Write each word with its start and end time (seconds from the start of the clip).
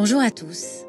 Bonjour 0.00 0.20
à 0.20 0.30
tous. 0.30 0.84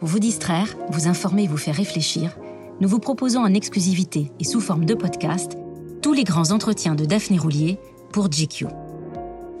Pour 0.00 0.08
vous 0.10 0.18
distraire, 0.18 0.76
vous 0.90 1.08
informer 1.08 1.44
et 1.44 1.48
vous 1.48 1.56
faire 1.56 1.74
réfléchir, 1.74 2.36
nous 2.82 2.88
vous 2.88 2.98
proposons 2.98 3.40
en 3.40 3.54
exclusivité 3.54 4.30
et 4.38 4.44
sous 4.44 4.60
forme 4.60 4.84
de 4.84 4.92
podcast 4.92 5.56
tous 6.02 6.12
les 6.12 6.24
grands 6.24 6.50
entretiens 6.50 6.94
de 6.94 7.06
Daphné 7.06 7.38
Roulier 7.38 7.78
pour 8.12 8.28
GQ. 8.28 8.66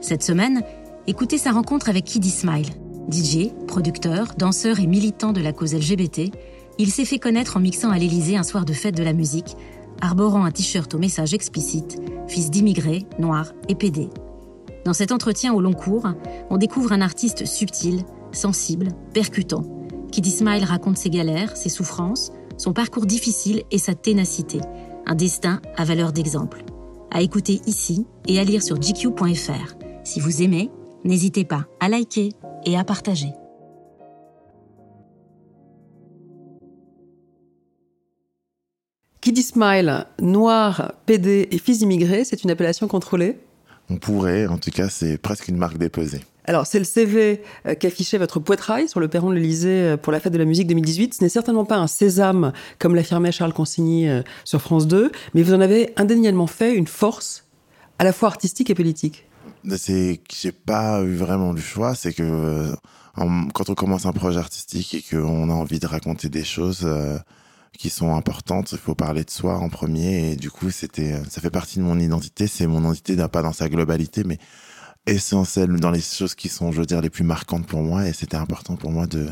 Cette 0.02 0.22
semaine, 0.22 0.62
écoutez 1.06 1.38
sa 1.38 1.52
rencontre 1.52 1.88
avec 1.88 2.04
Kiddy 2.04 2.28
Smile. 2.28 2.68
DJ, 3.10 3.48
producteur, 3.66 4.34
danseur 4.36 4.80
et 4.80 4.86
militant 4.86 5.32
de 5.32 5.40
la 5.40 5.54
cause 5.54 5.72
LGBT, 5.72 6.30
il 6.76 6.90
s'est 6.90 7.06
fait 7.06 7.18
connaître 7.18 7.56
en 7.56 7.60
mixant 7.60 7.88
à 7.88 7.96
l'Élysée 7.96 8.36
un 8.36 8.42
soir 8.42 8.66
de 8.66 8.74
fête 8.74 8.98
de 8.98 9.02
la 9.02 9.14
musique, 9.14 9.56
arborant 10.02 10.44
un 10.44 10.50
t-shirt 10.50 10.94
au 10.94 10.98
message 10.98 11.32
explicite, 11.32 11.98
fils 12.28 12.50
d'immigrés, 12.50 13.06
noirs 13.18 13.54
et 13.70 13.76
PD. 13.76 14.10
Dans 14.84 14.92
cet 14.92 15.10
entretien 15.10 15.54
au 15.54 15.62
long 15.62 15.72
cours, 15.72 16.06
on 16.50 16.58
découvre 16.58 16.92
un 16.92 17.00
artiste 17.00 17.46
subtil, 17.46 18.04
sensible, 18.32 18.88
percutant. 19.12 19.62
Kiddy 20.10 20.30
Smile 20.30 20.64
raconte 20.64 20.98
ses 20.98 21.10
galères, 21.10 21.56
ses 21.56 21.68
souffrances, 21.68 22.32
son 22.56 22.72
parcours 22.72 23.06
difficile 23.06 23.62
et 23.70 23.78
sa 23.78 23.94
ténacité. 23.94 24.60
Un 25.06 25.14
destin 25.14 25.60
à 25.76 25.84
valeur 25.84 26.12
d'exemple. 26.12 26.64
À 27.10 27.22
écouter 27.22 27.60
ici 27.66 28.06
et 28.26 28.38
à 28.38 28.44
lire 28.44 28.62
sur 28.62 28.78
gq.fr. 28.78 29.74
Si 30.04 30.20
vous 30.20 30.42
aimez, 30.42 30.70
n'hésitez 31.04 31.44
pas 31.44 31.66
à 31.80 31.88
liker 31.88 32.30
et 32.66 32.76
à 32.76 32.84
partager. 32.84 33.32
Kiddy 39.20 39.42
Smile, 39.42 40.06
noir, 40.20 40.94
PD 41.04 41.48
et 41.50 41.58
fils 41.58 41.80
d'immigrés, 41.80 42.24
c'est 42.24 42.42
une 42.42 42.50
appellation 42.50 42.88
contrôlée? 42.88 43.38
On 43.90 43.96
pourrait, 43.96 44.46
en 44.46 44.56
tout 44.56 44.70
cas, 44.70 44.88
c'est 44.88 45.18
presque 45.18 45.48
une 45.48 45.56
marque 45.56 45.76
déposée. 45.76 46.20
Alors, 46.50 46.66
c'est 46.66 46.80
le 46.80 46.84
CV 46.84 47.42
euh, 47.64 47.76
qu'affichait 47.76 48.18
votre 48.18 48.40
poitrail 48.40 48.88
sur 48.88 48.98
le 48.98 49.06
perron 49.06 49.30
de 49.30 49.36
l'Elysée 49.36 49.82
euh, 49.82 49.96
pour 49.96 50.12
la 50.12 50.18
fête 50.18 50.32
de 50.32 50.38
la 50.38 50.44
musique 50.44 50.66
2018. 50.66 51.14
Ce 51.14 51.22
n'est 51.22 51.30
certainement 51.30 51.64
pas 51.64 51.76
un 51.76 51.86
sésame, 51.86 52.52
comme 52.80 52.96
l'affirmait 52.96 53.30
Charles 53.30 53.52
Consigny 53.52 54.08
euh, 54.08 54.22
sur 54.44 54.60
France 54.60 54.88
2, 54.88 55.12
mais 55.32 55.44
vous 55.44 55.54
en 55.54 55.60
avez 55.60 55.92
indéniablement 55.94 56.48
fait 56.48 56.74
une 56.74 56.88
force 56.88 57.46
à 58.00 58.02
la 58.02 58.12
fois 58.12 58.30
artistique 58.30 58.68
et 58.68 58.74
politique. 58.74 59.28
C'est 59.76 60.20
que 60.28 60.34
j'ai 60.36 60.50
pas 60.50 61.02
eu 61.02 61.14
vraiment 61.14 61.54
du 61.54 61.62
choix, 61.62 61.94
c'est 61.94 62.12
que 62.12 62.74
quand 63.14 63.70
on 63.70 63.74
commence 63.74 64.04
un 64.06 64.12
projet 64.12 64.40
artistique 64.40 64.94
et 64.94 65.02
qu'on 65.02 65.50
a 65.50 65.52
envie 65.52 65.78
de 65.78 65.86
raconter 65.86 66.28
des 66.28 66.42
choses 66.42 66.84
qui 67.78 67.90
sont 67.90 68.16
importantes, 68.16 68.72
il 68.72 68.78
faut 68.78 68.96
parler 68.96 69.22
de 69.22 69.30
soi 69.30 69.56
en 69.56 69.68
premier 69.68 70.32
et 70.32 70.36
du 70.36 70.50
coup, 70.50 70.72
ça 70.72 70.88
fait 70.88 71.50
partie 71.50 71.78
de 71.78 71.84
mon 71.84 72.00
identité, 72.00 72.48
c'est 72.48 72.66
mon 72.66 72.80
identité 72.80 73.16
pas 73.30 73.42
dans 73.42 73.52
sa 73.52 73.68
globalité 73.68 74.24
mais 74.24 74.38
essentiel 75.06 75.68
dans 75.80 75.90
les 75.90 76.00
choses 76.00 76.34
qui 76.34 76.48
sont, 76.48 76.72
je 76.72 76.80
veux 76.80 76.86
dire, 76.86 77.00
les 77.00 77.10
plus 77.10 77.24
marquantes 77.24 77.66
pour 77.66 77.82
moi 77.82 78.06
et 78.06 78.12
c'était 78.12 78.36
important 78.36 78.76
pour 78.76 78.90
moi 78.90 79.06
de, 79.06 79.28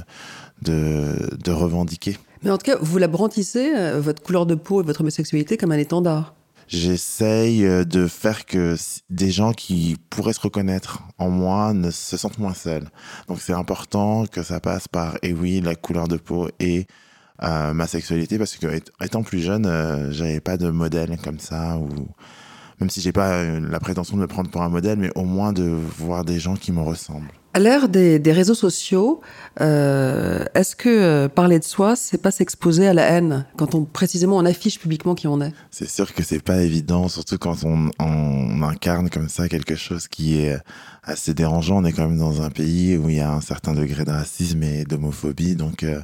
de, 0.62 1.36
de, 1.42 1.52
revendiquer. 1.52 2.16
Mais 2.42 2.50
en 2.50 2.58
tout 2.58 2.64
cas, 2.64 2.78
vous 2.80 2.98
la 2.98 3.08
brandissez, 3.08 3.72
euh, 3.76 4.00
votre 4.00 4.22
couleur 4.22 4.46
de 4.46 4.54
peau 4.54 4.80
et 4.80 4.84
votre 4.84 5.00
homosexualité, 5.00 5.56
comme 5.56 5.72
un 5.72 5.78
étendard. 5.78 6.34
J'essaye 6.68 7.64
euh, 7.64 7.84
de 7.84 8.06
faire 8.06 8.44
que 8.44 8.76
des 9.08 9.30
gens 9.30 9.52
qui 9.52 9.96
pourraient 10.10 10.34
se 10.34 10.40
reconnaître 10.40 11.02
en 11.16 11.30
moi 11.30 11.72
ne 11.72 11.90
se 11.90 12.16
sentent 12.18 12.38
moins 12.38 12.52
seuls. 12.52 12.90
Donc 13.26 13.40
c'est 13.40 13.54
important 13.54 14.26
que 14.26 14.42
ça 14.42 14.60
passe 14.60 14.86
par, 14.86 15.16
et 15.22 15.32
oui, 15.32 15.62
la 15.62 15.74
couleur 15.74 16.08
de 16.08 16.18
peau 16.18 16.48
et 16.60 16.86
euh, 17.42 17.72
ma 17.72 17.86
sexualité, 17.86 18.36
parce 18.36 18.56
que 18.56 18.66
étant 19.02 19.22
plus 19.22 19.40
jeune, 19.40 19.64
euh, 19.64 20.12
j'avais 20.12 20.40
pas 20.40 20.58
de 20.58 20.68
modèle 20.68 21.16
comme 21.22 21.38
ça 21.38 21.78
ou 21.78 21.88
même 22.80 22.90
si 22.90 23.00
j'ai 23.00 23.12
pas 23.12 23.32
euh, 23.32 23.60
la 23.60 23.80
prétention 23.80 24.16
de 24.16 24.22
me 24.22 24.26
prendre 24.26 24.50
pour 24.50 24.62
un 24.62 24.68
modèle, 24.68 24.98
mais 24.98 25.10
au 25.14 25.24
moins 25.24 25.52
de 25.52 25.64
voir 25.98 26.24
des 26.24 26.38
gens 26.38 26.54
qui 26.54 26.72
me 26.72 26.80
ressemblent. 26.80 27.32
À 27.54 27.60
l'ère 27.60 27.88
des, 27.88 28.18
des, 28.18 28.32
réseaux 28.32 28.54
sociaux, 28.54 29.20
euh, 29.60 30.44
est-ce 30.54 30.76
que 30.76 30.88
euh, 30.88 31.28
parler 31.28 31.58
de 31.58 31.64
soi, 31.64 31.96
c'est 31.96 32.20
pas 32.20 32.30
s'exposer 32.30 32.86
à 32.86 32.92
la 32.92 33.02
haine 33.02 33.46
quand 33.56 33.74
on 33.74 33.84
précisément 33.84 34.36
on 34.36 34.44
affiche 34.44 34.78
publiquement 34.78 35.14
qui 35.14 35.26
on 35.26 35.40
est? 35.40 35.52
C'est 35.70 35.88
sûr 35.88 36.12
que 36.12 36.22
c'est 36.22 36.42
pas 36.42 36.62
évident, 36.62 37.08
surtout 37.08 37.38
quand 37.38 37.64
on, 37.64 37.90
on, 37.98 38.62
incarne 38.62 39.08
comme 39.08 39.28
ça 39.28 39.48
quelque 39.48 39.76
chose 39.76 40.08
qui 40.08 40.38
est 40.38 40.58
assez 41.02 41.32
dérangeant. 41.32 41.78
On 41.78 41.84
est 41.84 41.92
quand 41.92 42.06
même 42.06 42.18
dans 42.18 42.42
un 42.42 42.50
pays 42.50 42.96
où 42.98 43.08
il 43.08 43.16
y 43.16 43.20
a 43.20 43.32
un 43.32 43.40
certain 43.40 43.72
degré 43.72 44.04
de 44.04 44.10
racisme 44.10 44.62
et 44.62 44.84
d'homophobie, 44.84 45.56
donc 45.56 45.82
euh, 45.82 46.00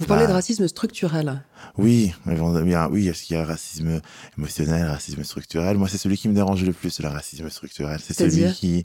vous 0.00 0.06
parlez 0.06 0.26
de 0.26 0.32
racisme 0.32 0.66
structurel. 0.66 1.42
Oui, 1.76 2.14
oui, 2.26 3.08
est-ce 3.08 3.22
qu'il 3.22 3.36
y 3.36 3.38
a 3.38 3.44
racisme 3.44 4.00
émotionnel, 4.38 4.86
racisme 4.86 5.22
structurel? 5.22 5.76
Moi, 5.76 5.88
c'est 5.88 5.98
celui 5.98 6.16
qui 6.16 6.28
me 6.28 6.34
dérange 6.34 6.64
le 6.64 6.72
plus, 6.72 7.00
le 7.00 7.08
racisme 7.08 7.48
structurel. 7.50 8.00
C'est 8.02 8.14
celui 8.14 8.50
qui 8.52 8.84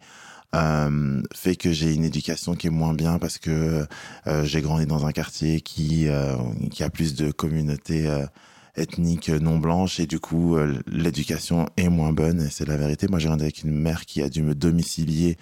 euh, 0.54 1.22
fait 1.34 1.56
que 1.56 1.72
j'ai 1.72 1.94
une 1.94 2.04
éducation 2.04 2.56
qui 2.56 2.68
est 2.68 2.72
moins 2.72 2.94
bien 2.94 3.18
parce 3.18 3.38
que 3.38 3.88
euh, 4.28 4.44
j'ai 4.44 4.62
grandi 4.62 4.86
dans 4.86 5.06
un 5.06 5.12
quartier 5.12 5.62
qui, 5.62 6.08
euh, 6.08 6.36
qui 6.70 6.84
a 6.84 6.90
plus 6.90 7.16
de 7.16 7.32
communautés 7.32 8.08
euh, 8.08 8.26
ethniques 8.76 9.30
non 9.30 9.58
blanches 9.58 10.02
et 10.02 10.08
du 10.08 10.20
coup, 10.20 10.58
euh, 10.58 10.82
l'éducation 10.88 11.68
est 11.78 11.90
moins 11.90 12.12
bonne 12.12 12.42
et 12.42 12.50
c'est 12.50 12.68
la 12.68 12.76
vérité. 12.76 13.08
Moi, 13.08 13.20
j'ai 13.20 13.30
grandi 13.30 13.44
avec 13.44 13.64
une 13.64 13.72
mère 13.72 14.06
qui 14.06 14.22
a 14.22 14.28
dû 14.28 14.44
me 14.44 14.54
domicilier 14.54 15.38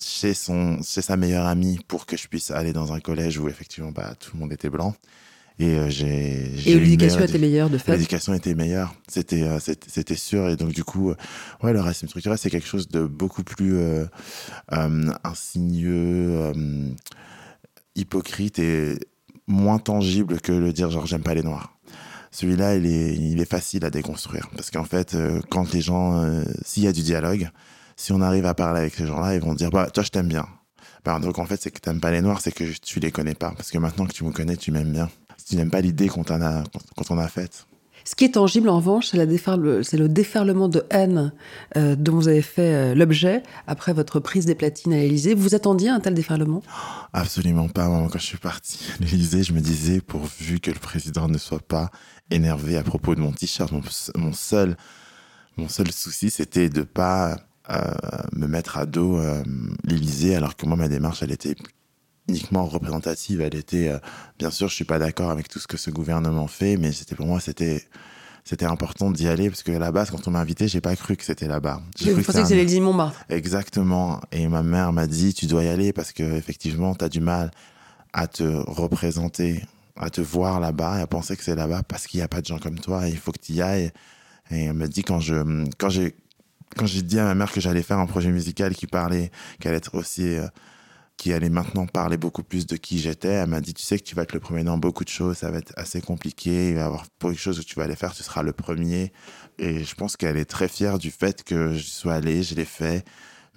chez, 0.00 0.34
son, 0.34 0.80
chez 0.82 1.02
sa 1.02 1.16
meilleure 1.16 1.46
amie 1.46 1.78
pour 1.88 2.06
que 2.06 2.16
je 2.16 2.28
puisse 2.28 2.50
aller 2.50 2.72
dans 2.72 2.92
un 2.92 3.00
collège 3.00 3.38
où 3.38 3.48
effectivement 3.48 3.92
bah, 3.92 4.14
tout 4.18 4.30
le 4.34 4.40
monde 4.40 4.52
était 4.52 4.70
blanc. 4.70 4.94
Et 5.60 5.76
euh, 5.76 5.90
j'ai. 5.90 6.50
Et 6.66 6.80
l'éducation 6.80 7.20
était 7.20 7.38
meilleure 7.38 7.68
de 7.68 7.76
fait. 7.76 7.92
L'éducation 7.92 8.32
était 8.32 8.54
meilleure, 8.54 8.94
c'était 9.08 9.42
euh, 9.42 9.58
c'était 9.60 10.16
sûr. 10.16 10.48
Et 10.48 10.56
donc 10.56 10.70
du 10.70 10.84
coup, 10.84 11.10
euh, 11.10 11.16
ouais, 11.62 11.74
le 11.74 11.80
racisme 11.80 12.08
structurel 12.08 12.38
c'est 12.38 12.48
quelque 12.48 12.66
chose 12.66 12.88
de 12.88 13.04
beaucoup 13.04 13.44
plus 13.44 13.78
insigneux, 15.22 16.52
hypocrite 17.94 18.58
et 18.58 18.98
moins 19.46 19.78
tangible 19.78 20.40
que 20.40 20.52
le 20.52 20.72
dire 20.72 20.90
genre 20.90 21.06
j'aime 21.06 21.22
pas 21.22 21.34
les 21.34 21.42
noirs. 21.42 21.76
Celui-là, 22.30 22.76
il 22.76 22.86
est 22.86 23.14
il 23.14 23.38
est 23.38 23.50
facile 23.50 23.84
à 23.84 23.90
déconstruire 23.90 24.48
parce 24.56 24.70
qu'en 24.70 24.84
fait, 24.84 25.14
quand 25.50 25.74
les 25.74 25.82
gens, 25.82 26.42
s'il 26.64 26.84
y 26.84 26.86
a 26.86 26.92
du 26.92 27.02
dialogue, 27.02 27.50
si 28.00 28.12
on 28.12 28.22
arrive 28.22 28.46
à 28.46 28.54
parler 28.54 28.80
avec 28.80 28.94
ces 28.94 29.06
gens-là, 29.06 29.34
ils 29.34 29.42
vont 29.42 29.52
dire 29.52 29.70
bah 29.70 29.90
toi 29.90 30.02
je 30.02 30.08
t'aime 30.08 30.28
bien. 30.28 30.46
Bah, 31.04 31.18
donc 31.18 31.38
en 31.38 31.44
fait 31.44 31.60
c'est 31.60 31.70
que 31.70 31.80
t'aimes 31.80 32.00
pas 32.00 32.10
les 32.10 32.22
noirs, 32.22 32.40
c'est 32.40 32.50
que 32.50 32.64
tu 32.78 32.98
les 32.98 33.10
connais 33.10 33.34
pas 33.34 33.52
parce 33.54 33.70
que 33.70 33.76
maintenant 33.76 34.06
que 34.06 34.12
tu 34.12 34.24
me 34.24 34.32
connais, 34.32 34.56
tu 34.56 34.72
m'aimes 34.72 34.92
bien. 34.92 35.10
Tu 35.46 35.56
n'aimes 35.56 35.70
pas 35.70 35.82
l'idée 35.82 36.08
qu'on 36.08 36.22
a 36.22 36.64
qu'on 36.96 37.18
a 37.18 37.28
faite. 37.28 37.66
Ce 38.06 38.14
qui 38.14 38.24
est 38.24 38.32
tangible 38.32 38.70
en 38.70 38.76
revanche, 38.76 39.08
c'est 39.08 39.98
le 39.98 40.08
déferlement 40.08 40.68
de 40.68 40.82
haine 40.88 41.32
euh, 41.76 41.94
dont 41.94 42.14
vous 42.14 42.28
avez 42.28 42.40
fait 42.40 42.74
euh, 42.74 42.94
l'objet 42.94 43.42
après 43.66 43.92
votre 43.92 44.18
prise 44.18 44.46
des 44.46 44.54
platines 44.54 44.94
à 44.94 44.96
l'Élysée. 44.96 45.34
Vous 45.34 45.54
attendiez 45.54 45.90
un 45.90 46.00
tel 46.00 46.14
déferlement? 46.14 46.62
Absolument 47.12 47.68
pas. 47.68 47.88
Moi, 47.88 48.08
quand 48.10 48.18
je 48.18 48.24
suis 48.24 48.38
parti 48.38 48.78
à 48.98 49.04
l'Élysée, 49.04 49.42
je 49.42 49.52
me 49.52 49.60
disais, 49.60 50.00
pourvu 50.00 50.60
que 50.60 50.70
le 50.70 50.78
président 50.78 51.28
ne 51.28 51.36
soit 51.36 51.60
pas 51.60 51.90
énervé 52.30 52.78
à 52.78 52.82
propos 52.82 53.14
de 53.14 53.20
mon 53.20 53.32
t-shirt, 53.32 53.70
mon, 53.70 53.82
mon, 54.16 54.32
seul, 54.32 54.78
mon 55.58 55.68
seul 55.68 55.92
souci, 55.92 56.30
c'était 56.30 56.70
de 56.70 56.82
pas 56.82 57.36
me 58.32 58.46
mettre 58.46 58.78
à 58.78 58.86
dos 58.86 59.18
euh, 59.18 59.42
l'Élysée, 59.84 60.34
alors 60.34 60.56
que 60.56 60.66
moi, 60.66 60.76
ma 60.76 60.88
démarche, 60.88 61.22
elle 61.22 61.32
était 61.32 61.54
uniquement 62.28 62.66
représentative. 62.66 63.40
Elle 63.40 63.54
était, 63.54 63.88
euh, 63.88 63.98
bien 64.38 64.50
sûr, 64.50 64.68
je 64.68 64.74
suis 64.74 64.84
pas 64.84 64.98
d'accord 64.98 65.30
avec 65.30 65.48
tout 65.48 65.58
ce 65.58 65.66
que 65.66 65.76
ce 65.76 65.90
gouvernement 65.90 66.46
fait, 66.46 66.76
mais 66.76 66.92
c'était 66.92 67.14
pour 67.14 67.26
moi, 67.26 67.40
c'était 67.40 67.84
c'était 68.42 68.64
important 68.64 69.10
d'y 69.10 69.28
aller 69.28 69.50
parce 69.50 69.62
que 69.62 69.70
à 69.70 69.78
la 69.78 69.92
base, 69.92 70.10
quand 70.10 70.26
on 70.26 70.30
m'a 70.30 70.40
invité, 70.40 70.66
j'ai 70.66 70.80
pas 70.80 70.96
cru 70.96 71.14
que 71.14 71.24
c'était 71.24 71.46
là-bas. 71.46 71.82
J'ai 71.96 72.12
cru 72.12 72.24
que 72.24 72.32
c'était 72.32 72.54
l'Élysée 72.56 72.80
Montmartre. 72.80 73.24
Exactement. 73.28 74.20
Et 74.32 74.48
ma 74.48 74.62
mère 74.62 74.92
m'a 74.92 75.06
dit, 75.06 75.34
tu 75.34 75.46
dois 75.46 75.62
y 75.62 75.68
aller 75.68 75.92
parce 75.92 76.12
que 76.12 76.22
effectivement, 76.22 76.94
tu 76.94 77.04
as 77.04 77.08
du 77.08 77.20
mal 77.20 77.50
à 78.12 78.26
te 78.26 78.42
représenter, 78.42 79.62
à 79.94 80.08
te 80.10 80.20
voir 80.22 80.58
là-bas 80.58 80.98
et 80.98 81.02
à 81.02 81.06
penser 81.06 81.36
que 81.36 81.44
c'est 81.44 81.54
là-bas 81.54 81.82
parce 81.86 82.06
qu'il 82.06 82.18
n'y 82.18 82.24
a 82.24 82.28
pas 82.28 82.40
de 82.40 82.46
gens 82.46 82.58
comme 82.58 82.78
toi. 82.78 83.06
Et 83.06 83.10
il 83.10 83.18
faut 83.18 83.30
que 83.30 83.40
tu 83.40 83.52
y 83.52 83.62
ailles. 83.62 83.92
Et 84.50 84.64
elle 84.64 84.72
m'a 84.72 84.88
dit 84.88 85.04
quand 85.04 85.20
je 85.20 85.66
quand 85.78 85.90
j'ai 85.90 86.16
quand 86.76 86.86
j'ai 86.86 87.02
dit 87.02 87.18
à 87.18 87.24
ma 87.24 87.34
mère 87.34 87.52
que 87.52 87.60
j'allais 87.60 87.82
faire 87.82 87.98
un 87.98 88.06
projet 88.06 88.30
musical 88.30 88.74
qui 88.74 88.86
parlait, 88.86 89.30
qu'elle 89.58 89.70
allait 89.70 89.78
être 89.78 89.94
aussi 89.94 90.36
euh, 90.36 90.46
qui 91.16 91.34
allait 91.34 91.50
maintenant 91.50 91.86
parler 91.86 92.16
beaucoup 92.16 92.42
plus 92.42 92.66
de 92.66 92.76
qui 92.76 92.98
j'étais. 92.98 93.28
Elle 93.28 93.50
m'a 93.50 93.60
dit, 93.60 93.74
tu 93.74 93.82
sais 93.82 93.98
que 93.98 94.04
tu 94.04 94.14
vas 94.14 94.22
être 94.22 94.32
le 94.32 94.40
premier 94.40 94.64
dans 94.64 94.78
beaucoup 94.78 95.04
de 95.04 95.10
choses, 95.10 95.36
ça 95.36 95.50
va 95.50 95.58
être 95.58 95.74
assez 95.76 96.00
compliqué, 96.00 96.70
il 96.70 96.74
va 96.76 96.80
y 96.80 96.84
avoir 96.84 97.04
beaucoup 97.20 97.34
de 97.34 97.38
choses 97.38 97.60
que 97.60 97.64
tu 97.64 97.74
vas 97.74 97.84
aller 97.84 97.96
faire, 97.96 98.14
tu 98.14 98.22
seras 98.22 98.42
le 98.42 98.52
premier. 98.52 99.12
Et 99.58 99.84
je 99.84 99.94
pense 99.94 100.16
qu'elle 100.16 100.38
est 100.38 100.46
très 100.46 100.66
fière 100.68 100.98
du 100.98 101.10
fait 101.10 101.44
que 101.44 101.74
je 101.74 101.82
sois 101.82 102.14
allé, 102.14 102.42
je 102.42 102.54
l'ai 102.54 102.64
fait. 102.64 103.04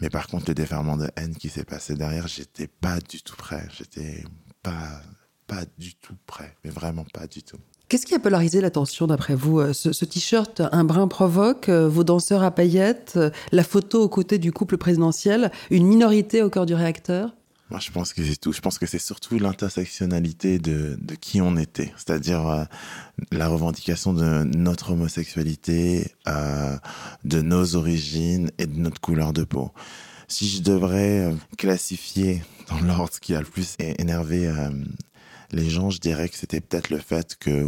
Mais 0.02 0.10
par 0.10 0.28
contre, 0.28 0.50
le 0.50 0.56
déferlement 0.56 0.98
de 0.98 1.10
haine 1.16 1.36
qui 1.36 1.48
s'est 1.48 1.64
passé 1.64 1.96
derrière, 1.96 2.28
j'étais 2.28 2.68
pas 2.68 3.00
du 3.00 3.22
tout 3.22 3.38
prêt. 3.38 3.66
J'étais 3.78 4.26
pas, 4.62 5.02
pas 5.48 5.64
du 5.78 5.96
tout 5.96 6.18
prêt, 6.26 6.58
mais 6.66 6.70
vraiment 6.70 7.06
pas 7.14 7.28
du 7.28 7.44
tout. 7.44 7.60
Qu'est-ce 7.90 8.06
qui 8.06 8.16
a 8.16 8.20
polarisé 8.20 8.62
l'attention 8.62 9.08
d'après 9.08 9.36
vous 9.36 9.60
euh, 9.60 9.74
Ce, 9.74 10.06
t-shirt, 10.06 10.62
un 10.72 10.84
brin 10.84 11.08
provoque, 11.08 11.70
euh, 11.70 11.88
vos 11.88 12.04
danseurs 12.04 12.44
à 12.44 12.50
paillettes, 12.50 13.14
euh, 13.18 13.30
la 13.52 13.64
photo 13.64 14.02
aux 14.02 14.10
côtés 14.10 14.40
du 14.40 14.52
couple 14.52 14.78
présidentiel, 14.78 15.52
une 15.70 15.86
minorité 15.86 16.42
au 16.42 16.50
cœur 16.50 16.66
du 16.66 16.74
réacteur? 16.74 17.36
Moi, 17.70 17.80
je 17.80 17.92
pense 17.92 18.14
que 18.14 18.24
c'est 18.24 18.40
tout. 18.40 18.54
Je 18.54 18.62
pense 18.62 18.80
que 18.80 18.86
c'est 18.86 19.00
surtout 19.00 19.38
l'intersectionnalité 19.38 20.60
de, 20.60 20.98
qui 21.20 21.42
on 21.42 21.58
était, 21.58 21.94
c'est-à-dire 21.98 22.68
la 23.32 23.48
revendication 23.48 24.14
de 24.14 24.44
notre 24.44 24.92
homosexualité, 24.92 26.12
de 26.28 27.42
nos 27.42 27.76
origines 27.76 28.52
et 28.60 28.68
de 28.68 28.78
notre 28.78 29.02
couleur 29.02 29.34
de 29.34 29.44
peau. 29.44 29.72
Si 30.28 30.48
je 30.50 30.62
devrais 30.62 31.34
classifier 31.58 32.44
dans 32.70 32.80
l'ordre 32.82 33.20
qui 33.20 33.34
a 33.34 33.40
le 33.40 33.46
plus 33.46 33.76
énervé 33.80 34.52
les 35.54 35.70
gens, 35.70 35.90
je 35.90 36.00
dirais 36.00 36.30
que 36.30 36.36
c'était 36.36 36.62
peut-être 36.62 36.90
le 36.90 37.00
fait 37.00 37.36
que 37.38 37.68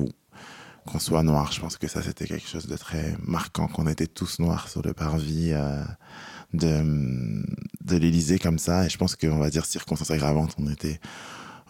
qu'on 0.86 1.00
soit 1.00 1.24
noir. 1.24 1.52
Je 1.52 1.60
pense 1.60 1.78
que 1.78 1.88
ça, 1.88 2.04
c'était 2.04 2.26
quelque 2.26 2.48
chose 2.48 2.68
de 2.68 2.78
très 2.78 3.16
marquant, 3.24 3.68
qu'on 3.68 3.88
était 3.88 4.08
tous 4.08 4.40
noirs 4.40 4.70
sur 4.70 4.84
le 4.84 4.94
parvis 4.94 5.52
euh, 5.52 5.84
de, 6.54 7.44
de 7.84 7.98
l'Élysée 7.98 8.38
comme 8.38 8.60
ça. 8.60 8.86
Et 8.86 8.90
je 8.90 8.98
pense 8.98 9.16
qu'on 9.16 9.38
va 9.38 9.50
dire 9.50 9.66
circonstance 9.66 10.12
aggravante, 10.12 10.56
on 10.60 10.70
était 10.70 11.00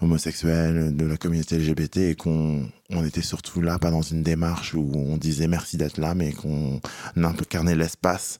homosexuels, 0.02 0.96
de 0.96 1.06
la 1.06 1.16
communauté 1.18 1.58
LGBT 1.58 1.98
et 1.98 2.16
qu'on 2.16 2.70
on 2.90 3.06
était 3.06 3.22
surtout 3.22 3.62
là, 3.62 3.80
pas 3.80 3.92
dans 3.92 4.02
une 4.02 4.24
démarche 4.24 4.74
où 4.74 4.92
on 4.94 5.16
disait 5.18 5.48
merci 5.48 5.78
d'être 5.78 5.98
là, 5.98 6.14
mais 6.14 6.34
qu'on 6.34 6.82
incarnait 7.16 7.76
l'espace 7.76 8.40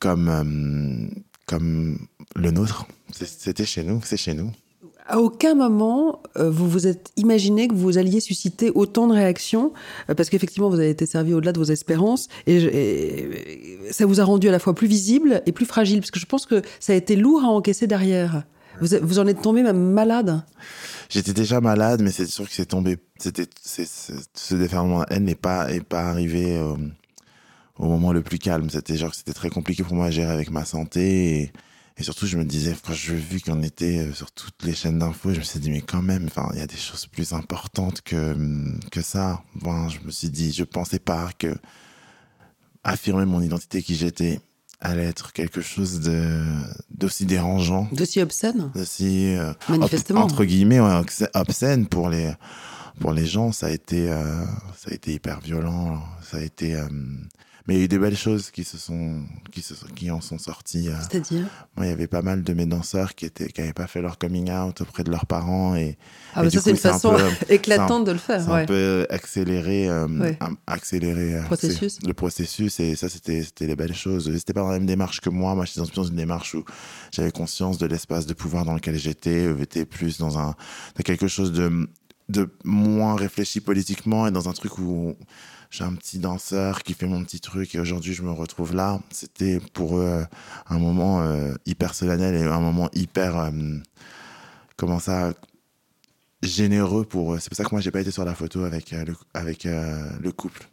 comme, 0.00 0.28
euh, 0.28 1.08
comme 1.46 1.98
le 2.34 2.50
nôtre. 2.50 2.86
C'était 3.12 3.64
chez 3.64 3.84
nous, 3.84 4.00
c'est 4.04 4.16
chez 4.16 4.34
nous. 4.34 4.50
À 5.08 5.20
aucun 5.20 5.54
moment, 5.54 6.20
euh, 6.36 6.50
vous 6.50 6.68
vous 6.68 6.88
êtes 6.88 7.12
imaginé 7.16 7.68
que 7.68 7.74
vous 7.74 7.96
alliez 7.96 8.18
susciter 8.18 8.70
autant 8.74 9.06
de 9.06 9.12
réactions, 9.12 9.72
euh, 10.10 10.14
parce 10.14 10.30
qu'effectivement, 10.30 10.68
vous 10.68 10.80
avez 10.80 10.90
été 10.90 11.06
servi 11.06 11.32
au-delà 11.32 11.52
de 11.52 11.58
vos 11.58 11.70
espérances, 11.70 12.28
et, 12.48 13.78
ça 13.92 14.04
vous 14.04 14.20
a 14.20 14.24
rendu 14.24 14.48
à 14.48 14.50
la 14.50 14.58
fois 14.58 14.74
plus 14.74 14.88
visible 14.88 15.42
et 15.46 15.52
plus 15.52 15.64
fragile, 15.64 16.00
parce 16.00 16.10
que 16.10 16.18
je 16.18 16.26
pense 16.26 16.44
que 16.44 16.60
ça 16.80 16.92
a 16.92 16.96
été 16.96 17.14
lourd 17.14 17.44
à 17.44 17.48
encaisser 17.48 17.86
derrière. 17.86 18.42
Vous, 18.80 18.88
vous 19.00 19.18
en 19.20 19.26
êtes 19.28 19.40
tombé 19.42 19.62
même 19.62 19.92
malade. 19.92 20.42
J'étais 21.08 21.32
déjà 21.32 21.60
malade, 21.60 22.02
mais 22.02 22.10
c'est 22.10 22.26
sûr 22.26 22.48
que 22.48 22.52
c'est 22.52 22.66
tombé. 22.66 22.98
C'était 23.18 23.46
ce 23.64 24.54
déferlement 24.54 25.00
de 25.00 25.06
haine 25.10 25.24
n'est 25.24 25.34
pas 25.36 25.68
pas 25.88 26.02
arrivé 26.02 26.56
euh, 26.56 26.74
au 27.78 27.86
moment 27.86 28.12
le 28.12 28.22
plus 28.22 28.38
calme. 28.38 28.68
C'était 28.70 28.96
genre 28.96 29.14
c'était 29.14 29.32
très 29.32 29.50
compliqué 29.50 29.84
pour 29.84 29.94
moi 29.94 30.06
à 30.06 30.10
gérer 30.10 30.32
avec 30.32 30.50
ma 30.50 30.64
santé. 30.64 31.52
Et 31.98 32.02
surtout, 32.02 32.26
je 32.26 32.36
me 32.36 32.44
disais, 32.44 32.76
quand 32.86 32.92
je 32.92 33.14
vu 33.14 33.40
qu'on 33.40 33.62
était 33.62 33.98
euh, 33.98 34.12
sur 34.12 34.30
toutes 34.30 34.62
les 34.64 34.74
chaînes 34.74 34.98
d'infos, 34.98 35.32
je 35.32 35.38
me 35.38 35.44
suis 35.44 35.58
dit, 35.60 35.70
mais 35.70 35.80
quand 35.80 36.02
même, 36.02 36.26
enfin, 36.26 36.48
il 36.52 36.58
y 36.58 36.62
a 36.62 36.66
des 36.66 36.76
choses 36.76 37.06
plus 37.06 37.32
importantes 37.32 38.02
que, 38.02 38.32
hum, 38.34 38.78
que 38.90 39.00
ça. 39.00 39.42
Bon, 39.54 39.88
je 39.88 39.98
me 40.04 40.10
suis 40.10 40.28
dit, 40.28 40.52
je 40.52 40.64
pensais 40.64 40.98
pas 40.98 41.30
que 41.38 41.54
affirmer 42.84 43.24
mon 43.24 43.40
identité 43.40 43.82
qui 43.82 43.96
j'étais 43.96 44.40
allait 44.78 45.06
être 45.06 45.32
quelque 45.32 45.62
chose 45.62 46.00
de 46.00 46.44
d'aussi 46.90 47.24
dérangeant. 47.24 47.88
D'aussi 47.92 48.20
obscène 48.20 48.70
D'aussi, 48.74 49.34
euh, 49.34 49.54
Manifestement. 49.70 50.20
entre 50.20 50.44
guillemets, 50.44 50.80
obscène 51.34 51.86
pour 51.86 52.10
les, 52.10 52.30
pour 53.00 53.12
les 53.12 53.24
gens. 53.24 53.52
Ça 53.52 53.68
a 53.68 53.70
été, 53.70 54.10
euh, 54.10 54.44
ça 54.76 54.90
a 54.90 54.94
été 54.94 55.14
hyper 55.14 55.40
violent. 55.40 56.02
Ça 56.30 56.36
a 56.36 56.40
été, 56.42 56.78
mais 57.66 57.74
il 57.74 57.78
y 57.78 57.80
a 57.80 57.84
eu 57.84 57.88
des 57.88 57.98
belles 57.98 58.16
choses 58.16 58.50
qui 58.50 58.62
se 58.62 58.78
sont, 58.78 59.22
qui 59.50 59.60
se 59.60 59.74
qui 59.94 60.10
en 60.10 60.20
sont 60.20 60.38
sorties. 60.38 60.88
Euh. 60.88 60.94
C'est-à-dire? 61.00 61.46
Moi, 61.76 61.86
il 61.86 61.88
y 61.88 61.92
avait 61.92 62.06
pas 62.06 62.22
mal 62.22 62.42
de 62.42 62.52
mes 62.52 62.66
danseurs 62.66 63.14
qui 63.14 63.26
étaient, 63.26 63.48
qui 63.48 63.60
n'avaient 63.60 63.72
pas 63.72 63.88
fait 63.88 64.00
leur 64.00 64.18
coming 64.18 64.50
out 64.52 64.80
auprès 64.80 65.02
de 65.02 65.10
leurs 65.10 65.26
parents 65.26 65.74
et. 65.74 65.98
Ah, 66.34 66.42
mais 66.42 66.50
ça 66.50 66.60
c'est 66.60 66.70
une 66.70 66.76
façon 66.76 67.16
éclatante 67.48 68.04
de 68.04 68.12
le 68.12 68.18
faire. 68.18 68.48
Ouais. 68.48 68.62
un 68.62 68.66
peu 68.66 69.06
accélérer, 69.10 69.88
euh, 69.88 70.32
accélérer 70.66 71.36
euh, 71.36 71.42
processus. 71.42 71.98
le 72.06 72.14
processus 72.14 72.78
et 72.78 72.94
ça 72.94 73.08
c'était, 73.08 73.42
c'était 73.42 73.66
les 73.66 73.76
belles 73.76 73.94
choses. 73.94 74.32
C'était 74.36 74.52
pas 74.52 74.60
dans 74.60 74.68
la 74.68 74.78
même 74.78 74.86
démarche 74.86 75.20
que 75.20 75.30
moi. 75.30 75.54
Moi, 75.54 75.64
j'étais 75.64 75.80
dans 75.94 76.04
une 76.04 76.16
démarche 76.16 76.54
où 76.54 76.64
j'avais 77.10 77.32
conscience 77.32 77.78
de 77.78 77.86
l'espace 77.86 78.26
de 78.26 78.34
pouvoir 78.34 78.64
dans 78.64 78.74
lequel 78.74 78.96
j'étais. 78.96 79.56
J'étais 79.58 79.84
plus 79.84 80.18
dans 80.18 80.38
un, 80.38 80.54
dans 80.96 81.02
quelque 81.04 81.26
chose 81.26 81.50
de, 81.52 81.88
de 82.28 82.48
moins 82.64 83.16
réfléchi 83.16 83.60
politiquement 83.60 84.28
et 84.28 84.30
dans 84.30 84.48
un 84.48 84.52
truc 84.52 84.78
où 84.78 85.16
j'ai 85.70 85.84
un 85.84 85.94
petit 85.94 86.18
danseur 86.18 86.82
qui 86.82 86.94
fait 86.94 87.06
mon 87.06 87.24
petit 87.24 87.40
truc 87.40 87.74
et 87.74 87.80
aujourd'hui 87.80 88.14
je 88.14 88.22
me 88.22 88.30
retrouve 88.30 88.74
là. 88.74 89.00
C'était 89.10 89.60
pour 89.72 89.98
eux 89.98 90.04
euh, 90.04 90.24
un 90.68 90.78
moment 90.78 91.22
euh, 91.22 91.54
hyper 91.66 91.94
solennel 91.94 92.34
et 92.34 92.42
un 92.42 92.60
moment 92.60 92.88
hyper, 92.94 93.38
euh, 93.38 93.50
comment 94.76 94.98
ça, 94.98 95.32
généreux 96.42 97.04
pour 97.04 97.34
eux. 97.34 97.38
C'est 97.40 97.48
pour 97.48 97.56
ça 97.56 97.64
que 97.64 97.70
moi 97.72 97.80
j'ai 97.80 97.90
pas 97.90 98.00
été 98.00 98.10
sur 98.10 98.24
la 98.24 98.34
photo 98.34 98.64
avec 98.64 98.90
le, 98.92 99.14
avec 99.34 99.64
le 99.64 100.30
couple 100.30 100.68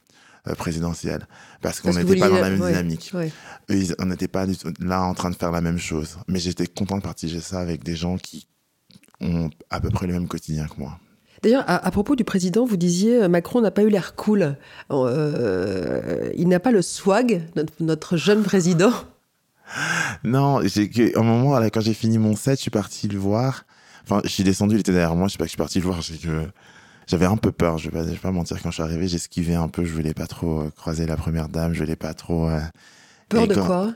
présidentiel 0.58 1.26
parce 1.62 1.80
qu'on 1.80 1.94
n'était 1.94 2.18
pas 2.18 2.28
dans 2.28 2.40
la 2.40 2.50
même 2.50 2.60
dynamique. 2.60 3.14
on 4.00 4.06
n'était 4.06 4.28
pas 4.28 4.46
là 4.80 5.02
en 5.02 5.14
train 5.14 5.30
de 5.30 5.36
faire 5.36 5.52
la 5.52 5.62
même 5.62 5.80
chose. 5.80 6.18
Mais 6.28 6.40
j'étais 6.40 6.68
content 6.68 6.98
de 6.98 7.04
partager 7.04 7.40
ça 7.40 7.60
avec 7.60 7.84
des 7.84 7.96
gens 7.96 8.18
qui 8.18 8.48
ont 9.22 9.50
à 9.70 9.80
peu 9.80 9.90
près 9.90 10.06
le 10.06 10.14
même 10.14 10.28
quotidien 10.28 10.68
que 10.68 10.78
moi. 10.78 11.00
D'ailleurs, 11.44 11.66
à, 11.68 11.92
propos 11.92 12.16
du 12.16 12.24
président, 12.24 12.66
vous 12.66 12.78
disiez 12.78 13.24
euh, 13.24 13.28
Macron 13.28 13.60
n'a 13.60 13.70
pas 13.70 13.84
eu 13.84 13.90
l'air 13.90 14.16
cool. 14.16 14.56
Euh, 14.92 16.30
il 16.38 16.48
n'a 16.48 16.62
pas 16.62 16.72
le 16.72 16.82
swag, 16.82 17.44
notre, 17.82 18.18
jeune 18.18 18.44
président. 18.44 18.92
Non, 20.24 20.62
j'ai 20.64 21.18
un 21.18 21.24
moment, 21.24 21.60
quand 21.70 21.82
j'ai 21.82 21.96
fini 21.96 22.20
mon 22.20 22.36
set, 22.36 22.58
je 22.58 22.62
suis 22.64 22.70
parti 22.70 23.08
le 23.08 23.18
voir. 23.18 23.66
Enfin, 24.04 24.22
je 24.24 24.30
suis 24.30 24.44
descendu, 24.44 24.76
il 24.76 24.82
était 24.82 24.92
derrière 24.92 25.16
moi. 25.16 25.28
Je 25.28 25.32
sais 25.32 25.38
pas 25.38 25.46
que 25.46 25.48
je 25.48 25.54
suis 25.54 25.58
parti 25.58 25.80
le 25.80 25.86
voir. 25.86 26.00
Que 26.00 26.48
j'avais 27.08 27.26
un 27.26 27.38
peu 27.38 27.52
peur. 27.52 27.80
Je 27.80 27.90
vais 27.90 27.98
pas, 27.98 28.04
vais 28.04 28.16
pas 28.18 28.32
mentir. 28.32 28.62
Quand 28.62 28.70
je 28.70 28.76
suis 28.76 28.84
arrivé, 28.84 29.08
j'esquivais 29.08 29.56
un 29.56 29.70
peu. 29.70 29.84
Je 29.84 29.92
voulais 29.92 30.14
pas 30.14 30.28
trop 30.28 30.62
euh, 30.62 30.70
croiser 30.70 31.08
la 31.08 31.18
première 31.18 31.50
dame. 31.50 31.74
Je 31.74 31.80
voulais 31.80 31.96
pas 31.96 32.14
trop. 32.14 32.52
peur 33.30 33.48
de 33.48 33.56
quoi? 33.56 33.94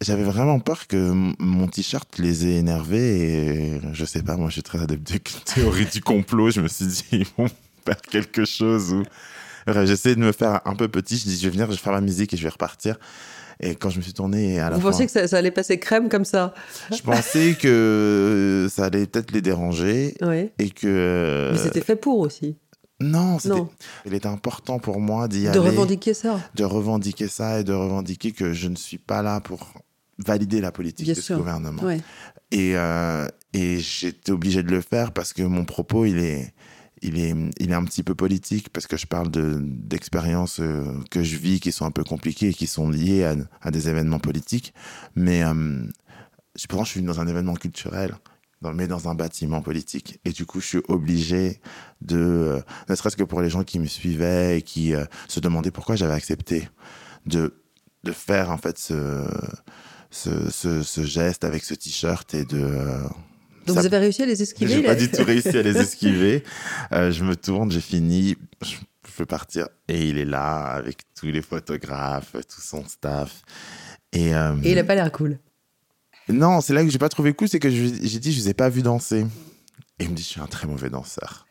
J'avais 0.00 0.24
vraiment 0.24 0.60
peur 0.60 0.86
que 0.86 1.12
mon 1.38 1.68
t-shirt 1.68 2.18
les 2.18 2.46
ait 2.46 2.56
énervés 2.56 3.76
et 3.76 3.80
je 3.92 4.04
sais 4.04 4.22
pas, 4.22 4.36
moi 4.36 4.48
je 4.48 4.54
suis 4.54 4.62
très 4.62 4.82
adepte 4.82 5.12
de 5.12 5.18
théorie 5.54 5.86
du 5.86 6.00
complot. 6.00 6.50
Je 6.50 6.60
me 6.60 6.68
suis 6.68 6.86
dit, 6.86 7.04
ils 7.12 7.26
vont 7.38 7.48
faire 7.84 8.00
quelque 8.00 8.44
chose 8.44 8.92
ou. 8.92 9.02
J'essaie 9.84 10.14
de 10.14 10.20
me 10.20 10.30
faire 10.30 10.60
un 10.64 10.76
peu 10.76 10.86
petit. 10.86 11.16
Je 11.16 11.24
dis, 11.24 11.38
je 11.38 11.44
vais 11.44 11.50
venir, 11.50 11.66
je 11.66 11.72
vais 11.72 11.76
faire 11.76 11.92
la 11.92 12.00
musique 12.00 12.32
et 12.32 12.36
je 12.36 12.42
vais 12.44 12.50
repartir. 12.50 12.98
Et 13.58 13.74
quand 13.74 13.90
je 13.90 13.96
me 13.96 14.02
suis 14.02 14.12
tourné 14.12 14.60
à 14.60 14.70
la 14.70 14.76
Vous 14.76 14.82
pensiez 14.82 15.06
que 15.06 15.26
ça, 15.26 15.36
allait 15.36 15.50
passer 15.50 15.80
crème 15.80 16.08
comme 16.08 16.24
ça? 16.24 16.54
Je 16.92 17.02
pensais 17.02 17.56
que 17.60 18.68
ça 18.70 18.84
allait 18.84 19.06
peut-être 19.06 19.32
les 19.32 19.40
déranger. 19.40 20.14
Oui. 20.20 20.50
Et 20.58 20.70
que. 20.70 21.50
Mais 21.52 21.58
c'était 21.58 21.80
fait 21.80 21.96
pour 21.96 22.20
aussi. 22.20 22.56
Non, 22.98 23.36
non, 23.44 23.68
il 24.06 24.14
était 24.14 24.26
important 24.26 24.78
pour 24.78 25.00
moi 25.00 25.28
d'y 25.28 25.48
aller. 25.48 25.58
De 25.58 25.62
revendiquer 25.62 26.14
ça. 26.14 26.40
De 26.54 26.64
revendiquer 26.64 27.28
ça 27.28 27.60
et 27.60 27.64
de 27.64 27.74
revendiquer 27.74 28.32
que 28.32 28.54
je 28.54 28.68
ne 28.68 28.76
suis 28.76 28.96
pas 28.96 29.20
là 29.20 29.40
pour 29.40 29.74
valider 30.18 30.60
la 30.60 30.72
politique 30.72 31.08
de 31.08 31.14
ce 31.14 31.34
gouvernement. 31.34 31.82
Et, 32.50 32.76
euh, 32.76 33.26
et 33.52 33.78
j'étais 33.78 34.32
obligé 34.32 34.62
de 34.62 34.70
le 34.70 34.80
faire 34.80 35.12
parce 35.12 35.32
que 35.32 35.42
mon 35.42 35.64
propos, 35.64 36.04
il 36.04 36.18
est, 36.18 36.54
il 37.02 37.18
est, 37.18 37.34
il 37.58 37.70
est 37.70 37.74
un 37.74 37.84
petit 37.84 38.02
peu 38.02 38.14
politique 38.14 38.70
parce 38.70 38.86
que 38.86 38.96
je 38.96 39.06
parle 39.06 39.30
d'expériences 39.30 40.60
euh, 40.60 40.84
que 41.10 41.22
je 41.22 41.36
vis 41.36 41.60
qui 41.60 41.72
sont 41.72 41.84
un 41.84 41.90
peu 41.90 42.04
compliquées 42.04 42.48
et 42.48 42.54
qui 42.54 42.66
sont 42.66 42.88
liées 42.88 43.24
à, 43.24 43.34
à 43.60 43.70
des 43.70 43.88
événements 43.88 44.18
politiques. 44.18 44.72
Mais 45.14 45.42
euh, 45.44 45.84
je 46.54 46.66
pense 46.66 46.82
que 46.82 46.86
je 46.86 46.90
suis 46.92 47.02
dans 47.02 47.20
un 47.20 47.26
événement 47.26 47.54
culturel 47.54 48.14
mais 48.74 48.88
dans 48.88 49.08
un 49.08 49.14
bâtiment 49.14 49.62
politique. 49.62 50.18
Et 50.24 50.30
du 50.30 50.44
coup, 50.44 50.60
je 50.60 50.66
suis 50.66 50.82
obligé 50.88 51.60
de, 52.00 52.16
euh, 52.18 52.60
ne 52.88 52.96
serait-ce 52.96 53.16
que 53.16 53.22
pour 53.22 53.40
les 53.40 53.48
gens 53.48 53.62
qui 53.62 53.78
me 53.78 53.86
suivaient 53.86 54.58
et 54.58 54.62
qui 54.62 54.92
se 55.28 55.38
demandaient 55.38 55.70
pourquoi 55.70 55.94
j'avais 55.94 56.14
accepté 56.14 56.68
de, 57.26 57.62
de 58.02 58.10
faire 58.10 58.50
en 58.50 58.56
fait 58.56 58.76
ce, 58.76 59.24
ce, 60.16 60.82
ce, 60.82 61.04
geste 61.04 61.44
avec 61.44 61.64
ce 61.64 61.74
t-shirt 61.74 62.32
et 62.34 62.44
de. 62.44 62.58
Euh, 62.58 63.02
Donc 63.66 63.78
vous 63.78 63.86
avez 63.86 63.98
réussi 63.98 64.22
à 64.22 64.26
les 64.26 64.42
esquiver 64.42 64.74
J'ai 64.74 64.82
pas 64.82 64.94
du 64.94 65.10
tout 65.10 65.24
réussi 65.26 65.56
à 65.56 65.62
les 65.62 65.76
esquiver. 65.76 66.42
Euh, 66.92 67.10
je 67.10 67.24
me 67.24 67.36
tourne, 67.36 67.70
j'ai 67.70 67.80
fini, 67.80 68.36
je, 68.62 68.76
veux 69.18 69.26
partir 69.26 69.68
et 69.88 70.08
il 70.08 70.18
est 70.18 70.26
là 70.26 70.64
avec 70.66 70.98
tous 71.18 71.26
les 71.26 71.40
photographes, 71.40 72.32
tout 72.32 72.60
son 72.60 72.84
staff. 72.86 73.42
Et, 74.12 74.34
euh, 74.34 74.56
et 74.62 74.72
il 74.72 74.78
a 74.78 74.84
pas 74.84 74.94
l'air 74.94 75.10
cool. 75.12 75.38
Non, 76.28 76.60
c'est 76.60 76.74
là 76.74 76.82
que 76.82 76.90
j'ai 76.90 76.98
pas 76.98 77.08
trouvé 77.08 77.32
cool, 77.32 77.48
c'est 77.48 77.60
que 77.60 77.70
j'ai 77.70 78.18
dit 78.18 78.32
je 78.32 78.40
vous 78.40 78.48
ai 78.48 78.54
pas 78.54 78.68
vu 78.68 78.82
danser. 78.82 79.26
Et 79.98 80.04
il 80.04 80.10
me 80.10 80.14
dit 80.14 80.22
je 80.22 80.28
suis 80.28 80.40
un 80.40 80.46
très 80.46 80.66
mauvais 80.66 80.90
danseur. 80.90 81.46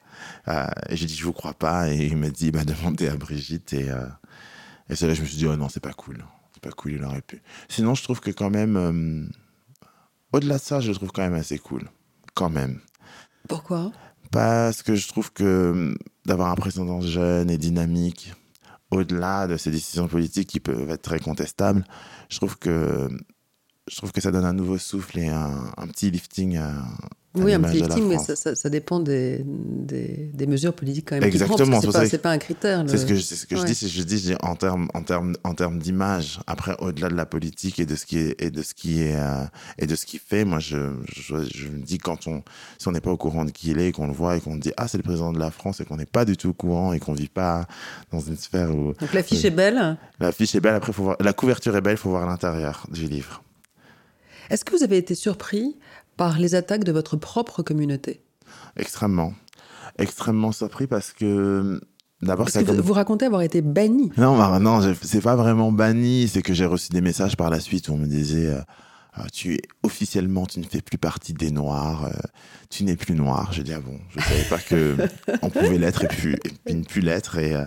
et 0.48 0.96
j'ai 0.96 1.06
dit 1.06 1.16
je 1.16 1.24
vous 1.24 1.34
crois 1.34 1.54
pas 1.54 1.92
et 1.92 2.06
il 2.06 2.18
m'a 2.18 2.30
dit 2.30 2.52
bah 2.52 2.66
demandez 2.66 3.08
à 3.08 3.16
Brigitte 3.16 3.74
et 3.74 3.88
et 4.88 4.96
c'est 4.96 5.08
là 5.08 5.14
que 5.14 5.18
je 5.18 5.22
me 5.24 5.28
suis 5.28 5.38
dit 5.38 5.48
oh 5.48 5.56
non 5.56 5.70
c'est 5.70 5.80
pas 5.80 5.94
cool 5.94 6.24
pas 6.66 6.72
cool, 6.72 6.94
il 6.94 7.04
aurait 7.04 7.22
pu. 7.22 7.42
Sinon, 7.70 7.94
je 7.94 8.04
trouve 8.04 8.20
que 8.20 8.32
quand 8.32 8.50
même, 8.50 8.76
euh, 8.76 9.26
au-delà 10.34 10.58
de 10.58 10.62
ça, 10.62 10.80
je 10.80 10.90
le 10.90 10.96
trouve 10.96 11.12
quand 11.12 11.22
même 11.22 11.36
assez 11.36 11.60
cool. 11.60 11.90
Quand 12.34 12.50
même. 12.50 12.80
Pourquoi? 13.48 13.92
Parce 14.32 14.82
que 14.82 14.96
je 14.96 15.08
trouve 15.08 15.32
que 15.32 15.72
hum, 15.72 15.98
d'avoir 16.26 16.50
un 16.50 16.56
président 16.56 17.02
jeune 17.02 17.52
et 17.52 17.58
dynamique, 17.58 18.34
au-delà 18.90 19.48
de 19.48 19.58
ces 19.58 19.70
décisions 19.70 20.08
politiques 20.08 20.50
qui 20.50 20.60
peuvent 20.60 20.90
être 20.90 21.04
très 21.04 21.20
contestables, 21.20 21.86
je 22.30 22.38
trouve 22.38 22.58
que 22.58 23.08
je 23.88 23.96
trouve 23.98 24.12
que 24.12 24.22
ça 24.22 24.32
donne 24.32 24.46
un 24.46 24.54
nouveau 24.54 24.80
souffle 24.80 25.20
et 25.20 25.28
un, 25.28 25.72
un 25.78 25.88
petit 25.88 26.10
lifting 26.10 26.58
à, 26.58 26.74
oui, 27.36 27.54
un 27.54 27.62
petit 27.62 27.82
lifting, 27.82 28.08
mais 28.08 28.18
ça, 28.18 28.36
ça, 28.36 28.56
ça 28.56 28.70
dépend 28.70 29.00
des, 29.00 29.42
des, 29.46 30.30
des, 30.34 30.48
mesures 30.48 30.74
politiques 30.74 31.08
quand 31.10 31.16
même. 31.16 31.24
Exactement. 31.24 31.82
C'est 31.82 31.92
pas, 31.92 32.30
pas, 32.30 32.32
un 32.32 32.38
critère. 32.38 32.84
C'est 32.88 32.98
ce 32.98 33.06
que, 33.06 33.16
ce 33.18 33.46
que 33.46 33.56
ouais. 33.56 33.62
je 33.62 33.66
dis, 33.66 33.76
c'est 33.76 33.88
je 33.88 34.04
dis 34.04 34.34
en 34.42 34.56
termes 34.56 34.88
en 34.94 35.02
termes 35.02 35.36
en 35.44 35.54
termes 35.54 35.80
d'image. 35.80 36.40
Après, 36.48 36.76
au-delà 36.80 37.10
de 37.10 37.16
la 37.16 37.26
politique 37.26 37.80
et 37.80 37.86
de 37.86 37.96
ce 37.96 38.06
qui 38.06 38.20
est 38.20 38.42
et 38.42 38.52
de 38.52 38.62
ce 38.62 38.74
qui 38.74 39.02
est 39.02 39.16
euh, 39.16 39.44
et 39.78 39.88
de 39.88 39.96
ce 39.96 40.06
qui 40.06 40.20
fait, 40.20 40.46
moi, 40.46 40.60
je, 40.60 40.94
je, 41.14 41.36
je 41.54 41.68
me 41.68 41.82
dis 41.82 41.98
quand 41.98 42.28
on 42.28 42.44
si 42.78 42.88
on 42.88 42.92
n'est 42.92 43.02
pas 43.02 43.12
au 43.12 43.18
courant 43.18 43.46
de 43.46 43.52
qui 43.52 43.72
il 43.72 43.80
est, 43.80 43.92
qu'on 43.92 44.08
le 44.08 44.14
voit 44.14 44.38
et 44.38 44.42
qu'on 44.42 44.56
dit 44.56 44.72
ah 44.78 44.88
c'est 44.88 44.98
le 44.98 45.04
président 45.04 45.34
de 45.34 45.40
la 45.40 45.52
France 45.52 45.82
et 45.82 45.86
qu'on 45.86 45.98
n'est 45.98 46.06
pas 46.06 46.26
du 46.26 46.38
tout 46.38 46.50
au 46.50 46.54
courant 46.54 46.94
et 46.94 47.00
qu'on 47.00 47.14
vit 47.14 47.30
pas 47.30 47.68
dans 48.12 48.20
une 48.20 48.38
sphère 48.38 48.74
où. 48.76 48.94
Donc 48.94 49.14
l'affiche 49.14 49.46
est 49.46 49.52
belle. 49.52 49.98
L'affiche 50.20 50.56
est 50.56 50.62
belle. 50.62 50.76
Après, 50.76 50.94
faut 50.94 51.04
voir 51.04 51.18
la 51.20 51.34
couverture 51.34 51.76
est 51.76 51.82
belle. 51.82 51.96
Il 51.96 52.00
faut 52.00 52.10
voir 52.10 52.26
l'intérieur 52.26 52.88
du 52.92 53.06
livre. 53.06 53.42
Est-ce 54.50 54.64
que 54.64 54.76
vous 54.76 54.84
avez 54.84 54.98
été 54.98 55.16
surpris 55.16 55.76
par 56.18 56.40
les 56.40 56.56
attaques 56.56 56.84
de 56.84 56.92
votre 56.92 57.18
propre 57.18 57.62
communauté 57.64 58.22
Extrêmement. 58.78 59.34
Extrêmement 59.98 60.52
surpris 60.52 60.88
parce 60.88 61.14
que 61.14 61.80
D'abord, 62.22 62.50
comme... 62.52 62.64
vous 62.64 62.94
racontez 62.94 63.26
avoir 63.26 63.42
été 63.42 63.62
banni. 63.62 64.12
Non, 64.18 64.38
bah, 64.38 64.58
non, 64.60 64.82
c'est 65.02 65.22
pas 65.22 65.36
vraiment 65.36 65.72
banni. 65.72 66.28
C'est 66.28 66.42
que 66.42 66.54
j'ai 66.54 66.66
reçu 66.66 66.90
des 66.90 67.02
messages 67.02 67.36
par 67.36 67.50
la 67.50 67.60
suite 67.60 67.90
où 67.90 67.94
on 67.94 67.98
me 67.98 68.08
disait 68.08 68.48
euh, 68.48 69.24
tu 69.32 69.56
es 69.56 69.62
officiellement, 69.84 70.46
tu 70.46 70.60
ne 70.60 70.66
fais 70.66 70.82
plus 70.82 70.98
partie 70.98 71.34
des 71.34 71.52
Noirs. 71.52 72.06
Euh, 72.06 72.12
tu 72.70 72.84
n'es 72.84 72.96
plus 72.96 73.16
noir. 73.16 73.54
Je 73.54 73.62
dis 73.62 73.74
ah 73.74 73.80
bon, 73.80 74.00
je 74.16 74.24
savais 74.24 74.44
pas 74.44 74.60
que 74.60 74.96
on 75.42 75.50
pouvait 75.50 75.78
l'être 75.78 76.06
et 76.06 76.08
puis, 76.08 76.34
et 76.34 76.52
puis 76.66 76.76
ne 76.76 76.84
plus 76.84 77.02
l'être. 77.02 77.38
Et, 77.38 77.54
euh, 77.54 77.66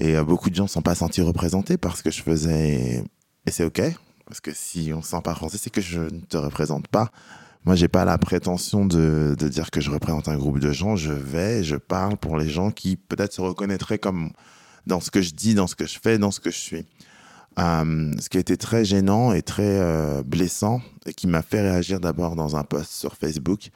et 0.00 0.20
beaucoup 0.22 0.50
de 0.50 0.54
gens 0.54 0.64
ne 0.64 0.68
sont 0.68 0.82
pas 0.82 0.94
sentis 0.94 1.22
représentés 1.22 1.76
par 1.76 1.96
ce 1.96 2.02
que 2.02 2.10
je 2.10 2.22
faisais. 2.22 3.04
Et 3.46 3.50
c'est 3.50 3.64
ok 3.64 3.82
parce 4.26 4.40
que 4.40 4.52
si 4.54 4.90
on 4.92 4.98
ne 4.98 5.02
sent 5.02 5.20
pas 5.22 5.34
français, 5.34 5.58
c'est 5.60 5.70
que 5.70 5.80
je 5.80 6.00
ne 6.00 6.20
te 6.20 6.36
représente 6.36 6.88
pas. 6.88 7.10
Moi, 7.64 7.76
j'ai 7.76 7.88
pas 7.88 8.04
la 8.04 8.18
prétention 8.18 8.84
de, 8.84 9.34
de, 9.38 9.48
dire 9.48 9.70
que 9.70 9.80
je 9.80 9.90
représente 9.90 10.28
un 10.28 10.36
groupe 10.36 10.58
de 10.58 10.70
gens. 10.70 10.96
Je 10.96 11.12
vais, 11.12 11.64
je 11.64 11.76
parle 11.76 12.16
pour 12.16 12.36
les 12.36 12.48
gens 12.48 12.70
qui 12.70 12.96
peut-être 12.96 13.32
se 13.32 13.40
reconnaîtraient 13.40 13.98
comme 13.98 14.32
dans 14.86 15.00
ce 15.00 15.10
que 15.10 15.22
je 15.22 15.32
dis, 15.32 15.54
dans 15.54 15.66
ce 15.66 15.74
que 15.74 15.86
je 15.86 15.98
fais, 15.98 16.18
dans 16.18 16.30
ce 16.30 16.40
que 16.40 16.50
je 16.50 16.58
suis. 16.58 16.86
Euh, 17.58 18.12
ce 18.20 18.28
qui 18.28 18.36
a 18.36 18.40
été 18.40 18.56
très 18.56 18.84
gênant 18.84 19.32
et 19.32 19.42
très 19.42 19.78
euh, 19.80 20.22
blessant 20.24 20.82
et 21.06 21.14
qui 21.14 21.26
m'a 21.26 21.40
fait 21.40 21.60
réagir 21.60 22.00
d'abord 22.00 22.34
dans 22.34 22.56
un 22.56 22.64
post 22.64 22.90
sur 22.90 23.14
Facebook, 23.14 23.70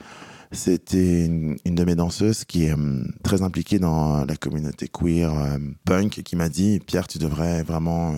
c'était 0.51 1.27
une, 1.27 1.57
de 1.65 1.85
mes 1.85 1.95
danseuses 1.95 2.45
qui 2.45 2.65
est 2.65 2.73
euh, 2.77 3.05
très 3.23 3.43
impliquée 3.43 3.79
dans 3.79 4.25
la 4.25 4.37
communauté 4.37 4.89
queer 4.89 5.33
euh, 5.33 5.59
punk 5.85 6.19
et 6.19 6.23
qui 6.23 6.37
m'a 6.37 6.49
dit 6.49 6.81
Pierre, 6.81 7.07
tu 7.07 7.19
devrais 7.19 7.63
vraiment 7.63 8.17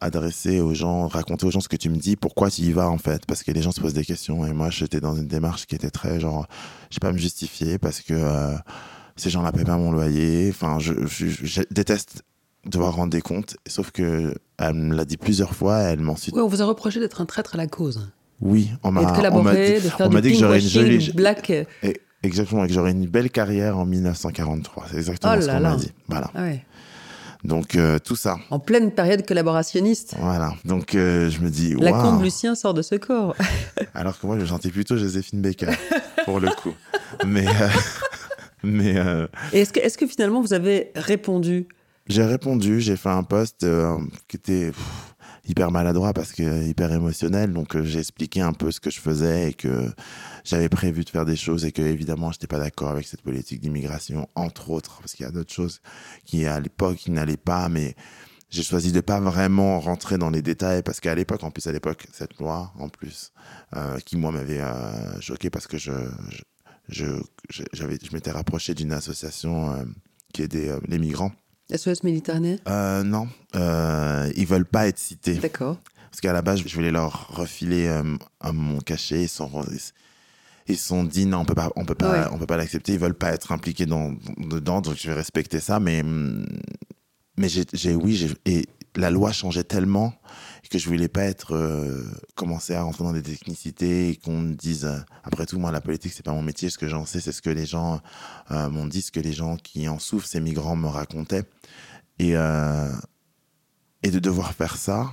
adresser 0.00 0.60
aux 0.60 0.74
gens, 0.74 1.08
raconter 1.08 1.46
aux 1.46 1.50
gens 1.50 1.60
ce 1.60 1.68
que 1.68 1.76
tu 1.76 1.88
me 1.88 1.96
dis, 1.96 2.16
pourquoi 2.16 2.50
tu 2.50 2.62
y 2.62 2.72
vas 2.72 2.88
en 2.88 2.98
fait, 2.98 3.24
parce 3.26 3.42
que 3.42 3.52
les 3.52 3.62
gens 3.62 3.72
se 3.72 3.80
posent 3.80 3.94
des 3.94 4.04
questions 4.04 4.44
et 4.46 4.52
moi 4.52 4.70
j'étais 4.70 5.00
dans 5.00 5.14
une 5.14 5.26
démarche 5.26 5.66
qui 5.66 5.74
était 5.74 5.90
très 5.90 6.20
genre, 6.20 6.46
je 6.90 6.96
vais 6.96 7.00
pas 7.00 7.12
me 7.12 7.18
justifier 7.18 7.78
parce 7.78 8.00
que 8.00 8.14
euh, 8.14 8.54
ces 9.16 9.30
gens-là 9.30 9.52
paient 9.52 9.64
pas 9.64 9.76
mon 9.76 9.92
loyer, 9.92 10.50
enfin 10.50 10.78
je, 10.78 10.92
je, 11.06 11.26
je, 11.26 11.62
déteste 11.70 12.22
devoir 12.66 12.94
rendre 12.94 13.10
des 13.10 13.22
comptes, 13.22 13.56
sauf 13.66 13.90
que 13.90 14.34
elle 14.58 14.74
me 14.74 14.94
l'a 14.94 15.04
dit 15.04 15.16
plusieurs 15.16 15.54
fois, 15.54 15.78
elle 15.78 16.00
m'ensuite. 16.00 16.34
Oui, 16.34 16.42
on 16.42 16.48
vous 16.48 16.62
a 16.62 16.64
reproché 16.64 17.00
d'être 17.00 17.20
un 17.20 17.26
traître 17.26 17.54
à 17.54 17.58
la 17.58 17.66
cause. 17.66 18.10
Oui, 18.40 18.70
on 18.82 18.90
m'a 18.90 19.04
dit, 19.04 19.20
on 19.32 19.42
m'a 19.42 20.20
dit 20.20 20.32
que 20.32 20.38
j'aurais 20.38 20.60
une 20.60 20.68
jolie 20.68 21.12
black. 21.12 21.50
Et, 21.50 22.00
exactement, 22.22 22.66
que 22.66 22.72
j'aurais 22.72 22.90
une 22.90 23.06
belle 23.06 23.30
carrière 23.30 23.78
en 23.78 23.86
1943. 23.86 24.86
C'est 24.90 24.96
exactement 24.96 25.34
oh 25.36 25.40
ce 25.40 25.46
qu'on 25.46 25.60
m'a 25.60 25.76
dit. 25.76 25.92
Voilà. 26.08 26.30
Ah 26.34 26.42
ouais. 26.42 26.64
Donc 27.46 27.76
euh, 27.76 27.98
tout 28.00 28.16
ça. 28.16 28.38
En 28.50 28.58
pleine 28.58 28.90
période 28.90 29.24
collaborationniste. 29.24 30.16
Voilà. 30.18 30.52
Donc 30.64 30.94
euh, 30.94 31.30
je 31.30 31.40
me 31.40 31.48
dis. 31.48 31.74
La 31.78 31.92
wow. 31.92 32.02
combe 32.02 32.22
Lucien 32.24 32.56
sort 32.56 32.74
de 32.74 32.82
ce 32.82 32.96
corps. 32.96 33.36
Alors 33.94 34.18
que 34.18 34.26
moi 34.26 34.36
je 34.38 34.44
chantais 34.44 34.70
plutôt 34.70 34.96
Joséphine 34.96 35.40
Baker 35.40 35.70
pour 36.24 36.40
le 36.40 36.48
coup. 36.48 36.74
Mais 37.24 37.46
euh, 37.46 37.68
mais. 38.64 38.96
est-ce 39.52 39.72
que 39.72 39.78
est-ce 39.78 39.96
que 39.96 40.08
finalement 40.08 40.40
vous 40.40 40.54
avez 40.54 40.90
répondu? 40.96 41.68
J'ai 42.08 42.24
répondu. 42.24 42.80
J'ai 42.80 42.96
fait 42.96 43.10
un 43.10 43.22
post 43.22 43.64
qui 44.26 44.36
était. 44.36 44.66
Pff, 44.66 45.15
hyper 45.46 45.70
maladroit 45.70 46.12
parce 46.12 46.32
que 46.32 46.64
hyper 46.64 46.92
émotionnel. 46.92 47.52
Donc 47.52 47.80
j'ai 47.82 48.00
expliqué 48.00 48.40
un 48.40 48.52
peu 48.52 48.70
ce 48.70 48.80
que 48.80 48.90
je 48.90 49.00
faisais 49.00 49.50
et 49.50 49.54
que 49.54 49.90
j'avais 50.44 50.68
prévu 50.68 51.04
de 51.04 51.10
faire 51.10 51.24
des 51.24 51.36
choses 51.36 51.64
et 51.64 51.72
que 51.72 51.82
évidemment 51.82 52.32
j'étais 52.32 52.46
pas 52.46 52.58
d'accord 52.58 52.90
avec 52.90 53.06
cette 53.06 53.22
politique 53.22 53.60
d'immigration 53.60 54.28
entre 54.34 54.70
autres 54.70 54.98
parce 55.00 55.14
qu'il 55.14 55.24
y 55.24 55.28
a 55.28 55.32
d'autres 55.32 55.52
choses 55.52 55.80
qui 56.24 56.46
à 56.46 56.60
l'époque 56.60 57.08
n'allaient 57.08 57.36
pas. 57.36 57.68
Mais 57.68 57.94
j'ai 58.50 58.62
choisi 58.62 58.92
de 58.92 59.00
pas 59.00 59.20
vraiment 59.20 59.80
rentrer 59.80 60.18
dans 60.18 60.30
les 60.30 60.42
détails 60.42 60.82
parce 60.82 61.00
qu'à 61.00 61.14
l'époque 61.14 61.42
en 61.44 61.50
plus 61.50 61.66
à 61.66 61.72
l'époque 61.72 62.06
cette 62.12 62.38
loi 62.38 62.72
en 62.78 62.88
plus 62.88 63.32
euh, 63.76 63.98
qui 64.00 64.16
moi 64.16 64.32
m'avait 64.32 64.60
euh, 64.60 65.20
choqué 65.20 65.50
parce 65.50 65.66
que 65.66 65.78
je 65.78 65.92
je 66.88 67.06
je 67.52 67.84
m'étais 68.12 68.30
rapproché 68.30 68.74
d'une 68.74 68.92
association 68.92 69.72
euh, 69.72 69.84
qui 70.32 70.42
aidait 70.42 70.70
les 70.86 70.98
migrants 70.98 71.32
SOS 71.74 72.02
Méditerranée? 72.02 72.58
Euh, 72.68 73.02
Non, 73.02 73.28
euh, 73.54 74.30
ils 74.36 74.46
veulent 74.46 74.66
pas 74.66 74.86
être 74.88 74.98
cités. 74.98 75.34
D'accord. 75.34 75.78
Parce 76.10 76.20
qu'à 76.20 76.32
la 76.32 76.42
base, 76.42 76.62
je 76.64 76.74
voulais 76.74 76.90
leur 76.90 77.28
refiler 77.28 77.88
euh, 77.88 78.02
mon 78.52 78.78
cachet. 78.78 79.24
Ils 79.24 79.28
sont, 79.28 79.50
ils 80.68 80.78
sont 80.78 81.04
dit 81.04 81.26
non, 81.26 81.38
on 81.40 81.44
peut 81.44 81.54
pas, 81.54 81.70
on 81.76 81.84
peut 81.84 81.94
pas, 81.94 82.10
ouais. 82.10 82.26
on 82.32 82.38
peut 82.38 82.46
pas 82.46 82.56
l'accepter. 82.56 82.92
Ils 82.94 82.98
veulent 82.98 83.14
pas 83.14 83.32
être 83.32 83.52
impliqués 83.52 83.86
dans, 83.86 84.14
dedans, 84.38 84.80
donc 84.80 84.96
je 84.96 85.08
vais 85.08 85.14
respecter 85.14 85.60
ça. 85.60 85.78
Mais, 85.80 86.02
mais 87.36 87.48
j'ai, 87.48 87.94
oui, 87.94 88.34
et 88.46 88.66
la 88.94 89.10
loi 89.10 89.32
changeait 89.32 89.64
tellement 89.64 90.14
que 90.68 90.78
je 90.78 90.88
voulais 90.88 91.08
pas 91.08 91.24
être 91.24 91.54
euh, 91.54 92.02
commencer 92.34 92.74
à 92.74 92.82
rentrer 92.82 93.04
dans 93.04 93.12
des 93.12 93.22
technicités 93.22 94.10
et 94.10 94.16
qu'on 94.16 94.38
me 94.38 94.54
dise 94.54 94.84
euh, 94.84 94.98
après 95.24 95.46
tout 95.46 95.58
moi 95.58 95.70
la 95.70 95.80
politique 95.80 96.12
c'est 96.12 96.24
pas 96.24 96.32
mon 96.32 96.42
métier. 96.42 96.70
Ce 96.70 96.78
que 96.78 96.88
j'en 96.88 97.06
sais 97.06 97.20
c'est 97.20 97.32
ce 97.32 97.42
que 97.42 97.50
les 97.50 97.66
gens 97.66 98.00
euh, 98.50 98.68
m'ont 98.70 98.86
dit 98.86 99.02
ce 99.02 99.12
que 99.12 99.20
les 99.20 99.32
gens 99.32 99.56
qui 99.56 99.88
en 99.88 99.98
souffrent 99.98 100.26
ces 100.26 100.40
migrants 100.40 100.76
me 100.76 100.88
racontaient. 100.88 101.44
Et 102.18 102.32
de 102.32 104.18
devoir 104.20 104.54
faire 104.54 104.76
ça 104.76 105.10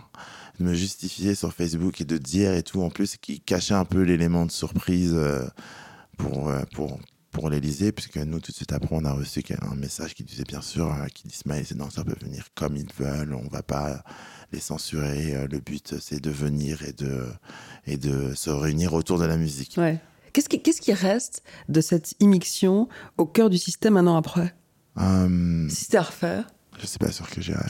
de 0.59 0.65
me 0.65 0.73
justifier 0.75 1.33
sur 1.35 1.51
Facebook 1.51 1.99
et 1.99 2.05
de 2.05 2.17
dire 2.17 2.53
et 2.53 2.63
tout 2.63 2.81
en 2.81 2.89
plus 2.89 3.17
qui 3.17 3.41
cachait 3.41 3.73
un 3.73 3.85
peu 3.85 4.03
l'élément 4.03 4.45
de 4.45 4.51
surprise 4.51 5.17
pour 6.17 6.53
pour 6.73 6.99
pour 7.33 7.49
l'Elysée, 7.49 7.91
puisque 7.91 8.17
nous, 8.17 8.39
tout 8.39 8.51
de 8.51 8.55
suite 8.55 8.71
après, 8.71 8.95
on 8.95 9.03
a 9.03 9.11
reçu 9.11 9.43
un 9.59 9.75
message 9.75 10.13
qui 10.13 10.23
disait 10.23 10.43
bien 10.43 10.61
sûr, 10.61 10.95
qui 11.13 11.27
dit 11.27 11.35
Smile 11.35 11.61
et 11.61 11.63
ses 11.63 11.75
danseurs 11.75 12.05
peuvent 12.05 12.21
venir 12.21 12.45
comme 12.53 12.77
ils 12.77 12.93
veulent, 12.97 13.33
on 13.33 13.49
va 13.49 13.63
pas 13.63 14.03
les 14.53 14.59
censurer. 14.59 15.35
Euh, 15.35 15.47
le 15.51 15.59
but, 15.59 15.95
c'est 15.99 16.21
de 16.21 16.29
venir 16.29 16.83
et 16.83 16.93
de, 16.93 17.25
et 17.85 17.97
de 17.97 18.33
se 18.35 18.49
réunir 18.49 18.93
autour 18.93 19.19
de 19.19 19.25
la 19.25 19.37
musique. 19.37 19.75
Ouais. 19.77 19.99
Qu'est-ce 20.31 20.49
qui, 20.49 20.61
qu'est-ce 20.61 20.81
qui 20.81 20.93
reste 20.93 21.43
de 21.69 21.81
cette 21.81 22.15
immixtion 22.19 22.87
au 23.17 23.25
cœur 23.25 23.49
du 23.49 23.57
système 23.57 23.97
un 23.97 24.07
an 24.07 24.15
après? 24.15 24.55
Euh, 24.97 25.67
Si 25.69 25.85
c'était 25.85 25.97
à 25.97 26.03
refaire? 26.03 26.47
Je 26.79 26.87
suis 26.87 26.97
pas 26.97 27.11
sûr 27.11 27.29
que 27.29 27.41
j'irais. 27.41 27.69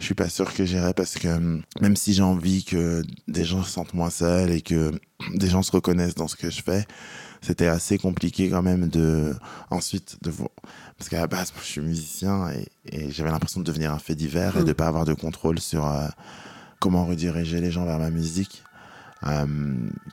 Je 0.00 0.06
suis 0.06 0.14
pas 0.14 0.28
sûr 0.28 0.52
que 0.52 0.64
j'irais 0.64 0.94
parce 0.94 1.14
que 1.14 1.60
même 1.80 1.94
si 1.96 2.12
j'ai 2.12 2.22
envie 2.22 2.64
que 2.64 3.02
des 3.28 3.44
gens 3.44 3.62
se 3.62 3.70
sentent 3.70 3.94
moins 3.94 4.10
seuls 4.10 4.50
et 4.50 4.60
que 4.60 4.90
des 5.34 5.48
gens 5.48 5.62
se 5.62 5.70
reconnaissent 5.70 6.16
dans 6.16 6.26
ce 6.26 6.34
que 6.34 6.50
je 6.50 6.62
fais, 6.62 6.84
c'était 7.44 7.66
assez 7.66 7.98
compliqué 7.98 8.48
quand 8.48 8.62
même 8.62 8.88
de 8.88 9.34
ensuite 9.70 10.16
de 10.22 10.30
voir 10.30 10.50
parce 10.96 11.10
qu'à 11.10 11.20
la 11.20 11.26
base 11.26 11.52
moi, 11.52 11.62
je 11.62 11.68
suis 11.68 11.80
musicien 11.80 12.50
et, 12.50 12.68
et 12.90 13.10
j'avais 13.10 13.30
l'impression 13.30 13.60
de 13.60 13.66
devenir 13.66 13.92
un 13.92 13.98
fait 13.98 14.14
divers 14.14 14.56
mmh. 14.56 14.60
et 14.60 14.64
de 14.64 14.72
pas 14.72 14.86
avoir 14.86 15.04
de 15.04 15.12
contrôle 15.12 15.60
sur 15.60 15.86
euh, 15.86 16.08
comment 16.80 17.04
rediriger 17.04 17.60
les 17.60 17.70
gens 17.70 17.84
vers 17.84 17.98
ma 17.98 18.10
musique 18.10 18.62
euh, 19.26 19.46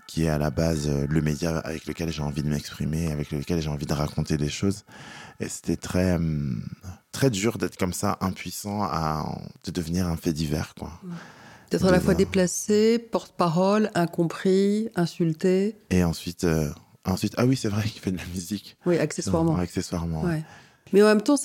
qui 0.07 0.25
est 0.25 0.29
à 0.29 0.38
la 0.38 0.51
base 0.51 0.88
euh, 0.88 1.07
le 1.07 1.21
média 1.21 1.57
avec 1.59 1.85
lequel 1.85 2.11
j'ai 2.11 2.21
envie 2.21 2.43
de 2.43 2.50
m'exprimer 2.50 3.11
avec 3.11 3.31
lequel 3.31 3.61
j'ai 3.61 3.69
envie 3.69 3.85
de 3.85 3.93
raconter 3.93 4.35
des 4.35 4.50
choses 4.50 4.83
et 5.39 5.47
c'était 5.47 5.77
très 5.77 6.19
très 7.13 7.29
dur 7.29 7.57
d'être 7.57 7.77
comme 7.77 7.93
ça 7.93 8.17
impuissant 8.19 8.83
à 8.83 9.25
de 9.63 9.71
devenir 9.71 10.07
un 10.07 10.17
fait 10.17 10.33
divers 10.33 10.73
quoi 10.77 10.91
mmh. 11.03 11.11
D'être 11.71 11.85
à 11.85 11.91
la 11.91 12.01
fois 12.01 12.15
déplacé, 12.15 13.00
porte-parole, 13.00 13.91
incompris, 13.95 14.89
insulté. 14.97 15.77
Et 15.89 16.03
ensuite, 16.03 16.45
Ensuite, 17.05 17.34
ah 17.38 17.46
oui, 17.46 17.55
c'est 17.55 17.70
vrai 17.70 17.84
qu'il 17.84 18.01
fait 18.01 18.12
de 18.12 18.17
la 18.17 18.25
musique. 18.25 18.77
Oui, 18.86 18.98
accessoirement. 18.98 19.53
Non, 19.53 19.60
accessoirement. 19.60 20.24
Ouais. 20.24 20.43
Mais 20.93 21.01
en 21.01 21.08
même 21.08 21.22
temps, 21.22 21.38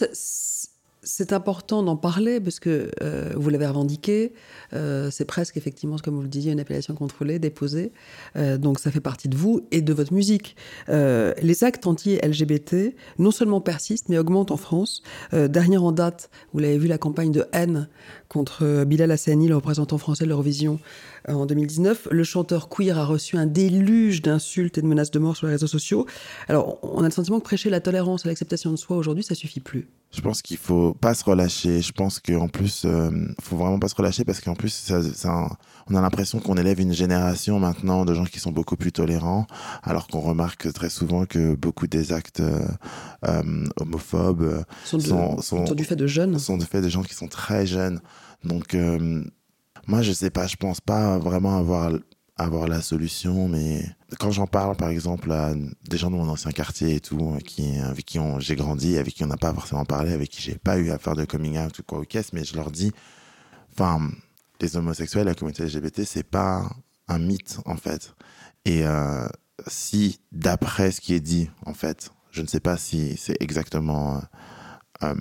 c'est 1.06 1.32
important 1.32 1.84
d'en 1.84 1.96
parler 1.96 2.40
parce 2.40 2.58
que 2.58 2.90
euh, 3.00 3.32
vous 3.36 3.48
l'avez 3.48 3.66
revendiqué. 3.66 4.32
Euh, 4.74 5.08
c'est 5.12 5.24
presque, 5.24 5.56
effectivement, 5.56 5.96
comme 6.02 6.16
vous 6.16 6.22
le 6.22 6.28
disiez, 6.28 6.50
une 6.50 6.58
appellation 6.58 6.94
contrôlée, 6.94 7.38
déposée. 7.38 7.92
Euh, 8.34 8.58
donc 8.58 8.80
ça 8.80 8.90
fait 8.90 9.00
partie 9.00 9.28
de 9.28 9.36
vous 9.36 9.68
et 9.70 9.82
de 9.82 9.92
votre 9.92 10.12
musique. 10.12 10.56
les 10.88 11.64
actes 11.64 11.86
anti-LGBT 11.86 12.96
non 13.18 13.30
seulement 13.30 13.60
persistent, 13.60 14.08
mais 14.08 14.18
augmentent 14.18 14.50
en 14.50 14.56
France. 14.56 15.02
dernière 15.32 15.84
en 15.84 15.92
date, 15.92 16.28
vous 16.52 16.58
l'avez 16.58 16.78
vu, 16.78 16.88
la 16.88 16.98
campagne 16.98 17.30
de 17.30 17.44
haine 17.52 17.88
contre 18.28 18.84
Bilal 18.84 19.12
Hassani, 19.12 19.46
le 19.46 19.54
représentant 19.54 19.98
français 19.98 20.24
de 20.24 20.28
l'Eurovision, 20.28 20.80
en 21.28 21.46
2019. 21.46 22.08
Le 22.10 22.24
chanteur 22.24 22.68
queer 22.68 22.98
a 22.98 23.04
reçu 23.04 23.36
un 23.36 23.46
déluge 23.46 24.22
d'insultes 24.22 24.78
et 24.78 24.82
de 24.82 24.86
menaces 24.86 25.12
de 25.12 25.20
mort 25.20 25.36
sur 25.36 25.46
les 25.46 25.52
réseaux 25.52 25.68
sociaux. 25.68 26.06
Alors, 26.48 26.80
on 26.82 27.02
a 27.02 27.06
le 27.06 27.12
sentiment 27.12 27.38
que 27.38 27.44
prêcher 27.44 27.70
la 27.70 27.80
tolérance 27.80 28.24
et 28.24 28.28
l'acceptation 28.28 28.72
de 28.72 28.76
soi 28.76 28.96
aujourd'hui, 28.96 29.22
ça 29.22 29.36
suffit 29.36 29.60
plus. 29.60 29.86
Je 30.16 30.22
pense 30.22 30.40
qu'il 30.40 30.56
faut 30.56 30.94
pas 30.94 31.12
se 31.12 31.22
relâcher. 31.22 31.82
Je 31.82 31.92
pense 31.92 32.20
qu'en 32.20 32.48
plus, 32.48 32.84
euh, 32.86 33.10
faut 33.42 33.56
vraiment 33.56 33.78
pas 33.78 33.88
se 33.88 33.94
relâcher 33.94 34.24
parce 34.24 34.40
qu'en 34.40 34.54
plus, 34.54 34.70
ça, 34.70 35.02
ça, 35.02 35.46
on 35.90 35.94
a 35.94 36.00
l'impression 36.00 36.40
qu'on 36.40 36.56
élève 36.56 36.80
une 36.80 36.94
génération 36.94 37.60
maintenant 37.60 38.06
de 38.06 38.14
gens 38.14 38.24
qui 38.24 38.40
sont 38.40 38.50
beaucoup 38.50 38.76
plus 38.76 38.92
tolérants, 38.92 39.46
alors 39.82 40.08
qu'on 40.08 40.20
remarque 40.20 40.72
très 40.72 40.88
souvent 40.88 41.26
que 41.26 41.54
beaucoup 41.54 41.86
des 41.86 42.14
actes 42.14 42.40
euh, 42.40 42.66
euh 43.28 43.66
homophobes 43.78 44.64
sont, 44.84 45.00
sont, 45.00 45.42
sont, 45.42 45.74
du 45.74 45.84
fait 45.84 45.96
de 45.96 46.06
jeunes. 46.06 46.38
Sont 46.38 46.56
du 46.56 46.64
fait 46.64 46.80
de 46.80 46.88
gens 46.88 47.02
qui 47.02 47.14
sont 47.14 47.28
très 47.28 47.66
jeunes. 47.66 48.00
Donc, 48.42 48.74
euh, 48.74 49.22
moi, 49.86 50.00
je 50.00 50.12
sais 50.12 50.30
pas, 50.30 50.46
je 50.46 50.56
pense 50.56 50.80
pas 50.80 51.18
vraiment 51.18 51.58
avoir 51.58 51.90
avoir 52.36 52.68
la 52.68 52.82
solution, 52.82 53.48
mais 53.48 53.84
quand 54.18 54.30
j'en 54.30 54.46
parle, 54.46 54.76
par 54.76 54.90
exemple, 54.90 55.32
à 55.32 55.54
des 55.88 55.96
gens 55.96 56.10
de 56.10 56.16
mon 56.16 56.28
ancien 56.28 56.50
quartier 56.50 56.96
et 56.96 57.00
tout, 57.00 57.38
qui, 57.44 57.78
avec 57.78 58.04
qui 58.04 58.18
j'ai 58.40 58.56
grandi, 58.56 58.98
avec 58.98 59.14
qui 59.14 59.24
on 59.24 59.28
n'a 59.28 59.38
pas 59.38 59.54
forcément 59.54 59.84
parlé, 59.86 60.12
avec 60.12 60.30
qui 60.30 60.42
j'ai 60.42 60.56
pas 60.56 60.76
eu 60.78 60.90
à 60.90 60.98
faire 60.98 61.16
de 61.16 61.24
coming 61.24 61.58
out 61.58 61.78
ou 61.78 61.82
quoi 61.82 61.98
au 61.98 62.04
caisse, 62.04 62.32
mais 62.32 62.44
je 62.44 62.54
leur 62.54 62.70
dis, 62.70 62.92
enfin, 63.72 64.10
les 64.60 64.76
homosexuels, 64.76 65.26
la 65.26 65.34
communauté 65.34 65.64
LGBT, 65.64 66.04
c'est 66.04 66.28
pas 66.28 66.68
un 67.08 67.18
mythe, 67.18 67.58
en 67.64 67.76
fait. 67.76 68.14
Et 68.66 68.86
euh, 68.86 69.26
si, 69.66 70.20
d'après 70.32 70.92
ce 70.92 71.00
qui 71.00 71.14
est 71.14 71.20
dit, 71.20 71.50
en 71.64 71.72
fait, 71.72 72.10
je 72.32 72.42
ne 72.42 72.46
sais 72.46 72.60
pas 72.60 72.76
si 72.76 73.16
c'est 73.16 73.40
exactement 73.40 74.20
euh, 75.02 75.14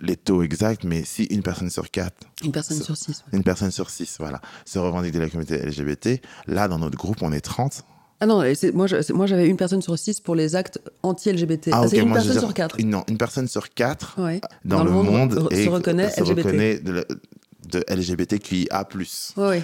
les 0.00 0.16
taux 0.16 0.42
exacts, 0.42 0.84
mais 0.84 1.04
si 1.04 1.24
une 1.24 1.42
personne 1.42 1.70
sur 1.70 1.90
quatre. 1.90 2.16
Une 2.44 2.52
personne 2.52 2.80
sur 2.80 2.96
six. 2.96 3.24
Une 3.32 3.42
personne 3.42 3.70
sur 3.70 3.90
six, 3.90 4.16
voilà. 4.18 4.40
Se 4.64 4.78
revendique 4.78 5.12
de 5.12 5.18
la 5.18 5.28
communauté 5.28 5.58
LGBT. 5.58 6.20
Là, 6.46 6.68
dans 6.68 6.78
notre 6.78 6.96
groupe, 6.96 7.22
on 7.22 7.32
est 7.32 7.40
30. 7.40 7.84
Ah 8.20 8.26
non, 8.26 8.42
moi, 8.74 8.86
j'avais 9.26 9.46
une 9.46 9.56
personne 9.56 9.82
sur 9.82 9.96
six 9.98 10.20
pour 10.20 10.34
les 10.34 10.56
actes 10.56 10.80
anti-LGBT. 11.02 11.70
Ah, 11.72 11.82
ah 11.84 11.88
c'est 11.88 11.98
une 11.98 12.12
personne 12.12 12.38
sur 12.38 12.54
quatre. 12.54 12.80
non, 12.82 13.04
une 13.08 13.18
personne 13.18 13.46
sur 13.46 13.70
quatre 13.70 14.18
dans, 14.64 14.82
le 14.82 14.90
monde, 14.90 15.48
se 15.52 15.68
reconnaît 15.68 16.10
se 16.10 16.22
reconnaît 16.22 16.78
de, 16.78 17.06
de 17.70 17.84
LGBTQIA+. 17.88 18.88
Oui. 19.36 19.62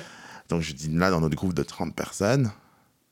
Donc 0.49 0.61
je 0.61 0.73
dis 0.73 0.89
là, 0.89 1.11
dans 1.11 1.21
notre 1.21 1.37
groupe 1.37 1.55
de 1.55 1.63
30 1.63 1.95
personnes. 1.95 2.53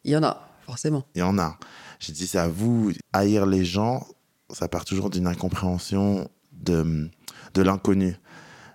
Il 0.05 0.13
y 0.13 0.17
en 0.17 0.23
a, 0.23 0.49
forcément. 0.65 1.05
Il 1.15 1.21
y 1.21 1.23
en 1.23 1.39
a. 1.39 1.57
Je 1.99 2.13
dis, 2.13 2.27
c'est 2.27 2.39
à 2.39 2.49
vous, 2.49 2.93
haïr 3.13 3.47
les 3.47 3.65
gens, 3.65 4.07
ça 4.51 4.69
part 4.69 4.85
toujours 4.85 5.11
d'une 5.11 5.27
incompréhension 5.27 6.29
de, 6.63 7.11
de 7.55 7.63
l'inconnu. 7.63 8.17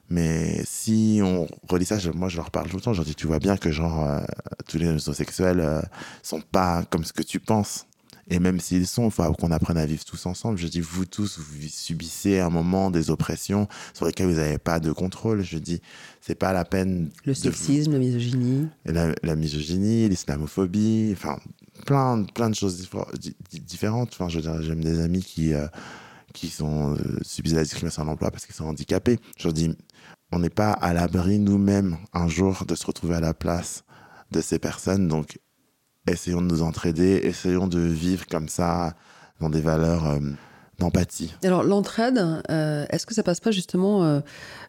Mais 0.10 0.62
si 0.66 1.20
on 1.22 1.48
relit 1.68 1.86
ça, 1.86 1.98
moi 2.14 2.30
je 2.30 2.38
leur 2.38 2.50
parle 2.50 2.70
tout 2.70 2.78
le 2.78 2.82
temps, 2.82 2.94
je 2.94 3.00
leur 3.00 3.06
dis 3.06 3.16
tu 3.16 3.28
vois 3.28 3.40
bien 3.40 3.58
que 3.58 3.72
genre 3.72 4.06
euh, 4.08 4.22
tous 4.68 4.78
les 4.78 4.88
homosexuels 4.88 5.60
euh, 5.60 5.82
sont 6.24 6.42
pas 6.42 6.84
comme 6.90 7.04
ce 7.04 7.12
que 7.12 7.24
tu 7.24 7.40
penses. 7.40 7.88
Et 8.30 8.40
même 8.40 8.60
s'ils 8.60 8.88
sont, 8.88 9.06
il 9.06 9.12
faut 9.12 9.24
qu'on 9.34 9.52
apprenne 9.52 9.78
à 9.78 9.86
vivre 9.86 10.04
tous 10.04 10.26
ensemble. 10.26 10.58
Je 10.58 10.68
dis 10.68 10.82
vous 10.82 11.06
tous, 11.06 11.40
vous 11.40 11.68
subissez 11.70 12.40
un 12.40 12.50
moment 12.50 12.92
des 12.92 13.10
oppressions 13.10 13.70
sur 13.94 14.06
lesquelles 14.06 14.28
vous 14.28 14.36
n'avez 14.36 14.58
pas 14.58 14.82
de 14.82 14.92
contrôle. 14.92 15.44
Je 15.44 15.58
dis 15.58 15.82
c'est 16.20 16.36
pas 16.36 16.52
la 16.52 16.66
peine. 16.66 17.10
Le 17.24 17.34
sexisme, 17.34 17.94
la 17.94 18.00
misogynie. 18.00 18.68
La, 18.86 19.14
la 19.24 19.36
misogynie, 19.38 20.10
l'islamophobie, 20.10 21.12
enfin 21.14 21.40
plein, 21.86 22.24
plein 22.24 22.50
de 22.50 22.56
choses 22.56 22.90
différentes. 23.66 24.10
Enfin, 24.14 24.28
je 24.28 24.42
j'aime 24.42 24.84
des 24.84 25.00
amis 25.00 25.24
qui 25.24 25.54
euh, 25.54 25.68
qui 26.38 26.50
sont, 26.50 26.96
euh, 26.96 27.18
subissent 27.24 27.56
la 27.56 27.64
discrimination 27.64 28.04
à 28.04 28.06
l'emploi 28.06 28.30
parce 28.30 28.46
qu'ils 28.46 28.54
sont 28.54 28.66
handicapés. 28.66 29.20
Je 29.40 29.50
dis, 29.50 29.76
on 30.32 30.38
n'est 30.38 30.52
pas 30.52 30.72
à 30.72 30.94
l'abri 30.94 31.40
nous-mêmes 31.40 31.98
un 32.14 32.28
jour 32.28 32.64
de 32.68 32.76
se 32.76 32.86
retrouver 32.86 33.16
à 33.16 33.20
la 33.20 33.34
place 33.34 33.84
de 34.32 34.40
ces 34.40 34.60
personnes. 34.60 35.08
Donc, 35.08 35.40
essayons 36.08 36.42
de 36.42 36.48
nous 36.48 36.62
entraider, 36.62 37.22
essayons 37.24 37.68
de 37.68 37.80
vivre 37.80 38.28
comme 38.28 38.50
ça 38.50 38.94
dans 39.40 39.50
des 39.50 39.62
valeurs 39.62 40.06
euh, 40.06 40.20
Alors 41.44 41.64
l'entraide, 41.64 42.24
euh, 42.52 42.86
est-ce 42.90 43.08
que 43.08 43.14
ça 43.16 43.24
passe 43.24 43.40
pas 43.40 43.50
justement 43.50 44.04
euh, 44.04 44.20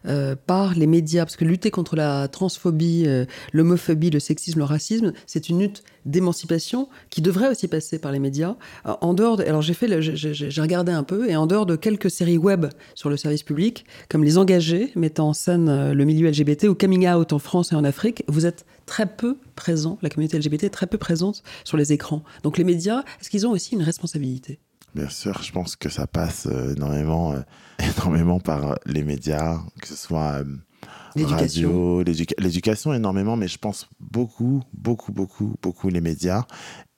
euh, 0.07 0.35
par 0.35 0.73
les 0.73 0.87
médias? 0.87 1.23
Parce 1.23 1.35
que 1.35 1.45
lutter 1.45 1.69
contre 1.69 1.95
la 1.95 2.27
transphobie, 2.27 3.07
l'homophobie, 3.53 4.09
le 4.09 4.19
sexisme, 4.19 4.59
le 4.59 4.65
racisme, 4.65 5.13
c'est 5.27 5.49
une 5.49 5.59
lutte 5.59 5.83
d'émancipation 6.05 6.89
qui 7.09 7.21
devrait 7.21 7.49
aussi 7.49 7.67
passer 7.67 7.99
par 7.99 8.11
les 8.11 8.19
médias. 8.19 8.55
en 8.85 9.13
dehors, 9.13 9.37
de, 9.37 9.43
alors 9.43 9.61
j'ai 9.61 10.61
regardé 10.61 10.91
un 10.91 11.03
peu, 11.03 11.29
et 11.29 11.35
en 11.35 11.45
dehors 11.45 11.65
de 11.65 11.75
quelques 11.75 12.09
séries 12.09 12.37
web 12.37 12.65
sur 12.95 13.09
le 13.09 13.17
service 13.17 13.43
public, 13.43 13.85
comme 14.09 14.23
Les 14.23 14.37
Engagés, 14.37 14.91
mettant 14.95 15.29
en 15.29 15.33
scène 15.33 15.91
le 15.91 16.05
milieu 16.05 16.29
LGBT 16.29 16.65
ou 16.65 16.75
Coming 16.75 17.07
Out 17.07 17.33
en 17.33 17.39
France 17.39 17.71
et 17.71 17.75
en 17.75 17.83
Afrique, 17.83 18.23
vous 18.27 18.45
êtes 18.45 18.65
très 18.85 19.05
peu 19.05 19.37
présent, 19.55 19.99
la 20.01 20.09
communauté 20.09 20.39
LGBT 20.39 20.63
est 20.63 20.69
très 20.69 20.87
peu 20.87 20.97
présente 20.97 21.43
sur 21.63 21.77
les 21.77 21.93
écrans. 21.93 22.23
Donc 22.43 22.57
les 22.57 22.63
médias, 22.63 23.03
est-ce 23.21 23.29
qu'ils 23.29 23.45
ont 23.45 23.51
aussi 23.51 23.75
une 23.75 23.83
responsabilité? 23.83 24.59
Bien 24.95 25.09
sûr, 25.09 25.41
je 25.43 25.51
pense 25.51 25.75
que 25.75 25.89
ça 25.89 26.07
passe 26.07 26.47
euh, 26.47 26.75
énormément, 26.75 27.33
euh, 27.33 27.41
énormément 27.79 28.39
par 28.39 28.77
les 28.85 29.03
médias, 29.03 29.59
que 29.81 29.87
ce 29.87 29.95
soit 29.95 30.41
euh, 30.41 31.25
radio, 31.25 32.01
l'éducation 32.01 32.93
énormément, 32.93 33.35
mais 33.35 33.47
je 33.47 33.57
pense 33.57 33.87
beaucoup, 33.99 34.63
beaucoup, 34.73 35.11
beaucoup, 35.11 35.55
beaucoup 35.61 35.89
les 35.89 36.01
médias. 36.01 36.45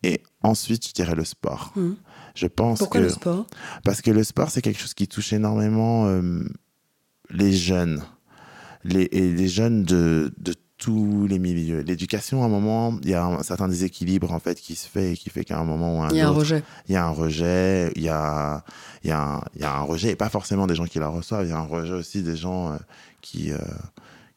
Et 0.03 0.23
ensuite, 0.41 0.87
je 0.87 0.93
dirais 0.93 1.15
le 1.15 1.25
sport. 1.25 1.73
Mmh. 1.75 1.91
Je 2.33 2.47
pense 2.47 2.79
Pourquoi 2.79 3.01
le 3.01 3.09
sport? 3.09 3.45
Parce 3.83 4.01
que 4.01 4.09
le 4.09 4.23
sport, 4.23 4.49
c'est 4.49 4.61
quelque 4.61 4.79
chose 4.79 4.93
qui 4.93 5.07
touche 5.07 5.33
énormément 5.33 6.09
les 7.29 7.53
jeunes. 7.53 8.01
Les, 8.83 9.07
et 9.11 9.29
les 9.29 9.47
jeunes 9.47 9.83
de, 9.83 10.33
de 10.39 10.55
tous 10.81 11.27
les 11.27 11.37
milieux. 11.37 11.81
L'éducation, 11.81 12.41
à 12.41 12.47
un 12.47 12.49
moment, 12.49 12.97
il 13.03 13.09
y 13.09 13.13
a 13.13 13.23
un 13.23 13.43
certain 13.43 13.67
déséquilibre 13.67 14.33
en 14.33 14.39
fait 14.39 14.59
qui 14.59 14.75
se 14.75 14.87
fait 14.87 15.13
et 15.13 15.15
qui 15.15 15.29
fait 15.29 15.45
qu'à 15.45 15.59
un 15.59 15.63
moment 15.63 15.99
ou 15.99 16.01
un 16.01 16.09
il 16.09 16.17
y 16.17 16.21
a 16.21 16.27
un 16.27 16.31
rejet. 16.31 16.63
Il 16.89 16.93
y 16.93 16.95
a 16.95 17.05
un 17.05 17.11
rejet, 17.11 17.91
il 17.95 18.01
y 18.01 18.09
a, 18.09 18.63
il 19.03 19.09
y 19.09 19.13
a, 19.13 19.21
un, 19.21 19.41
il 19.53 19.61
y 19.61 19.63
a 19.63 19.75
un 19.75 19.81
rejet, 19.81 20.09
et 20.09 20.15
pas 20.15 20.29
forcément 20.29 20.65
des 20.65 20.73
gens 20.73 20.85
qui 20.85 20.97
la 20.97 21.07
reçoivent, 21.07 21.45
il 21.45 21.49
y 21.49 21.53
a 21.53 21.59
un 21.59 21.67
rejet 21.67 21.93
aussi 21.93 22.23
des 22.23 22.35
gens 22.35 22.71
euh, 22.71 22.77
qui, 23.21 23.51
euh, 23.51 23.59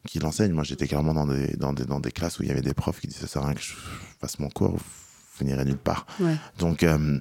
qui 0.07 0.19
l'enseignent. 0.19 0.53
Moi, 0.53 0.63
j'étais 0.63 0.87
clairement 0.87 1.15
dans 1.15 1.25
des, 1.25 1.57
dans, 1.57 1.73
des, 1.73 1.85
dans 1.85 1.99
des 1.99 2.11
classes 2.11 2.37
où 2.37 2.43
il 2.43 2.49
y 2.49 2.51
avait 2.51 2.61
des 2.61 2.75
profs 2.75 3.01
qui 3.01 3.07
disaient 3.07 3.21
ça 3.21 3.27
sert 3.27 3.41
à 3.41 3.47
rien 3.47 3.55
que 3.55 3.61
je 3.61 3.73
fasse 4.21 4.37
mon 4.37 4.49
cours, 4.49 4.77
vous 5.37 5.45
n'irez 5.45 5.65
nulle 5.65 5.77
part. 5.77 6.05
Donc, 6.59 6.83
euh, 6.83 7.17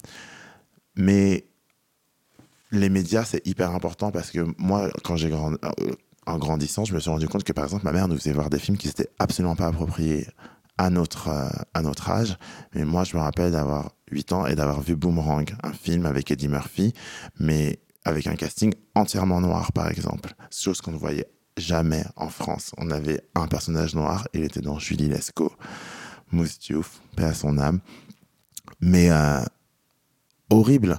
mais 0.97 1.47
les 2.73 2.91
médias, 2.91 3.25
c'est 3.25 3.47
hyper 3.47 3.71
important 3.75 4.11
parce 4.11 4.31
que 4.31 4.47
moi, 4.59 4.91
quand 5.03 5.17
j'ai 5.17 5.31
grandi, 5.31 5.57
en 6.27 6.39
grandissant, 6.39 6.85
je 6.85 6.95
me 6.95 7.01
suis 7.01 7.11
rendu 7.11 7.29
compte 7.29 7.45
que 7.45 7.53
par 7.53 7.65
exemple, 7.65 7.85
ma 7.85 7.93
mère 7.93 8.09
nous 8.09 8.17
faisait 8.17 8.33
voir 8.33 8.51
des 8.51 8.59
films 8.59 8.77
qui 8.77 8.87
n'étaient 8.87 9.11
absolument 9.19 9.57
pas 9.57 9.67
appropriés 9.67 10.27
à 10.79 10.91
notre, 10.91 11.29
euh, 11.29 11.49
à 11.75 11.83
notre 11.83 12.11
âge. 12.11 12.37
Mais 12.75 12.85
moi, 12.85 13.05
je 13.05 13.17
me 13.17 13.23
rappelle 13.23 13.53
d'avoir 13.53 13.93
8 14.11 14.33
ans 14.33 14.47
et 14.47 14.55
d'avoir 14.55 14.81
vu 14.81 14.97
Boomerang, 14.97 15.55
un 15.63 15.73
film 15.73 16.07
avec 16.07 16.31
Eddie 16.31 16.49
Murphy, 16.49 16.93
mais 17.39 17.79
avec 18.05 18.27
un 18.27 18.37
casting 18.37 18.73
entièrement 18.95 19.41
noir, 19.41 19.73
par 19.73 19.91
exemple. 19.91 20.35
Chose 20.51 20.81
qu'on 20.81 20.93
ne 20.93 20.99
voyait 20.99 21.27
jamais 21.57 22.05
en 22.17 22.29
France. 22.29 22.73
On 22.79 22.91
avait 22.91 23.23
un 23.35 23.47
personnage 23.47 23.95
noir, 23.95 24.27
il 24.35 24.45
était 24.45 24.61
dans 24.61 24.79
Julie 24.79 25.09
Lescaut. 25.09 25.53
Mousse 26.33 26.59
Diouf, 26.59 27.01
paix 27.17 27.25
à 27.25 27.35
son 27.35 27.59
âme. 27.59 27.81
Mais 28.81 29.11
euh, 29.11 29.41
horrible. 30.51 30.99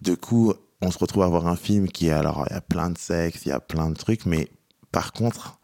Du 0.00 0.16
coup, 0.16 0.52
on 0.80 0.90
se 0.90 0.98
retrouve 0.98 1.22
à 1.22 1.28
voir 1.28 1.46
un 1.46 1.56
film 1.56 1.86
qui, 1.88 2.10
alors, 2.10 2.44
il 2.50 2.54
y 2.54 2.56
a 2.56 2.60
plein 2.60 2.90
de 2.90 2.98
sexe, 2.98 3.46
il 3.46 3.50
y 3.50 3.52
a 3.52 3.60
plein 3.60 3.90
de 3.90 3.94
trucs, 3.94 4.26
mais 4.26 4.48
par 4.92 5.12
contre, 5.12 5.58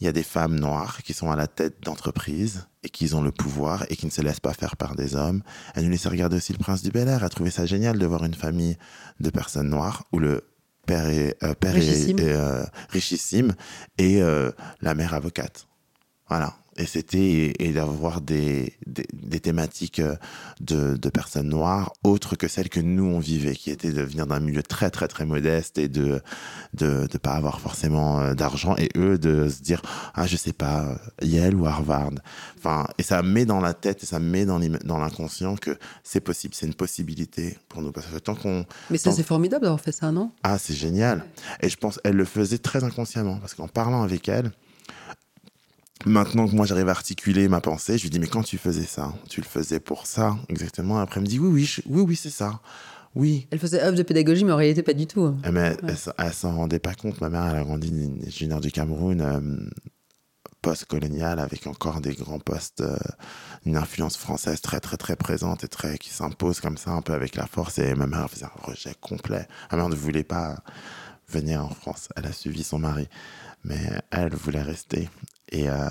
il 0.00 0.04
y 0.04 0.08
a 0.08 0.12
des 0.12 0.22
femmes 0.22 0.58
noires 0.58 1.02
qui 1.02 1.14
sont 1.14 1.30
à 1.30 1.36
la 1.36 1.46
tête 1.46 1.82
d'entreprises 1.82 2.66
et 2.82 2.90
qui 2.90 3.14
ont 3.14 3.22
le 3.22 3.32
pouvoir 3.32 3.86
et 3.88 3.96
qui 3.96 4.04
ne 4.04 4.10
se 4.10 4.20
laissent 4.20 4.40
pas 4.40 4.52
faire 4.52 4.76
par 4.76 4.94
des 4.94 5.14
hommes. 5.14 5.42
Elle 5.74 5.84
nous 5.84 5.90
laissait 5.90 6.08
regarder 6.08 6.36
aussi 6.36 6.52
Le 6.52 6.58
Prince 6.58 6.82
du 6.82 6.90
Bel 6.90 7.08
Air. 7.08 7.24
Elle 7.24 7.30
trouvait 7.30 7.50
ça 7.50 7.64
génial 7.64 7.98
de 7.98 8.06
voir 8.06 8.24
une 8.24 8.34
famille 8.34 8.76
de 9.20 9.30
personnes 9.30 9.70
noires 9.70 10.04
où 10.12 10.18
le 10.18 10.44
père 10.86 11.08
est, 11.08 11.42
euh, 11.42 11.54
père 11.54 11.74
richissime. 11.74 12.18
Est, 12.18 12.32
euh, 12.32 12.64
richissime 12.90 13.54
et 13.96 14.20
euh, 14.20 14.50
la 14.80 14.94
mère 14.94 15.14
avocate. 15.14 15.66
Voilà. 16.28 16.54
Et 16.78 16.86
c'était 16.86 17.54
et, 17.58 17.72
d'avoir 17.72 18.20
des, 18.20 18.74
des, 18.86 19.40
thématiques 19.40 20.00
euh, 20.00 20.16
de, 20.60 20.96
de, 20.96 21.08
personnes 21.08 21.48
noires 21.48 21.92
autres 22.04 22.36
que 22.36 22.48
celles 22.48 22.68
que 22.68 22.80
nous 22.80 23.04
on 23.04 23.18
vivait 23.18 23.54
qui 23.54 23.70
étaient 23.70 23.92
de 23.92 24.02
venir 24.02 24.26
d'un 24.26 24.40
milieu 24.40 24.62
très 24.62 24.90
très 24.90 25.08
très 25.08 25.24
modeste 25.24 25.78
et 25.78 25.88
de 25.88 26.20
de 26.74 27.06
de 27.06 27.18
pas 27.18 27.34
avoir 27.34 27.60
forcément 27.60 28.20
euh, 28.20 28.34
d'argent 28.34 28.74
et 28.76 28.88
eux 28.96 29.18
de 29.18 29.48
se 29.48 29.62
dire 29.62 29.82
ah 30.14 30.26
je 30.26 30.36
sais 30.36 30.52
pas 30.52 30.98
Yale 31.22 31.54
ou 31.54 31.66
Harvard 31.66 32.10
enfin 32.58 32.86
et 32.98 33.02
ça 33.02 33.22
met 33.22 33.44
dans 33.44 33.60
la 33.60 33.74
tête 33.74 34.02
et 34.02 34.06
ça 34.06 34.18
met 34.18 34.44
dans 34.44 34.60
dans 34.84 34.98
l'inconscient 34.98 35.56
que 35.56 35.78
c'est 36.02 36.20
possible 36.20 36.54
c'est 36.54 36.66
une 36.66 36.74
possibilité 36.74 37.56
pour 37.68 37.82
nous. 37.82 37.92
Parce 37.92 38.06
que 38.06 38.18
tant 38.18 38.34
qu'on 38.34 38.64
mais 38.90 38.98
ça 38.98 39.12
c'est 39.12 39.22
formidable 39.22 39.62
d'avoir 39.62 39.80
fait 39.80 39.92
ça 39.92 40.12
non? 40.12 40.30
Ah 40.42 40.58
c'est 40.58 40.74
génial. 40.74 41.24
Et 41.60 41.68
je 41.68 41.76
pense 41.76 42.00
elle 42.04 42.16
le 42.16 42.24
faisait 42.24 42.58
très 42.58 42.84
inconsciemment 42.84 43.38
parce 43.38 43.54
qu'en 43.54 43.68
parlant 43.68 44.02
avec 44.02 44.28
elle 44.28 44.52
Maintenant 46.04 46.46
que 46.46 46.54
moi 46.54 46.66
j'arrive 46.66 46.88
à 46.88 46.92
articuler 46.92 47.48
ma 47.48 47.60
pensée, 47.60 47.96
je 47.98 48.02
lui 48.02 48.10
dis 48.10 48.18
mais 48.18 48.26
quand 48.26 48.42
tu 48.42 48.58
faisais 48.58 48.84
ça, 48.84 49.14
tu 49.28 49.40
le 49.40 49.46
faisais 49.46 49.80
pour 49.80 50.06
ça 50.06 50.36
exactement. 50.48 50.98
Après 50.98 51.20
elle 51.20 51.24
me 51.24 51.28
dit 51.28 51.38
oui 51.38 51.48
oui 51.48 51.84
oui 51.86 52.02
oui 52.08 52.16
c'est 52.16 52.30
ça. 52.30 52.60
Oui. 53.16 53.48
Elle 53.50 53.58
faisait 53.58 53.82
œuvre 53.82 53.96
de 53.96 54.02
pédagogie, 54.02 54.44
mais 54.44 54.52
en 54.52 54.56
réalité 54.56 54.82
pas 54.82 54.92
du 54.92 55.06
tout. 55.06 55.34
Eh, 55.44 55.50
mais 55.50 55.74
elle, 56.18 56.32
s'en 56.34 56.54
rendait 56.54 56.78
pas 56.78 56.94
compte. 56.94 57.18
Ma 57.22 57.30
mère, 57.30 57.46
elle 57.46 57.56
a 57.56 57.64
grandi 57.64 57.90
ingénieure 58.26 58.60
du 58.60 58.70
Cameroun, 58.70 59.22
euh, 59.22 59.70
post-colonial, 60.60 61.38
avec 61.38 61.66
encore 61.66 62.02
des 62.02 62.12
grands 62.12 62.38
postes, 62.38 62.82
euh, 62.82 62.94
une 63.64 63.78
influence 63.78 64.18
française 64.18 64.60
très 64.60 64.80
très 64.80 64.98
très 64.98 65.16
présente 65.16 65.64
et 65.64 65.68
très 65.68 65.96
qui 65.96 66.10
s'impose 66.10 66.60
comme 66.60 66.76
ça 66.76 66.90
un 66.90 67.00
peu 67.00 67.14
avec 67.14 67.36
la 67.36 67.46
force. 67.46 67.78
Et 67.78 67.94
ma 67.94 68.06
mère 68.06 68.28
faisait 68.28 68.44
un 68.44 68.62
rejet 68.62 68.94
complet. 69.00 69.48
Ma 69.72 69.78
mère 69.78 69.88
ne 69.88 69.94
voulait 69.96 70.22
pas 70.22 70.58
venir 71.26 71.64
en 71.64 71.70
France. 71.70 72.10
Elle 72.16 72.26
a 72.26 72.32
suivi 72.32 72.62
son 72.64 72.78
mari, 72.78 73.08
mais 73.64 73.80
elle 74.10 74.34
voulait 74.34 74.62
rester. 74.62 75.08
Et, 75.52 75.68
euh, 75.68 75.88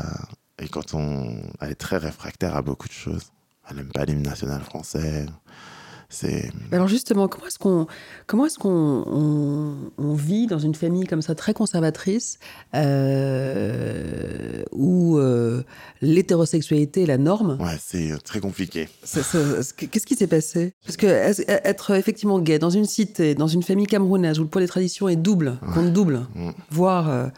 et 0.60 0.68
quand 0.68 0.94
on. 0.94 1.42
Elle 1.62 1.72
est 1.72 1.76
très 1.76 1.98
réfractaire 1.98 2.56
à 2.56 2.62
beaucoup 2.62 2.88
de 2.88 2.94
choses. 2.94 3.32
Elle 3.70 3.78
n'aime 3.78 3.92
pas 3.92 4.06
l'hymne 4.06 4.24
national 4.24 4.62
français. 4.62 5.26
C'est... 6.08 6.52
Alors 6.72 6.88
justement, 6.88 7.28
comment 7.28 7.48
est-ce 7.48 7.58
qu'on 7.58 7.88
comment 8.28 8.46
est-ce 8.46 8.60
qu'on 8.60 9.90
on, 9.98 10.14
vit 10.14 10.46
dans 10.48 10.60
une 10.60 10.76
famille 10.76 11.06
comme 11.06 11.22
ça 11.22 11.34
très 11.36 11.54
conservatrice 11.54 12.38
euh, 12.76 14.64
où 14.72 15.18
euh, 15.18 15.64
l'hétérosexualité 16.02 17.04
est 17.04 17.08
la 17.08 17.18
norme? 17.18 17.58
Ouais, 17.60 17.78
c'est 17.84 18.16
très 18.24 18.40
compliqué. 18.40 18.88
qu'est-ce 19.02 20.06
qui 20.06 20.16
s'est 20.16 20.28
passé? 20.28 20.74
Parce 20.86 20.96
que 20.96 21.08
être 21.08 21.92
effectivement 21.96 22.40
gay 22.40 22.60
dans 22.60 22.70
une 22.70 22.86
cité, 22.86 23.34
dans 23.34 23.48
une 23.48 23.64
famille 23.64 23.88
camerounaise 23.88 24.40
où 24.40 24.44
le 24.44 24.50
poids 24.50 24.62
des 24.62 24.68
traditions 24.68 25.10
est 25.10 25.16
double, 25.16 25.58
compte 25.74 25.92
double, 25.92 26.28
mm. 26.36 26.52
voire 26.70 27.32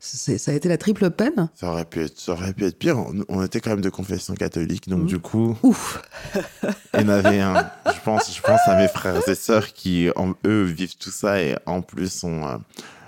ça 0.00 0.50
a 0.50 0.54
été 0.54 0.68
la 0.68 0.78
triple 0.78 1.10
peine? 1.10 1.48
Ça 1.54 1.70
aurait, 1.70 1.84
pu 1.84 2.02
être, 2.02 2.18
ça 2.18 2.32
aurait 2.32 2.52
pu 2.52 2.64
être 2.64 2.78
pire. 2.78 2.98
On, 3.28 3.42
était 3.42 3.60
quand 3.60 3.70
même 3.70 3.80
de 3.80 3.90
confession 3.90 4.34
catholique, 4.34 4.88
donc 4.88 5.02
mmh. 5.02 5.06
du 5.06 5.18
coup. 5.18 5.56
Ouf 5.62 6.02
Il 6.94 7.00
y 7.00 7.04
en 7.04 7.08
avait 7.08 7.40
un. 7.40 7.70
Je 7.86 8.00
pense, 8.04 8.34
je 8.34 8.42
pense 8.42 8.60
à 8.66 8.76
mes 8.76 8.88
frères 8.88 9.26
et 9.28 9.34
sœurs 9.34 9.72
qui, 9.72 10.08
eux, 10.46 10.62
vivent 10.62 10.96
tout 10.96 11.10
ça 11.10 11.40
et 11.42 11.56
en 11.66 11.82
plus 11.82 12.24
ont 12.24 12.46
euh, 12.46 12.56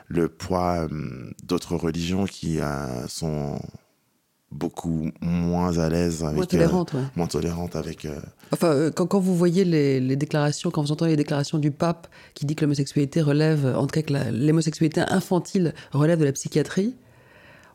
le 0.09 0.29
poids 0.29 0.89
euh, 0.91 1.31
d'autres 1.45 1.77
religions 1.77 2.27
qui 2.27 2.61
euh, 2.61 3.07
sont 3.07 3.61
beaucoup 4.53 5.11
moins 5.21 5.79
à 5.79 5.89
l'aise 5.89 6.25
avec 6.25 6.37
moins 6.37 6.47
tolérante, 6.47 6.93
ouais. 6.95 7.01
moins 7.15 7.27
tolérante 7.27 7.77
avec 7.77 8.09
enfin 8.53 8.91
quand, 8.95 9.07
quand, 9.07 9.21
vous 9.21 9.37
voyez 9.37 9.65
les, 9.65 10.01
les, 10.01 10.17
déclarations 10.17 10.71
quand 10.71 10.83
vous 10.83 10.91
entendez 10.91 11.13
les 11.13 11.17
déclarations 11.17 11.59
du 11.59 11.71
pape 11.71 12.09
qui 12.35 12.47
dit 12.47 12.57
que 12.57 12.63
l'homosexualité 12.63 13.23
relève 13.23 13.65
en 13.77 13.87
tout 13.87 14.01
cas 14.01 14.03
que 14.03 14.13
l'homosexualité 14.33 15.03
infantile 15.03 15.73
relève 15.93 16.19
de 16.19 16.25
la 16.25 16.33
psychiatrie 16.33 16.97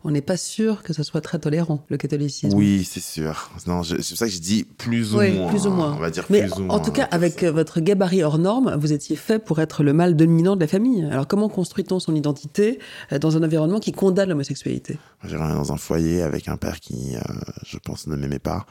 on 0.05 0.11
n'est 0.11 0.21
pas 0.21 0.37
sûr 0.37 0.83
que 0.83 0.93
ce 0.93 1.01
soit 1.01 1.19
très 1.19 1.39
tolérant, 1.39 1.83
le 1.89 1.97
catholicisme. 1.97 2.55
Oui, 2.55 2.87
c'est 2.89 3.01
sûr. 3.01 3.49
Non, 3.65 3.81
c'est 3.81 3.95
pour 3.95 4.03
ça 4.05 4.27
que 4.27 4.31
je 4.31 4.39
dis 4.39 4.63
plus 4.63 5.15
ou 5.15 5.17
oui, 5.19 5.31
moins. 5.33 5.49
plus 5.49 5.65
ou 5.65 5.71
moins. 5.71 5.93
On 5.93 5.99
va 5.99 6.11
dire 6.11 6.25
Mais 6.29 6.41
plus 6.41 6.51
ou 6.51 6.61
en 6.61 6.65
moins. 6.65 6.79
tout 6.79 6.91
cas, 6.91 7.07
avec 7.09 7.43
votre 7.43 7.79
gabarit 7.79 8.21
hors 8.23 8.37
norme, 8.37 8.75
vous 8.79 8.93
étiez 8.93 9.15
fait 9.15 9.39
pour 9.39 9.59
être 9.59 9.81
le 9.83 9.93
mâle 9.93 10.15
dominant 10.15 10.55
de 10.55 10.61
la 10.61 10.67
famille. 10.67 11.03
Alors 11.05 11.27
comment 11.27 11.49
construit-on 11.49 11.99
son 11.99 12.13
identité 12.15 12.77
euh, 13.11 13.17
dans 13.17 13.35
un 13.35 13.43
environnement 13.43 13.79
qui 13.79 13.93
condamne 13.93 14.29
l'homosexualité? 14.29 14.99
J'ai 15.23 15.37
dans 15.37 15.73
un 15.73 15.77
foyer 15.77 16.21
avec 16.21 16.47
un 16.49 16.57
père 16.57 16.79
qui, 16.79 17.15
euh, 17.15 17.19
je 17.65 17.79
pense, 17.79 18.05
ne 18.05 18.15
m'aimait 18.15 18.37
pas. 18.37 18.67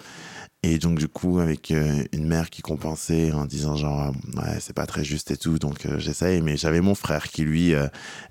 Et 0.63 0.79
donc, 0.79 0.99
du 0.99 1.09
coup, 1.09 1.41
avec 1.41 1.73
euh, 1.73 2.05
une 2.13 2.27
mère 2.27 2.49
qui 2.49 2.63
compensait 2.63 3.33
en 3.33 3.45
disant 3.45 3.75
genre, 3.77 4.13
ouais, 4.37 4.59
c'est 4.61 4.73
pas 4.73 4.87
très 4.87 5.03
juste 5.05 5.33
et 5.33 5.37
tout. 5.37 5.59
Donc, 5.59 5.87
j'essaye. 5.99 6.41
Mais 6.43 6.57
j'avais 6.57 6.81
mon 6.81 6.95
frère 6.95 7.29
qui, 7.29 7.43
lui, 7.43 7.75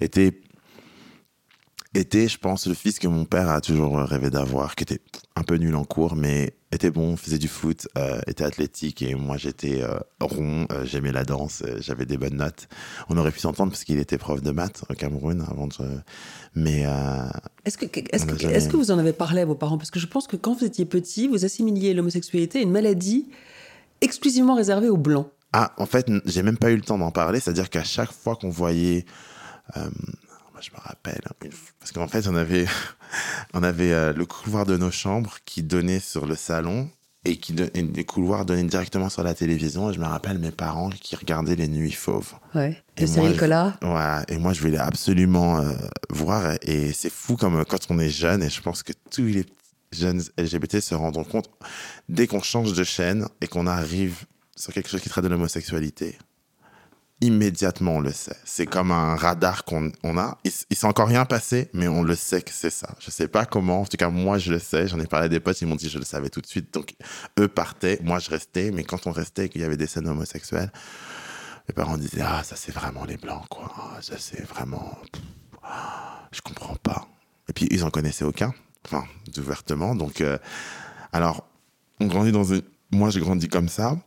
était 0.01 0.31
était, 1.93 2.27
je 2.27 2.37
pense, 2.39 2.67
le 2.67 2.73
fils 2.73 2.97
que 2.97 3.07
mon 3.07 3.25
père 3.25 3.49
a 3.49 3.61
toujours 3.61 3.97
rêvé 3.97 4.29
d'avoir, 4.29 4.75
qui 4.75 4.83
était 4.83 4.99
un 5.35 5.43
peu 5.43 5.55
nul 5.55 5.75
en 5.75 5.83
cours, 5.83 6.15
mais 6.15 6.53
était 6.71 6.89
bon, 6.89 7.15
faisait 7.17 7.37
du 7.37 7.47
foot, 7.47 7.87
euh, 7.97 8.19
était 8.25 8.43
athlétique, 8.43 9.03
et 9.03 9.13
moi 9.13 9.37
j'étais 9.37 9.83
euh, 9.83 9.99
rond, 10.19 10.65
euh, 10.71 10.85
j'aimais 10.85 11.11
la 11.11 11.23
danse, 11.23 11.61
j'avais 11.79 12.05
des 12.05 12.17
bonnes 12.17 12.37
notes. 12.37 12.67
On 13.09 13.17
aurait 13.17 13.31
pu 13.31 13.39
s'entendre 13.39 13.71
parce 13.71 13.83
qu'il 13.83 13.99
était 13.99 14.17
prof 14.17 14.41
de 14.41 14.51
maths 14.51 14.83
au 14.89 14.93
Cameroun 14.95 15.45
avant 15.49 15.67
de... 15.67 15.73
Mais... 16.55 16.85
Est-ce 17.65 17.77
que, 17.77 17.85
est-ce, 17.85 18.25
que, 18.25 18.45
est-ce 18.47 18.69
que 18.69 18.77
vous 18.77 18.91
en 18.91 18.97
avez 18.97 19.13
parlé 19.13 19.41
à 19.41 19.45
vos 19.45 19.55
parents? 19.55 19.77
Parce 19.77 19.91
que 19.91 19.99
je 19.99 20.07
pense 20.07 20.27
que 20.27 20.35
quand 20.35 20.53
vous 20.53 20.65
étiez 20.65 20.85
petit, 20.85 21.27
vous 21.27 21.45
assimiliez 21.45 21.93
l'homosexualité 21.93 22.59
à 22.59 22.61
une 22.61 22.71
maladie 22.71 23.27
exclusivement 24.01 24.55
réservée 24.55 24.89
aux 24.89 24.97
blancs. 24.97 25.27
Ah, 25.53 25.73
en 25.77 25.85
fait, 25.85 26.07
j'ai 26.25 26.41
même 26.41 26.57
pas 26.57 26.71
eu 26.71 26.75
le 26.75 26.81
temps 26.81 26.97
d'en 26.97 27.11
parler, 27.11 27.39
c'est-à-dire 27.39 27.69
qu'à 27.69 27.83
chaque 27.83 28.11
fois 28.11 28.35
qu'on 28.35 28.49
voyait 28.49 29.05
je 30.63 30.71
me 30.71 30.81
rappelle, 30.81 31.21
parce 31.79 31.91
qu'en 31.91 32.07
fait, 32.07 32.27
on 32.27 32.35
avait, 32.35 32.65
on 33.53 33.63
avait 33.63 33.91
euh, 33.91 34.13
le 34.13 34.25
couloir 34.25 34.65
de 34.65 34.77
nos 34.77 34.91
chambres 34.91 35.37
qui 35.45 35.63
donnait 35.63 35.99
sur 35.99 36.25
le 36.25 36.35
salon 36.35 36.89
et 37.25 37.37
qui 37.37 37.53
des 37.53 38.03
couloirs 38.03 38.45
donnaient 38.45 38.63
directement 38.63 39.09
sur 39.09 39.23
la 39.23 39.33
télévision. 39.33 39.89
Et 39.89 39.93
je 39.93 39.99
me 39.99 40.05
rappelle 40.05 40.39
mes 40.39 40.51
parents 40.51 40.89
qui 40.89 41.15
regardaient 41.15 41.55
les 41.55 41.67
Nuits 41.67 41.91
Fauves. 41.91 42.33
Ouais. 42.53 42.81
De 42.97 43.05
Cyril 43.05 43.37
Collard. 43.37 43.77
Ouais. 43.81 44.23
Et 44.27 44.37
moi, 44.37 44.53
je 44.53 44.61
voulais 44.61 44.77
absolument 44.77 45.59
euh, 45.59 45.73
voir. 46.09 46.55
Et 46.63 46.91
c'est 46.91 47.11
fou 47.11 47.37
comme 47.37 47.59
euh, 47.59 47.63
quand 47.63 47.79
on 47.89 47.99
est 47.99 48.09
jeune. 48.09 48.43
Et 48.43 48.49
je 48.49 48.61
pense 48.61 48.83
que 48.83 48.91
tous 49.09 49.25
les 49.25 49.45
jeunes 49.93 50.21
LGBT 50.37 50.81
se 50.81 50.95
rendent 50.95 51.25
compte 51.27 51.49
dès 52.09 52.27
qu'on 52.27 52.41
change 52.41 52.73
de 52.73 52.83
chaîne 52.83 53.25
et 53.39 53.47
qu'on 53.47 53.67
arrive 53.67 54.25
sur 54.55 54.73
quelque 54.73 54.89
chose 54.89 55.01
qui 55.01 55.09
traite 55.09 55.23
de 55.23 55.29
l'homosexualité 55.29 56.17
immédiatement 57.23 57.95
on 57.95 57.99
le 57.99 58.11
sait. 58.11 58.35
C'est 58.43 58.65
comme 58.65 58.91
un 58.91 59.15
radar 59.15 59.65
qu'on 59.65 59.91
on 60.03 60.17
a. 60.17 60.37
Il, 60.43 60.51
il 60.69 60.77
s'est 60.77 60.85
encore 60.85 61.07
rien 61.07 61.25
passé, 61.25 61.69
mais 61.73 61.87
on 61.87 62.03
le 62.03 62.15
sait 62.15 62.41
que 62.41 62.51
c'est 62.51 62.69
ça. 62.69 62.95
Je 62.99 63.11
sais 63.11 63.27
pas 63.27 63.45
comment. 63.45 63.81
En 63.81 63.85
tout 63.85 63.97
cas, 63.97 64.09
moi, 64.09 64.37
je 64.37 64.51
le 64.51 64.59
sais. 64.59 64.87
J'en 64.87 64.99
ai 64.99 65.07
parlé 65.07 65.25
à 65.25 65.29
des 65.29 65.39
potes, 65.39 65.61
ils 65.61 65.67
m'ont 65.67 65.75
dit 65.75 65.89
je 65.89 65.99
le 65.99 66.05
savais 66.05 66.29
tout 66.29 66.41
de 66.41 66.47
suite. 66.47 66.73
Donc, 66.73 66.95
eux 67.39 67.47
partaient, 67.47 67.99
moi, 68.03 68.19
je 68.19 68.29
restais. 68.29 68.71
Mais 68.71 68.83
quand 68.83 69.07
on 69.07 69.11
restait 69.11 69.45
et 69.45 69.49
qu'il 69.49 69.61
y 69.61 69.63
avait 69.63 69.77
des 69.77 69.87
scènes 69.87 70.07
homosexuelles, 70.07 70.71
les 71.67 71.73
parents 71.73 71.97
disaient 71.97 72.21
ah 72.21 72.43
ça 72.43 72.55
c'est 72.55 72.73
vraiment 72.73 73.05
les 73.05 73.17
blancs 73.17 73.47
quoi. 73.49 73.71
Ça 74.01 74.15
c'est 74.17 74.43
vraiment, 74.43 74.97
je 76.31 76.41
comprends 76.41 76.75
pas. 76.75 77.07
Et 77.49 77.53
puis 77.53 77.67
ils 77.71 77.83
en 77.83 77.89
connaissaient 77.89 78.25
aucun, 78.25 78.53
enfin 78.85 79.05
ouvertement. 79.37 79.95
Donc, 79.95 80.21
euh, 80.21 80.37
alors, 81.11 81.47
on 81.99 82.07
grandit 82.07 82.31
dans 82.31 82.43
une. 82.43 82.61
Moi, 82.91 83.09
j'ai 83.09 83.19
grandi 83.19 83.47
comme 83.47 83.69
ça. 83.69 83.97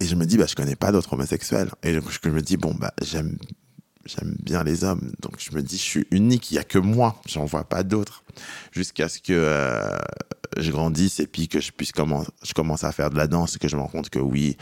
Et 0.00 0.06
je 0.06 0.14
me 0.14 0.26
dis, 0.26 0.36
bah, 0.36 0.46
je 0.48 0.54
connais 0.54 0.76
pas 0.76 0.92
d'autres 0.92 1.12
homosexuels. 1.12 1.70
Et 1.82 1.94
je 1.94 2.28
me 2.28 2.42
dis, 2.42 2.56
bon, 2.56 2.74
bah, 2.74 2.92
j'aime, 3.02 3.36
j'aime 4.06 4.36
bien 4.42 4.64
les 4.64 4.84
hommes. 4.84 5.12
Donc, 5.20 5.36
je 5.38 5.54
me 5.54 5.62
dis, 5.62 5.76
je 5.76 5.82
suis 5.82 6.06
unique, 6.10 6.50
il 6.50 6.54
y 6.54 6.58
a 6.58 6.64
que 6.64 6.78
moi. 6.78 7.20
J'en 7.26 7.44
vois 7.44 7.64
pas 7.64 7.82
d'autres. 7.82 8.24
Jusqu'à 8.72 9.08
ce 9.08 9.20
que 9.20 9.32
euh, 9.32 9.98
je 10.58 10.70
grandisse 10.70 11.20
et 11.20 11.26
puis 11.26 11.48
que 11.48 11.60
je 11.60 11.72
puisse 11.72 11.92
commencer, 11.92 12.30
je 12.42 12.52
commence 12.52 12.84
à 12.84 12.92
faire 12.92 13.10
de 13.10 13.16
la 13.16 13.26
danse 13.26 13.58
que 13.58 13.68
je 13.68 13.76
me 13.76 13.82
rends 13.82 13.88
compte 13.88 14.10
que 14.10 14.18
oui, 14.18 14.56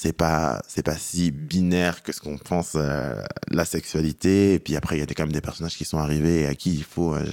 c'est 0.00 0.12
pas 0.12 0.62
c'est 0.68 0.84
pas 0.84 0.96
si 0.96 1.32
binaire 1.32 2.04
que 2.04 2.12
ce 2.12 2.20
qu'on 2.20 2.38
pense 2.38 2.74
euh, 2.76 3.20
la 3.50 3.64
sexualité 3.64 4.54
et 4.54 4.60
puis 4.60 4.76
après 4.76 4.96
il 4.96 5.00
y 5.00 5.02
a 5.02 5.06
quand 5.06 5.24
même 5.24 5.32
des 5.32 5.40
personnages 5.40 5.76
qui 5.76 5.84
sont 5.84 5.98
arrivés 5.98 6.42
et 6.42 6.46
à 6.46 6.54
qui 6.54 6.72
il 6.72 6.84
faut 6.84 7.14
euh, 7.14 7.24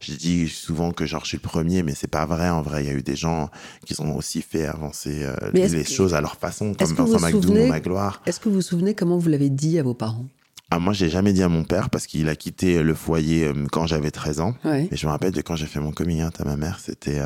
je 0.00 0.12
dis 0.12 0.46
souvent 0.46 0.92
que 0.92 1.06
genre 1.06 1.22
je 1.22 1.28
suis 1.28 1.38
le 1.38 1.42
premier, 1.42 1.82
mais 1.82 1.94
c'est 1.94 2.10
pas 2.10 2.24
vrai. 2.24 2.48
En 2.48 2.62
vrai, 2.62 2.84
il 2.84 2.86
y 2.86 2.90
a 2.90 2.94
eu 2.94 3.02
des 3.02 3.16
gens 3.16 3.50
qui 3.84 3.98
ont 4.00 4.16
aussi 4.16 4.40
fait 4.40 4.64
avancer 4.64 5.24
euh, 5.24 5.34
les 5.52 5.84
choses 5.84 6.14
à 6.14 6.22
leur 6.22 6.36
façon, 6.36 6.72
comme 6.72 6.94
Vincent 6.94 7.20
McDoom 7.20 7.58
ou 7.58 7.66
Magloire. 7.66 8.22
Est-ce 8.24 8.40
que 8.40 8.48
vous 8.48 8.54
vous 8.56 8.62
souvenez 8.62 8.94
comment 8.94 9.18
vous 9.18 9.28
l'avez 9.28 9.50
dit 9.50 9.78
à 9.78 9.82
vos 9.82 9.92
parents? 9.92 10.24
Ah, 10.70 10.78
moi, 10.78 10.94
j'ai 10.94 11.10
jamais 11.10 11.34
dit 11.34 11.42
à 11.42 11.50
mon 11.50 11.64
père 11.64 11.90
parce 11.90 12.06
qu'il 12.06 12.30
a 12.30 12.36
quitté 12.36 12.82
le 12.82 12.94
foyer 12.94 13.52
quand 13.72 13.86
j'avais 13.86 14.10
13 14.10 14.40
ans. 14.40 14.54
Mais 14.64 14.88
je 14.92 15.06
me 15.06 15.12
rappelle 15.12 15.32
de 15.32 15.42
quand 15.42 15.56
j'ai 15.56 15.66
fait 15.66 15.80
mon 15.80 15.92
coming 15.92 16.24
out 16.24 16.40
à 16.40 16.44
ma 16.44 16.56
mère, 16.56 16.80
c'était 16.80 17.20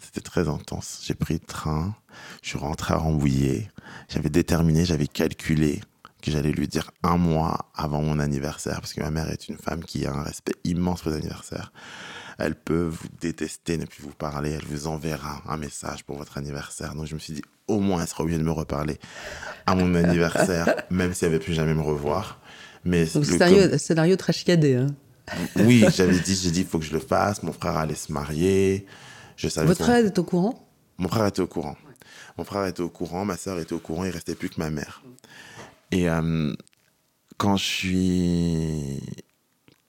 c'était 0.00 0.20
très 0.20 0.48
intense. 0.48 1.00
J'ai 1.04 1.14
pris 1.14 1.34
le 1.34 1.40
train, 1.40 1.96
je 2.42 2.50
suis 2.50 2.58
rentré 2.58 2.94
à 2.94 2.98
Rambouillet. 2.98 3.70
J'avais 4.08 4.30
déterminé, 4.30 4.84
j'avais 4.84 5.06
calculé 5.06 5.80
que 6.22 6.30
j'allais 6.30 6.52
lui 6.52 6.66
dire 6.66 6.90
un 7.02 7.18
mois 7.18 7.70
avant 7.74 8.00
mon 8.00 8.18
anniversaire, 8.18 8.80
parce 8.80 8.94
que 8.94 9.00
ma 9.02 9.10
mère 9.10 9.30
est 9.30 9.48
une 9.48 9.58
femme 9.58 9.84
qui 9.84 10.06
a 10.06 10.12
un 10.12 10.22
respect 10.22 10.54
immense 10.64 11.02
pour 11.02 11.10
les 11.10 11.18
anniversaires. 11.18 11.72
Elle 12.38 12.54
peut 12.54 12.88
vous 12.90 13.08
détester, 13.20 13.76
ne 13.76 13.84
plus 13.84 14.02
vous 14.02 14.10
parler, 14.10 14.52
elle 14.52 14.64
vous 14.64 14.86
enverra 14.86 15.42
un 15.46 15.56
message 15.56 16.02
pour 16.04 16.16
votre 16.16 16.38
anniversaire. 16.38 16.94
Donc 16.94 17.06
je 17.06 17.14
me 17.14 17.20
suis 17.20 17.34
dit, 17.34 17.42
au 17.68 17.78
moins, 17.78 18.00
elle 18.00 18.08
sera 18.08 18.22
obligée 18.22 18.38
de 18.38 18.44
me 18.44 18.50
reparler 18.50 18.98
à 19.66 19.74
mon 19.74 19.94
anniversaire, 20.02 20.74
même 20.90 21.12
si 21.12 21.24
elle 21.24 21.32
ne 21.32 21.36
veut 21.36 21.42
plus 21.42 21.54
jamais 21.54 21.74
me 21.74 21.82
revoir. 21.82 22.40
Mais 22.84 23.04
Donc, 23.06 23.24
scénario, 23.24 23.78
scénario 23.78 24.16
très 24.16 24.32
chiadé. 24.32 24.76
Hein. 24.76 24.86
Oui, 25.56 25.84
j'avais 25.94 26.18
dit, 26.18 26.34
j'ai 26.34 26.50
dit, 26.50 26.60
il 26.60 26.66
faut 26.66 26.78
que 26.78 26.84
je 26.84 26.92
le 26.92 27.00
fasse. 27.00 27.42
Mon 27.42 27.52
frère 27.52 27.76
allait 27.76 27.94
se 27.94 28.12
marier. 28.12 28.86
Je 29.36 29.48
savais 29.48 29.66
Votre 29.66 29.84
frère 29.84 30.04
est 30.04 30.18
au 30.18 30.24
courant? 30.24 30.68
Mon 30.98 31.08
frère 31.08 31.26
était 31.26 31.40
au 31.40 31.46
courant. 31.46 31.76
Mon 32.36 32.44
frère 32.44 32.66
était 32.66 32.82
au 32.82 32.88
courant, 32.88 33.24
ma 33.24 33.36
soeur 33.36 33.58
était 33.60 33.74
au 33.74 33.78
courant, 33.78 34.04
il 34.04 34.10
restait 34.10 34.34
plus 34.34 34.50
que 34.50 34.58
ma 34.58 34.70
mère. 34.70 35.02
Et 35.90 36.08
euh, 36.08 36.52
quand 37.36 37.56
je 37.56 37.64
suis 37.64 39.00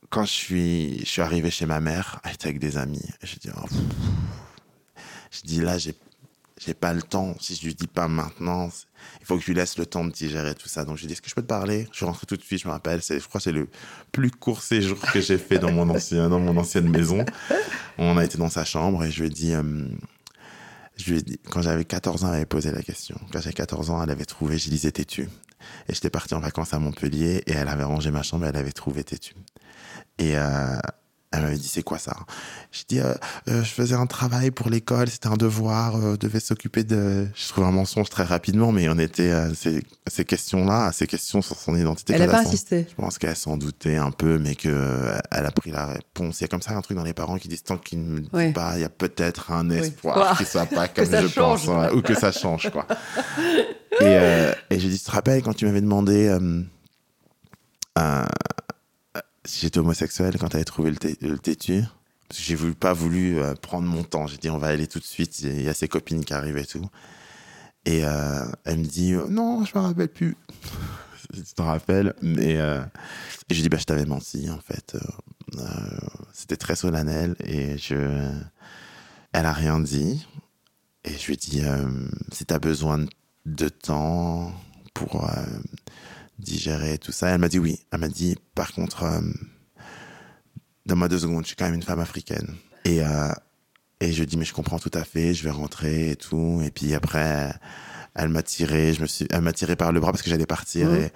quand 0.10 0.26
je 0.26 0.32
suis 0.32 1.00
je 1.00 1.06
suis 1.06 1.22
arrivé 1.22 1.50
chez 1.50 1.66
ma 1.66 1.80
mère, 1.80 2.20
était 2.32 2.48
avec 2.48 2.60
des 2.60 2.78
amis. 2.78 3.06
Je 3.24 3.36
dis 3.38 3.50
oh, 3.56 3.66
je 5.32 5.42
dis 5.42 5.62
là 5.62 5.78
j'ai 5.78 5.96
j'ai 6.64 6.74
pas 6.74 6.94
le 6.94 7.02
temps. 7.02 7.36
Si 7.40 7.56
je 7.56 7.66
lui 7.66 7.76
dis 7.76 7.88
pas 7.88 8.08
maintenant, 8.08 8.70
il 9.20 9.26
faut 9.26 9.36
que 9.36 9.42
je 9.42 9.48
lui 9.48 9.56
laisse 9.56 9.78
le 9.78 9.86
temps 9.86 10.06
de 10.06 10.12
digérer 10.12 10.56
tout 10.56 10.70
ça. 10.70 10.86
Donc 10.86 10.98
je 10.98 11.02
lui 11.02 11.08
dis 11.08 11.14
est-ce 11.14 11.22
que 11.22 11.30
je 11.30 11.36
peux 11.36 11.42
te 11.42 11.48
parler? 11.48 11.88
Je 11.92 12.06
rentre 12.06 12.26
tout 12.26 12.38
de 12.38 12.42
suite. 12.42 12.62
Je 12.62 12.68
me 12.68 12.74
rappelle, 12.74 13.02
c'est 13.02 13.20
je 13.20 13.28
crois 13.28 13.40
que 13.40 13.44
c'est 13.44 13.52
le 13.52 13.68
plus 14.12 14.32
court 14.32 14.62
séjour 14.62 15.00
que 15.00 15.20
j'ai 15.20 15.38
fait 15.38 15.60
dans 15.60 15.72
mon 15.72 15.90
ancien 15.90 16.30
dans 16.30 16.40
mon 16.40 16.56
ancienne 16.58 16.90
maison. 16.90 17.26
On 17.98 18.18
a 18.18 18.24
été 18.24 18.38
dans 18.38 18.50
sa 18.50 18.64
chambre 18.66 19.04
et 19.04 19.12
je 19.12 19.22
lui 19.22 19.28
ai 19.28 19.32
dit 19.32 19.54
euh, 19.54 19.88
quand 21.50 21.62
j'avais 21.62 21.86
14 21.86 22.24
ans, 22.24 22.30
elle 22.30 22.36
avait 22.36 22.46
posé 22.46 22.72
la 22.72 22.82
question. 22.82 23.20
Quand 23.32 23.42
j'avais 23.42 23.54
14 23.54 23.90
ans, 23.90 24.04
elle 24.04 24.10
avait 24.10 24.26
trouvé, 24.26 24.58
je 24.58 24.70
disais 24.70 24.92
têtu. 24.92 25.30
Et 25.90 25.94
j'étais 25.94 26.10
parti 26.10 26.34
en 26.34 26.40
vacances 26.40 26.74
à 26.74 26.80
Montpellier 26.80 27.44
et 27.48 27.52
elle 27.54 27.68
avait 27.68 27.84
rangé 27.84 28.12
ma 28.12 28.24
chambre 28.24 28.46
elle 28.46 28.56
avait 28.56 28.72
trouvé 28.72 29.04
têtu. 29.04 29.34
Et 30.18 30.38
euh, 30.38 30.78
elle 31.38 31.44
m'avait 31.44 31.58
dit, 31.58 31.68
c'est 31.68 31.84
quoi 31.84 31.98
ça 31.98 32.16
Je 32.72 32.84
dis, 32.88 33.00
euh, 33.00 33.14
euh, 33.50 33.64
je 33.64 33.70
faisais 33.70 33.96
un 33.96 34.06
travail 34.06 34.52
pour 34.52 34.70
l'école, 34.70 35.10
c'était 35.10 35.28
un 35.28 35.38
devoir, 35.38 35.96
euh, 35.96 36.18
devait 36.18 36.40
s'occuper 36.40 36.84
de... 36.84 37.28
Je 37.36 37.48
trouvais 37.50 37.68
un 37.68 37.72
mensonge 37.72 38.10
très 38.10 38.24
rapidement, 38.24 38.72
mais 38.72 38.88
on 38.90 38.98
était 38.98 39.32
à 39.32 39.54
ces, 39.54 39.84
ces 40.08 40.26
questions-là, 40.26 40.86
à 40.86 40.92
ces 40.92 41.08
questions 41.08 41.42
sur 41.42 41.58
son 41.58 41.76
identité. 41.76 42.14
Elle 42.14 42.22
n'a 42.22 42.28
pas 42.28 42.40
insisté 42.42 42.86
Je 42.90 42.96
pense 42.96 43.18
qu'elle 43.18 43.36
s'en 43.36 43.58
doutait 43.58 43.98
un 43.98 44.12
peu, 44.12 44.38
mais 44.38 44.56
qu'elle 44.56 44.74
a 45.32 45.52
pris 45.52 45.72
la 45.72 45.88
réponse. 45.88 46.40
Il 46.40 46.44
y 46.44 46.46
a 46.46 46.48
comme 46.48 46.62
ça 46.62 46.76
un 46.76 46.82
truc 46.82 46.98
dans 46.98 47.04
les 47.04 47.14
parents 47.14 47.38
qui 47.38 47.48
disent, 47.48 47.64
tant 47.64 47.78
qu'ils 47.78 48.04
ne 48.04 48.10
me 48.10 48.20
disent 48.22 48.54
pas, 48.54 48.74
il 48.76 48.82
y 48.82 48.86
a 48.86 48.90
peut-être 48.90 49.52
un 49.52 49.70
espoir 49.70 50.18
Ouah. 50.18 50.36
qu'il 50.38 50.46
soit 50.46 50.66
pas 50.66 50.88
comme 50.96 51.06
je 51.06 51.28
change. 51.28 51.66
pense, 51.66 51.68
ouais, 51.68 51.92
ou 51.94 52.02
que 52.02 52.14
ça 52.14 52.32
change, 52.32 52.70
quoi. 52.72 52.86
et 54.00 54.04
euh, 54.04 54.54
et 54.70 54.80
j'ai 54.80 54.90
dit, 54.90 54.98
tu 55.00 55.06
te 55.06 55.12
rappelles 55.12 55.42
quand 55.44 55.54
tu 55.54 55.66
m'avais 55.66 55.82
demandé... 55.82 56.28
euh, 56.28 56.62
euh, 57.98 58.26
j'étais 59.48 59.80
homosexuel 59.80 60.38
quand 60.40 60.56
avait 60.56 60.64
trouvé 60.64 60.92
le, 60.92 61.38
têtu. 61.40 61.84
Parce 62.28 62.40
que 62.40 62.46
j'ai 62.46 62.56
voulu, 62.56 62.74
pas 62.74 62.94
voulu 62.94 63.40
euh, 63.40 63.54
prendre 63.54 63.88
mon 63.88 64.04
temps. 64.04 64.28
J'ai 64.28 64.38
dit, 64.38 64.50
on 64.50 64.58
va 64.58 64.68
aller 64.68 64.88
tout 64.88 65.00
de 65.00 65.06
suite. 65.06 65.40
Il 65.40 65.62
y 65.62 65.70
a 65.70 65.74
ses 65.74 65.88
copines 65.88 66.26
qui 66.26 66.34
arrivent 66.34 66.58
et 66.58 66.66
tout. 66.66 66.90
Et 67.86 68.04
euh, 68.04 68.46
elle 68.64 68.80
me 68.80 68.86
dit, 68.86 69.14
euh, 69.14 69.28
non, 69.30 69.64
je 69.64 69.78
me 69.78 69.84
rappelle 69.84 70.10
plus. 70.10 70.36
tu 71.34 71.44
te 71.44 71.62
rappelles? 71.62 72.16
Mais 72.22 72.58
euh, 72.58 72.82
et 73.50 73.54
je 73.54 73.62
dis, 73.62 73.70
bah, 73.70 73.78
je 73.78 73.86
t'avais 73.86 74.06
menti, 74.06 74.50
en 74.50 74.60
fait. 74.60 74.98
C'était 76.34 76.58
très 76.58 76.76
solennel. 76.76 77.36
Et 77.44 77.78
je. 77.78 78.32
Elle 79.32 79.46
a 79.46 79.54
rien 79.54 79.80
dit. 79.80 80.26
Et 81.04 81.12
je 81.12 81.28
lui 81.28 81.34
ai 81.34 81.38
dit, 81.38 81.62
si 82.32 82.46
t'as 82.46 82.58
besoin 82.58 83.06
de 83.46 83.70
temps 83.70 84.52
pour 84.96 85.30
digérer 86.40 86.98
tout 86.98 87.12
ça, 87.12 87.30
elle 87.30 87.40
m'a 87.40 87.50
dit 87.50 87.60
oui. 87.60 87.80
Elle 87.92 88.00
m'a 88.00 88.08
dit, 88.08 88.36
par 88.56 88.74
contre, 88.74 89.04
euh, 89.04 89.22
donne-moi 90.86 91.08
deux 91.08 91.20
secondes, 91.20 91.44
je 91.44 91.48
suis 91.48 91.56
quand 91.56 91.66
même 91.66 91.76
une 91.76 91.84
femme 91.84 92.00
africaine. 92.00 92.56
Et, 92.84 93.02
euh, 93.02 93.32
et 94.00 94.12
je 94.12 94.18
lui 94.18 94.24
ai 94.24 94.26
dit, 94.26 94.38
mais 94.38 94.46
je 94.46 94.54
comprends 94.54 94.80
tout 94.80 94.92
à 94.94 95.04
fait, 95.04 95.34
je 95.34 95.44
vais 95.44 95.52
rentrer 95.52 96.12
et 96.12 96.16
tout. 96.16 96.62
Et 96.64 96.72
puis 96.72 96.94
après, 96.94 97.54
elle 98.14 98.30
m'a 98.30 98.44
tiré, 98.44 98.94
je 98.94 99.02
me 99.02 99.08
suis, 99.08 99.28
elle 99.32 99.42
m'a 99.42 99.54
tiré 99.54 99.76
par 99.76 99.92
le 99.92 100.00
bras 100.00 100.12
parce 100.12 100.22
que 100.22 100.30
j'allais 100.30 100.46
partir. 100.46 100.90
Mhm. 100.90 100.96
Et, 100.96 101.12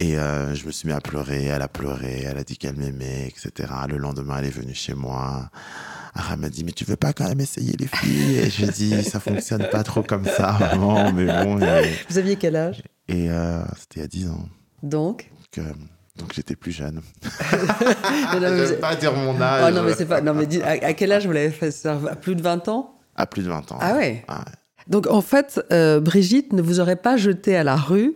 et 0.00 0.18
euh, 0.18 0.54
je 0.54 0.64
me 0.64 0.70
suis 0.70 0.86
mis 0.86 0.94
à 0.94 1.00
pleurer, 1.00 1.46
elle 1.46 1.62
a 1.62 1.68
pleuré, 1.68 2.22
elle 2.22 2.38
a 2.38 2.44
dit 2.44 2.56
qu'elle 2.56 2.76
m'aimait, 2.76 3.26
etc. 3.28 3.72
Le 3.88 3.96
lendemain, 3.96 4.38
elle 4.38 4.46
est 4.46 4.50
venue 4.50 4.74
chez 4.74 4.94
moi. 4.94 5.50
Alors, 6.14 6.30
elle 6.32 6.38
m'a 6.38 6.48
dit, 6.48 6.64
mais 6.64 6.72
tu 6.72 6.84
veux 6.84 6.96
pas 6.96 7.12
quand 7.12 7.28
même 7.28 7.40
essayer 7.40 7.74
les 7.76 7.88
filles? 7.88 8.38
Et 8.38 8.50
je 8.50 8.66
dit, 8.66 9.02
ça 9.02 9.18
fonctionne 9.18 9.68
pas 9.70 9.82
trop 9.82 10.02
comme 10.02 10.24
ça, 10.24 10.56
mais 11.14 11.26
bon. 11.26 11.60
Et, 11.60 11.92
Vous 12.08 12.18
aviez 12.18 12.36
quel 12.36 12.56
âge? 12.56 12.82
Et, 13.08 13.28
euh, 13.30 13.62
c'était 13.78 14.02
a 14.02 14.06
10 14.06 14.28
ans. 14.28 14.48
Donc 14.82 15.30
Donc, 15.56 15.66
euh, 15.66 15.72
donc 16.16 16.32
j'étais 16.34 16.56
plus 16.56 16.72
jeune. 16.72 17.00
Non, 18.34 18.40
non, 18.40 18.50
mais 18.50 18.72
pas 18.74 18.94
dire 18.96 19.14
mon 19.14 19.40
âge. 19.40 19.62
Ah 19.66 19.70
non, 19.70 19.82
mais 19.82 19.94
c'est 19.94 20.06
pas. 20.06 20.20
Non, 20.20 20.34
mais 20.34 20.46
dis- 20.46 20.62
à, 20.62 20.70
à 20.70 20.92
quel 20.92 21.12
âge 21.12 21.26
vous 21.26 21.32
l'avez 21.32 21.50
fait 21.50 21.70
ça 21.70 21.98
À 22.10 22.16
plus 22.16 22.34
de 22.34 22.42
20 22.42 22.68
ans? 22.68 22.94
À 23.16 23.26
plus 23.26 23.42
de 23.42 23.48
20 23.48 23.72
ans. 23.72 23.78
Ah 23.80 23.94
ouais 23.96 24.24
Ouais. 24.28 24.34
Donc 24.88 25.06
en 25.08 25.20
fait, 25.20 25.60
euh, 25.72 26.00
Brigitte 26.00 26.52
ne 26.52 26.62
vous 26.62 26.80
aurait 26.80 26.96
pas 26.96 27.16
jeté 27.16 27.56
à 27.56 27.64
la 27.64 27.76
rue 27.76 28.14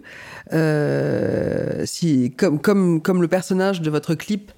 euh, 0.52 1.82
si, 1.86 2.32
comme, 2.36 2.60
comme, 2.60 3.02
comme 3.02 3.20
le 3.22 3.28
personnage 3.28 3.80
de 3.80 3.90
votre 3.90 4.14
clip 4.14 4.52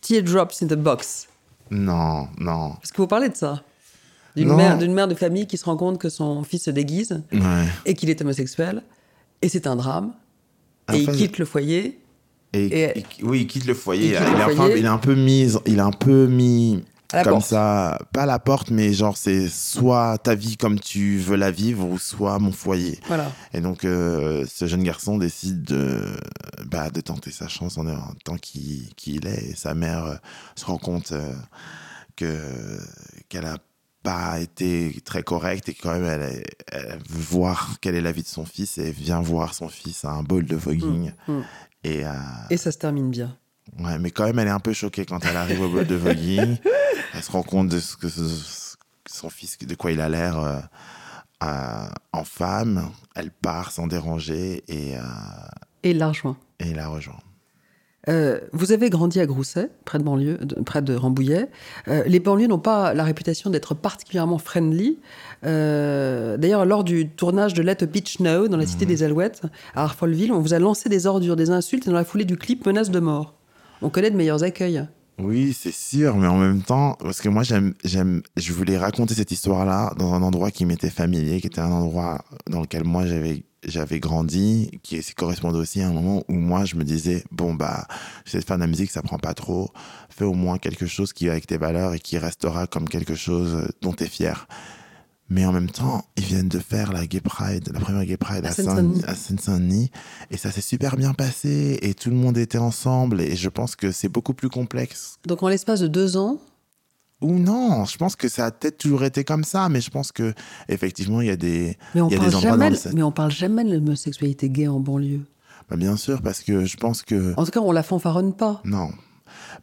Teardrops 0.00 0.62
in 0.62 0.66
the 0.66 0.74
Box. 0.74 1.28
Non, 1.70 2.28
non. 2.38 2.70
Parce 2.80 2.92
que 2.92 2.96
vous 2.98 3.06
parlez 3.06 3.28
de 3.28 3.36
ça. 3.36 3.62
D'une 4.36 4.54
mère, 4.54 4.78
d'une 4.78 4.94
mère 4.94 5.08
de 5.08 5.14
famille 5.14 5.46
qui 5.46 5.58
se 5.58 5.64
rend 5.64 5.76
compte 5.76 5.98
que 5.98 6.08
son 6.08 6.44
fils 6.44 6.64
se 6.64 6.70
déguise 6.70 7.22
Ouais. 7.32 7.64
et 7.84 7.94
qu'il 7.94 8.10
est 8.10 8.20
homosexuel. 8.22 8.82
Et 9.42 9.48
c'est 9.48 9.66
un 9.66 9.76
drame. 9.76 10.12
Et 10.94 11.00
il 11.02 11.10
quitte 11.12 11.38
le 11.38 11.44
foyer. 11.44 11.98
Et, 12.52 13.04
oui, 13.22 13.42
il 13.42 13.46
quitte 13.46 13.66
le 13.66 13.74
foyer. 13.74 14.08
Il 14.08 14.12
Il, 14.12 14.18
quitte 14.18 14.28
le 14.28 14.34
enfin- 14.44 14.54
foyer. 14.56 14.78
il 14.78 14.84
est 14.84 14.88
un 14.88 14.98
peu 14.98 15.14
mis, 15.14 15.52
il 15.66 15.76
est 15.78 15.80
un 15.80 15.92
peu 15.92 16.26
mis 16.26 16.82
comme 17.12 17.24
porte. 17.24 17.46
ça, 17.46 17.98
pas 18.12 18.22
à 18.22 18.26
la 18.26 18.38
porte, 18.38 18.70
mais 18.70 18.92
genre 18.92 19.16
c'est 19.16 19.48
soit 19.48 20.16
ta 20.18 20.34
vie 20.36 20.56
comme 20.56 20.78
tu 20.78 21.18
veux 21.18 21.34
la 21.36 21.50
vivre, 21.50 21.84
ou 21.88 21.98
soit 21.98 22.38
mon 22.38 22.52
foyer. 22.52 22.98
Voilà. 23.08 23.32
Et 23.52 23.60
donc 23.60 23.84
euh, 23.84 24.44
ce 24.52 24.66
jeune 24.66 24.82
garçon 24.84 25.18
décide 25.18 25.62
de, 25.64 26.02
bah, 26.66 26.88
de 26.90 27.00
tenter 27.00 27.30
sa 27.32 27.48
chance 27.48 27.78
en, 27.78 27.86
en 27.88 28.14
tant 28.24 28.36
qu'il 28.36 28.88
qu'il 28.94 29.26
est. 29.26 29.50
Et 29.50 29.54
sa 29.56 29.74
mère 29.74 30.04
euh, 30.04 30.14
se 30.54 30.64
rend 30.64 30.78
compte 30.78 31.10
euh, 31.12 31.32
que 32.16 32.78
qu'elle 33.28 33.46
a 33.46 33.58
pas 34.02 34.40
été 34.40 34.98
très 35.04 35.22
correcte 35.22 35.68
et 35.68 35.74
quand 35.74 35.92
même 35.92 36.04
elle, 36.04 36.98
veut 37.08 37.20
voir 37.20 37.76
quelle 37.80 37.94
est 37.94 38.00
la 38.00 38.12
vie 38.12 38.22
de 38.22 38.28
son 38.28 38.44
fils 38.46 38.78
et 38.78 38.90
vient 38.90 39.20
voir 39.20 39.52
son 39.54 39.68
fils 39.68 40.04
à 40.04 40.10
un 40.12 40.22
bol 40.22 40.44
de 40.46 40.56
voguing. 40.56 41.12
Mm, 41.28 41.32
mm. 41.32 41.44
Et, 41.84 42.06
euh, 42.06 42.12
Et 42.50 42.56
ça 42.56 42.72
se 42.72 42.78
termine 42.78 43.10
bien. 43.10 43.36
Ouais, 43.78 43.98
mais 43.98 44.10
quand 44.10 44.24
même, 44.24 44.38
elle 44.38 44.48
est 44.48 44.52
un 44.52 44.58
peu 44.60 44.72
choquée 44.72 45.04
quand 45.06 45.24
elle 45.24 45.36
arrive 45.36 45.60
au 45.60 45.68
bol 45.68 45.86
de 45.86 45.94
voguing. 45.94 46.56
elle 47.14 47.22
se 47.22 47.30
rend 47.30 47.42
compte 47.42 47.68
de 47.68 47.78
ce 47.80 47.96
que 47.96 48.08
ce- 48.08 48.76
son 49.08 49.28
fils, 49.30 49.58
de 49.58 49.74
quoi 49.74 49.92
il 49.92 50.00
a 50.00 50.08
l'air 50.08 50.38
euh, 50.38 50.60
euh, 51.44 51.88
en 52.12 52.24
femme. 52.24 52.90
Elle 53.14 53.30
part 53.30 53.70
sans 53.72 53.86
déranger 53.86 54.62
et, 54.68 54.94
Et 55.82 55.90
il 55.90 55.98
la 55.98 56.08
rejoint. 56.08 56.36
et 56.58 56.68
il 56.70 56.76
la 56.76 56.88
rejoint. 56.88 57.18
Euh, 58.08 58.40
vous 58.52 58.72
avez 58.72 58.88
grandi 58.88 59.20
à 59.20 59.26
Grousset, 59.26 59.70
près 59.84 59.98
de, 59.98 60.04
banlieue, 60.04 60.38
de- 60.38 60.54
près 60.62 60.80
de 60.80 60.94
Rambouillet. 60.94 61.48
Euh, 61.88 62.02
les 62.06 62.18
banlieues 62.18 62.46
n'ont 62.46 62.58
pas 62.58 62.94
la 62.94 63.04
réputation 63.04 63.50
d'être 63.50 63.74
particulièrement 63.74 64.38
friendly. 64.38 64.98
Euh, 65.44 66.36
D'ailleurs, 66.36 66.64
lors 66.64 66.84
du 66.84 67.08
tournage 67.08 67.54
de 67.54 67.62
Let 67.62 67.82
a 67.82 67.86
Beach 67.86 68.16
Know, 68.18 68.48
dans 68.48 68.56
la 68.56 68.66
cité 68.66 68.86
des 68.86 69.02
Alouettes, 69.02 69.42
à 69.74 69.84
Harfolville, 69.84 70.32
on 70.32 70.40
vous 70.40 70.54
a 70.54 70.58
lancé 70.58 70.88
des 70.88 71.06
ordures, 71.06 71.36
des 71.36 71.50
insultes, 71.50 71.86
et 71.86 71.90
dans 71.90 71.96
la 71.96 72.04
foulée 72.04 72.24
du 72.24 72.36
clip, 72.36 72.66
menace 72.66 72.90
de 72.90 73.00
mort. 73.00 73.34
On 73.82 73.90
connaît 73.90 74.10
de 74.10 74.16
meilleurs 74.16 74.44
accueils. 74.44 74.86
Oui, 75.18 75.52
c'est 75.58 75.72
sûr, 75.74 76.16
mais 76.16 76.26
en 76.26 76.38
même 76.38 76.62
temps, 76.62 76.96
parce 77.00 77.20
que 77.20 77.28
moi, 77.28 77.42
j'aime, 77.42 77.74
j'aime, 77.84 78.22
je 78.38 78.52
voulais 78.54 78.78
raconter 78.78 79.14
cette 79.14 79.30
histoire-là 79.30 79.92
dans 79.98 80.14
un 80.14 80.22
endroit 80.22 80.50
qui 80.50 80.64
m'était 80.64 80.88
familier, 80.88 81.40
qui 81.42 81.46
était 81.48 81.60
un 81.60 81.70
endroit 81.70 82.24
dans 82.48 82.60
lequel 82.62 82.84
moi 82.84 83.04
j'avais, 83.04 83.42
j'avais 83.64 84.00
grandi, 84.00 84.70
qui 84.82 85.02
correspondait 85.14 85.58
aussi 85.58 85.80
à 85.82 85.88
un 85.88 85.92
moment 85.92 86.24
où 86.28 86.34
moi 86.34 86.64
je 86.64 86.76
me 86.76 86.84
disais, 86.84 87.24
bon, 87.30 87.54
bah, 87.54 87.86
j'essaie 88.24 88.40
de 88.40 88.44
faire 88.44 88.56
de 88.56 88.62
la 88.62 88.66
musique, 88.66 88.90
ça 88.90 89.02
prend 89.02 89.18
pas 89.18 89.34
trop, 89.34 89.70
fais 90.08 90.24
au 90.24 90.34
moins 90.34 90.58
quelque 90.58 90.86
chose 90.86 91.12
qui 91.12 91.26
va 91.26 91.32
avec 91.32 91.46
tes 91.46 91.58
valeurs 91.58 91.94
et 91.94 91.98
qui 92.00 92.18
restera 92.18 92.66
comme 92.66 92.88
quelque 92.88 93.14
chose 93.14 93.68
dont 93.82 93.92
tu 93.92 94.04
es 94.04 94.08
fier. 94.08 94.46
Mais 95.32 95.46
en 95.46 95.52
même 95.52 95.70
temps, 95.70 96.04
ils 96.16 96.24
viennent 96.24 96.48
de 96.48 96.58
faire 96.58 96.92
la 96.92 97.06
Gay 97.06 97.20
Pride, 97.20 97.70
la 97.72 97.78
première 97.78 98.04
Gay 98.04 98.16
Pride 98.16 98.44
À 98.44 98.48
à, 98.48 98.52
Seine-Saint-Denis. 98.52 99.00
Saint- 99.00 99.06
à 99.06 99.14
Seine-Saint-Denis. 99.14 99.90
Et 100.32 100.36
ça 100.36 100.50
s'est 100.50 100.60
super 100.60 100.96
bien 100.96 101.14
passé. 101.14 101.78
Et 101.82 101.94
tout 101.94 102.10
le 102.10 102.16
monde 102.16 102.36
était 102.36 102.58
ensemble. 102.58 103.20
Et 103.20 103.36
je 103.36 103.48
pense 103.48 103.76
que 103.76 103.92
c'est 103.92 104.08
beaucoup 104.08 104.34
plus 104.34 104.48
complexe 104.48 105.18
Donc, 105.28 105.44
en 105.44 105.48
l'espace 105.48 105.78
de 105.78 105.86
deux 105.86 106.16
ans, 106.16 106.40
ou 107.20 107.38
non, 107.38 107.84
je 107.84 107.96
pense 107.96 108.16
que 108.16 108.28
ça 108.28 108.46
a 108.46 108.50
peut-être 108.50 108.78
toujours 108.78 109.04
été 109.04 109.24
comme 109.24 109.44
ça, 109.44 109.68
mais 109.68 109.80
je 109.80 109.90
pense 109.90 110.10
que 110.12 110.32
effectivement 110.68 111.20
il 111.20 111.26
y 111.28 111.30
a 111.30 111.36
des, 111.36 111.76
mais 111.94 112.00
on, 112.00 112.08
il 112.08 112.12
y 112.12 112.14
a 112.16 112.18
parle 112.18 112.30
des 112.30 112.36
endroits 112.36 112.50
jamais, 112.52 112.70
dans 112.70 112.88
le 112.90 112.94
mais 112.94 113.02
on 113.02 113.12
parle 113.12 113.30
jamais 113.30 113.64
de 113.64 113.72
l'homosexualité 113.74 114.48
gay 114.50 114.68
en 114.68 114.80
banlieue. 114.80 115.22
Bah, 115.68 115.76
bien 115.76 115.96
sûr 115.96 116.22
parce 116.22 116.40
que 116.40 116.64
je 116.64 116.76
pense 116.76 117.02
que 117.02 117.34
En 117.36 117.44
tout 117.44 117.50
cas, 117.50 117.60
on 117.60 117.72
la 117.72 117.82
fanfaronne 117.82 118.34
pas. 118.34 118.60
non, 118.64 118.90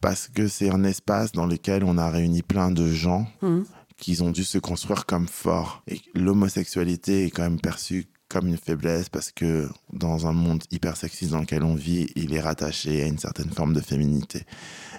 parce 0.02 0.28
que 0.28 0.48
c'est 0.48 0.70
un 0.70 0.84
espace 0.84 1.32
dans 1.32 1.46
lequel 1.46 1.84
on 1.84 1.98
a 1.98 2.10
réuni 2.10 2.42
plein 2.44 2.72
de 2.72 2.92
gens 2.92 3.28
Mhm. 3.42 3.66
qui 3.98 4.22
ont 4.22 4.30
dû 4.32 4.44
se 4.44 4.58
construire 4.60 5.06
comme 5.06 5.28
forts 5.28 5.82
et 5.88 6.00
l'homosexualité 6.14 7.26
est 7.26 7.30
quand 7.32 7.44
même 7.44 7.60
perçue 7.60 8.06
comme 8.30 8.48
une 8.48 8.58
faiblesse 8.58 9.08
parce 9.10 9.32
que 9.32 9.70
dans 9.94 10.28
un 10.28 10.34
monde 10.34 10.64
hyper 10.72 10.98
sexiste 10.98 11.32
dans 11.32 11.40
lequel 11.40 11.64
on 11.64 11.76
vit, 11.76 12.08
il 12.16 12.34
est 12.34 12.42
rattaché 12.42 13.02
à 13.04 13.08
une 13.08 13.18
certaine 13.18 13.50
forme 13.50 13.74
de 13.74 13.80
féminité. 13.80 14.44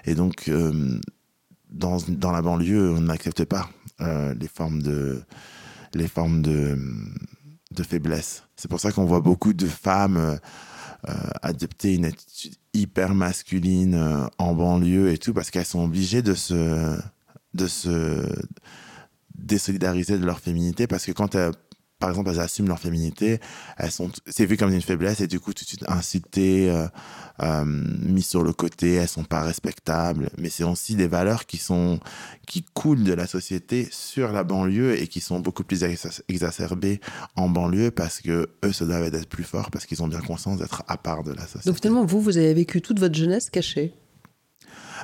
Et 0.05 0.15
donc, 0.15 0.47
euh, 0.49 0.99
dans, 1.69 1.97
dans 2.07 2.31
la 2.31 2.41
banlieue, 2.41 2.93
on 2.93 3.01
n'accepte 3.01 3.45
pas 3.45 3.69
euh, 4.01 4.33
les 4.35 4.47
formes 4.47 4.81
de 4.81 5.21
les 5.93 6.07
formes 6.07 6.41
de, 6.41 6.77
de 7.71 7.83
faiblesse. 7.83 8.43
C'est 8.55 8.67
pour 8.67 8.79
ça 8.79 8.91
qu'on 8.91 9.05
voit 9.05 9.21
beaucoup 9.21 9.53
de 9.53 9.65
femmes 9.65 10.17
euh, 11.07 11.13
adopter 11.41 11.95
une 11.95 12.05
attitude 12.05 12.53
hyper 12.73 13.15
masculine 13.15 14.27
en 14.37 14.53
banlieue 14.53 15.11
et 15.11 15.17
tout, 15.17 15.33
parce 15.33 15.49
qu'elles 15.49 15.65
sont 15.65 15.83
obligées 15.83 16.21
de 16.21 16.35
se, 16.35 16.99
de 17.55 17.67
se 17.67 18.23
désolidariser 19.33 20.19
de 20.19 20.25
leur 20.25 20.39
féminité, 20.39 20.85
parce 20.85 21.05
que 21.05 21.11
quand 21.11 21.33
elles 21.33 21.51
par 21.99 22.09
exemple, 22.09 22.29
elles 22.31 22.39
assument 22.39 22.69
leur 22.69 22.79
féminité, 22.79 23.39
elles 23.77 23.91
sont, 23.91 24.09
c'est 24.25 24.45
vu 24.45 24.55
comme 24.55 24.71
une 24.71 24.81
faiblesse 24.81 25.19
et 25.19 25.27
du 25.27 25.39
coup 25.39 25.53
tout 25.53 25.65
de 25.65 25.67
suite 25.67 25.83
incitées, 25.87 26.69
euh, 26.69 26.87
euh, 27.43 27.65
mises 27.65 28.27
sur 28.27 28.41
le 28.41 28.53
côté, 28.53 28.93
elles 28.93 29.09
sont 29.09 29.25
pas 29.25 29.41
respectables. 29.41 30.29
Mais 30.37 30.49
c'est 30.49 30.63
aussi 30.63 30.95
des 30.95 31.07
valeurs 31.07 31.45
qui 31.45 31.57
sont, 31.57 31.99
qui 32.47 32.63
coulent 32.73 33.03
de 33.03 33.13
la 33.13 33.27
société 33.27 33.87
sur 33.91 34.31
la 34.31 34.45
banlieue 34.45 34.99
et 34.99 35.07
qui 35.07 35.19
sont 35.19 35.39
beaucoup 35.39 35.63
plus 35.63 35.83
exacerbées 36.29 37.01
en 37.35 37.49
banlieue 37.49 37.91
parce 37.91 38.21
que 38.21 38.49
eux 38.63 38.71
se 38.71 38.85
doivent 38.85 39.11
d'être 39.11 39.29
plus 39.29 39.43
forts 39.43 39.69
parce 39.69 39.85
qu'ils 39.85 40.01
ont 40.01 40.07
bien 40.07 40.21
conscience 40.21 40.57
d'être 40.57 40.83
à 40.87 40.97
part 40.97 41.23
de 41.23 41.33
la 41.33 41.43
société. 41.43 41.69
Donc 41.69 41.75
finalement, 41.75 42.05
vous, 42.05 42.21
vous 42.21 42.37
avez 42.37 42.53
vécu 42.53 42.81
toute 42.81 42.99
votre 42.99 43.15
jeunesse 43.15 43.49
cachée? 43.49 43.93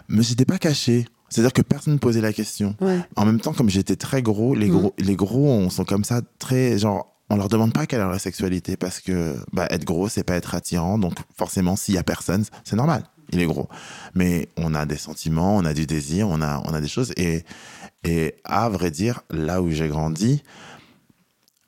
Mais 0.07 0.23
j'étais 0.23 0.45
pas 0.45 0.57
caché. 0.57 1.05
C'est-à-dire 1.29 1.53
que 1.53 1.61
personne 1.61 1.93
ne 1.93 1.99
posait 1.99 2.21
la 2.21 2.33
question. 2.33 2.75
En 3.15 3.25
même 3.25 3.39
temps, 3.39 3.53
comme 3.53 3.69
j'étais 3.69 3.95
très 3.95 4.21
gros, 4.21 4.55
les 4.55 4.69
gros, 4.69 4.93
les 4.97 5.15
gros 5.15 5.47
on 5.47 5.69
sont 5.69 5.85
comme 5.85 6.03
ça 6.03 6.21
très 6.39 6.77
genre. 6.77 7.11
On 7.29 7.37
leur 7.37 7.49
demande 7.49 7.73
pas 7.73 7.87
quelle 7.87 8.01
est 8.01 8.03
leur 8.03 8.19
sexualité 8.19 8.77
parce 8.77 8.99
que 8.99 9.35
bah, 9.51 9.65
être 9.71 9.83
gros, 9.83 10.07
c'est 10.09 10.23
pas 10.23 10.35
être 10.35 10.53
attirant. 10.53 10.99
Donc 10.99 11.15
forcément, 11.35 11.75
s'il 11.75 11.95
y 11.95 11.97
a 11.97 12.03
personne, 12.03 12.45
c'est 12.63 12.75
normal. 12.75 13.03
Il 13.31 13.39
est 13.41 13.47
gros. 13.47 13.67
Mais 14.13 14.49
on 14.57 14.75
a 14.75 14.85
des 14.85 14.97
sentiments, 14.97 15.57
on 15.57 15.65
a 15.65 15.73
du 15.73 15.87
désir, 15.87 16.29
on 16.29 16.41
a, 16.41 16.61
on 16.65 16.73
a 16.73 16.81
des 16.81 16.87
choses. 16.87 17.13
Et, 17.17 17.43
et 18.03 18.35
à 18.43 18.69
vrai 18.69 18.91
dire, 18.91 19.21
là 19.31 19.63
où 19.63 19.71
j'ai 19.71 19.87
grandi, 19.87 20.43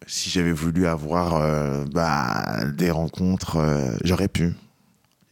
si 0.06 0.30
j'avais 0.30 0.52
voulu 0.52 0.88
avoir 0.88 1.36
euh, 1.36 1.86
bah, 1.92 2.64
des 2.76 2.92
rencontres, 2.92 3.58
euh, 3.58 3.96
j'aurais 4.04 4.28
pu. 4.28 4.54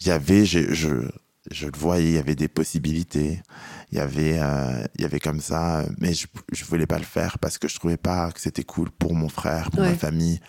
Il 0.02 0.08
y 0.08 0.12
avait, 0.12 0.46
je, 0.46 0.74
je, 0.74 0.90
je 1.52 1.68
le 1.68 1.78
voyais, 1.78 2.10
il 2.10 2.16
y 2.16 2.18
avait 2.18 2.36
des 2.36 2.48
possibilités. 2.48 3.42
Il 3.96 4.00
y 4.00 4.02
avait, 4.02 4.40
euh, 4.40 4.84
il 4.96 5.04
y 5.04 5.06
avait 5.06 5.22
comme 5.22 5.40
ça, 5.40 5.86
mais 6.00 6.14
je, 6.14 6.28
je 6.52 6.66
voulais 6.66 6.86
pas 6.86 6.98
le 6.98 7.06
faire 7.06 7.40
parce 7.40 7.58
que 7.58 7.70
je 7.70 7.76
trouvais 7.76 7.96
pas 7.96 8.30
que 8.34 8.42
c'était 8.42 8.66
cool 8.66 8.92
pour 8.92 9.16
mon 9.16 9.30
frère, 9.30 9.72
pour 9.72 9.80
ma 9.80 9.96
famille, 9.96 10.42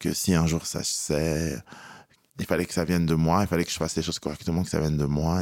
que 0.00 0.12
si 0.12 0.34
un 0.34 0.44
jour 0.48 0.66
ça 0.66 0.82
se 0.82 1.56
il 2.40 2.46
fallait 2.46 2.64
que 2.64 2.74
ça 2.74 2.84
vienne 2.84 3.06
de 3.06 3.14
moi, 3.14 3.42
il 3.42 3.46
fallait 3.46 3.64
que 3.64 3.70
je 3.70 3.76
fasse 3.76 3.94
les 3.94 4.02
choses 4.02 4.18
correctement, 4.18 4.64
que 4.64 4.70
ça 4.70 4.80
vienne 4.80 4.96
de 4.96 5.04
moi. 5.04 5.40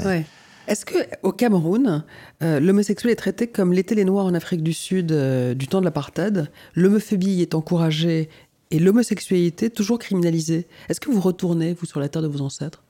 Est-ce 0.66 0.84
que 0.84 0.98
au 1.22 1.32
Cameroun, 1.32 2.04
euh, 2.42 2.60
l'homosexuel 2.60 3.12
est 3.12 3.16
traité 3.16 3.46
comme 3.46 3.72
l'étaient 3.72 3.94
les 3.94 4.04
Noirs 4.04 4.26
en 4.26 4.34
Afrique 4.34 4.62
du 4.62 4.74
Sud 4.74 5.10
euh, 5.12 5.54
du 5.54 5.68
temps 5.68 5.80
de 5.80 5.86
l'apartheid? 5.86 6.50
L'homophobie 6.74 7.40
est 7.40 7.54
encouragée 7.54 8.28
et 8.70 8.78
l'homosexualité 8.78 9.70
toujours 9.70 9.98
criminalisée. 9.98 10.66
Est-ce 10.90 11.00
que 11.00 11.10
vous 11.10 11.22
retournez, 11.22 11.72
vous, 11.72 11.86
sur 11.86 11.98
la 11.98 12.10
terre 12.10 12.20
de 12.20 12.28
vos 12.28 12.42
ancêtres? 12.42 12.82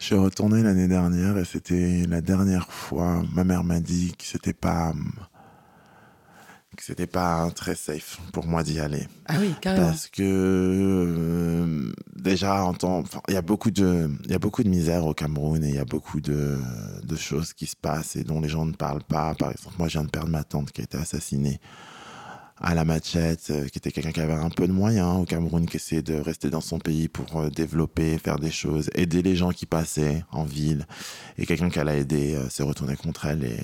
Je 0.00 0.06
suis 0.06 0.14
retourné 0.14 0.62
l'année 0.62 0.88
dernière 0.88 1.36
et 1.36 1.44
c'était 1.44 2.04
la 2.08 2.22
dernière 2.22 2.72
fois. 2.72 3.22
Ma 3.34 3.44
mère 3.44 3.62
m'a 3.62 3.80
dit 3.80 4.14
que 4.18 4.24
c'était 4.24 4.54
pas 4.54 4.94
que 6.74 6.82
c'était 6.82 7.06
pas 7.06 7.50
très 7.50 7.74
safe 7.74 8.18
pour 8.32 8.46
moi 8.46 8.62
d'y 8.62 8.80
aller. 8.80 9.06
Ah 9.26 9.34
oui, 9.38 9.54
carrément. 9.60 9.88
Parce 9.88 10.08
que 10.08 10.22
euh, 10.22 11.92
déjà 12.16 12.64
en 12.64 12.72
temps, 12.72 13.04
il 13.28 13.34
y 13.34 13.36
a 13.36 13.42
beaucoup 13.42 13.70
de 13.70 14.10
il 14.24 14.30
y 14.30 14.34
a 14.34 14.38
beaucoup 14.38 14.62
de 14.62 14.70
misère 14.70 15.04
au 15.04 15.12
Cameroun 15.12 15.62
et 15.62 15.68
il 15.68 15.74
y 15.74 15.78
a 15.78 15.84
beaucoup 15.84 16.22
de, 16.22 16.58
de 17.04 17.16
choses 17.16 17.52
qui 17.52 17.66
se 17.66 17.76
passent 17.76 18.16
et 18.16 18.24
dont 18.24 18.40
les 18.40 18.48
gens 18.48 18.64
ne 18.64 18.72
parlent 18.72 19.04
pas. 19.04 19.34
Par 19.34 19.50
exemple, 19.50 19.76
moi 19.78 19.88
je 19.88 19.98
viens 19.98 20.04
de 20.04 20.10
perdre 20.10 20.30
ma 20.30 20.44
tante 20.44 20.72
qui 20.72 20.80
a 20.80 20.84
été 20.84 20.96
assassinée 20.96 21.60
à 22.60 22.74
la 22.74 22.84
machette, 22.84 23.50
euh, 23.50 23.66
qui 23.68 23.78
était 23.78 23.90
quelqu'un 23.90 24.12
qui 24.12 24.20
avait 24.20 24.34
un 24.34 24.50
peu 24.50 24.66
de 24.66 24.72
moyens 24.72 25.18
au 25.18 25.24
Cameroun, 25.24 25.66
qui 25.66 25.76
essayait 25.76 26.02
de 26.02 26.14
rester 26.14 26.50
dans 26.50 26.60
son 26.60 26.78
pays 26.78 27.08
pour 27.08 27.40
euh, 27.40 27.48
développer, 27.48 28.18
faire 28.18 28.38
des 28.38 28.50
choses, 28.50 28.90
aider 28.94 29.22
les 29.22 29.34
gens 29.34 29.50
qui 29.50 29.64
passaient 29.64 30.24
en 30.30 30.44
ville. 30.44 30.86
Et 31.38 31.46
quelqu'un 31.46 31.70
qui 31.70 31.78
l'a 31.78 31.96
aidé 31.96 32.34
euh, 32.34 32.48
s'est 32.50 32.62
retourné 32.62 32.96
contre 32.96 33.26
elle 33.26 33.44
et, 33.44 33.56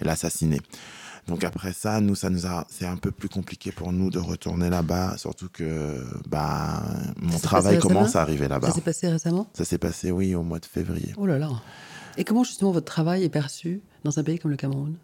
l'assassiner. 0.00 0.60
Donc 1.28 1.44
après 1.44 1.72
ça, 1.72 2.00
nous, 2.00 2.16
ça 2.16 2.28
nous 2.28 2.44
a, 2.44 2.66
c'est 2.68 2.86
un 2.86 2.96
peu 2.96 3.12
plus 3.12 3.28
compliqué 3.28 3.70
pour 3.70 3.92
nous 3.92 4.10
de 4.10 4.18
retourner 4.18 4.68
là-bas, 4.68 5.16
surtout 5.16 5.48
que 5.48 6.04
bah 6.28 6.82
mon 7.20 7.38
travail 7.38 7.78
commence 7.78 8.16
à 8.16 8.22
arriver 8.22 8.48
là-bas. 8.48 8.66
Ça 8.66 8.74
s'est 8.74 8.80
passé 8.80 9.08
récemment? 9.08 9.46
Ça 9.54 9.64
s'est 9.64 9.78
passé, 9.78 10.10
oui, 10.10 10.34
au 10.34 10.42
mois 10.42 10.58
de 10.58 10.66
février. 10.66 11.14
Oh 11.16 11.26
là 11.26 11.38
là. 11.38 11.50
Et 12.16 12.24
comment 12.24 12.42
justement 12.42 12.72
votre 12.72 12.86
travail 12.86 13.22
est 13.22 13.28
perçu 13.28 13.80
dans 14.02 14.18
un 14.18 14.24
pays 14.24 14.40
comme 14.40 14.50
le 14.50 14.56
Cameroun? 14.56 14.96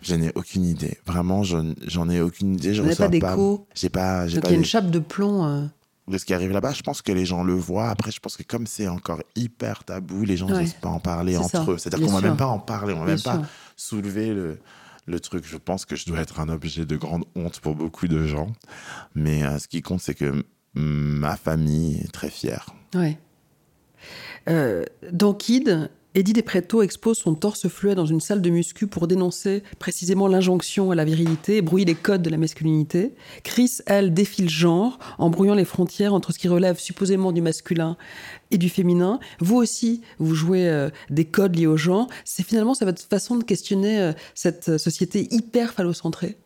Je 0.00 0.14
n'ai 0.14 0.32
aucune 0.34 0.64
idée. 0.64 0.98
Vraiment, 1.06 1.42
j'en 1.42 2.10
ai 2.10 2.20
aucune 2.20 2.54
idée. 2.54 2.74
Je 2.74 2.82
n'ai 2.82 2.94
pas 2.94 3.08
d'écho. 3.08 3.66
J'ai 3.74 3.88
pas. 3.88 4.26
Donc 4.26 4.44
il 4.44 4.50
y 4.50 4.54
a 4.54 4.56
une 4.56 4.64
chape 4.64 4.90
de 4.90 4.98
plomb. 4.98 5.44
Euh. 5.44 5.66
De 6.08 6.18
ce 6.18 6.24
qui 6.24 6.34
arrive 6.34 6.52
là-bas, 6.52 6.72
je 6.72 6.82
pense 6.82 7.02
que 7.02 7.10
les 7.10 7.26
gens 7.26 7.42
le 7.42 7.54
voient. 7.54 7.88
Après, 7.88 8.12
je 8.12 8.20
pense 8.20 8.36
que 8.36 8.44
comme 8.44 8.68
c'est 8.68 8.86
encore 8.86 9.20
hyper 9.34 9.82
tabou, 9.82 10.24
les 10.24 10.36
gens 10.36 10.46
n'osent 10.46 10.74
pas 10.74 10.88
en 10.88 11.00
parler 11.00 11.36
entre 11.36 11.72
eux. 11.72 11.78
C'est-à-dire 11.78 12.06
qu'on 12.06 12.12
va 12.12 12.20
même 12.20 12.36
pas 12.36 12.46
en 12.46 12.60
parler, 12.60 12.94
on 12.94 13.00
va 13.00 13.06
même 13.06 13.20
pas 13.20 13.42
soulever 13.74 14.32
le, 14.32 14.60
le 15.06 15.18
truc. 15.18 15.44
Je 15.44 15.56
pense 15.56 15.84
que 15.84 15.96
je 15.96 16.06
dois 16.06 16.20
être 16.20 16.38
un 16.38 16.48
objet 16.48 16.86
de 16.86 16.96
grande 16.96 17.24
honte 17.34 17.58
pour 17.58 17.74
beaucoup 17.74 18.06
de 18.06 18.24
gens. 18.24 18.52
Mais 19.16 19.42
euh, 19.42 19.58
ce 19.58 19.66
qui 19.66 19.82
compte, 19.82 20.00
c'est 20.00 20.14
que 20.14 20.44
ma 20.74 21.36
famille 21.36 21.96
est 22.04 22.12
très 22.12 22.30
fière. 22.30 22.66
Ouais. 22.94 23.18
Euh, 24.48 24.84
dans 25.10 25.34
Kid, 25.34 25.90
Eddie 26.16 26.32
Despretto 26.32 26.80
expose 26.80 27.18
son 27.18 27.34
torse 27.34 27.68
fluet 27.68 27.94
dans 27.94 28.06
une 28.06 28.22
salle 28.22 28.40
de 28.40 28.48
muscu 28.48 28.86
pour 28.86 29.06
dénoncer 29.06 29.62
précisément 29.78 30.28
l'injonction 30.28 30.90
à 30.90 30.94
la 30.94 31.04
virilité 31.04 31.58
et 31.58 31.62
brouiller 31.62 31.84
les 31.84 31.94
codes 31.94 32.22
de 32.22 32.30
la 32.30 32.38
masculinité. 32.38 33.14
Chris, 33.44 33.80
elle, 33.84 34.14
défie 34.14 34.40
le 34.40 34.48
genre 34.48 34.98
en 35.18 35.28
brouillant 35.28 35.54
les 35.54 35.66
frontières 35.66 36.14
entre 36.14 36.32
ce 36.32 36.38
qui 36.38 36.48
relève 36.48 36.78
supposément 36.78 37.32
du 37.32 37.42
masculin 37.42 37.98
et 38.50 38.56
du 38.56 38.70
féminin. 38.70 39.20
Vous 39.40 39.56
aussi, 39.56 40.00
vous 40.18 40.34
jouez 40.34 40.66
euh, 40.70 40.88
des 41.10 41.26
codes 41.26 41.54
liés 41.54 41.66
au 41.66 41.76
genre. 41.76 42.08
C'est 42.24 42.46
finalement 42.46 42.72
c'est 42.72 42.86
votre 42.86 43.02
façon 43.02 43.36
de 43.36 43.44
questionner 43.44 44.00
euh, 44.00 44.12
cette 44.34 44.78
société 44.78 45.28
hyper 45.30 45.74
phallocentrée. 45.74 46.38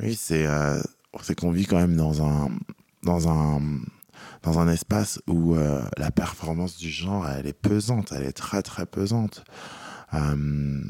Oui, 0.00 0.16
c'est 0.20 0.46
euh, 0.48 0.82
qu'on 1.36 1.52
vit 1.52 1.66
quand 1.66 1.78
même 1.78 1.96
dans 1.96 2.24
un 2.26 2.48
dans 3.04 3.28
un 3.28 3.60
dans 4.46 4.60
un 4.60 4.68
espace 4.68 5.20
où 5.26 5.56
euh, 5.56 5.82
la 5.98 6.12
performance 6.12 6.76
du 6.76 6.88
genre, 6.88 7.28
elle 7.28 7.48
est 7.48 7.52
pesante, 7.52 8.12
elle 8.16 8.22
est 8.22 8.32
très 8.32 8.62
très 8.62 8.86
pesante. 8.86 9.44
Euh, 10.14 10.84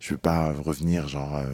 je 0.00 0.08
ne 0.08 0.14
veux 0.14 0.18
pas 0.18 0.50
revenir, 0.52 1.08
genre, 1.08 1.36
euh, 1.36 1.46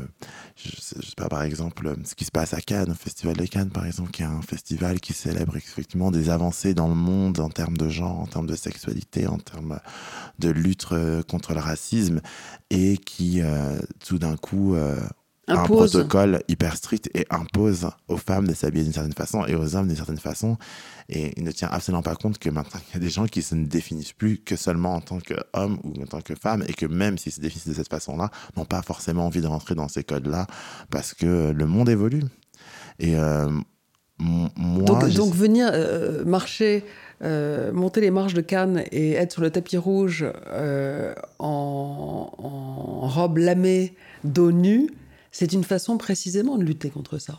je, 0.54 0.70
sais 0.80 1.14
pas, 1.16 1.28
par 1.28 1.42
exemple, 1.42 1.96
ce 2.04 2.14
qui 2.14 2.24
se 2.24 2.30
passe 2.30 2.54
à 2.54 2.60
Cannes, 2.60 2.92
au 2.92 2.94
Festival 2.94 3.36
de 3.36 3.44
Cannes, 3.44 3.70
par 3.70 3.86
exemple, 3.86 4.12
qui 4.12 4.22
est 4.22 4.26
un 4.26 4.40
festival 4.40 5.00
qui 5.00 5.14
célèbre 5.14 5.56
effectivement 5.56 6.12
des 6.12 6.30
avancées 6.30 6.74
dans 6.74 6.88
le 6.88 6.94
monde 6.94 7.40
en 7.40 7.50
termes 7.50 7.76
de 7.76 7.88
genre, 7.88 8.20
en 8.20 8.26
termes 8.26 8.46
de 8.46 8.56
sexualité, 8.56 9.26
en 9.26 9.38
termes 9.38 9.80
de 10.38 10.48
lutte 10.48 10.86
contre 11.28 11.54
le 11.54 11.60
racisme, 11.60 12.20
et 12.70 12.96
qui, 12.96 13.42
tout 13.98 14.18
d'un 14.18 14.36
coup, 14.36 14.76
un 15.48 15.62
protocole 15.64 16.42
hyper 16.48 16.76
strict 16.76 17.10
et 17.14 17.26
impose 17.30 17.88
aux 18.08 18.16
femmes 18.16 18.46
de 18.46 18.54
s'habiller 18.54 18.84
d'une 18.84 18.92
certaine 18.92 19.12
façon 19.12 19.44
et 19.46 19.54
aux 19.54 19.76
hommes 19.76 19.88
d'une 19.88 19.96
certaine 19.96 20.18
façon. 20.18 20.56
Et 21.08 21.32
il 21.36 21.44
ne 21.44 21.50
tient 21.50 21.68
absolument 21.70 22.02
pas 22.02 22.14
compte 22.14 22.38
que 22.38 22.50
maintenant, 22.50 22.80
il 22.90 22.94
y 22.94 22.96
a 22.96 23.00
des 23.00 23.08
gens 23.08 23.26
qui 23.26 23.42
se 23.42 23.54
ne 23.54 23.64
définissent 23.66 24.12
plus 24.12 24.38
que 24.38 24.56
seulement 24.56 24.94
en 24.94 25.00
tant 25.00 25.18
qu'homme 25.18 25.78
ou 25.82 26.02
en 26.02 26.06
tant 26.06 26.20
que 26.20 26.34
femme 26.34 26.62
et 26.68 26.74
que 26.74 26.86
même 26.86 27.16
s'ils 27.16 27.32
se 27.32 27.40
définissent 27.40 27.68
de 27.68 27.74
cette 27.74 27.88
façon-là, 27.88 28.30
n'ont 28.56 28.66
pas 28.66 28.82
forcément 28.82 29.26
envie 29.26 29.40
de 29.40 29.46
rentrer 29.46 29.74
dans 29.74 29.88
ces 29.88 30.04
codes-là 30.04 30.46
parce 30.90 31.14
que 31.14 31.50
le 31.50 31.66
monde 31.66 31.88
évolue. 31.88 32.24
Et 32.98 33.16
euh, 33.16 33.48
moi. 34.18 34.50
Donc, 34.84 35.08
donc 35.10 35.34
venir 35.34 35.70
euh, 35.72 36.24
marcher. 36.24 36.84
Euh, 37.20 37.72
monter 37.72 38.00
les 38.00 38.12
marches 38.12 38.34
de 38.34 38.40
Cannes 38.40 38.84
et 38.92 39.14
être 39.14 39.32
sur 39.32 39.42
le 39.42 39.50
tapis 39.50 39.76
rouge 39.76 40.24
en, 41.40 42.30
en, 42.38 43.08
robe 43.08 43.38
lamée, 43.38 43.96
dos 44.22 44.52
nu, 44.52 44.88
c'est 45.38 45.52
une 45.52 45.62
façon 45.62 45.98
précisément 45.98 46.58
de 46.58 46.64
lutter 46.64 46.90
contre 46.90 47.18
ça. 47.18 47.38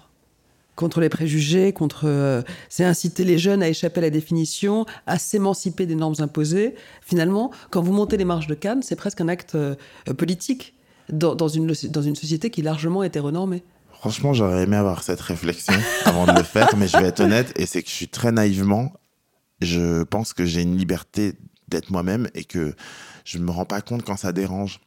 Contre 0.78 1.02
les 1.02 1.10
préjugés, 1.10 1.74
contre. 1.74 2.06
Euh, 2.06 2.42
c'est 2.70 2.86
inciter 2.86 3.26
les 3.26 3.38
jeunes 3.38 3.62
à 3.62 3.68
échapper 3.68 3.98
à 3.98 4.04
la 4.04 4.10
définition, 4.10 4.86
à 5.06 5.20
s'émanciper 5.20 5.86
des 5.86 5.96
normes 5.96 6.16
imposées. 6.20 6.76
Finalement, 7.02 7.52
quand 7.72 7.82
vous 7.82 7.92
montez 7.92 8.16
les 8.16 8.24
marches 8.24 8.48
de 8.48 8.54
Cannes, 8.56 8.84
c'est 8.84 8.96
presque 8.96 9.20
un 9.20 9.28
acte 9.28 9.56
euh, 9.56 9.76
politique 10.18 10.76
dans, 11.12 11.50
une, 11.50 11.74
dans 11.90 12.02
une 12.02 12.16
société 12.16 12.50
qui 12.50 12.62
est 12.62 12.64
largement 12.64 13.04
hétéronormée. 13.04 13.66
Franchement, 13.92 14.32
j'aurais 14.32 14.64
aimé 14.64 14.78
avoir 14.78 15.04
cette 15.04 15.20
réflexion 15.20 15.74
avant 16.06 16.26
de 16.26 16.32
le 16.32 16.44
faire, 16.44 16.70
mais 16.78 16.88
je 16.88 16.98
vais 16.98 17.08
être 17.08 17.20
honnête, 17.20 17.52
et 17.58 17.66
c'est 17.66 17.84
que 17.84 17.90
je 17.90 17.96
suis 17.96 18.08
très 18.08 18.32
naïvement, 18.32 18.94
je 19.60 20.04
pense 20.04 20.32
que 20.32 20.46
j'ai 20.46 20.62
une 20.62 20.78
liberté 20.78 21.34
d'être 21.68 21.90
moi-même 21.90 22.30
et 22.34 22.46
que 22.46 22.74
je 23.26 23.40
me 23.40 23.52
rends 23.52 23.66
pas 23.66 23.82
compte 23.82 24.04
quand 24.04 24.16
ça 24.16 24.32
dérange. 24.32 24.80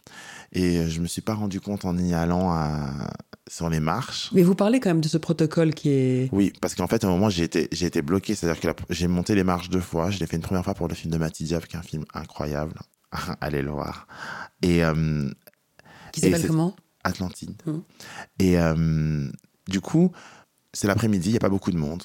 Et 0.52 0.88
je 0.88 1.00
me 1.00 1.06
suis 1.06 1.22
pas 1.22 1.34
rendu 1.34 1.60
compte 1.60 1.84
en 1.84 1.96
y 1.96 2.12
allant 2.12 2.54
sur 3.48 3.68
les 3.68 3.80
marches. 3.80 4.30
Mais 4.32 4.42
vous 4.42 4.54
parlez 4.54 4.80
quand 4.80 4.90
même 4.90 5.00
de 5.00 5.08
ce 5.08 5.18
protocole 5.18 5.74
qui 5.74 5.90
est. 5.90 6.28
Oui, 6.32 6.52
parce 6.60 6.74
qu'en 6.74 6.86
fait, 6.86 7.04
à 7.04 7.06
un 7.06 7.10
moment, 7.10 7.30
j'ai 7.30 7.44
été, 7.44 7.68
j'ai 7.72 7.86
été 7.86 8.02
bloqué. 8.02 8.34
C'est-à-dire 8.34 8.60
que 8.60 8.82
j'ai 8.90 9.08
monté 9.08 9.34
les 9.34 9.44
marches 9.44 9.70
deux 9.70 9.80
fois. 9.80 10.10
Je 10.10 10.18
l'ai 10.18 10.26
fait 10.26 10.36
une 10.36 10.42
première 10.42 10.64
fois 10.64 10.74
pour 10.74 10.88
le 10.88 10.94
film 10.94 11.12
de 11.12 11.18
Mati 11.18 11.44
Diab, 11.44 11.64
qui 11.64 11.76
est 11.76 11.78
un 11.78 11.82
film 11.82 12.04
incroyable. 12.14 12.74
Allez 13.40 13.62
le 13.62 13.70
voir. 13.70 14.06
Et. 14.62 14.84
Euh, 14.84 15.28
qui 16.12 16.20
s'appelle 16.20 16.46
comment? 16.46 16.76
Atlantide. 17.04 17.54
Mmh. 17.66 17.78
Et 18.38 18.58
euh, 18.58 19.28
du 19.68 19.80
coup, 19.80 20.12
c'est 20.72 20.86
l'après-midi, 20.86 21.30
il 21.30 21.32
n'y 21.32 21.36
a 21.36 21.40
pas 21.40 21.48
beaucoup 21.48 21.72
de 21.72 21.78
monde. 21.78 22.02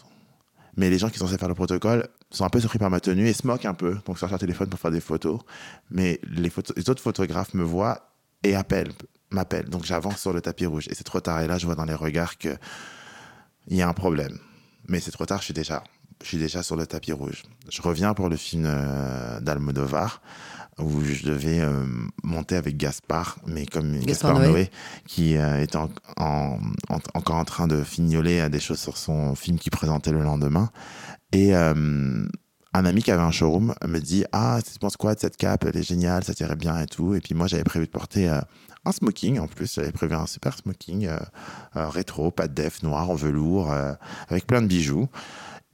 Mais 0.76 0.90
les 0.90 0.98
gens 0.98 1.10
qui 1.10 1.18
sont 1.18 1.26
censés 1.26 1.38
faire 1.38 1.50
le 1.50 1.56
protocole 1.56 2.08
sont 2.30 2.46
un 2.46 2.50
peu 2.50 2.60
surpris 2.60 2.80
par 2.80 2.90
ma 2.90 3.00
tenue 3.00 3.28
et 3.28 3.34
se 3.34 3.46
moquent 3.46 3.66
un 3.66 3.74
peu. 3.74 3.98
Donc, 4.06 4.20
sortent 4.20 4.32
leur 4.32 4.40
téléphone 4.40 4.70
pour 4.70 4.80
faire 4.80 4.92
des 4.92 5.02
photos. 5.02 5.40
Mais 5.90 6.20
les, 6.24 6.50
photos, 6.50 6.76
les 6.78 6.90
autres 6.90 7.02
photographes 7.02 7.54
me 7.54 7.64
voient 7.64 8.07
et 8.44 8.56
appellent, 8.56 8.94
m'appellent. 9.32 9.70
Donc, 9.70 9.86
j'avance 9.86 10.20
sur 10.20 10.34
le 10.34 10.42
tapis 10.42 10.66
rouge. 10.66 10.88
Et 10.90 10.96
c'est 10.96 11.04
trop 11.04 11.20
tard. 11.20 11.42
Et 11.42 11.48
là, 11.48 11.58
je 11.58 11.66
vois 11.66 11.76
dans 11.76 11.86
les 11.86 11.94
regards 11.94 12.38
qu'il 12.38 12.58
y 13.70 13.82
a 13.82 13.88
un 13.88 13.94
problème. 13.94 14.38
Mais 14.88 15.00
c'est 15.00 15.12
trop 15.12 15.26
tard, 15.26 15.40
je 15.40 15.46
suis 15.46 15.54
déjà, 15.54 15.84
je 16.22 16.28
suis 16.28 16.38
déjà 16.38 16.64
sur 16.64 16.76
le 16.76 16.88
tapis 16.88 17.12
rouge. 17.12 17.44
Je 17.70 17.82
reviens 17.82 18.14
pour 18.14 18.30
le 18.30 18.38
film 18.38 18.64
euh, 18.66 19.40
d'Almodovar 19.42 20.22
où 20.80 21.04
je 21.04 21.26
devais 21.26 21.60
euh, 21.60 21.86
monter 22.24 22.56
avec 22.56 22.78
Gaspard, 22.78 23.38
mais 23.48 23.66
comme 23.66 24.00
Gaspard, 24.00 24.40
Noé. 24.40 24.70
qui 25.08 25.36
euh, 25.38 25.62
était 25.62 25.78
encore 25.78 27.36
en 27.36 27.46
train 27.46 27.68
de 27.68 27.84
fignoler 27.84 28.40
à 28.42 28.50
des 28.50 28.60
choses 28.60 28.80
sur 28.80 28.98
son 28.98 29.34
film 29.36 29.58
qui 29.58 29.70
présentait 29.70 30.12
le 30.12 30.22
lendemain. 30.22 30.70
Et 31.32 31.56
euh, 31.56 32.28
un 32.78 32.86
ami 32.86 33.04
qui 33.04 33.12
avait 33.12 33.24
un 33.24 33.32
showroom 33.32 33.74
me 33.86 34.00
dit 34.00 34.26
Ah, 34.32 34.60
tu 34.64 34.78
penses 34.80 34.98
quoi 34.98 35.16
de 35.16 35.20
cette 35.20 35.38
cape 35.38 35.66
Elle 35.66 35.78
est 35.78 35.84
géniale, 35.84 36.24
ça 36.24 36.34
tirait 36.34 36.56
bien 36.56 36.80
et 36.80 36.88
tout. 36.88 37.16
Et 37.16 37.22
puis 37.22 37.34
moi, 37.34 37.48
j'avais 37.48 37.64
prévu 37.64 37.86
de 37.86 37.92
porter 37.92 38.28
un 38.28 38.92
smoking 38.92 39.40
en 39.40 39.48
plus. 39.48 39.74
J'avais 39.74 39.92
prévu 39.92 40.16
un 40.16 40.28
super 40.28 40.58
smoking 40.58 41.10
rétro, 41.76 42.32
pas 42.32 42.48
de 42.48 42.54
def, 42.54 42.84
noir, 42.84 43.10
en 43.10 43.16
velours, 43.16 43.74
avec 44.30 44.48
plein 44.48 44.62
de 44.62 44.68
bijoux. 44.68 45.10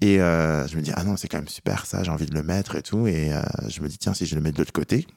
Et 0.04 0.20
euh, 0.20 0.68
je 0.68 0.76
me 0.76 0.82
dis, 0.82 0.92
ah 0.94 1.06
non, 1.06 1.16
c'est 1.16 1.30
quand 1.30 1.38
même 1.38 1.48
super 1.48 1.86
ça, 1.86 2.04
j'ai 2.04 2.12
envie 2.12 2.26
de 2.26 2.34
le 2.34 2.44
mettre 2.44 2.76
et 2.76 2.82
tout. 2.82 3.08
Et 3.08 3.32
euh, 3.32 3.42
je 3.70 3.82
me 3.82 3.88
dis, 3.88 3.98
tiens, 3.98 4.14
si 4.14 4.26
je 4.26 4.36
le 4.36 4.42
mets 4.42 4.52
de 4.52 4.58
l'autre 4.58 4.74
côté, 4.74 5.08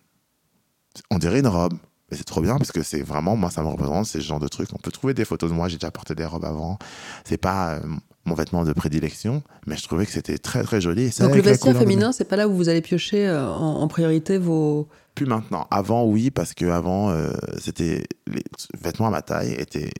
on 1.11 1.19
dirait 1.19 1.41
une 1.41 1.49
robe. 1.49 1.75
Et 2.13 2.15
c'est 2.15 2.23
trop 2.23 2.41
bien 2.41 2.57
parce 2.57 2.71
que 2.71 2.85
c'est 2.85 3.03
vraiment, 3.03 3.35
moi, 3.35 3.51
ça 3.51 3.63
me 3.63 3.67
représente, 3.67 4.07
c'est 4.07 4.21
ce 4.21 4.25
genre 4.25 4.39
de 4.39 4.47
truc. 4.47 4.69
On 4.75 4.79
peut 4.79 4.93
trouver 4.93 5.13
des 5.13 5.25
photos 5.25 5.51
de 5.51 5.57
moi, 5.57 5.67
j'ai 5.67 5.77
déjà 5.77 5.91
porté 5.91 6.15
des 6.15 6.25
robes 6.25 6.45
avant. 6.45 6.79
C'est 7.25 7.37
pas 7.37 7.75
euh, 7.75 7.81
mon 8.27 8.35
vêtement 8.35 8.65
de 8.65 8.73
prédilection, 8.73 9.43
mais 9.67 9.77
je 9.77 9.85
trouvais 9.85 10.05
que 10.05 10.13
c'était 10.13 10.39
très, 10.39 10.63
très 10.63 10.81
joli. 10.81 11.11
Donc 11.21 11.35
le 11.35 11.41
vestiaire 11.41 11.77
féminin, 11.77 12.13
c'est 12.13 12.25
pas 12.25 12.37
là 12.37 12.49
où 12.49 12.55
vous 12.55 12.69
allez 12.69 12.83
piocher 12.83 13.31
en, 13.31 13.87
priorité 13.89 14.37
vos. 14.39 14.89
Plus 15.15 15.27
maintenant. 15.27 15.67
Avant, 15.71 16.05
oui, 16.05 16.31
parce 16.31 16.53
que 16.53 16.67
avant, 16.67 17.17
c'était 17.59 18.05
les 18.27 18.43
vêtements 18.79 19.07
à 19.07 19.11
ma 19.11 19.23
taille 19.23 19.53
étaient 19.53 19.91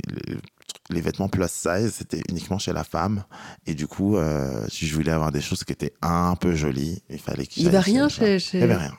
les 0.91 1.01
vêtements 1.01 1.29
plus 1.29 1.43
size, 1.49 1.95
c'était 1.95 2.23
uniquement 2.29 2.59
chez 2.59 2.73
la 2.73 2.85
femme. 2.85 3.25
Et 3.67 3.75
du 3.75 3.87
coup, 3.87 4.17
euh, 4.17 4.65
si 4.69 4.87
je 4.87 4.95
voulais 4.95 5.13
avoir 5.13 5.33
des 5.33 5.41
choses 5.41 5.65
qui 5.65 5.73
étaient 5.73 5.95
un 6.03 6.37
peu 6.37 6.55
jolies, 6.55 7.03
il 7.09 7.19
fallait 7.19 7.47
qu'il 7.47 7.65
y 7.65 7.69
avait 7.69 7.79
rien 7.79 8.09
chez, 8.09 8.39
Il 8.53 8.61
y 8.61 8.63
avait 8.63 8.77
rien. 8.77 8.97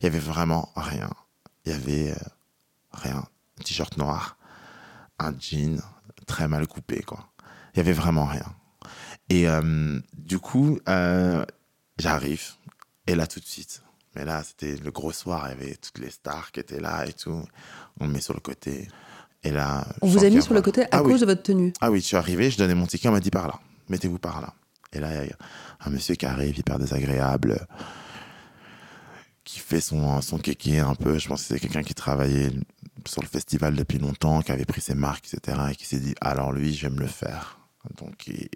Il 0.00 0.04
y 0.04 0.06
avait 0.06 0.18
vraiment 0.18 0.70
rien. 0.76 1.10
Il 1.64 1.72
y 1.72 1.74
avait 1.74 2.10
euh, 2.10 2.28
rien. 2.92 3.24
Un 3.58 3.62
t-shirt 3.62 3.96
noir, 3.96 4.36
un 5.18 5.32
jean 5.38 5.80
très 6.26 6.48
mal 6.48 6.66
coupé, 6.66 7.02
quoi. 7.02 7.26
Il 7.76 7.80
y 7.80 7.82
avait 7.82 7.92
vraiment 7.92 8.24
rien. 8.24 8.46
Et 9.28 9.48
euh, 9.48 10.00
du 10.14 10.38
coup, 10.38 10.78
j'arrive. 11.98 12.42
Et 13.06 13.14
là, 13.14 13.26
tout 13.26 13.38
de 13.38 13.44
suite. 13.44 13.82
Mais 14.14 14.24
là, 14.24 14.42
c'était 14.42 14.76
le 14.82 14.90
gros 14.90 15.12
soir. 15.12 15.46
Il 15.46 15.60
y 15.60 15.64
avait 15.64 15.76
toutes 15.76 15.98
les 15.98 16.10
stars 16.10 16.52
qui 16.52 16.60
étaient 16.60 16.80
là 16.80 17.06
et 17.06 17.12
tout. 17.12 17.44
On 18.00 18.06
me 18.06 18.14
met 18.14 18.20
sur 18.22 18.32
le 18.32 18.40
côté. 18.40 18.88
Et 19.42 19.50
là, 19.50 19.86
on 20.00 20.08
vous 20.08 20.24
a 20.24 20.30
mis 20.30 20.42
sur 20.42 20.54
le 20.54 20.62
côté 20.62 20.84
à 20.84 20.88
ah 20.92 21.00
cause 21.02 21.20
de 21.20 21.26
votre 21.26 21.42
tenue. 21.42 21.72
Ah 21.80 21.90
oui, 21.90 22.00
je 22.00 22.06
suis 22.06 22.16
arrivé, 22.16 22.50
je 22.50 22.58
donnais 22.58 22.74
mon 22.74 22.86
ticket, 22.86 23.08
on 23.08 23.12
m'a 23.12 23.20
dit 23.20 23.30
par 23.30 23.46
là, 23.46 23.60
mettez-vous 23.88 24.18
par 24.18 24.40
là. 24.40 24.54
Et 24.92 24.98
là, 24.98 25.22
il 25.22 25.28
y 25.28 25.32
a 25.32 25.36
un 25.84 25.90
monsieur 25.90 26.16
qui 26.16 26.26
arrive, 26.26 26.58
hyper 26.58 26.78
désagréable, 26.78 27.64
qui 29.44 29.60
fait 29.60 29.80
son, 29.80 30.20
son 30.20 30.38
kéké 30.38 30.80
un 30.80 30.94
peu. 30.94 31.18
Je 31.18 31.28
pense 31.28 31.42
que 31.42 31.54
c'est 31.54 31.60
quelqu'un 31.60 31.82
qui 31.82 31.94
travaillait 31.94 32.50
sur 33.06 33.22
le 33.22 33.28
festival 33.28 33.76
depuis 33.76 33.98
longtemps, 33.98 34.40
qui 34.42 34.50
avait 34.50 34.64
pris 34.64 34.80
ses 34.80 34.94
marques, 34.94 35.32
etc. 35.32 35.58
Et 35.70 35.76
qui 35.76 35.84
s'est 35.84 36.00
dit, 36.00 36.14
alors 36.20 36.50
lui, 36.50 36.74
je 36.74 36.88
vais 36.88 36.94
me 36.94 37.00
le 37.00 37.06
faire. 37.06 37.58
Donc 37.96 38.26
il, 38.26 38.48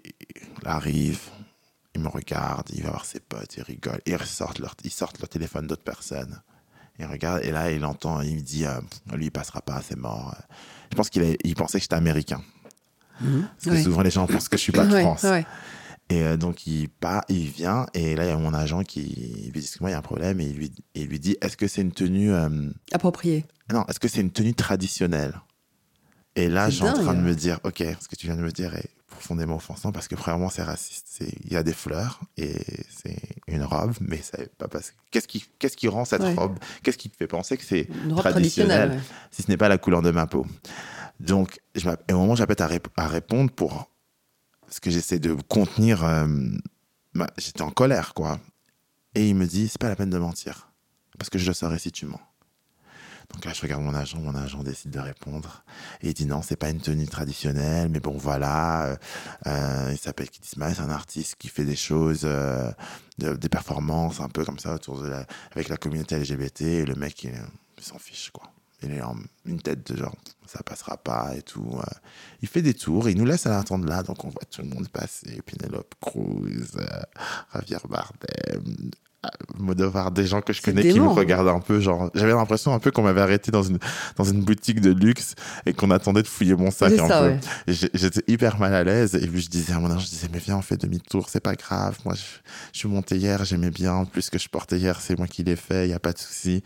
arrive, 0.65 1.19
il 1.95 2.01
me 2.01 2.07
regarde, 2.07 2.69
il 2.73 2.83
va 2.83 2.89
voir 2.89 3.05
ses 3.05 3.19
potes, 3.19 3.57
il 3.57 3.63
rigole. 3.63 3.99
Ils 4.05 4.17
sortent 4.25 4.59
leur, 4.59 4.75
ils 4.83 4.91
sortent 4.91 5.19
leur 5.19 5.29
téléphone 5.29 5.67
d'autres 5.67 5.83
personnes. 5.83 6.41
Il 6.99 7.05
regarde, 7.05 7.43
et 7.43 7.51
là, 7.51 7.71
il 7.71 7.83
entend, 7.83 8.21
il 8.21 8.35
me 8.35 8.41
dit, 8.41 8.65
euh, 8.65 8.79
lui, 9.13 9.25
il 9.25 9.31
passera 9.31 9.61
pas, 9.61 9.81
c'est 9.81 9.97
mort. 9.97 10.35
Je 10.91 10.95
pense 10.95 11.09
qu'il 11.09 11.37
il 11.43 11.55
pensait 11.55 11.79
que 11.79 11.83
j'étais 11.83 11.95
américain. 11.95 12.43
Mhm. 13.21 13.47
Parce 13.63 13.77
que 13.77 13.83
souvent, 13.83 14.01
les 14.01 14.11
gens 14.11 14.27
pensent 14.27 14.49
que 14.49 14.57
je 14.57 14.61
suis 14.61 14.71
pas 14.71 14.85
de 14.85 14.99
France. 14.99 15.25
Et 16.09 16.23
euh, 16.23 16.35
donc, 16.35 16.67
il 16.67 16.89
part, 16.89 17.23
il 17.29 17.47
vient, 17.47 17.85
et 17.93 18.15
là, 18.15 18.25
il 18.25 18.27
y 18.27 18.31
a 18.31 18.37
mon 18.37 18.53
agent 18.53 18.83
qui 18.83 19.49
lui 19.53 19.61
dit 19.61 19.71
moi, 19.79 19.89
il 19.89 19.93
y 19.93 19.95
a 19.95 19.99
un 19.99 20.03
problème, 20.03 20.41
et 20.41 20.45
il 20.45 20.55
lui, 20.55 20.71
il 20.93 21.07
lui 21.07 21.19
dit 21.19 21.37
est-ce 21.41 21.55
que 21.55 21.67
c'est 21.67 21.81
une 21.81 21.93
tenue. 21.93 22.33
Euh, 22.33 22.69
Appropriée 22.91 23.45
Non, 23.71 23.85
est-ce 23.87 23.99
que 23.99 24.09
c'est 24.09 24.19
une 24.19 24.31
tenue 24.31 24.53
traditionnelle? 24.53 25.39
Et 26.35 26.49
là, 26.49 26.69
je 26.69 26.75
suis 26.75 26.83
en 26.83 26.93
train 26.93 27.13
de 27.13 27.21
me 27.21 27.33
dire 27.33 27.59
ok, 27.63 27.83
ce 27.99 28.07
que 28.07 28.15
tu 28.15 28.27
viens 28.27 28.35
de 28.35 28.41
me 28.41 28.51
dire 28.51 28.75
est 28.75 28.89
profondément 29.21 29.55
offensant, 29.55 29.91
parce 29.91 30.07
que, 30.07 30.15
premièrement, 30.15 30.49
c'est 30.49 30.63
raciste. 30.63 31.23
Il 31.45 31.53
y 31.53 31.55
a 31.55 31.61
des 31.61 31.73
fleurs, 31.73 32.21
et 32.37 32.55
c'est 32.89 33.19
une 33.47 33.63
robe, 33.63 33.93
mais 34.01 34.19
c'est 34.21 34.53
pas 34.55 34.67
parce 34.67 34.93
Qu'est-ce 35.11 35.27
qui, 35.27 35.45
qu'est-ce 35.59 35.77
qui 35.77 35.87
rend 35.87 36.05
cette 36.05 36.23
robe? 36.23 36.57
Qu'est-ce 36.81 36.97
qui 36.97 37.09
te 37.09 37.17
fait 37.17 37.27
penser 37.27 37.55
que 37.57 37.63
c'est 37.63 37.87
traditionnel 38.17 38.99
si 39.29 39.43
ce 39.43 39.51
n'est 39.51 39.57
pas 39.57 39.69
la 39.69 39.77
couleur 39.77 40.01
de 40.01 40.11
ma 40.11 40.25
peau? 40.25 40.45
Donc, 41.19 41.59
je 41.75 41.87
au 41.87 42.17
moment 42.17 42.35
j'appelle 42.35 42.79
à, 42.97 43.07
répondre 43.07 43.51
pour 43.51 43.91
ce 44.69 44.79
que 44.79 44.89
j'essaie 44.89 45.19
de 45.19 45.33
contenir, 45.47 46.03
euh, 46.03 46.27
j'étais 47.37 47.61
en 47.61 47.69
colère, 47.69 48.13
quoi. 48.15 48.39
Et 49.13 49.29
il 49.29 49.35
me 49.35 49.45
dit, 49.45 49.67
c'est 49.67 49.79
pas 49.79 49.89
la 49.89 49.95
peine 49.95 50.09
de 50.09 50.17
mentir, 50.17 50.71
parce 51.19 51.29
que 51.29 51.37
je 51.37 51.45
le 51.45 51.53
saurais 51.53 51.77
si 51.77 51.91
tu 51.91 52.07
mens. 52.07 52.21
Donc 53.33 53.45
là, 53.45 53.53
je 53.53 53.61
regarde 53.61 53.83
mon 53.83 53.93
agent, 53.93 54.19
mon 54.19 54.35
agent 54.35 54.61
décide 54.63 54.91
de 54.91 54.99
répondre. 54.99 55.63
Et 56.01 56.09
il 56.09 56.13
dit 56.13 56.25
non, 56.25 56.41
c'est 56.41 56.55
pas 56.55 56.69
une 56.69 56.81
tenue 56.81 57.07
traditionnelle, 57.07 57.89
mais 57.89 57.99
bon, 57.99 58.17
voilà. 58.17 58.85
Euh, 58.85 58.95
euh 59.47 59.89
il 59.91 59.97
s'appelle 59.97 60.29
Kitty 60.29 60.49
c'est 60.55 60.79
un 60.81 60.89
artiste 60.89 61.35
qui 61.37 61.47
fait 61.47 61.63
des 61.63 61.75
choses, 61.75 62.21
euh, 62.25 62.71
des 63.17 63.49
performances 63.49 64.19
un 64.19 64.29
peu 64.29 64.43
comme 64.43 64.59
ça 64.59 64.73
autour 64.75 65.01
de 65.01 65.11
avec 65.51 65.69
la 65.69 65.77
communauté 65.77 66.17
LGBT. 66.17 66.61
Et 66.61 66.85
le 66.85 66.95
mec, 66.95 67.23
il, 67.23 67.33
s'en 67.83 67.99
fiche, 67.99 68.31
quoi. 68.31 68.51
Il 68.83 68.91
est 68.91 69.01
en 69.01 69.15
une 69.45 69.61
tête 69.61 69.91
de 69.91 69.97
genre, 69.97 70.15
ça 70.47 70.63
passera 70.63 70.97
pas 70.97 71.35
et 71.35 71.43
tout. 71.43 71.79
Il 72.41 72.47
fait 72.47 72.63
des 72.63 72.73
tours, 72.73 73.09
il 73.09 73.17
nous 73.17 73.25
laisse 73.25 73.45
à 73.45 73.51
l'attendre 73.51 73.87
là, 73.87 74.01
donc 74.01 74.23
on 74.25 74.29
voit 74.29 74.41
tout 74.49 74.61
le 74.63 74.69
monde 74.69 74.89
passer. 74.89 75.41
Penelope 75.45 75.93
Cruz, 76.01 76.77
Javier 77.53 77.77
Bardem, 77.87 78.91
Modovar, 79.59 80.11
des 80.11 80.25
gens 80.25 80.41
que 80.41 80.51
je 80.51 80.61
connais 80.61 80.81
qui 80.81 80.99
me 80.99 81.07
regardent 81.07 81.49
un 81.49 81.59
peu, 81.59 81.79
genre, 81.79 82.09
j'avais 82.15 82.31
l'impression 82.31 82.73
un 82.73 82.79
peu 82.79 82.89
qu'on 82.89 83.03
m'avait 83.03 83.21
arrêté 83.21 83.51
dans 83.51 83.61
une, 83.61 83.77
dans 84.15 84.23
une 84.23 84.41
boutique 84.41 84.81
de 84.81 84.91
luxe 84.91 85.35
et 85.65 85.73
qu'on 85.73 85.91
attendait 85.91 86.23
de 86.23 86.27
fouiller 86.27 86.55
mon 86.55 86.71
sac 86.71 86.93
un 86.97 87.07
peu. 87.07 87.35
J'étais 87.67 88.23
hyper 88.27 88.57
mal 88.59 88.73
à 88.73 88.83
l'aise 88.83 89.13
et 89.15 89.27
puis 89.27 89.41
je 89.41 89.49
disais 89.49 89.73
à 89.73 89.79
mon 89.79 89.97
je 89.99 90.07
disais, 90.07 90.27
mais 90.33 90.39
viens, 90.39 90.57
on 90.57 90.61
fait 90.61 90.77
demi-tour, 90.77 91.29
c'est 91.29 91.39
pas 91.39 91.55
grave. 91.55 91.99
Moi, 92.03 92.15
je, 92.15 92.21
je 92.73 92.79
suis 92.79 92.87
monté 92.87 93.17
hier, 93.17 93.45
j'aimais 93.45 93.69
bien. 93.69 94.05
Plus 94.05 94.29
que 94.29 94.39
je 94.39 94.49
portais 94.49 94.79
hier, 94.79 94.99
c'est 94.99 95.17
moi 95.17 95.27
qui 95.27 95.43
l'ai 95.43 95.55
fait, 95.55 95.87
il 95.87 95.91
y 95.91 95.93
a 95.93 95.99
pas 95.99 96.13
de 96.13 96.17
souci. 96.17 96.63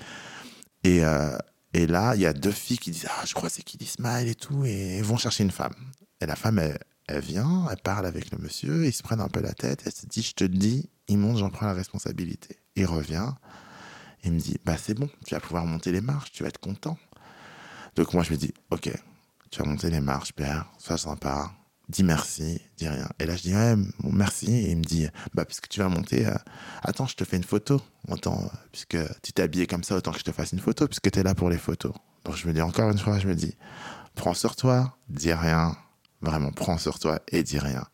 Et, 0.84 1.04
euh, 1.04 1.38
et 1.74 1.88
là, 1.88 2.16
il 2.16 2.22
y 2.22 2.26
a 2.26 2.32
deux 2.32 2.52
filles 2.52 2.78
qui 2.78 2.92
disent, 2.92 3.08
ah, 3.10 3.26
je 3.26 3.34
crois 3.34 3.50
c'est 3.50 3.64
Kitty 3.64 3.86
Smile 3.86 4.30
et 4.30 4.36
tout, 4.36 4.64
et 4.64 5.02
vont 5.02 5.18
chercher 5.18 5.44
une 5.44 5.52
femme. 5.52 5.74
Et 6.22 6.26
la 6.26 6.36
femme, 6.38 6.60
elle, 6.60 6.78
elle 7.08 7.22
vient, 7.22 7.68
elle 7.70 7.82
parle 7.82 8.06
avec 8.06 8.32
le 8.32 8.38
monsieur, 8.38 8.86
ils 8.86 8.94
se 8.94 9.04
prennent 9.04 9.20
un 9.20 9.28
peu 9.28 9.42
la 9.42 9.54
tête, 9.54 9.82
elle 9.86 9.92
se 9.92 10.06
dit, 10.06 10.22
je 10.22 10.34
te 10.34 10.44
dis, 10.46 10.90
il 11.08 11.18
monte, 11.18 11.38
j'en 11.38 11.50
prends 11.50 11.68
la 11.68 11.74
responsabilité. 11.74 12.58
Il 12.76 12.86
revient, 12.86 13.30
il 14.24 14.34
me 14.34 14.40
dit, 14.40 14.58
bah 14.66 14.78
c'est 14.78 14.94
bon, 14.94 15.10
tu 15.26 15.34
vas 15.34 15.40
pouvoir 15.40 15.66
monter 15.66 15.92
les 15.92 16.02
marches, 16.02 16.32
tu 16.32 16.44
vas 16.44 16.50
être 16.50 16.60
content. 16.60 16.98
Donc 17.96 18.14
moi 18.14 18.24
je 18.24 18.32
me 18.32 18.38
dis, 18.38 18.54
ok, 18.72 18.92
tu 19.52 19.60
vas 19.60 19.66
monter 19.66 19.90
les 19.90 20.02
marches, 20.02 20.34
Pierre, 20.34 20.66
sois 20.78 20.98
sympa, 20.98 21.52
dis 21.88 22.04
merci, 22.04 22.62
dis 22.78 22.88
rien. 22.88 23.08
Et 23.20 23.26
là 23.26 23.36
je 23.36 23.44
dis, 23.44 23.56
ouais, 23.56 23.76
merci, 24.04 24.52
et 24.52 24.72
il 24.72 24.78
me 24.78 24.84
dit, 24.84 25.08
bah 25.34 25.46
puisque 25.46 25.70
tu 25.70 25.80
vas 25.80 25.90
monter, 25.90 26.26
euh, 26.26 26.36
attends, 26.84 27.08
je 27.08 27.16
te 27.16 27.24
fais 27.24 27.38
une 27.38 27.44
photo. 27.44 27.82
Autant, 28.08 28.52
puisque 28.72 28.98
tu 29.24 29.34
t'es 29.34 29.42
habillé 29.42 29.66
comme 29.66 29.84
ça, 29.84 29.96
autant 29.96 30.12
que 30.12 30.20
je 30.20 30.24
te 30.24 30.32
fasse 30.32 30.52
une 30.52 30.60
photo, 30.60 30.88
puisque 30.88 31.10
tu 31.10 31.20
es 31.20 31.24
là 31.24 31.34
pour 31.34 31.50
les 31.50 31.58
photos. 31.58 31.94
Donc 32.24 32.36
je 32.36 32.48
me 32.48 32.54
dis 32.54 32.62
encore 32.62 32.92
une 32.92 33.00
fois, 33.00 33.18
je 33.18 33.28
me 33.28 33.36
dis, 33.36 33.56
prends 34.14 34.36
sur 34.36 34.56
toi, 34.56 34.98
dis 35.10 35.34
rien, 35.34 35.76
Vraiment, 36.26 36.52
prends 36.52 36.78
sur 36.78 36.98
toi 36.98 37.20
et 37.32 37.44
dis 37.44 37.60
rien. 37.60 37.86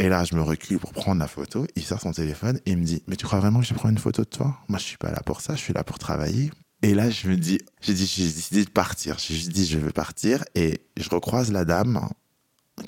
Et 0.00 0.08
là, 0.08 0.24
je 0.24 0.34
me 0.34 0.40
recule 0.40 0.78
pour 0.78 0.94
prendre 0.94 1.20
la 1.20 1.28
photo. 1.28 1.66
Il 1.76 1.82
sort 1.82 2.00
son 2.00 2.12
téléphone 2.12 2.58
et 2.64 2.70
il 2.70 2.78
me 2.78 2.84
dit 2.84 3.02
Mais 3.06 3.16
tu 3.16 3.26
crois 3.26 3.38
vraiment 3.38 3.60
que 3.60 3.66
je 3.66 3.74
prends 3.74 3.90
une 3.90 3.98
photo 3.98 4.22
de 4.22 4.28
toi? 4.28 4.56
Moi, 4.68 4.78
je 4.78 4.84
suis 4.84 4.96
pas 4.96 5.10
là 5.10 5.20
pour 5.26 5.42
ça, 5.42 5.54
je 5.54 5.60
suis 5.60 5.74
là 5.74 5.84
pour 5.84 5.98
travailler. 5.98 6.50
Et 6.80 6.94
là, 6.94 7.10
je 7.10 7.28
me 7.28 7.36
dis 7.36 7.58
J'ai 7.82 7.92
décidé 7.92 8.64
de 8.64 8.70
partir. 8.70 9.18
J'ai 9.18 9.34
dit 9.50 9.66
Je 9.66 9.76
veux 9.76 9.92
partir. 9.92 10.42
Et 10.54 10.80
je 10.96 11.06
recroise 11.10 11.52
la 11.52 11.66
dame 11.66 12.00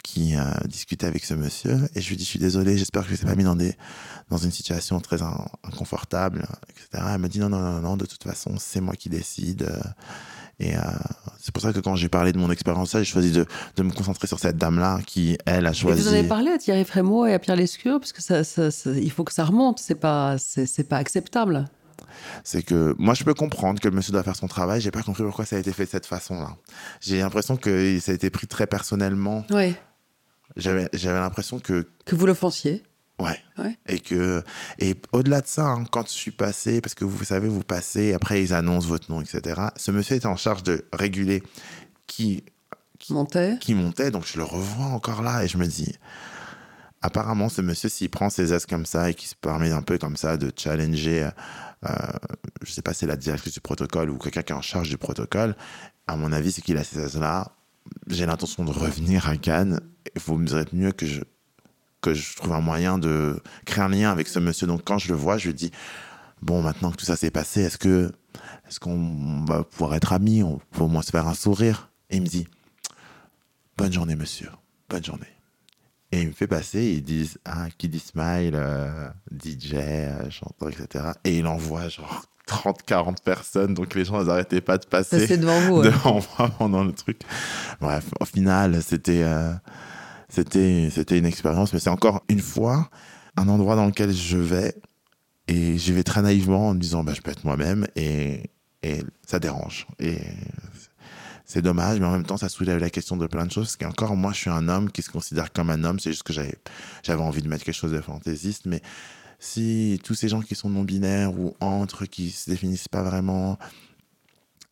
qui 0.03 0.35
a 0.37 0.59
discuté 0.67 1.05
avec 1.05 1.23
ce 1.23 1.35
monsieur 1.35 1.77
et 1.95 2.01
je 2.01 2.09
lui 2.09 2.17
dis 2.17 2.25
je 2.25 2.31
suis 2.31 2.39
désolé 2.39 2.79
j'espère 2.79 3.03
que 3.03 3.09
je 3.09 3.13
ne 3.13 3.19
t'ai 3.19 3.27
pas 3.27 3.35
mis 3.35 3.45
dans 3.45 3.57
des 3.57 3.75
dans 4.31 4.39
une 4.39 4.51
situation 4.51 4.99
très 5.01 5.21
inconfortable 5.21 6.47
etc 6.71 7.05
elle 7.13 7.21
me 7.21 7.29
dit 7.29 7.41
non 7.41 7.51
non 7.51 7.61
non 7.61 7.81
non 7.81 7.97
de 7.99 8.07
toute 8.07 8.25
façon 8.25 8.55
c'est 8.59 8.81
moi 8.81 8.95
qui 8.95 9.11
décide 9.11 9.71
et 10.63 10.77
euh, 10.77 10.81
c'est 11.41 11.53
pour 11.53 11.63
ça 11.63 11.73
que 11.73 11.81
quand 11.81 11.97
j'ai 11.97 12.09
parlé 12.09 12.33
de 12.33 12.39
mon 12.39 12.51
expérience, 12.51 12.93
j'ai 12.93 13.05
choisi 13.05 13.33
de, 13.33 13.47
de, 13.77 13.83
me 13.83 13.91
concentrer 13.91 14.29
sur 14.29 14.39
cette 14.39 14.57
dame-là 14.57 15.01
qui, 15.05 15.37
elle, 15.45 15.67
a 15.67 15.73
choisi. 15.73 16.01
Et 16.01 16.05
vous 16.05 16.09
en 16.09 16.13
avez 16.13 16.29
parlé 16.29 16.53
à 16.53 16.59
Thierry 16.59 16.85
Frémaux 16.85 17.27
et 17.27 17.35
à 17.35 17.39
Pierre 17.41 17.57
Lescure, 17.57 17.99
parce 17.99 18.13
que 18.13 18.23
ça, 18.23 18.45
ça, 18.45 18.69
il 18.87 19.11
faut 19.11 19.25
que 19.25 19.33
ça 19.33 19.45
remonte, 19.45 19.81
c'est 19.81 19.97
pas, 19.97 20.37
c'est 20.39 20.89
pas 20.89 20.99
acceptable. 20.99 21.65
C'est 22.45 22.63
que 22.63 22.95
moi, 22.99 23.15
je 23.15 23.25
peux 23.25 23.35
comprendre 23.35 23.81
que 23.81 23.89
le 23.89 23.95
monsieur 23.97 24.13
doit 24.13 24.23
faire 24.23 24.37
son 24.37 24.47
travail. 24.47 24.81
J'ai 24.81 24.93
pas 24.93 25.03
compris 25.03 25.25
pourquoi 25.25 25.45
ça 25.45 25.57
a 25.57 25.59
été 25.59 25.73
fait 25.73 25.87
de 25.87 25.91
cette 25.91 26.07
façon-là. 26.07 26.57
J'ai 27.01 27.19
l'impression 27.19 27.57
que 27.57 27.99
ça 27.99 28.13
a 28.13 28.15
été 28.15 28.31
pris 28.31 28.47
très 28.47 28.67
personnellement. 28.69 29.45
Oui. 29.51 29.75
J'avais 30.57 30.89
l'impression 30.93 31.59
que. 31.59 31.89
Que 32.05 32.15
vous 32.15 32.27
l'offensiez 32.27 32.85
Ouais. 33.23 33.79
Et 33.87 34.01
que 34.01 34.43
et 34.79 34.95
au-delà 35.13 35.41
de 35.41 35.47
ça, 35.47 35.67
hein, 35.67 35.85
quand 35.91 36.07
je 36.07 36.13
suis 36.13 36.31
passé, 36.31 36.81
parce 36.81 36.95
que 36.95 37.05
vous 37.05 37.25
savez, 37.25 37.49
vous 37.49 37.63
passez, 37.63 38.13
après 38.15 38.43
ils 38.43 38.55
annoncent 38.55 38.89
votre 38.89 39.11
nom, 39.11 39.21
etc. 39.21 39.61
Ce 39.77 39.91
monsieur 39.91 40.17
était 40.17 40.27
en 40.27 40.37
charge 40.37 40.63
de 40.63 40.85
réguler 40.93 41.43
qui 42.07 42.45
qui 42.99 43.13
montait, 43.13 43.59
qui 43.61 43.75
montait, 43.75 44.11
donc 44.11 44.25
je 44.27 44.39
le 44.39 44.45
revois 44.45 44.87
encore 44.87 45.23
là 45.23 45.45
et 45.45 45.49
je 45.49 45.59
me 45.59 45.67
dis, 45.67 45.93
apparemment 47.01 47.49
ce 47.49 47.61
monsieur 47.61 47.89
s'il 47.89 48.11
prend 48.11 48.31
ses 48.31 48.53
aises 48.53 48.67
comme 48.67 48.87
ça 48.87 49.11
et 49.11 49.15
qui 49.15 49.27
se 49.27 49.35
permet 49.35 49.73
un 49.73 49.83
peu 49.83 49.99
comme 49.99 50.17
ça 50.17 50.37
de 50.37 50.53
challenger, 50.57 51.31
euh, 51.85 51.93
je 52.63 52.73
sais 52.73 52.83
pas, 52.83 52.95
c'est 52.95 53.07
la 53.07 53.17
directrice 53.17 53.55
du 53.55 53.61
protocole 53.61 54.11
ou 54.11 54.19
quelqu'un 54.19 54.43
qui 54.43 54.53
est 54.53 54.57
en 54.57 54.63
charge 54.63 54.89
du 54.89 54.99
protocole. 54.99 55.57
À 56.07 56.17
mon 56.17 56.33
avis, 56.33 56.53
c'est 56.53 56.63
qu'il 56.63 56.77
a 56.77 56.85
ces 56.85 57.01
aises 57.01 57.19
là. 57.19 57.53
J'ai 58.07 58.27
l'intention 58.27 58.65
de 58.65 58.71
revenir 58.71 59.29
à 59.29 59.37
Cannes. 59.37 59.81
Il 60.15 60.21
faut 60.21 60.37
me 60.37 60.47
dire 60.47 60.65
mieux 60.73 60.93
que 60.93 61.07
je 61.07 61.23
que 62.03 62.13
je 62.13 62.37
trouve 62.37 62.53
un 62.53 62.61
moyen 62.61 62.99
de 62.99 63.41
créer 63.65 63.85
un 63.85 63.89
lien 63.89 64.11
avec 64.11 64.29
ce 64.29 64.39
monsieur. 64.39 64.67
Donc 64.67 64.83
quand 64.85 64.99
je 64.99 65.09
le 65.09 65.15
vois, 65.15 65.39
je 65.39 65.47
lui 65.47 65.55
dis 65.55 65.71
bon, 66.43 66.61
maintenant 66.61 66.91
que 66.91 66.97
tout 66.97 67.07
ça 67.07 67.17
s'est 67.17 67.31
passé, 67.31 67.63
est-ce 67.63 67.79
que 67.79 68.13
est-ce 68.69 68.81
qu'on 68.81 69.45
va 69.47 69.65
pouvoir 69.65 69.95
être 69.95 70.13
amis? 70.13 70.43
On 70.43 70.61
peut 70.73 70.83
au 70.83 70.89
moins 70.89 71.03
se 71.03 71.11
faire 71.11 71.29
un 71.29 71.35
sourire 71.35 71.91
Et 72.11 72.17
il 72.17 72.23
me 72.23 72.27
dit 72.27 72.47
bonne 73.77 73.93
journée, 73.93 74.17
monsieur, 74.17 74.51
bonne 74.89 75.05
journée. 75.05 75.27
Et 76.11 76.21
il 76.21 76.29
me 76.29 76.33
fait 76.33 76.47
passer, 76.47 76.85
ils 76.85 77.03
disent 77.03 77.39
ah, 77.45 77.69
qui 77.79 77.89
dit 77.89 77.99
smile, 77.99 78.53
euh, 78.55 79.09
DJ, 79.31 79.75
euh, 79.75 80.31
chanteur, 80.31 80.69
etc. 80.69 81.13
Et 81.25 81.39
il 81.39 81.47
envoie 81.47 81.89
genre 81.89 82.27
30, 82.47 82.83
40 82.83 83.23
personnes, 83.23 83.73
donc 83.73 83.95
les 83.95 84.05
gens 84.05 84.23
n'arrêtaient 84.23 84.61
pas 84.61 84.77
de 84.77 84.85
passer 84.85 85.39
devant, 85.39 85.61
vous, 85.61 85.83
devant 85.83 86.21
moi 86.39 86.51
pendant 86.59 86.85
le 86.85 86.93
truc. 86.93 87.21
Bref, 87.81 88.07
au 88.21 88.25
final, 88.25 88.83
c'était. 88.83 89.23
Euh, 89.23 89.53
c'était, 90.33 90.89
c'était 90.91 91.19
une 91.19 91.27
expérience, 91.27 91.75
mais 91.75 91.79
c'est 91.79 91.91
encore 91.91 92.25
une 92.31 92.41
fois 92.41 92.89
un 93.37 93.49
endroit 93.49 93.77
dans 93.77 93.85
lequel 93.85 94.15
je 94.15 94.39
vais 94.39 94.75
et 95.47 95.77
j'y 95.77 95.93
vais 95.93 96.05
très 96.05 96.23
naïvement 96.23 96.71
en 96.71 96.75
me 96.75 96.81
disant 96.81 97.05
bah, 97.05 97.13
je 97.15 97.21
peux 97.21 97.31
être 97.31 97.45
moi-même 97.45 97.87
et, 97.97 98.51
et 98.83 99.03
ça 99.27 99.39
dérange. 99.39 99.87
Et 99.99 100.17
c'est 101.45 101.61
dommage, 101.61 102.01
mais 102.01 102.07
en 102.07 102.13
même 102.13 102.25
temps, 102.25 102.39
ça 102.39 102.49
soulève 102.49 102.79
la 102.79 102.89
question 102.89 103.19
de 103.19 103.27
plein 103.27 103.45
de 103.45 103.53
choses. 103.53 103.67
Parce 103.67 103.77
qu'encore, 103.77 104.17
moi, 104.17 104.33
je 104.33 104.39
suis 104.39 104.51
un 104.51 104.69
homme 104.69 104.91
qui 104.91 105.03
se 105.03 105.11
considère 105.11 105.53
comme 105.53 105.69
un 105.69 105.85
homme. 105.85 106.01
C'est 106.01 106.13
juste 106.13 106.23
que 106.23 106.33
j'avais, 106.33 106.57
j'avais 107.03 107.23
envie 107.23 107.43
de 107.43 107.49
mettre 107.49 107.65
quelque 107.65 107.75
chose 107.75 107.93
de 107.93 108.01
fantaisiste. 108.01 108.65
Mais 108.65 108.81
si 109.39 110.01
tous 110.03 110.15
ces 110.15 110.29
gens 110.29 110.41
qui 110.41 110.55
sont 110.55 110.71
non-binaires 110.71 111.39
ou 111.39 111.55
entre, 111.61 112.07
qui 112.07 112.31
se 112.31 112.49
définissent 112.49 112.89
pas 112.89 113.03
vraiment 113.03 113.59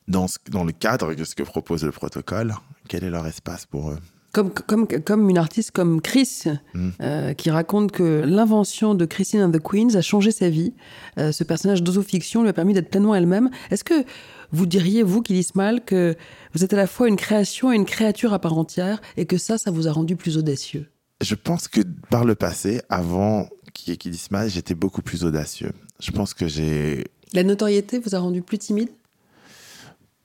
dans, 0.08 0.26
ce, 0.26 0.38
dans 0.48 0.64
le 0.64 0.72
cadre 0.72 1.12
de 1.12 1.24
ce 1.24 1.34
que 1.34 1.42
propose 1.42 1.84
le 1.84 1.92
protocole, 1.92 2.54
quel 2.88 3.04
est 3.04 3.10
leur 3.10 3.26
espace 3.26 3.66
pour 3.66 3.90
eux? 3.90 3.98
Comme, 4.32 4.50
comme, 4.50 4.86
comme 4.86 5.30
une 5.30 5.38
artiste 5.38 5.70
comme 5.70 6.00
Chris, 6.00 6.44
mm. 6.74 6.88
euh, 7.00 7.34
qui 7.34 7.50
raconte 7.50 7.92
que 7.92 8.22
l'invention 8.24 8.94
de 8.94 9.04
Christine 9.04 9.42
and 9.42 9.50
the 9.50 9.60
Queens 9.60 9.94
a 9.94 10.02
changé 10.02 10.30
sa 10.30 10.48
vie. 10.48 10.72
Euh, 11.18 11.32
ce 11.32 11.44
personnage 11.44 11.82
d'osofiction 11.82 12.42
lui 12.42 12.48
a 12.48 12.52
permis 12.52 12.74
d'être 12.74 12.90
pleinement 12.90 13.14
elle-même. 13.14 13.50
Est-ce 13.70 13.84
que 13.84 14.04
vous 14.52 14.66
diriez, 14.66 15.02
vous, 15.02 15.22
qui 15.22 15.46
mal, 15.54 15.84
que 15.84 16.16
vous 16.54 16.64
êtes 16.64 16.72
à 16.72 16.76
la 16.76 16.86
fois 16.86 17.08
une 17.08 17.16
création 17.16 17.72
et 17.72 17.76
une 17.76 17.84
créature 17.84 18.32
à 18.32 18.38
part 18.38 18.58
entière, 18.58 19.00
et 19.16 19.26
que 19.26 19.38
ça, 19.38 19.58
ça 19.58 19.70
vous 19.70 19.88
a 19.88 19.92
rendu 19.92 20.16
plus 20.16 20.36
audacieux? 20.36 20.88
Je 21.20 21.34
pense 21.34 21.68
que 21.68 21.82
par 22.10 22.24
le 22.24 22.34
passé, 22.34 22.80
avant 22.88 23.48
qui 23.74 23.92
est 23.92 24.30
mal, 24.30 24.48
j'étais 24.48 24.74
beaucoup 24.74 25.02
plus 25.02 25.24
audacieux. 25.24 25.72
Je 26.00 26.10
pense 26.10 26.34
que 26.34 26.48
j'ai... 26.48 27.04
La 27.32 27.44
notoriété 27.44 27.98
vous 27.98 28.14
a 28.14 28.18
rendu 28.18 28.42
plus 28.42 28.58
timide? 28.58 28.88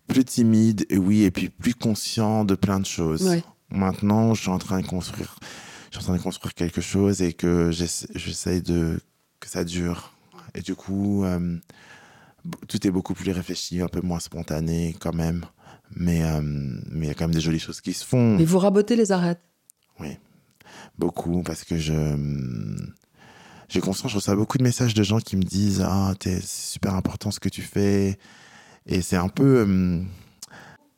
Plus 0.07 0.23
timide, 0.23 0.85
oui, 0.91 1.23
et 1.23 1.31
puis 1.31 1.49
plus 1.49 1.73
conscient 1.73 2.45
de 2.45 2.55
plein 2.55 2.79
de 2.79 2.85
choses. 2.85 3.29
Maintenant, 3.69 4.33
je 4.33 4.41
suis 4.41 4.49
en 4.49 4.59
train 4.59 4.79
de 4.81 4.87
construire, 4.87 5.37
je 5.91 5.97
suis 5.97 6.03
en 6.05 6.07
train 6.07 6.17
de 6.17 6.21
construire 6.21 6.53
quelque 6.53 6.81
chose 6.81 7.21
et 7.21 7.33
que 7.33 7.71
j'essaye 7.71 8.61
de 8.61 8.99
que 9.39 9.49
ça 9.49 9.63
dure. 9.63 10.13
Et 10.53 10.61
du 10.61 10.75
coup, 10.75 11.23
euh, 11.25 11.57
tout 12.67 12.85
est 12.85 12.91
beaucoup 12.91 13.13
plus 13.13 13.31
réfléchi, 13.31 13.81
un 13.81 13.87
peu 13.87 14.01
moins 14.01 14.19
spontané 14.19 14.95
quand 14.99 15.13
même. 15.13 15.45
Mais 15.95 16.23
euh, 16.23 16.41
mais 16.41 17.05
il 17.05 17.07
y 17.07 17.11
a 17.11 17.13
quand 17.13 17.25
même 17.25 17.35
des 17.35 17.41
jolies 17.41 17.59
choses 17.59 17.81
qui 17.81 17.93
se 17.93 18.05
font. 18.05 18.37
Mais 18.37 18.45
vous 18.45 18.59
rabotez 18.59 18.95
les 18.95 19.11
arêtes. 19.11 19.41
Oui, 19.99 20.17
beaucoup 20.97 21.43
parce 21.43 21.63
que 21.63 21.77
je 21.77 21.93
j'ai 23.69 23.81
conscience, 23.81 24.11
je 24.11 24.17
reçois 24.17 24.35
beaucoup 24.35 24.57
de 24.57 24.63
messages 24.63 24.93
de 24.93 25.03
gens 25.03 25.19
qui 25.19 25.35
me 25.35 25.43
disent 25.43 25.81
ah 25.85 26.13
c'est 26.21 26.43
super 26.43 26.93
important 26.95 27.31
ce 27.31 27.39
que 27.39 27.49
tu 27.49 27.61
fais 27.61 28.17
et 28.85 29.01
c'est 29.01 29.15
un 29.15 29.29
peu 29.29 29.65
euh, 29.67 30.01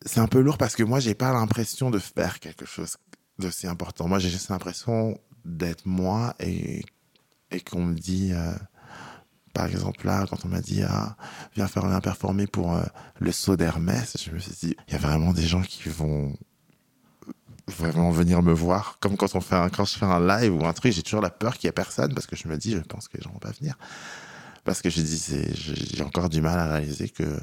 c'est 0.07 0.19
un 0.19 0.27
peu 0.27 0.39
lourd 0.39 0.57
parce 0.57 0.75
que 0.75 0.83
moi, 0.83 0.99
j'ai 0.99 1.13
pas 1.13 1.33
l'impression 1.33 1.91
de 1.91 1.99
faire 1.99 2.39
quelque 2.39 2.65
chose 2.65 2.97
de 3.39 3.49
si 3.49 3.67
important. 3.67 4.07
Moi, 4.07 4.19
j'ai 4.19 4.29
juste 4.29 4.49
l'impression 4.49 5.19
d'être 5.45 5.85
moi 5.85 6.33
et, 6.39 6.83
et 7.51 7.61
qu'on 7.61 7.83
me 7.85 7.95
dit, 7.95 8.31
euh, 8.33 8.51
par 9.53 9.65
exemple, 9.65 10.05
là, 10.05 10.25
quand 10.29 10.45
on 10.45 10.47
m'a 10.47 10.61
dit, 10.61 10.81
ah, 10.83 11.15
viens 11.55 11.67
faire 11.67 11.85
un 11.85 12.01
performer 12.01 12.47
pour 12.47 12.73
euh, 12.73 12.83
le 13.19 13.31
saut 13.31 13.55
d'Hermès, 13.55 14.17
je 14.23 14.31
me 14.31 14.39
suis 14.39 14.51
dit, 14.51 14.75
il 14.87 14.93
y 14.93 14.95
a 14.95 14.99
vraiment 14.99 15.33
des 15.33 15.45
gens 15.45 15.61
qui 15.61 15.89
vont 15.89 16.35
vraiment 17.67 18.11
venir 18.11 18.41
me 18.41 18.53
voir. 18.53 18.97
Comme 18.99 19.17
quand, 19.17 19.35
on 19.35 19.41
fait 19.41 19.69
quand 19.75 19.85
je 19.85 19.97
fais 19.97 20.05
un 20.05 20.25
live 20.25 20.55
ou 20.55 20.65
un 20.65 20.73
truc, 20.73 20.93
j'ai 20.93 21.03
toujours 21.03 21.21
la 21.21 21.29
peur 21.29 21.57
qu'il 21.57 21.67
y 21.67 21.69
ait 21.69 21.73
personne 21.73 22.13
parce 22.13 22.27
que 22.27 22.35
je 22.35 22.47
me 22.47 22.57
dis, 22.57 22.71
je 22.71 22.79
pense 22.79 23.07
que 23.07 23.17
les 23.17 23.23
gens 23.23 23.31
vont 23.31 23.39
pas 23.39 23.51
venir. 23.51 23.77
Parce 24.63 24.81
que 24.81 24.89
je 24.89 25.01
dis, 25.01 25.23
j'ai 25.53 26.03
encore 26.03 26.29
du 26.29 26.41
mal 26.41 26.57
à 26.59 26.67
réaliser 26.73 27.09
que 27.09 27.39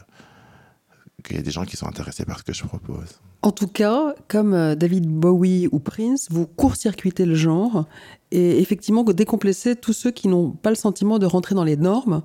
qu'il 1.25 1.37
y 1.37 1.39
a 1.39 1.43
des 1.43 1.51
gens 1.51 1.65
qui 1.65 1.77
sont 1.77 1.87
intéressés 1.87 2.25
par 2.25 2.39
ce 2.39 2.45
que 2.45 2.53
je 2.53 2.65
propose. 2.65 3.21
En 3.43 3.51
tout 3.51 3.67
cas, 3.67 4.15
comme 4.29 4.55
euh, 4.55 4.75
David 4.75 5.07
Bowie 5.07 5.69
ou 5.73 5.79
Prince, 5.79 6.29
vous 6.31 6.47
court-circuitez 6.47 7.27
le 7.27 7.35
genre 7.35 7.87
et 8.31 8.61
effectivement 8.61 9.05
décomplexez 9.13 9.77
tous 9.77 9.93
ceux 9.93 10.11
qui 10.11 10.29
n'ont 10.29 10.51
pas 10.51 10.71
le 10.71 10.77
sentiment 10.77 11.19
de 11.19 11.27
rentrer 11.27 11.55
dans 11.55 11.65
les 11.65 11.77
normes. 11.77 12.23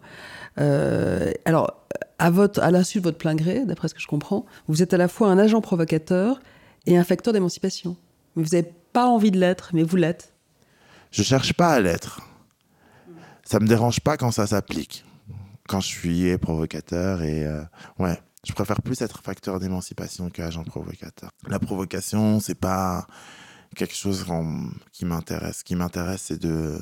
Euh, 0.59 1.31
alors, 1.45 1.85
à, 2.19 2.29
votre, 2.29 2.61
à 2.61 2.71
l'insu 2.71 2.99
de 2.99 3.03
votre 3.03 3.17
plein 3.17 3.35
gré, 3.35 3.65
d'après 3.65 3.87
ce 3.87 3.93
que 3.93 4.01
je 4.01 4.07
comprends, 4.07 4.45
vous 4.67 4.81
êtes 4.83 4.93
à 4.93 4.97
la 4.97 5.07
fois 5.07 5.29
un 5.29 5.37
agent 5.37 5.61
provocateur 5.61 6.39
et 6.85 6.97
un 6.97 7.03
facteur 7.03 7.33
d'émancipation. 7.33 7.95
Mais 8.35 8.43
vous 8.43 8.55
n'avez 8.55 8.71
pas 8.93 9.05
envie 9.07 9.31
de 9.31 9.39
l'être, 9.39 9.71
mais 9.73 9.83
vous 9.83 9.95
l'êtes. 9.95 10.33
Je 11.11 11.23
cherche 11.23 11.53
pas 11.53 11.69
à 11.69 11.79
l'être. 11.79 12.21
Ça 13.43 13.59
me 13.59 13.67
dérange 13.67 13.99
pas 13.99 14.17
quand 14.17 14.31
ça 14.31 14.47
s'applique. 14.47 15.05
Quand 15.67 15.81
je 15.81 15.87
suis 15.87 16.37
provocateur 16.37 17.23
et 17.23 17.45
euh, 17.45 17.61
ouais. 17.99 18.19
Je 18.45 18.53
préfère 18.53 18.81
plus 18.81 19.01
être 19.01 19.21
facteur 19.21 19.59
d'émancipation 19.59 20.29
qu'agent 20.29 20.63
provocateur. 20.63 21.31
La 21.47 21.59
provocation, 21.59 22.39
c'est 22.39 22.55
pas 22.55 23.05
quelque 23.75 23.95
chose 23.95 24.25
qui 24.93 25.05
m'intéresse. 25.05 25.59
Ce 25.59 25.63
qui 25.63 25.75
m'intéresse, 25.75 26.23
c'est 26.27 26.41
de, 26.41 26.79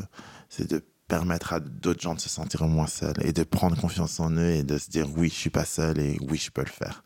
c'est 0.50 0.70
de 0.70 0.84
permettre 1.08 1.54
à 1.54 1.60
d'autres 1.60 2.02
gens 2.02 2.16
de 2.16 2.20
se 2.20 2.30
sentir 2.30 2.68
moins 2.68 2.88
seuls 2.88 3.16
et 3.22 3.34
de 3.34 3.44
prendre 3.44 3.80
confiance 3.80 4.20
en 4.20 4.32
eux 4.32 4.52
et 4.52 4.64
de 4.64 4.78
se 4.78 4.90
dire 4.90 5.08
oui, 5.16 5.30
je 5.30 5.36
suis 5.36 5.50
pas 5.50 5.66
seul 5.66 6.00
et 6.00 6.18
oui, 6.30 6.38
je 6.38 6.52
peux 6.52 6.62
le 6.62 6.68
faire. 6.68 7.04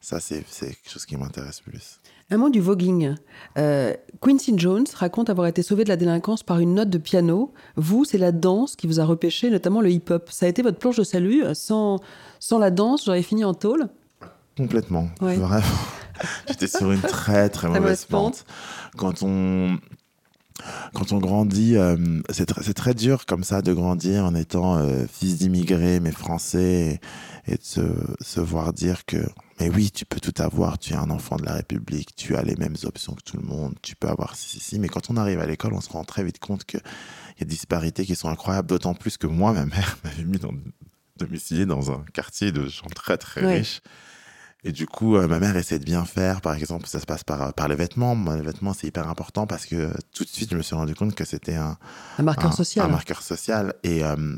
Ça, 0.00 0.18
c'est 0.18 0.42
quelque 0.58 0.90
chose 0.90 1.06
qui 1.06 1.16
m'intéresse 1.16 1.60
plus. 1.60 2.00
Un 2.28 2.36
mot 2.36 2.50
du 2.50 2.60
voguing. 2.60 3.14
Euh, 3.56 3.94
Quincy 4.20 4.54
Jones 4.56 4.86
raconte 4.94 5.30
avoir 5.30 5.46
été 5.46 5.62
sauvé 5.62 5.84
de 5.84 5.90
la 5.90 5.96
délinquance 5.96 6.42
par 6.42 6.58
une 6.58 6.74
note 6.74 6.90
de 6.90 6.98
piano. 6.98 7.54
Vous, 7.76 8.04
c'est 8.04 8.18
la 8.18 8.32
danse 8.32 8.74
qui 8.74 8.88
vous 8.88 8.98
a 8.98 9.04
repêché, 9.04 9.48
notamment 9.48 9.80
le 9.80 9.90
hip-hop. 9.90 10.28
Ça 10.32 10.46
a 10.46 10.48
été 10.48 10.62
votre 10.62 10.78
planche 10.78 10.96
de 10.96 11.04
salut. 11.04 11.44
Sans, 11.54 12.00
sans 12.42 12.58
la 12.58 12.72
danse, 12.72 13.04
j'aurais 13.04 13.22
fini 13.22 13.44
en 13.44 13.54
tôle. 13.54 13.88
Complètement. 14.56 15.08
Vraiment. 15.20 15.60
J'étais 16.48 16.66
sur 16.66 16.90
une 16.90 17.00
très, 17.00 17.48
très 17.48 17.68
mauvaise 17.68 18.04
pente. 18.04 18.44
Quand 18.96 19.22
on, 19.22 19.78
quand 20.92 21.12
on 21.12 21.18
grandit, 21.18 21.76
euh, 21.76 22.20
c'est 22.30 22.46
très, 22.46 22.72
très 22.72 22.94
dur 22.94 23.26
comme 23.26 23.44
ça 23.44 23.62
de 23.62 23.72
grandir 23.72 24.24
en 24.24 24.34
étant 24.34 24.76
euh, 24.76 25.04
fils 25.06 25.38
d'immigrés, 25.38 26.00
mais 26.00 26.10
français, 26.10 27.00
et, 27.46 27.52
de 27.52 27.62
se, 27.62 27.80
se, 28.20 28.40
voir 28.40 28.72
dire 28.72 29.06
que, 29.06 29.24
mais 29.60 29.70
oui, 29.70 29.92
tu 29.92 30.04
peux 30.04 30.18
tout 30.18 30.42
avoir, 30.42 30.80
tu 30.80 30.94
es 30.94 30.96
un 30.96 31.10
enfant 31.10 31.36
de 31.36 31.44
la 31.44 31.54
République, 31.54 32.16
tu 32.16 32.34
as 32.34 32.42
les 32.42 32.56
mêmes 32.56 32.76
options 32.82 33.14
que 33.14 33.22
tout 33.22 33.36
le 33.36 33.44
monde, 33.44 33.74
tu 33.82 33.94
peux 33.94 34.08
avoir 34.08 34.34
ci, 34.34 34.48
ci, 34.48 34.58
ci. 34.58 34.78
Mais 34.80 34.88
quand 34.88 35.10
on 35.10 35.16
arrive 35.16 35.38
à 35.38 35.46
l'école, 35.46 35.74
on 35.74 35.80
se 35.80 35.90
rend 35.90 36.02
très 36.02 36.24
vite 36.24 36.40
compte 36.40 36.64
qu'il 36.64 36.80
y 37.38 37.42
a 37.42 37.44
des 37.44 37.46
disparités 37.46 38.04
qui 38.04 38.16
sont 38.16 38.28
incroyables, 38.28 38.66
d'autant 38.66 38.94
plus 38.94 39.16
que 39.16 39.28
moi, 39.28 39.52
ma 39.52 39.64
mère 39.64 39.96
m'avait 40.04 40.24
mis 40.24 40.38
dans, 40.38 40.50
domicilié 41.22 41.66
dans 41.66 41.90
un 41.90 42.04
quartier 42.12 42.52
de 42.52 42.66
gens 42.66 42.86
très, 42.94 43.16
très 43.16 43.44
riches. 43.56 43.80
Et 44.64 44.70
du 44.70 44.86
coup, 44.86 45.16
euh, 45.16 45.26
ma 45.26 45.40
mère 45.40 45.56
essaie 45.56 45.80
de 45.80 45.84
bien 45.84 46.04
faire. 46.04 46.40
Par 46.40 46.54
exemple, 46.54 46.86
ça 46.86 47.00
se 47.00 47.06
passe 47.06 47.24
par, 47.24 47.52
par 47.52 47.66
les 47.66 47.74
vêtements. 47.74 48.14
Moi, 48.14 48.36
les 48.36 48.42
vêtements, 48.42 48.72
c'est 48.72 48.86
hyper 48.86 49.08
important 49.08 49.44
parce 49.44 49.66
que 49.66 49.92
tout 50.14 50.22
de 50.22 50.28
suite, 50.28 50.50
je 50.52 50.56
me 50.56 50.62
suis 50.62 50.76
rendu 50.76 50.94
compte 50.94 51.16
que 51.16 51.24
c'était 51.24 51.56
un, 51.56 51.76
un 52.18 52.22
marqueur 52.22 52.52
social. 52.52 52.86
Un 52.86 52.88
marqueur 52.88 53.22
social. 53.22 53.74
Et, 53.82 54.04
euh, 54.04 54.36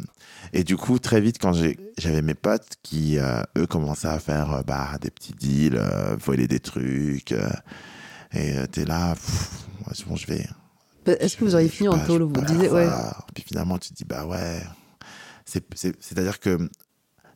et 0.55 0.65
du 0.65 0.79
coup, 0.79 0.99
très 0.99 1.21
vite, 1.21 1.37
quand 1.39 1.53
j'avais 1.99 2.23
mes 2.23 2.35
potes 2.35 2.77
qui, 2.83 3.19
euh, 3.19 3.43
eux, 3.59 3.67
commençaient 3.67 4.09
à 4.09 4.19
faire 4.19 4.65
bah, 4.65 4.97
des 4.99 5.11
petits 5.11 5.35
deals, 5.35 5.79
voler 6.19 6.49
des 6.49 6.61
trucs. 6.61 7.35
et 8.33 8.67
t'es 8.73 8.87
là, 8.87 9.15
bon, 10.07 10.17
je 10.17 10.27
vais. 10.27 10.47
Est-ce 11.07 11.37
que 11.37 11.45
vous 11.45 11.55
auriez 11.55 11.69
fini 11.69 11.91
en 11.91 11.99
tôle 11.99 12.23
Vous 12.23 12.41
disiez, 12.41 12.71
ouais. 12.71 12.89
Puis 13.35 13.45
finalement, 13.47 13.77
tu 13.77 13.91
te 13.91 13.95
dis, 13.95 14.05
bah 14.05 14.25
ouais. 14.25 14.63
C'est-à-dire 15.45 16.41
que 16.41 16.69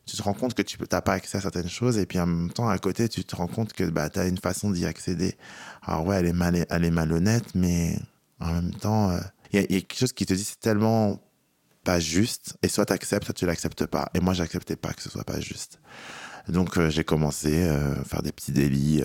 tu 0.05 0.17
te 0.17 0.23
rends 0.23 0.33
compte 0.33 0.55
que 0.55 0.61
tu 0.61 0.77
n'as 0.91 1.01
pas 1.01 1.13
accès 1.13 1.37
à 1.37 1.41
certaines 1.41 1.69
choses 1.69 1.97
et 1.97 2.05
puis 2.05 2.19
en 2.19 2.25
même 2.25 2.51
temps 2.51 2.67
à 2.67 2.77
côté 2.79 3.07
tu 3.07 3.23
te 3.23 3.35
rends 3.35 3.47
compte 3.47 3.73
que 3.73 3.83
bah, 3.83 4.09
tu 4.09 4.19
as 4.19 4.27
une 4.27 4.37
façon 4.39 4.71
d'y 4.71 4.85
accéder. 4.85 5.37
Alors 5.83 6.05
ouais, 6.05 6.17
elle 6.17 6.25
est, 6.25 6.33
mal, 6.33 6.65
elle 6.69 6.85
est 6.85 6.91
malhonnête, 6.91 7.53
mais 7.53 7.97
en 8.39 8.53
même 8.53 8.73
temps, 8.73 9.11
il 9.51 9.59
euh, 9.59 9.65
y, 9.69 9.75
a 9.75 9.81
quelque 9.81 9.97
chose 9.97 10.13
qui 10.13 10.25
te 10.25 10.33
dit 10.33 10.43
c'est 10.43 10.59
tellement 10.59 11.21
pas 11.83 11.99
juste, 11.99 12.57
et 12.61 12.67
soit 12.67 12.85
tu 12.85 12.93
acceptes, 12.93 13.25
soit 13.25 13.33
tu 13.33 13.45
l'acceptes 13.45 13.85
pas. 13.85 14.09
Et 14.13 14.19
moi, 14.19 14.33
j'acceptais 14.33 14.75
pas 14.75 14.93
que 14.93 15.01
ce 15.01 15.09
soit 15.09 15.23
pas 15.23 15.39
juste. 15.39 15.79
Donc, 16.47 16.77
euh, 16.77 16.89
j'ai 16.89 17.03
commencé 17.03 17.63
euh, 17.63 17.99
à 17.99 18.03
faire 18.03 18.21
des 18.21 18.31
petits 18.31 18.51
délits 18.51 19.03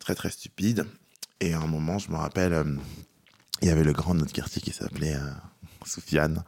très, 0.00 0.14
très 0.14 0.30
stupides. 0.30 0.86
Et 1.40 1.54
à 1.54 1.60
un 1.60 1.66
moment, 1.66 1.98
je 1.98 2.10
me 2.10 2.16
rappelle, 2.16 2.78
il 3.62 3.68
y 3.68 3.70
avait 3.70 3.84
le 3.84 3.92
grand 3.92 4.14
de 4.14 4.20
notre 4.20 4.32
quartier 4.32 4.62
qui 4.62 4.72
s'appelait 4.72 5.16
Soufiane, 5.84 6.42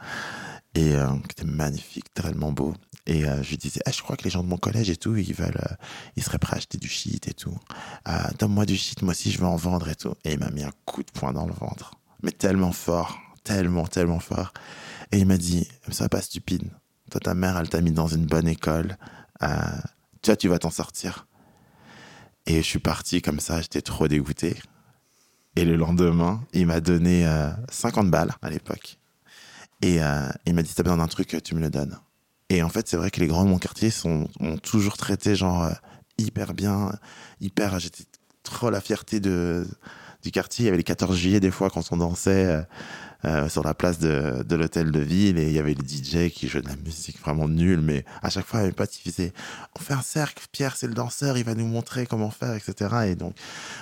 et 0.79 0.97
qui 1.25 1.43
était 1.43 1.45
magnifique, 1.45 2.13
tellement 2.15 2.53
beau. 2.53 2.75
Et 3.07 3.23
je 3.23 3.49
lui 3.49 3.57
disais, 3.57 3.81
ah, 3.87 3.91
je 3.91 4.03
crois 4.03 4.17
que 4.17 4.25
les 4.25 4.31
gens 4.31 4.43
de 4.43 4.49
mon 4.49 4.59
collège 4.59 4.91
et 4.91 4.97
tout, 4.97 5.17
ils 5.17 5.35
veulent, 5.35 5.61
ils 6.17 6.23
seraient 6.23 6.39
prêts 6.39 6.55
à 6.55 6.59
acheter 6.59 6.79
du 6.79 6.89
shit 6.89 7.27
et 7.27 7.33
tout. 7.33 7.57
Donne-moi 8.39 8.67
du 8.67 8.77
shit, 8.77 9.01
moi 9.03 9.13
aussi 9.13 9.31
je 9.31 9.39
veux 9.39 9.47
en 9.47 9.57
vendre 9.57 9.89
et 9.89 9.95
tout. 9.95 10.15
Et 10.25 10.35
il 10.35 10.39
m'a 10.39 10.51
mis 10.51 10.63
un 10.63 10.73
coup 10.85 11.03
de 11.03 11.11
poing 11.11 11.33
dans 11.33 11.47
le 11.47 11.55
ventre, 11.55 11.93
mais 12.23 12.33
tellement 12.33 12.73
fort, 12.73 13.19
tellement, 13.45 13.87
tellement 13.87 14.21
fort. 14.21 14.53
Et 15.11 15.19
il 15.19 15.27
m'a 15.27 15.39
dit, 15.39 15.67
ça 15.91 16.09
pas 16.09 16.21
stupide. 16.21 16.71
Toi, 17.11 17.21
ta 17.21 17.35
mère, 17.35 17.57
elle 17.57 17.69
t'a 17.69 17.81
mis 17.81 17.93
dans 17.93 18.09
une 18.09 18.27
bonne 18.27 18.47
école. 18.47 18.97
Euh, 19.43 19.49
tu 20.23 20.31
vois, 20.31 20.37
tu 20.37 20.49
vas 20.49 20.59
t'en 20.59 20.71
sortir. 20.71 21.27
Et 22.47 22.57
je 22.57 22.67
suis 22.67 22.79
parti 22.79 23.23
comme 23.23 23.41
ça, 23.41 23.61
j'étais 23.61 23.83
trop 23.83 24.09
dégoûté. 24.09 24.57
Et 25.57 25.65
le 25.65 25.77
lendemain, 25.77 26.43
il 26.53 26.67
m'a 26.67 26.81
donné 26.81 27.27
50 27.71 28.07
euh, 28.07 28.11
balles 28.11 28.35
à 28.43 28.51
l'époque. 28.51 28.98
Et 29.83 30.03
euh, 30.03 30.29
il 30.47 30.55
m'a 30.55 30.63
dit, 30.63 30.73
t'as 30.75 30.83
besoin 30.83 30.99
d'un 30.99 31.07
truc, 31.07 31.37
tu 31.43 31.55
me 31.55 31.61
le 31.61 31.71
donnes. 31.71 31.99
Et 32.49 32.63
en 32.63 32.69
fait, 32.69 32.89
c'est 32.89 32.97
vrai 32.97 33.11
que 33.11 33.21
les 33.21 33.27
grands 33.27 33.45
de 33.45 33.51
mon 33.51 33.59
quartier 33.59 33.91
sont, 33.91 34.29
ont 34.41 34.57
toujours 34.57 34.97
traité 34.97 35.37
genre 35.37 35.71
hyper 36.17 36.55
bien, 36.55 36.91
hyper. 37.41 37.79
J'étais 37.79 38.05
trop 38.43 38.71
la 38.71 38.81
fierté 38.81 39.21
de, 39.21 39.67
du 40.23 40.31
quartier. 40.31 40.65
Il 40.65 40.67
y 40.67 40.69
avait 40.69 40.77
les 40.79 40.85
14 40.85 41.17
juillet 41.17 41.41
des 41.41 41.51
fois 41.51 41.71
quand 41.71 41.83
on 41.93 41.97
dansait. 41.97 42.47
Euh, 42.47 42.63
sur 43.49 43.65
la 43.65 43.75
place 43.75 43.99
de, 43.99 44.43
de 44.43 44.57
l'hôtel 44.57 44.91
de 44.91 45.01
ville 45.01 45.39
et 45.39 45.49
il 45.49 45.53
y 45.53 45.59
avait 45.59 45.75
le 45.75 45.83
DJ 45.83 46.31
qui 46.31 46.49
jouait 46.49 46.63
de 46.63 46.69
la 46.69 46.77
musique 46.77 47.19
vraiment 47.21 47.49
nulle, 47.49 47.81
mais 47.81 48.05
à 48.23 48.31
chaque 48.31 48.47
fois, 48.47 48.63
mes 48.63 48.73
potes, 48.73 48.97
ils 49.05 49.11
faisaient 49.11 49.33
On 49.77 49.81
fait 49.83 49.95
un 49.95 50.03
cercle, 50.03 50.47
Pierre, 50.53 50.77
c'est 50.77 50.87
le 50.87 50.95
danseur, 50.95 51.37
il 51.37 51.45
va 51.45 51.55
nous 51.55 51.67
montrer 51.67 52.07
comment 52.07 52.31
faire, 52.31 52.55
etc. 52.55 53.09
Et 53.09 53.15
donc, 53.17 53.35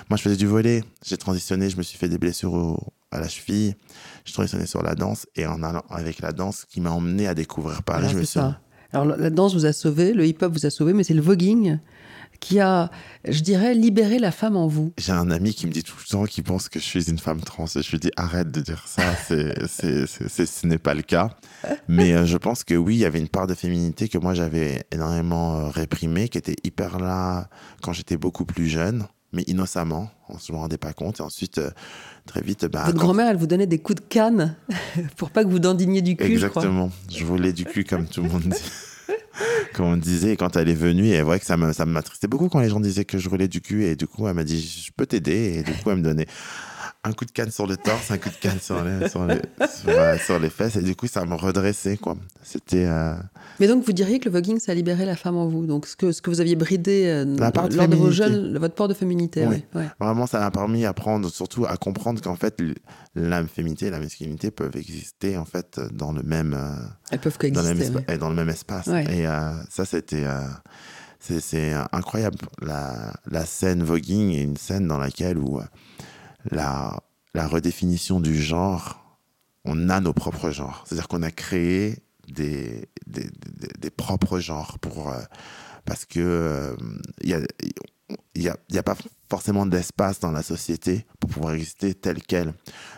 moi, 0.09 0.17
je 0.17 0.23
faisais 0.23 0.37
du 0.37 0.47
volet, 0.47 0.83
j'ai 1.05 1.17
transitionné, 1.17 1.69
je 1.69 1.77
me 1.77 1.83
suis 1.83 1.97
fait 1.97 2.09
des 2.09 2.17
blessures 2.17 2.79
à 3.11 3.19
la 3.19 3.27
cheville, 3.27 3.75
j'ai 4.25 4.33
transitionné 4.33 4.65
sur 4.65 4.81
la 4.81 4.95
danse 4.95 5.27
et 5.35 5.45
en 5.45 5.63
allant 5.63 5.83
avec 5.89 6.19
la 6.19 6.31
danse 6.31 6.65
qui 6.65 6.81
m'a 6.81 6.91
emmené 6.91 7.27
à 7.27 7.33
découvrir 7.33 7.83
Paris. 7.83 8.09
je 8.09 8.17
me 8.17 8.23
suis... 8.23 8.39
Alors, 8.93 9.05
la 9.05 9.29
danse 9.29 9.53
vous 9.53 9.65
a 9.65 9.73
sauvé, 9.73 10.13
le 10.13 10.25
hip-hop 10.25 10.53
vous 10.53 10.65
a 10.65 10.69
sauvé, 10.69 10.93
mais 10.93 11.03
c'est 11.03 11.13
le 11.13 11.21
voguing 11.21 11.77
qui 12.39 12.59
a, 12.59 12.89
je 13.27 13.41
dirais, 13.41 13.73
libéré 13.73 14.19
la 14.19 14.31
femme 14.31 14.55
en 14.55 14.67
vous 14.67 14.93
J'ai 14.97 15.11
un 15.11 15.31
ami 15.31 15.53
qui 15.53 15.67
me 15.67 15.71
dit 15.71 15.83
tout 15.83 15.95
le 15.99 16.09
temps 16.09 16.25
qu'il 16.25 16.43
pense 16.43 16.69
que 16.69 16.79
je 16.79 16.85
suis 16.85 17.09
une 17.09 17.19
femme 17.19 17.41
trans. 17.41 17.65
Et 17.75 17.81
je 17.81 17.91
lui 17.91 17.99
dis 17.99 18.11
arrête 18.15 18.51
de 18.51 18.61
dire 18.61 18.83
ça, 18.87 19.03
c'est, 19.27 20.05
ce 20.07 20.67
n'est 20.67 20.77
pas 20.77 20.93
le 20.93 21.01
cas. 21.01 21.29
Mais 21.87 22.13
euh, 22.13 22.25
je 22.25 22.37
pense 22.37 22.63
que 22.63 22.75
oui, 22.75 22.95
il 22.95 22.99
y 22.99 23.05
avait 23.05 23.19
une 23.19 23.29
part 23.29 23.47
de 23.47 23.53
féminité 23.53 24.07
que 24.07 24.17
moi 24.17 24.33
j'avais 24.33 24.85
énormément 24.91 25.57
euh, 25.57 25.69
réprimée, 25.69 26.29
qui 26.29 26.37
était 26.37 26.55
hyper 26.63 26.99
là 26.99 27.49
quand 27.81 27.93
j'étais 27.93 28.17
beaucoup 28.17 28.45
plus 28.45 28.67
jeune, 28.67 29.07
mais 29.33 29.43
innocemment, 29.43 30.09
on 30.29 30.35
ne 30.35 30.39
se 30.39 30.51
rendait 30.51 30.77
pas 30.77 30.93
compte. 30.93 31.19
Et 31.19 31.23
ensuite, 31.23 31.57
euh, 31.57 31.69
très 32.25 32.41
vite. 32.41 32.65
Bah, 32.65 32.83
Votre 32.85 32.97
grand-mère, 32.97 33.27
elle 33.27 33.37
vous 33.37 33.47
donnait 33.47 33.67
des 33.67 33.79
coups 33.79 34.01
de 34.01 34.07
canne 34.07 34.55
pour 35.17 35.31
pas 35.31 35.43
que 35.43 35.49
vous 35.49 35.59
dandiniez 35.59 36.01
du 36.01 36.15
cul. 36.15 36.31
Exactement. 36.31 36.91
Je, 37.11 37.19
je 37.19 37.25
voulais 37.25 37.53
du 37.53 37.65
cul 37.65 37.83
comme 37.83 38.07
tout 38.07 38.21
le 38.21 38.29
monde 38.29 38.43
dit 38.43 38.51
comme 39.73 39.85
on 39.85 39.97
disait, 39.97 40.35
quand 40.37 40.55
elle 40.55 40.69
est 40.69 40.75
venue, 40.75 41.07
et 41.07 41.21
vrai 41.21 41.39
que 41.39 41.45
ça 41.45 41.57
m'attristait 41.57 42.27
beaucoup 42.27 42.49
quand 42.49 42.59
les 42.59 42.69
gens 42.69 42.79
disaient 42.79 43.05
que 43.05 43.17
je 43.17 43.29
roulais 43.29 43.47
du 43.47 43.61
cul, 43.61 43.85
et 43.85 43.95
du 43.95 44.07
coup, 44.07 44.27
elle 44.27 44.33
m'a 44.33 44.43
dit, 44.43 44.61
je 44.85 44.91
peux 44.91 45.05
t'aider, 45.05 45.57
et 45.57 45.63
du 45.63 45.73
coup, 45.73 45.89
elle 45.89 45.97
me 45.97 46.03
donnait 46.03 46.27
un 47.03 47.13
coup 47.13 47.25
de 47.25 47.31
canne 47.31 47.51
sur 47.51 47.67
le 47.67 47.77
torse, 47.77 48.11
un 48.11 48.17
coup 48.17 48.29
de 48.29 48.35
canne 48.35 48.59
sur 48.59 48.83
les, 48.83 49.07
les 50.39 50.49
fesses, 50.49 50.75
et 50.75 50.81
du 50.81 50.95
coup, 50.95 51.07
ça 51.07 51.25
me 51.25 51.35
redressait, 51.35 51.97
quoi. 51.97 52.17
C'était. 52.43 52.85
Euh, 52.85 53.15
Mais 53.59 53.67
donc, 53.67 53.83
vous 53.83 53.93
diriez 53.93 54.19
que 54.19 54.25
le 54.25 54.31
voguing, 54.31 54.59
ça 54.59 54.71
a 54.71 54.75
libéré 54.75 55.05
la 55.05 55.15
femme 55.15 55.37
en 55.37 55.47
vous. 55.47 55.65
Donc, 55.65 55.87
ce 55.87 55.95
que, 55.95 56.11
ce 56.11 56.21
que 56.21 56.29
vous 56.29 56.41
aviez 56.41 56.55
bridé 56.55 57.05
euh, 57.05 57.25
lors 57.25 57.87
de, 57.87 57.95
vos 57.95 58.11
jeunes, 58.11 58.57
votre 58.57 58.75
port 58.75 58.87
de 58.87 58.93
féminité. 58.93 59.45
Oui. 59.47 59.63
Vraiment, 59.99 60.27
ça 60.27 60.39
m'a 60.39 60.51
permis 60.51 60.83
d'apprendre, 60.83 61.29
surtout 61.29 61.65
à 61.65 61.77
comprendre 61.77 62.21
qu'en 62.21 62.35
fait, 62.35 62.61
la 63.15 63.45
féminité 63.45 63.87
et 63.87 63.89
la 63.89 63.99
masculinité 63.99 64.51
peuvent 64.51 64.75
exister, 64.75 65.37
en 65.37 65.45
fait, 65.45 65.79
dans 65.91 66.11
le 66.11 66.23
même. 66.23 66.53
Euh, 66.53 66.75
Elles 67.11 67.19
peuvent 67.19 67.37
coexister. 67.37 67.63
Dans, 67.63 67.69
le 67.69 67.75
même, 67.75 68.19
dans 68.19 68.29
le 68.29 68.35
même 68.35 68.49
espace. 68.49 68.87
Et 68.87 69.25
ça, 69.69 69.85
c'était. 69.85 70.25
c'est 71.19 71.73
incroyable. 71.91 72.37
La, 72.61 73.13
la 73.29 73.45
scène 73.45 73.83
voguing 73.83 74.31
est 74.31 74.43
une 74.43 74.57
scène 74.57 74.87
dans 74.87 74.97
laquelle 74.97 75.37
où 75.37 75.59
la, 76.51 76.99
la 77.33 77.47
redéfinition 77.47 78.19
du 78.19 78.41
genre, 78.41 79.19
on 79.65 79.89
a 79.89 79.99
nos 79.99 80.13
propres 80.13 80.51
genres. 80.51 80.83
C'est-à-dire 80.85 81.07
qu'on 81.07 81.23
a 81.23 81.31
créé 81.31 81.99
des, 82.27 82.89
des, 83.05 83.29
des, 83.79 83.89
propres 83.89 84.39
genres 84.39 84.79
pour, 84.79 85.09
euh, 85.09 85.21
parce 85.85 86.05
que 86.05 86.75
il 87.21 87.33
euh, 87.33 87.45
n'y 88.35 88.47
a, 88.47 88.57
y 88.69 88.77
a, 88.77 88.79
a, 88.79 88.83
pas 88.83 88.95
forcément 89.29 89.65
d'espace 89.65 90.19
dans 90.19 90.31
la 90.31 90.43
société 90.43 91.05
pour 91.19 91.29
pouvoir 91.29 91.53
exister 91.53 91.93
tel 91.93 92.21
quel. 92.21 92.53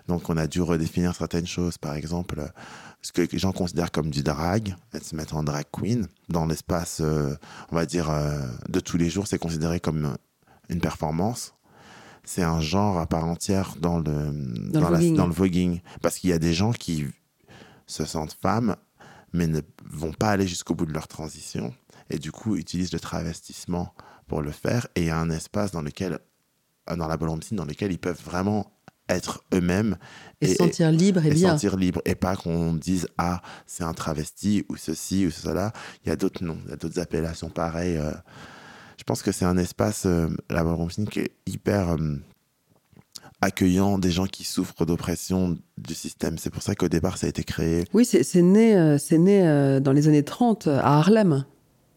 Donc 0.08 0.30
on 0.30 0.38
a 0.38 0.48
dû 0.48 0.62
redéfinir 0.62 1.16
certaines 1.16 1.48
choses. 1.48 1.78
Par 1.78 1.94
exemple, 1.94 2.52
ce 3.02 3.12
que 3.12 3.22
les 3.22 3.40
gens 3.40 3.52
considèrent 3.52 3.92
comme 3.92 4.10
du 4.10 4.24
drag, 4.24 4.76
se 5.02 5.16
mettre 5.16 5.36
en 5.36 5.44
drag 5.44 5.66
queen, 5.72 6.08
dans 6.30 6.46
l'espace, 6.46 7.00
euh, 7.02 7.36
on 7.72 7.76
va 7.76 7.86
dire, 7.86 8.12
de 8.68 8.80
tous 8.80 8.98
les 8.98 9.10
jours, 9.10 9.28
c'est 9.28 9.40
considéré 9.40 9.80
comme 9.80 10.18
une 10.70 10.82
performance 10.82 11.54
c'est 12.30 12.44
un 12.44 12.62
genre 12.62 13.00
à 13.00 13.08
part 13.08 13.26
entière 13.26 13.74
dans 13.80 13.98
le, 13.98 14.32
dans, 14.70 14.90
le, 14.92 15.34
voguing. 15.34 15.82
Parce 16.04 16.20
qu'il 16.20 16.30
y 16.30 16.34
a 16.34 16.38
des 16.38 16.54
gens 16.54 16.72
qui 16.72 17.06
se 17.88 18.06
sentent 18.06 18.38
femmes, 18.40 18.76
mais 19.34 19.48
ne 19.48 19.62
vont 19.86 20.14
pas 20.14 20.30
aller 20.30 20.48
jusqu'au 20.48 20.76
bout 20.76 20.86
de 20.86 20.94
leur 20.94 21.08
transition. 21.08 21.74
Et 22.10 22.18
du 22.18 22.32
coup, 22.32 22.56
utilisent 22.56 22.94
le 22.94 23.00
travestissement 23.00 23.94
pour 24.28 24.42
le 24.42 24.52
faire. 24.52 24.88
Et 24.96 25.02
il 25.02 25.08
y 25.08 25.10
a 25.10 25.20
un 25.20 25.30
espace 25.30 25.72
dans 25.72 25.82
lequel, 25.82 26.20
dans 26.96 27.08
la 27.08 27.18
Bolambine, 27.18 27.58
dans 27.58 27.66
lequel 27.66 27.92
ils 27.92 28.00
peuvent 28.00 28.22
vraiment 28.24 28.72
être 29.08 29.44
eux-mêmes 29.54 29.98
et, 30.40 30.50
se 30.50 30.56
sentir 30.56 30.92
libre 30.92 31.26
et, 31.26 31.32
bien. 31.32 31.50
sentir 31.50 31.78
libre 31.78 32.00
et 32.06 32.14
pas 32.14 32.36
qu'on 32.36 32.74
dise 32.76 33.08
ah 33.18 33.42
c'est 33.66 33.84
un 33.84 33.94
travesti 33.96 34.64
ou 34.70 34.76
ceci 34.76 35.26
ou 35.26 35.32
cela 35.32 35.74
il 36.06 36.10
y 36.10 36.12
a 36.12 36.16
d'autres 36.16 36.44
noms 36.44 36.60
il 36.66 36.70
y 36.70 36.74
a 36.74 36.76
d'autres 36.76 37.00
appellations 37.00 37.50
pareilles 37.50 37.98
euh, 37.98 38.12
je 39.00 39.06
pense 39.06 39.24
que 39.24 39.32
c'est 39.32 39.46
un 39.46 39.58
espace, 39.58 40.06
euh, 40.06 40.28
la 40.50 40.62
Ballroom 40.62 40.90
qui 41.10 41.22
est 41.22 41.32
hyper 41.46 41.92
euh, 41.92 42.18
accueillant 43.42 43.98
des 43.98 44.12
gens 44.12 44.26
qui 44.26 44.44
souffrent 44.44 44.86
d'oppression 44.86 45.58
du 45.78 45.94
système. 45.94 46.38
C'est 46.38 46.50
pour 46.50 46.62
ça 46.62 46.76
qu'au 46.76 46.90
départ, 46.90 47.18
ça 47.18 47.28
a 47.28 47.30
été 47.30 47.44
créé. 47.44 47.86
Oui, 47.94 48.06
c'est 48.06 48.42
né, 48.42 48.76
euh, 48.76 48.98
c'est 48.98 49.18
né 49.18 49.80
dans 49.82 49.92
les 49.92 50.08
années 50.08 50.24
30 50.24 50.68
à 50.68 50.98
Harlem. 50.98 51.46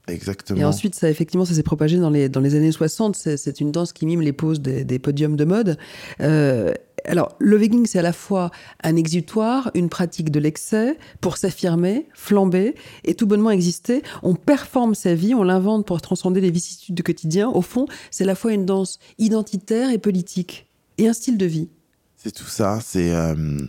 Exactement. 0.08 0.60
Et 0.60 0.64
ensuite, 0.64 0.94
ça, 0.94 1.08
effectivement, 1.08 1.44
ça 1.44 1.54
s'est 1.54 1.62
propagé 1.62 1.98
dans 1.98 2.10
les, 2.10 2.28
dans 2.28 2.40
les 2.40 2.54
années 2.54 2.72
60. 2.72 3.16
C'est 3.16 3.60
une 3.60 3.70
danse 3.70 3.92
qui 3.92 4.06
mime 4.06 4.20
les 4.20 4.32
poses 4.32 4.60
des, 4.60 4.84
des 4.84 4.98
podiums 4.98 5.36
de 5.36 5.44
mode. 5.44 5.78
Euh, 6.20 6.74
alors, 7.04 7.34
le 7.38 7.56
vegging, 7.56 7.86
c'est 7.86 7.98
à 7.98 8.02
la 8.02 8.12
fois 8.12 8.50
un 8.82 8.96
exutoire, 8.96 9.70
une 9.74 9.88
pratique 9.88 10.30
de 10.30 10.38
l'excès 10.38 10.96
pour 11.20 11.36
s'affirmer, 11.36 12.08
flamber 12.14 12.74
et 13.04 13.14
tout 13.14 13.26
bonnement 13.26 13.50
exister. 13.50 14.02
On 14.22 14.34
performe 14.34 14.94
sa 14.94 15.14
vie, 15.14 15.34
on 15.34 15.42
l'invente 15.42 15.86
pour 15.86 16.00
transcender 16.00 16.40
les 16.40 16.50
vicissitudes 16.50 16.94
du 16.94 17.02
quotidien. 17.02 17.48
Au 17.48 17.62
fond, 17.62 17.86
c'est 18.10 18.24
à 18.24 18.26
la 18.26 18.34
fois 18.34 18.52
une 18.52 18.66
danse 18.66 18.98
identitaire 19.18 19.90
et 19.90 19.98
politique 19.98 20.66
un 21.08 21.12
style 21.12 21.38
de 21.38 21.46
vie. 21.46 21.68
C'est 22.16 22.32
tout 22.32 22.46
ça. 22.46 22.80
C'est 22.80 23.14
euh, 23.14 23.66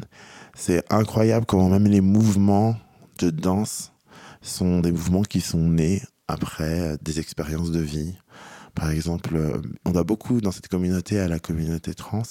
c'est 0.56 0.84
incroyable 0.92 1.46
comment 1.46 1.70
même 1.70 1.88
les 1.88 2.02
mouvements 2.02 2.76
de 3.20 3.30
danse 3.30 3.94
sont 4.42 4.80
des 4.80 4.92
mouvements 4.92 5.24
qui 5.24 5.42
sont 5.42 5.70
nés 5.70 6.02
après 6.28 6.98
des 7.02 7.20
expériences 7.20 7.72
de 7.72 7.80
vie. 7.80 8.16
Par 8.76 8.90
exemple, 8.90 9.36
euh, 9.36 9.62
on 9.86 9.92
doit 9.92 10.04
beaucoup 10.04 10.42
dans 10.42 10.52
cette 10.52 10.68
communauté 10.68 11.20
à 11.20 11.28
la 11.28 11.40
communauté 11.40 11.94
trans 11.94 12.24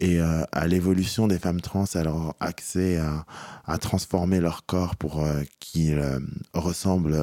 et 0.00 0.20
euh, 0.20 0.44
à 0.52 0.66
l'évolution 0.66 1.26
des 1.26 1.38
femmes 1.38 1.60
trans, 1.60 1.84
à 1.94 2.02
leur 2.02 2.34
accès 2.40 2.98
à, 2.98 3.78
transformer 3.78 4.40
leur 4.40 4.66
corps 4.66 4.96
pour 4.96 5.22
euh, 5.22 5.42
qu'ils 5.60 5.98
euh, 5.98 6.20
ressemblent 6.52 7.18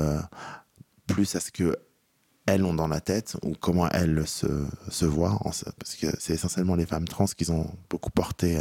plus 1.07 1.35
à 1.35 1.39
ce 1.39 1.51
que 1.51 1.75
elles 2.45 2.63
ont 2.65 2.73
dans 2.73 2.87
la 2.87 2.99
tête 2.99 3.37
ou 3.43 3.53
comment 3.59 3.89
elles 3.89 4.27
se, 4.27 4.47
se 4.89 5.05
voient. 5.05 5.39
Parce 5.43 5.95
que 5.95 6.07
c'est 6.19 6.33
essentiellement 6.33 6.75
les 6.75 6.85
femmes 6.85 7.07
trans 7.07 7.25
qui 7.25 7.49
ont 7.51 7.69
beaucoup 7.89 8.11
porté 8.11 8.59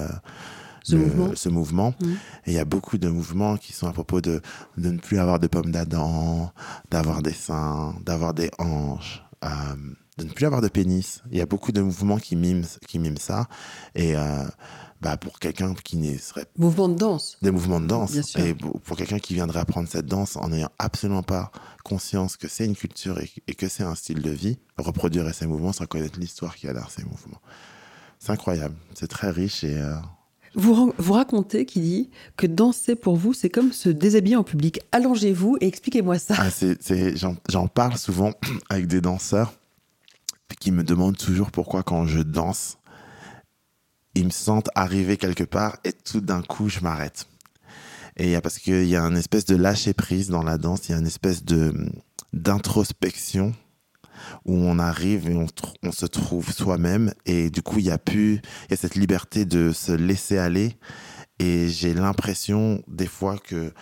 ce, 0.85 0.97
mouvement. 0.97 1.31
ce 1.35 1.49
mouvement. 1.49 1.95
Mmh. 2.01 2.11
Et 2.47 2.53
il 2.53 2.55
y 2.55 2.59
a 2.59 2.65
beaucoup 2.65 2.99
de 2.99 3.09
mouvements 3.09 3.57
qui 3.57 3.73
sont 3.73 3.89
à 3.89 3.93
propos 3.93 4.21
de, 4.21 4.41
de 4.77 4.91
ne 4.91 4.99
plus 4.99 5.19
avoir 5.19 5.41
de 5.41 5.47
pommes 5.49 5.73
d'Adam, 5.73 6.53
d'avoir 6.91 7.23
des 7.23 7.33
seins, 7.33 7.97
d'avoir 8.05 8.35
des 8.35 8.51
hanches 8.59 9.23
de 10.19 10.25
ne 10.25 10.31
plus 10.31 10.47
avoir 10.47 10.61
de 10.61 10.69
pénis. 10.69 11.23
Il 11.31 11.39
y 11.39 11.41
a 11.41 11.47
beaucoup 11.47 11.73
de 11.73 11.81
mouvements 11.81 12.19
qui 12.19 12.37
miment, 12.37 12.67
qui 12.87 12.99
miment 12.99 13.19
ça. 13.19 13.47
Et 13.95 14.17
euh, 14.17 14.45
bah, 15.03 15.17
pour 15.17 15.41
quelqu'un 15.41 15.75
qui 15.75 15.97
ne 15.97 16.17
serait. 16.17 16.47
Mouvements 16.57 16.89
de 16.89 16.95
danse. 16.95 17.37
Des 17.43 17.51
mouvements 17.51 17.81
de 17.81 17.87
danse. 17.87 18.15
Et 18.37 18.55
pour 18.55 18.97
quelqu'un 18.97 19.19
qui 19.19 19.35
viendrait 19.35 19.59
apprendre 19.59 19.89
cette 19.89 20.07
danse 20.07 20.37
en 20.37 20.49
n'ayant 20.49 20.71
absolument 20.79 21.25
pas 21.25 21.51
conscience 21.83 22.37
que 22.37 22.47
c'est 22.47 22.65
une 22.65 22.77
culture 22.77 23.19
et, 23.19 23.55
que 23.55 23.69
c'est 23.69 23.83
un 23.83 23.97
style 23.97 24.23
de 24.23 24.31
vie, 24.31 24.59
reproduire 24.79 25.35
ces 25.35 25.49
mouvements 25.49 25.73
sans 25.73 25.87
connaître 25.87 26.21
l'histoire 26.21 26.55
qu'il 26.55 26.69
y 26.69 26.71
a 26.71 26.73
derrière 26.73 26.93
ces 26.93 27.03
mouvements. 27.03 27.41
C'est 28.21 28.31
incroyable. 28.31 28.77
C'est 28.95 29.09
très 29.09 29.31
riche 29.31 29.65
et. 29.65 29.77
Euh, 29.77 29.97
Vous, 30.55 30.95
vous 30.97 31.13
racontez, 31.15 31.67
qui 31.67 31.81
dit, 31.81 32.11
que 32.37 32.47
danser 32.47 32.95
pour 32.95 33.17
vous, 33.17 33.33
c'est 33.33 33.51
comme 33.51 33.73
se 33.73 33.89
déshabiller 33.89 34.37
en 34.37 34.45
public. 34.45 34.83
Allongez-vous 34.93 35.57
et 35.61 35.67
expliquez-moi 35.67 36.21
ça. 36.21 36.37
Ah, 36.39 36.49
J'en 37.49 37.67
parle 37.67 37.99
souvent 37.99 38.31
avec 38.71 38.87
des 38.87 39.01
danseurs 39.01 39.53
qui 40.61 40.71
me 40.71 40.85
demandent 40.85 41.17
toujours 41.17 41.51
pourquoi 41.51 41.83
quand 41.83 42.07
je 42.07 42.21
danse, 42.21 42.79
ils 44.15 44.27
me 44.27 44.31
sentent 44.31 44.71
arriver 44.75 45.17
quelque 45.17 45.45
part 45.45 45.79
et 45.85 45.93
tout 45.93 46.21
d'un 46.21 46.43
coup, 46.43 46.69
je 46.69 46.81
m'arrête. 46.81 47.27
Et 48.17 48.39
parce 48.41 48.59
qu'il 48.59 48.87
y 48.87 48.97
a 48.97 49.03
une 49.03 49.17
espèce 49.17 49.47
de 49.47 49.57
lâcher 49.57 49.95
prise 49.95 50.29
dans 50.29 50.43
la 50.43 50.59
danse, 50.59 50.89
il 50.89 50.93
y 50.93 50.95
a 50.95 50.99
une 50.99 51.07
espèce 51.07 51.45
de 51.45 51.75
d'introspection 52.33 53.53
où 54.47 54.55
on 54.55 54.79
arrive 54.79 55.29
et 55.29 55.35
on, 55.35 55.93
se 55.93 56.07
trouve 56.07 56.51
soi-même 56.51 57.13
et 57.27 57.51
du 57.51 57.63
coup 57.63 57.79
il 57.79 57.85
y 57.85 57.91
a 57.91 57.99
plus 57.99 58.41
y 58.71 58.75
a 58.75 58.77
cette 58.77 58.95
liberté 58.95 59.45
de 59.45 59.73
se 59.73 59.93
laisser 59.93 60.39
aller 60.39 60.79
et 61.39 61.69
j'ai 61.69 61.93
l'impression 61.93 62.83
des 62.89 63.07
fois 63.07 63.37
que 63.37 63.75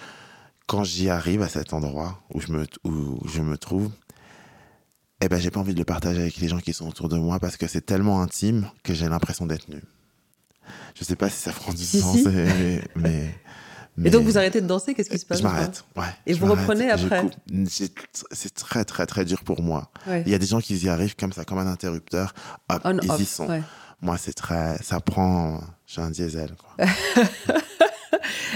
quand 0.66 0.82
j'y 0.82 1.10
arrive 1.10 1.42
à 1.42 1.48
cet 1.48 1.72
endroit 1.72 2.20
où 2.34 2.40
je 2.40 2.50
me 2.52 2.66
où 2.82 3.20
je 3.28 3.42
me 3.42 3.56
trouve 3.56 3.90
eh 5.20 5.28
ben 5.28 5.38
j'ai 5.38 5.50
pas 5.50 5.60
envie 5.60 5.74
de 5.74 5.78
le 5.78 5.84
partager 5.84 6.20
avec 6.20 6.38
les 6.38 6.48
gens 6.48 6.58
qui 6.58 6.72
sont 6.72 6.88
autour 6.88 7.08
de 7.08 7.18
moi 7.18 7.38
parce 7.38 7.56
que 7.56 7.66
c'est 7.66 7.84
tellement 7.84 8.22
intime 8.22 8.68
que 8.82 8.94
j'ai 8.94 9.08
l'impression 9.08 9.46
d'être 9.46 9.68
nu. 9.68 9.82
Je 10.95 11.05
sais 11.05 11.16
pas 11.16 11.28
si 11.28 11.41
ça 11.41 11.53
prend 11.53 11.72
du 11.72 11.84
sens 11.84 12.18
mais 12.97 13.34
et 14.05 14.11
donc 14.11 14.24
vous 14.24 14.38
arrêtez 14.38 14.61
de 14.61 14.66
danser, 14.66 14.95
qu'est-ce 14.95 15.11
qui 15.11 15.18
se 15.18 15.26
passe 15.26 15.38
Je 15.38 15.43
m'arrête, 15.43 15.84
ouais. 15.97 16.05
Et 16.26 16.32
vous 16.32 16.47
reprenez 16.47 16.91
après 16.91 17.22
C'est 17.68 18.55
très 18.55 18.84
très 18.84 19.07
très 19.07 19.24
dur 19.24 19.43
pour 19.45 19.62
moi. 19.62 19.91
Il 20.07 20.28
y 20.28 20.34
a 20.34 20.38
des 20.38 20.47
gens 20.47 20.61
qui 20.61 20.76
y 20.76 20.88
arrivent 20.88 21.16
comme 21.16 21.32
ça, 21.32 21.45
comme 21.45 21.59
un 21.59 21.66
interrupteur. 21.66 22.34
Hop, 22.68 22.82
ils 23.03 23.22
y 23.22 23.26
sont. 23.26 23.49
Moi, 24.03 24.16
c'est 24.16 24.32
très, 24.32 24.78
ça 24.82 24.99
prend, 25.01 25.61
j'ai 25.86 26.01
un 26.01 26.11
diesel. 26.11 26.55
Quoi. 26.57 26.86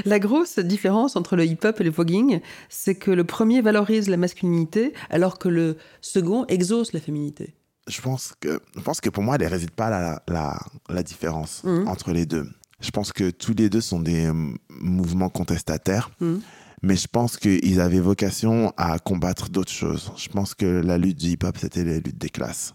La 0.07 0.19
grosse 0.19 0.59
différence 0.59 1.17
entre 1.17 1.37
le 1.37 1.45
hip-hop 1.45 1.81
et 1.81 1.85
le 1.85 1.91
voguing, 1.91 2.41
c'est 2.71 2.95
que 2.95 3.11
le 3.11 3.25
premier 3.25 3.61
valorise 3.61 4.09
la 4.09 4.17
masculinité, 4.17 4.95
alors 5.11 5.39
que 5.39 5.49
le 5.49 5.77
second 6.01 6.47
exauce 6.47 6.93
la 6.95 7.01
féminité. 7.01 7.55
Je 7.87 8.01
pense 8.01 8.35
que, 8.41 8.61
je 8.77 8.81
pense 8.81 9.01
que 9.01 9.11
pour 9.11 9.23
moi, 9.23 9.37
elle 9.37 9.47
ne 9.47 9.51
réside 9.51 9.73
pas 9.73 9.91
la, 9.91 10.23
la, 10.29 10.59
la 10.89 11.03
différence 11.03 11.63
mmh. 11.65 11.89
entre 11.89 12.13
les 12.13 12.27
deux. 12.27 12.49
Je 12.81 12.91
pense 12.91 13.13
que 13.13 13.31
tous 13.31 13.55
les 13.55 13.71
deux 13.71 13.81
sont 13.81 14.01
des 14.01 14.31
mouvements 14.69 15.31
contestataires. 15.31 16.11
Mm. 16.21 16.37
Mais 16.83 16.97
je 16.97 17.09
pense 17.09 17.39
qu'ils 17.39 17.81
avaient 17.81 18.01
vocation 18.01 18.75
à 18.77 18.99
combattre 18.99 19.49
d'autres 19.49 19.73
choses. 19.73 20.13
Je 20.17 20.29
pense 20.29 20.55
que 20.55 20.67
la 20.67 20.99
lutte 20.99 21.19
du 21.19 21.29
hip-hop, 21.29 21.57
c'était 21.57 21.83
la 21.83 21.95
lutte 21.95 22.19
des 22.19 22.29
classes, 22.29 22.75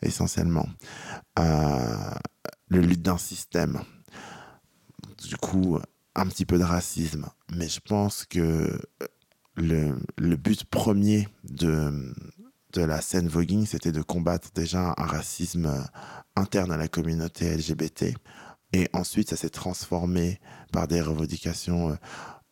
essentiellement. 0.00 0.66
Euh, 1.38 2.14
la 2.70 2.78
lutte 2.78 3.02
d'un 3.02 3.18
système. 3.18 3.80
Du 5.22 5.36
coup, 5.36 5.78
un 6.14 6.26
petit 6.26 6.46
peu 6.46 6.58
de 6.58 6.64
racisme. 6.64 7.28
Mais 7.54 7.68
je 7.68 7.80
pense 7.80 8.24
que 8.24 8.80
le, 9.56 9.94
le 10.16 10.36
but 10.36 10.64
premier 10.64 11.28
de, 11.44 12.14
de 12.72 12.82
la 12.82 13.00
scène 13.00 13.28
voguing, 13.28 13.66
c'était 13.66 13.92
de 13.92 14.02
combattre 14.02 14.48
déjà 14.54 14.94
un 14.96 15.06
racisme 15.06 15.84
interne 16.36 16.72
à 16.72 16.76
la 16.76 16.88
communauté 16.88 17.56
LGBT 17.56 18.14
et 18.72 18.88
ensuite, 18.92 19.30
ça 19.30 19.36
s'est 19.36 19.50
transformé 19.50 20.38
par 20.72 20.86
des 20.86 21.00
revendications 21.00 21.90
euh, 21.90 21.94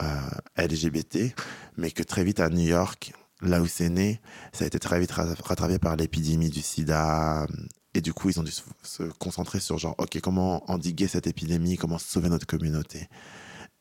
euh 0.02 0.64
LGBT, 0.64 1.34
mais 1.76 1.90
que 1.90 2.02
très 2.02 2.24
vite 2.24 2.40
à 2.40 2.48
New 2.48 2.66
York, 2.66 3.12
là 3.40 3.60
où 3.60 3.66
c'est 3.66 3.88
né, 3.88 4.20
ça 4.52 4.64
a 4.64 4.66
été 4.66 4.78
très 4.80 4.98
vite 4.98 5.12
rattrapé 5.12 5.78
par 5.78 5.96
l'épidémie 5.96 6.50
du 6.50 6.60
sida. 6.60 7.46
Et 7.94 8.00
du 8.00 8.12
coup, 8.12 8.30
ils 8.30 8.38
ont 8.40 8.42
dû 8.42 8.52
se 8.82 9.02
concentrer 9.18 9.60
sur 9.60 9.78
genre, 9.78 9.94
OK, 9.98 10.20
comment 10.20 10.68
endiguer 10.70 11.08
cette 11.08 11.26
épidémie, 11.26 11.76
comment 11.76 11.98
sauver 11.98 12.28
notre 12.28 12.46
communauté. 12.46 13.08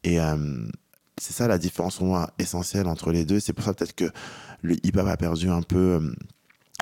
Et 0.03 0.21
euh, 0.21 0.67
c'est 1.17 1.33
ça 1.33 1.47
la 1.47 1.57
différence 1.57 1.97
pour 1.97 2.07
moi 2.07 2.31
essentielle 2.39 2.87
entre 2.87 3.11
les 3.11 3.25
deux. 3.25 3.39
C'est 3.39 3.53
pour 3.53 3.63
ça 3.63 3.73
peut-être 3.73 3.95
que 3.95 4.09
le 4.61 4.75
hip-hop 4.85 5.07
a 5.07 5.17
perdu 5.17 5.49
un 5.49 5.61
peu 5.61 5.99
euh, 6.01 6.15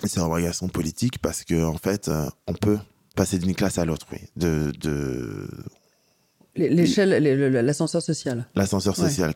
ses 0.06 0.20
revendications 0.20 0.68
politiques 0.68 1.20
parce 1.20 1.44
qu'en 1.44 1.74
en 1.74 1.78
fait, 1.78 2.10
on 2.48 2.54
peut 2.54 2.78
passer 3.16 3.40
d'une 3.40 3.56
classe 3.56 3.78
à 3.78 3.86
l'autre, 3.86 4.06
oui. 4.12 4.20
De, 4.36 4.72
de... 4.80 5.48
L'échelle, 6.56 7.24
l'ascenseur 7.66 8.02
social. 8.02 8.48
L'ascenseur 8.56 8.96
social, 8.96 9.34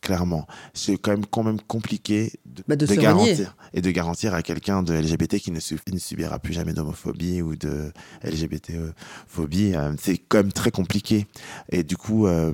clairement. 0.00 0.46
C'est 0.72 0.96
quand 0.96 1.10
même, 1.10 1.26
quand 1.26 1.42
même 1.42 1.60
compliqué 1.60 2.32
de, 2.46 2.62
bah, 2.66 2.76
garantir 2.76 3.56
et 3.74 3.82
de 3.82 3.90
garantir 3.90 4.34
à 4.34 4.42
quelqu'un 4.42 4.82
de 4.82 4.94
LGBT 4.94 5.36
qui 5.36 5.50
ne, 5.50 5.60
ne 5.92 5.98
subira 5.98 6.38
plus 6.38 6.54
jamais 6.54 6.72
d'homophobie 6.72 7.42
ou 7.42 7.56
de 7.56 7.92
LGBT-phobie. 8.24 9.74
Euh, 9.74 9.92
c'est 10.00 10.16
quand 10.16 10.38
même 10.38 10.52
très 10.52 10.70
compliqué. 10.70 11.26
Et 11.70 11.84
du 11.84 11.96
coup, 11.96 12.26
euh, 12.26 12.52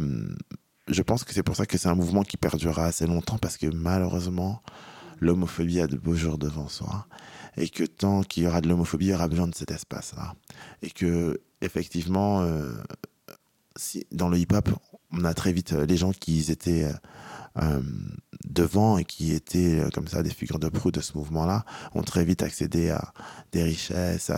je 0.89 1.03
pense 1.03 1.25
que 1.25 1.33
c'est 1.33 1.43
pour 1.43 1.57
ça 1.57 1.67
que 1.67 1.79
c'est 1.79 1.89
un 1.89 1.95
mouvement 1.95 2.23
qui 2.23 2.37
perdurera 2.37 2.87
assez 2.87 3.07
longtemps 3.07 3.39
parce 3.39 3.57
que 3.57 3.67
malheureusement, 3.67 4.63
l'homophobie 5.21 5.81
a 5.81 5.87
de 5.87 5.97
beaux 5.97 6.15
jours 6.15 6.39
devant 6.39 6.69
soi 6.69 7.07
et 7.57 7.69
que 7.69 7.85
tant 7.85 8.23
qu'il 8.23 8.45
y 8.45 8.47
aura 8.47 8.61
de 8.61 8.69
l'homophobie, 8.69 9.07
il 9.07 9.11
y 9.11 9.15
aura 9.15 9.29
besoin 9.29 9.49
de 9.49 9.55
cet 9.55 9.71
espace-là. 9.71 10.35
Et 10.83 10.91
que, 10.91 11.41
effectivement, 11.61 12.43
euh, 12.43 12.73
si, 13.77 14.07
dans 14.13 14.29
le 14.29 14.39
hip-hop, 14.39 14.71
on 15.11 15.25
a 15.25 15.35
très 15.35 15.53
vite 15.53 15.73
euh, 15.73 15.87
les 15.87 15.97
gens 15.97 16.13
qui 16.13 16.51
étaient 16.51 16.89
euh, 17.61 17.83
devant 18.49 18.99
et 18.99 19.05
qui 19.05 19.33
étaient 19.33 19.83
comme 19.93 20.07
ça 20.07 20.23
des 20.23 20.31
figures 20.31 20.61
de 20.61 20.69
proue 20.69 20.93
de 20.93 21.01
ce 21.01 21.17
mouvement-là, 21.19 21.65
ont 21.95 22.03
très 22.03 22.25
vite 22.25 22.43
accédé 22.43 22.91
à 22.91 23.13
des 23.51 23.65
richesses, 23.65 24.31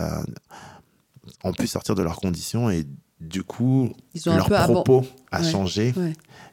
ont 1.43 1.53
pu 1.53 1.67
sortir 1.67 1.93
de 1.93 2.01
leurs 2.01 2.17
conditions 2.17 2.71
et 2.71 2.87
du 3.21 3.43
coup, 3.43 3.89
leur 4.25 4.49
propos 4.49 5.05
a 5.31 5.43
changé. 5.43 5.93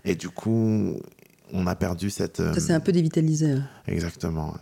Et 0.04 0.14
du 0.14 0.28
coup, 0.28 0.94
on 1.52 1.66
a 1.66 1.74
perdu 1.74 2.10
cette. 2.10 2.36
Ça 2.36 2.60
s'est 2.60 2.72
un 2.72 2.80
peu 2.80 2.92
dévitalisé. 2.92 3.52
Hein. 3.52 3.68
Exactement. 3.86 4.54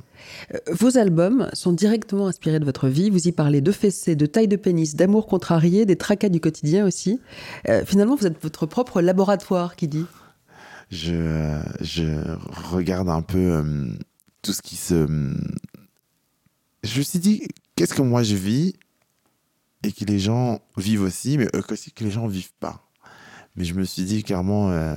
Euh, 0.55 0.59
vos 0.73 0.97
albums 0.99 1.49
sont 1.53 1.73
directement 1.73 2.29
inspirés 2.29 2.61
de 2.61 2.65
votre 2.65 2.89
vie. 2.89 3.11
Vous 3.11 3.27
y 3.29 3.33
parlez 3.33 3.61
de 3.61 3.73
fessées, 3.73 4.17
de 4.17 4.27
taille 4.27 4.49
de 4.49 4.57
pénis, 4.57 4.95
d'amour 4.95 5.27
contrarié, 5.27 5.85
des 5.85 5.97
tracas 5.97 6.29
du 6.29 6.41
quotidien 6.41 6.87
aussi. 6.87 7.21
Euh, 7.69 7.85
finalement, 7.85 8.15
vous 8.15 8.27
êtes 8.27 8.41
votre 8.43 8.67
propre 8.67 9.03
laboratoire, 9.03 9.77
qui 9.77 9.89
dit? 9.89 10.07
Je, 10.91 11.61
je 11.81 12.05
regarde 12.71 13.09
un 13.09 13.23
peu 13.23 13.39
euh, 13.39 13.89
tout 14.43 14.53
ce 14.53 14.63
qui 14.63 14.77
se. 14.77 15.07
Je 16.85 16.99
me 16.99 17.03
suis 17.03 17.19
dit, 17.19 17.43
qu'est-ce 17.75 17.95
que 17.95 18.03
moi 18.03 18.23
je 18.23 18.37
vis? 18.37 18.75
Et 19.87 19.93
que 19.93 20.05
les 20.05 20.19
gens 20.19 20.61
vivent 20.77 21.03
aussi, 21.03 21.39
mais 21.39 21.49
aussi 21.71 21.93
que 21.93 22.05
les 22.05 22.11
gens 22.11 22.27
vivent 22.27 22.55
pas. 22.61 22.83
Mais 23.55 23.65
je 23.65 23.75
me 23.75 23.85
suis 23.85 24.03
dit 24.03 24.23
clairement, 24.23 24.71
euh, 24.71 24.97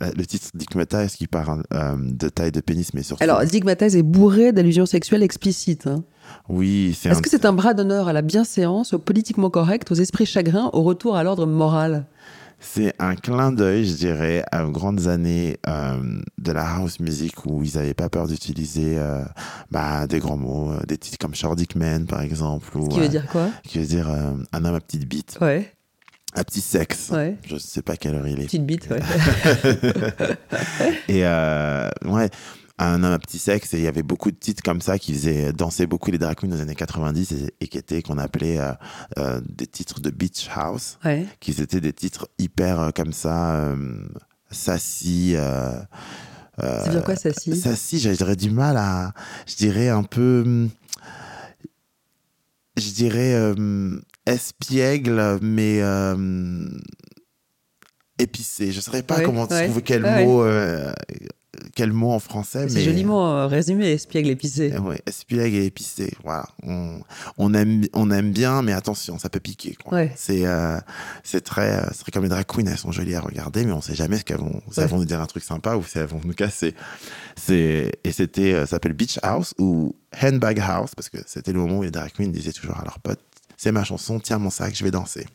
le 0.00 0.26
titre 0.26 0.48
Digmatize 0.54 1.16
qui 1.16 1.26
parle 1.26 1.64
euh, 1.72 1.96
de 1.98 2.28
taille 2.28 2.52
de 2.52 2.60
pénis, 2.60 2.92
mais 2.94 3.02
surtout. 3.02 3.22
Alors, 3.22 3.42
Digmatize 3.44 3.96
est 3.96 4.02
bourré 4.02 4.52
d'allusions 4.52 4.86
sexuelles 4.86 5.22
explicites. 5.22 5.86
Hein. 5.86 6.04
Oui, 6.48 6.96
c'est. 6.98 7.08
Est-ce 7.08 7.22
que 7.22 7.30
c'est 7.30 7.46
un 7.46 7.52
bras 7.52 7.74
d'honneur 7.74 8.08
à 8.08 8.12
la 8.12 8.22
bienséance, 8.22 8.92
au 8.92 8.98
politiquement 8.98 9.50
correct, 9.50 9.90
aux 9.90 9.94
esprits 9.94 10.26
chagrins, 10.26 10.70
au 10.72 10.82
retour 10.82 11.16
à 11.16 11.24
l'ordre 11.24 11.46
moral? 11.46 12.06
C'est 12.64 12.94
un 12.98 13.14
clin 13.14 13.52
d'œil, 13.52 13.86
je 13.86 13.94
dirais, 13.94 14.44
à 14.50 14.64
grandes 14.64 15.06
années 15.06 15.58
euh, 15.68 16.20
de 16.38 16.52
la 16.52 16.76
house 16.76 17.00
music 17.00 17.46
où 17.46 17.62
ils 17.62 17.76
n'avaient 17.76 17.94
pas 17.94 18.08
peur 18.08 18.26
d'utiliser 18.26 18.98
bah, 19.70 20.06
des 20.06 20.18
grands 20.18 20.36
mots, 20.36 20.72
des 20.86 20.98
titres 20.98 21.18
comme 21.18 21.34
Short 21.34 21.56
Dick 21.56 21.76
Man, 21.76 22.06
par 22.06 22.22
exemple. 22.22 22.76
Ou, 22.76 22.88
qui 22.88 23.00
veut 23.00 23.08
dire 23.08 23.26
quoi? 23.26 23.50
Qui 23.62 23.78
veut 23.78 23.86
dire 23.86 24.08
un 24.08 24.64
homme 24.64 24.74
à 24.74 24.80
petite 24.80 25.06
bite. 25.06 25.38
Ouais. 25.40 25.74
Un 26.36 26.42
petit 26.42 26.60
sexe. 26.60 27.12
Je 27.46 27.54
ne 27.54 27.58
sais 27.60 27.82
pas 27.82 27.96
quelle 27.96 28.16
heure 28.16 28.26
il 28.26 28.40
est. 28.40 28.44
Petite 28.44 28.66
bite, 28.66 28.88
ouais. 28.90 28.98
et 31.08 31.24
euh, 31.24 31.88
ouais, 32.06 32.28
un 32.78 33.02
homme 33.02 33.12
à 33.12 33.18
petit 33.18 33.38
sexe. 33.38 33.74
Et 33.74 33.78
il 33.78 33.84
y 33.84 33.88
avait 33.88 34.02
beaucoup 34.02 34.30
de 34.30 34.36
titres 34.36 34.62
comme 34.62 34.80
ça 34.80 34.98
qui 34.98 35.12
faisaient 35.12 35.52
danser 35.52 35.86
beaucoup 35.86 36.10
les 36.10 36.18
drag 36.18 36.36
queens 36.36 36.48
dans 36.48 36.56
les 36.56 36.62
années 36.62 36.74
90 36.74 37.50
et, 37.60 37.68
qui 37.68 37.78
étaient, 37.78 38.02
qu'on 38.02 38.18
appelait 38.18 38.58
euh, 38.58 38.72
euh, 39.18 39.40
des 39.48 39.66
titres 39.66 40.00
de 40.00 40.10
beach 40.10 40.48
house. 40.54 40.98
Ouais. 41.04 41.26
Qui 41.40 41.52
étaient 41.52 41.80
des 41.80 41.92
titres 41.92 42.28
hyper 42.38 42.92
comme 42.94 43.12
ça, 43.12 43.74
sassy. 44.50 45.36
C'est 46.58 46.90
bien 46.90 47.00
quoi, 47.02 47.16
sassy? 47.16 47.56
Sassy, 47.56 48.00
j'aurais 48.00 48.36
du 48.36 48.50
mal 48.50 48.76
à. 48.76 49.12
Je 49.46 49.56
dirais 49.56 49.88
un 49.88 50.02
peu. 50.02 50.68
Je 52.76 52.90
dirais 52.90 53.54
espiègle, 54.26 55.38
mais 55.42 55.80
euh, 55.82 56.68
épicé. 58.18 58.72
Je 58.72 58.76
ne 58.76 58.82
saurais 58.82 59.02
pas 59.02 59.20
comment 59.20 59.46
trouver 59.46 59.82
quel 59.82 60.02
mot. 60.02 60.44
Euh, 60.44 60.92
quel 61.74 61.92
mot 61.92 62.12
en 62.12 62.18
français 62.18 62.68
C'est 62.68 62.82
joliment 62.82 63.36
euh, 63.36 63.46
résumé, 63.46 63.92
espiègle 63.92 64.30
épicé. 64.30 64.76
Ouais, 64.78 65.00
espiègle 65.06 65.56
et 65.56 65.66
épicé. 65.66 66.12
Voilà. 66.22 66.46
On, 66.62 67.00
on, 67.38 67.54
aime, 67.54 67.84
on 67.92 68.10
aime 68.10 68.32
bien, 68.32 68.62
mais 68.62 68.72
attention, 68.72 69.18
ça 69.18 69.28
peut 69.28 69.40
piquer. 69.40 69.76
C'est 70.16 70.44
c'est 71.22 71.40
très, 71.42 71.82
c'est 71.92 72.10
comme 72.10 72.24
les 72.24 72.28
drag 72.28 72.46
queens, 72.46 72.66
elles 72.66 72.78
sont 72.78 72.92
jolies 72.92 73.14
à 73.14 73.20
regarder, 73.20 73.64
mais 73.64 73.72
on 73.72 73.78
ne 73.78 73.82
sait 73.82 73.94
jamais 73.94 74.18
ce 74.18 74.24
qu'elles 74.24 74.38
vont, 74.38 74.60
si 74.70 74.80
elles 74.80 74.88
vont 74.88 74.98
nous 74.98 75.04
dire 75.04 75.20
un 75.20 75.26
truc 75.26 75.42
sympa 75.42 75.76
ou 75.76 75.84
si 75.84 75.98
elles 75.98 76.06
vont 76.06 76.20
nous 76.24 76.34
casser. 76.34 76.74
C'est 77.36 77.92
et 78.04 78.12
c'était, 78.12 78.52
ça 78.60 78.66
s'appelle 78.66 78.92
Beach 78.92 79.18
House 79.22 79.54
ou 79.58 79.94
Handbag 80.22 80.60
House 80.60 80.94
parce 80.94 81.08
que 81.08 81.18
c'était 81.26 81.52
le 81.52 81.58
moment 81.60 81.78
où 81.78 81.82
les 81.82 81.90
drag 81.90 82.12
queens 82.12 82.28
disaient 82.28 82.52
toujours 82.52 82.78
à 82.78 82.84
leurs 82.84 83.00
potes 83.00 83.20
c'est 83.56 83.72
ma 83.72 83.84
chanson, 83.84 84.20
tiens 84.20 84.38
mon 84.38 84.50
sac, 84.50 84.74
je 84.74 84.84
vais 84.84 84.90
danser. 84.90 85.26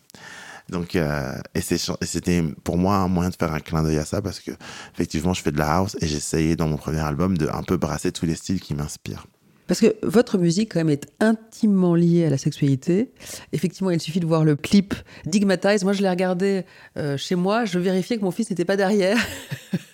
Donc, 0.70 0.95
euh, 0.95 1.34
et 1.55 1.61
c'était 1.61 2.43
pour 2.63 2.78
moi 2.78 2.95
un 2.97 3.07
moyen 3.07 3.30
de 3.30 3.36
faire 3.36 3.53
un 3.53 3.59
clin 3.59 3.84
d'œil 3.84 3.97
à 3.97 4.05
ça 4.05 4.22
parce 4.22 4.39
que, 4.39 4.51
effectivement, 4.93 5.34
je 5.34 5.41
fais 5.41 5.51
de 5.51 5.57
la 5.57 5.78
house 5.78 5.97
et 6.01 6.07
j'essayais 6.07 6.55
dans 6.55 6.67
mon 6.67 6.78
premier 6.78 6.99
album 6.99 7.38
de 7.38 7.47
un 7.47 7.63
peu 7.63 7.78
brasser 7.78 8.11
tous 8.11 8.26
les 8.26 8.36
styles 8.36 8.59
qui 8.59 8.74
m'inspirent. 8.74 9.26
Parce 9.70 9.82
que 9.82 9.95
votre 10.01 10.39
musique, 10.39 10.74
quand 10.74 10.80
même, 10.80 10.89
est 10.89 11.07
intimement 11.20 11.93
liée 11.93 12.26
à 12.26 12.32
la 12.32 12.39
sexualité. 12.39 13.11
Effectivement, 13.53 13.91
il 13.91 14.01
suffit 14.01 14.20
de 14.20 14.26
voir 14.26 14.43
le 14.43 14.55
clip 14.55 14.95
Digmatize. 15.28 15.84
Moi, 15.84 15.93
je 15.93 16.01
l'ai 16.01 16.09
regardé 16.09 16.65
euh, 16.97 17.17
chez 17.17 17.36
moi. 17.36 17.65
Je 17.65 17.78
vérifiais 17.78 18.17
que 18.17 18.24
mon 18.24 18.32
fils 18.32 18.49
n'était 18.49 18.65
pas 18.65 18.78
derrière. 18.78 19.20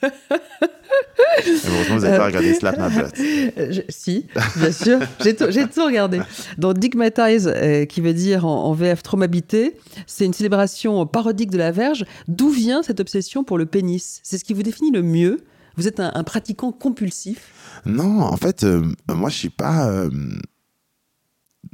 heureusement, 1.47 1.95
vous 1.95 2.01
n'avez 2.01 2.17
pas 2.17 2.25
regardé 2.25 2.53
Slap 2.53 2.77
My 2.77 2.95
Butt. 2.95 3.85
si, 3.89 4.25
bien 4.57 4.71
sûr. 4.71 4.99
J'ai 5.23 5.35
tout, 5.35 5.85
regardé. 5.85 6.19
Donc, 6.57 6.77
Digmatize, 6.77 7.51
euh, 7.53 7.85
qui 7.85 8.01
veut 8.01 8.13
dire 8.13 8.45
en, 8.45 8.73
VF 8.73 9.03
trop 9.03 9.17
m'habiter, 9.17 9.77
c'est 10.07 10.25
une 10.25 10.33
célébration 10.33 11.05
parodique 11.05 11.51
de 11.51 11.57
la 11.57 11.71
verge. 11.71 12.05
D'où 12.27 12.49
vient 12.49 12.83
cette 12.83 12.99
obsession 12.99 13.43
pour 13.43 13.57
le 13.57 13.65
pénis? 13.65 14.19
C'est 14.23 14.37
ce 14.37 14.43
qui 14.43 14.53
vous 14.53 14.63
définit 14.63 14.91
le 14.91 15.01
mieux? 15.01 15.43
Vous 15.77 15.87
êtes 15.87 15.99
un 15.99 16.23
pratiquant 16.23 16.71
compulsif? 16.71 17.51
Non, 17.85 18.21
en 18.21 18.37
fait, 18.37 18.63
euh, 18.63 18.83
moi, 19.07 19.29
je 19.29 19.35
suis 19.35 19.49
pas 19.49 19.87
euh, 19.89 20.09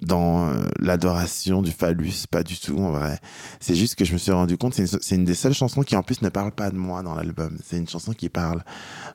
dans 0.01 0.49
euh, 0.49 0.63
l'adoration 0.79 1.61
du 1.61 1.71
phallus, 1.71 2.25
pas 2.29 2.43
du 2.43 2.59
tout, 2.59 2.77
en 2.77 2.91
vrai. 2.91 3.19
C'est 3.59 3.75
juste 3.75 3.95
que 3.95 4.05
je 4.05 4.13
me 4.13 4.17
suis 4.17 4.31
rendu 4.31 4.57
compte, 4.57 4.73
c'est 4.73 5.15
une, 5.15 5.25
des 5.25 5.35
seules 5.35 5.53
chansons 5.53 5.83
qui, 5.83 5.95
en 5.95 6.03
plus, 6.03 6.21
ne 6.21 6.29
parle 6.29 6.51
pas 6.51 6.71
de 6.71 6.77
moi 6.77 7.03
dans 7.03 7.15
l'album. 7.15 7.57
C'est 7.63 7.77
une 7.77 7.87
chanson 7.87 8.13
qui 8.13 8.29
parle 8.29 8.63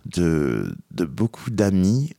de, 0.05 0.77
beaucoup 0.91 1.51
d'amis 1.51 2.13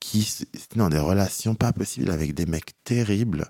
qui 0.00 0.28
étaient 0.54 0.78
dans 0.78 0.90
des 0.90 0.98
relations 0.98 1.54
pas 1.54 1.72
possibles 1.72 2.10
avec 2.10 2.34
des 2.34 2.46
mecs 2.46 2.72
terribles, 2.84 3.46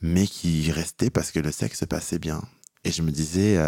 mais 0.00 0.26
qui 0.26 0.70
restaient 0.72 1.10
parce 1.10 1.30
que 1.30 1.40
le 1.40 1.52
sexe 1.52 1.78
se 1.78 1.84
passait 1.84 2.18
bien. 2.18 2.42
Et 2.84 2.90
je 2.90 3.02
me 3.02 3.10
disais, 3.10 3.58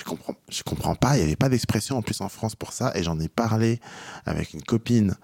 je 0.00 0.04
comprends, 0.04 0.34
je 0.48 0.62
comprends 0.62 0.94
pas. 0.94 1.16
Il 1.16 1.20
n'y 1.20 1.24
avait 1.26 1.36
pas 1.36 1.50
d'expression 1.50 1.98
en 1.98 2.02
plus 2.02 2.20
en 2.22 2.28
France 2.28 2.56
pour 2.56 2.72
ça. 2.72 2.92
Et 2.94 3.02
j'en 3.02 3.20
ai 3.20 3.28
parlé 3.28 3.80
avec 4.24 4.54
une 4.54 4.62
copine 4.62 5.14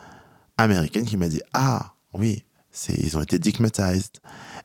américaine 0.58 1.06
qui 1.06 1.16
m'a 1.16 1.28
dit 1.28 1.40
Ah, 1.54 1.94
oui, 2.12 2.44
ils 2.88 3.16
ont 3.16 3.22
été 3.22 3.38
digmatized. 3.38 4.18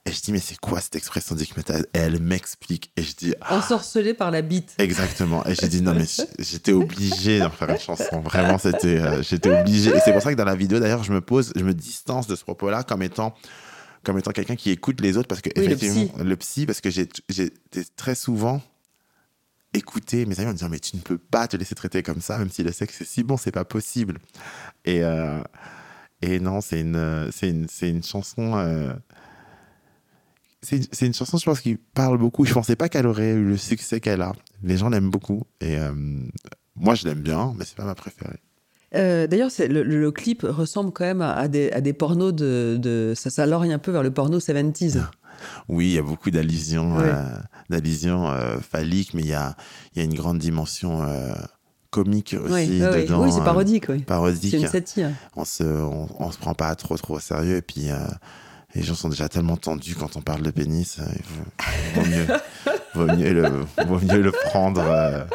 Et 0.06 0.12
je 0.12 0.22
dis, 0.22 0.32
mais 0.32 0.40
c'est 0.40 0.58
quoi 0.58 0.82
cette 0.82 0.96
expression 0.96 1.36
digmatized 1.36 1.88
Et 1.94 2.00
elle 2.00 2.20
m'explique. 2.20 2.92
Et 2.98 3.04
je 3.04 3.16
dis. 3.16 3.34
Ah. 3.42 3.58
Ensorcelé 3.58 4.14
par 4.14 4.32
la 4.32 4.42
bite. 4.42 4.74
Exactement. 4.78 5.46
Et 5.46 5.56
j'ai 5.56 5.68
dit, 5.68 5.82
non, 5.82 5.94
mais 5.94 6.06
j'étais 6.40 6.74
obligé 6.74 7.40
d'en 7.40 7.52
faire 7.52 7.70
une 7.70 7.80
chanson. 7.80 8.20
Vraiment, 8.22 8.58
c'était, 8.58 9.00
euh, 9.00 9.22
j'étais 9.22 9.50
obligé. 9.50 9.92
Et 9.92 10.00
c'est 10.04 10.12
pour 10.12 10.22
ça 10.22 10.32
que 10.32 10.38
dans 10.38 10.46
la 10.46 10.56
vidéo, 10.56 10.80
d'ailleurs, 10.80 11.04
je 11.04 11.14
me 11.14 11.22
pose, 11.22 11.54
je 11.56 11.64
me 11.64 11.74
distance 11.74 12.28
de 12.28 12.36
ce 12.36 12.44
propos-là 12.44 12.84
comme 12.84 13.04
étant 13.04 13.34
comme 14.04 14.18
étant 14.18 14.32
quelqu'un 14.32 14.56
qui 14.56 14.72
écoute 14.72 15.00
les 15.00 15.16
autres 15.16 15.28
parce 15.28 15.42
que 15.42 15.52
effectivement 15.56 16.02
le 16.02 16.08
psy, 16.08 16.24
le 16.26 16.36
psy 16.36 16.66
parce 16.66 16.82
que 16.82 16.90
j'ai 16.90 17.08
très 17.96 18.16
souvent 18.16 18.62
écouter 19.74 20.26
mes 20.26 20.40
amis 20.40 20.50
en 20.50 20.54
disant 20.54 20.70
mais 20.70 20.80
tu 20.80 20.96
ne 20.96 21.02
peux 21.02 21.20
pas 21.20 21.48
te 21.48 21.56
laisser 21.56 21.76
traiter 21.76 22.02
comme 22.02 22.20
ça 22.20 22.40
même 22.40 22.50
si 22.50 22.64
le 22.64 22.72
sexe 22.72 23.02
est 23.02 23.06
si 23.06 23.22
bon 23.22 23.38
c'est 23.38 23.52
pas 23.52 23.64
possible 23.64 24.18
et 24.86 25.04
euh, 25.04 25.40
et 26.22 26.40
non 26.40 26.62
c'est 26.62 26.82
une 26.82 27.30
c'est 27.32 27.50
une 27.50 27.68
une 27.82 28.04
chanson 28.04 28.58
euh, 28.58 28.94
c'est 30.62 31.06
une 31.08 31.14
chanson 31.14 31.38
je 31.38 31.46
pense 31.46 31.60
qui 31.62 31.76
parle 31.76 32.18
beaucoup. 32.18 32.46
Je 32.46 32.54
pensais 32.54 32.76
pas 32.76 32.88
qu'elle 32.88 33.08
aurait 33.08 33.32
eu 33.32 33.44
le 33.44 33.58
succès 33.58 34.00
qu'elle 34.00 34.22
a. 34.22 34.34
Les 34.62 34.78
gens 34.78 34.90
l'aiment 34.90 35.10
beaucoup 35.10 35.44
et 35.60 35.78
euh, 35.78 35.92
moi 36.76 36.96
je 36.96 37.08
l'aime 37.08 37.22
bien 37.22 37.54
mais 37.58 37.66
c'est 37.66 37.76
pas 37.76 37.86
ma 37.86 37.96
préférée. 37.96 38.40
D'ailleurs, 38.94 39.50
le, 39.58 39.84
le, 39.84 40.12
clip 40.12 40.42
ressemble 40.44 40.92
quand 40.92 41.06
même 41.06 41.22
à, 41.22 41.48
des, 41.48 41.72
à 41.72 41.80
des 41.80 41.94
pornos 41.94 42.34
de, 42.34 42.78
de 42.78 43.14
ça, 43.16 43.30
ça 43.30 43.46
lorgne 43.46 43.72
un 43.72 43.80
peu 43.80 43.90
vers 43.90 44.04
le 44.04 44.12
porno 44.12 44.40
70s. 44.40 45.02
Oui, 45.70 45.88
il 45.88 45.94
y 45.94 45.98
a 45.98 46.04
beaucoup 46.04 46.32
d'allusions, 46.32 47.00
euh, 47.00 47.24
d'allusions 47.70 48.30
euh, 48.30 48.58
phalliques, 48.60 49.14
mais 49.14 49.22
il 49.22 49.30
y 49.30 49.34
a, 49.34 49.56
y 49.96 50.00
a 50.00 50.04
une 50.04 50.14
grande 50.14 50.38
dimension 50.38 51.04
euh, 51.04 51.34
comique 51.92 52.36
aussi 52.40 52.80
dedans. 52.80 53.24
Oui, 53.24 53.32
c'est 53.32 53.44
parodique. 53.44 53.86
Oui. 53.90 54.00
Parodique. 54.00 54.52
C'est 54.52 54.62
une 54.62 54.68
satire. 54.68 55.12
On 55.36 55.46
se, 55.46 55.64
on, 55.64 56.32
se 56.32 56.38
prend 56.38 56.54
pas 56.54 56.74
trop 56.76 56.98
trop 56.98 57.16
au 57.16 57.20
sérieux 57.20 57.58
et 57.58 57.62
puis 57.62 57.90
les 58.74 58.82
gens 58.82 58.96
sont 58.96 59.10
déjà 59.10 59.30
tellement 59.30 59.58
tendus 59.58 59.96
quand 59.96 60.16
on 60.16 60.22
parle 60.22 60.42
de 60.42 60.52
pénis. 60.52 60.98
il 60.98 62.02
vaut, 62.02 62.08
mieux, 62.10 62.28
vaut, 62.96 63.18
mieux 63.18 63.34
le, 63.34 63.50
vaut 63.86 64.00
mieux 64.00 64.22
le 64.22 64.32
prendre. 64.32 65.28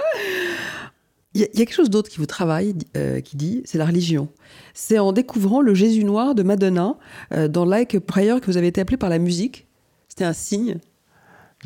Il 1.34 1.42
y, 1.42 1.44
a 1.44 1.48
quelque 1.48 1.74
chose 1.74 1.90
d'autre 1.90 2.08
qui 2.08 2.16
vous 2.16 2.26
travaille, 2.26 2.74
qui 3.22 3.36
dit, 3.36 3.62
c'est 3.66 3.76
la 3.76 3.84
religion. 3.84 4.28
C'est 4.72 4.98
en 4.98 5.12
découvrant 5.12 5.60
le 5.60 5.74
Jésus 5.74 6.04
noir 6.04 6.34
de 6.34 6.42
Madonna 6.42 6.96
dans 7.30 7.66
Like 7.66 7.94
a 7.94 8.00
Prayer 8.00 8.40
que 8.40 8.46
vous 8.46 8.56
avez 8.56 8.68
été 8.68 8.80
appelé 8.80 8.96
par 8.96 9.10
la 9.10 9.18
musique. 9.18 9.66
C'était 10.08 10.24
un 10.24 10.32
signe 10.32 10.78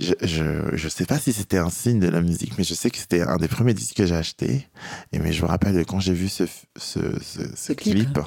je, 0.00 0.76
je, 0.76 0.88
sais 0.88 1.04
pas 1.04 1.18
si 1.18 1.32
c'était 1.32 1.58
un 1.58 1.70
signe 1.70 2.00
de 2.00 2.08
la 2.08 2.20
musique, 2.20 2.56
mais 2.58 2.64
je 2.64 2.74
sais 2.74 2.90
que 2.90 2.98
c'était 2.98 3.22
un 3.22 3.36
des 3.36 3.48
premiers 3.48 3.74
disques 3.74 3.96
que 3.96 4.06
j'ai 4.06 4.16
acheté. 4.16 4.68
Et 5.12 5.18
mais 5.18 5.32
je 5.32 5.42
me 5.42 5.48
rappelle 5.48 5.84
quand 5.86 6.00
j'ai 6.00 6.14
vu 6.14 6.28
ce, 6.28 6.44
ce, 6.76 7.00
ce, 7.54 7.72
clip. 7.72 8.18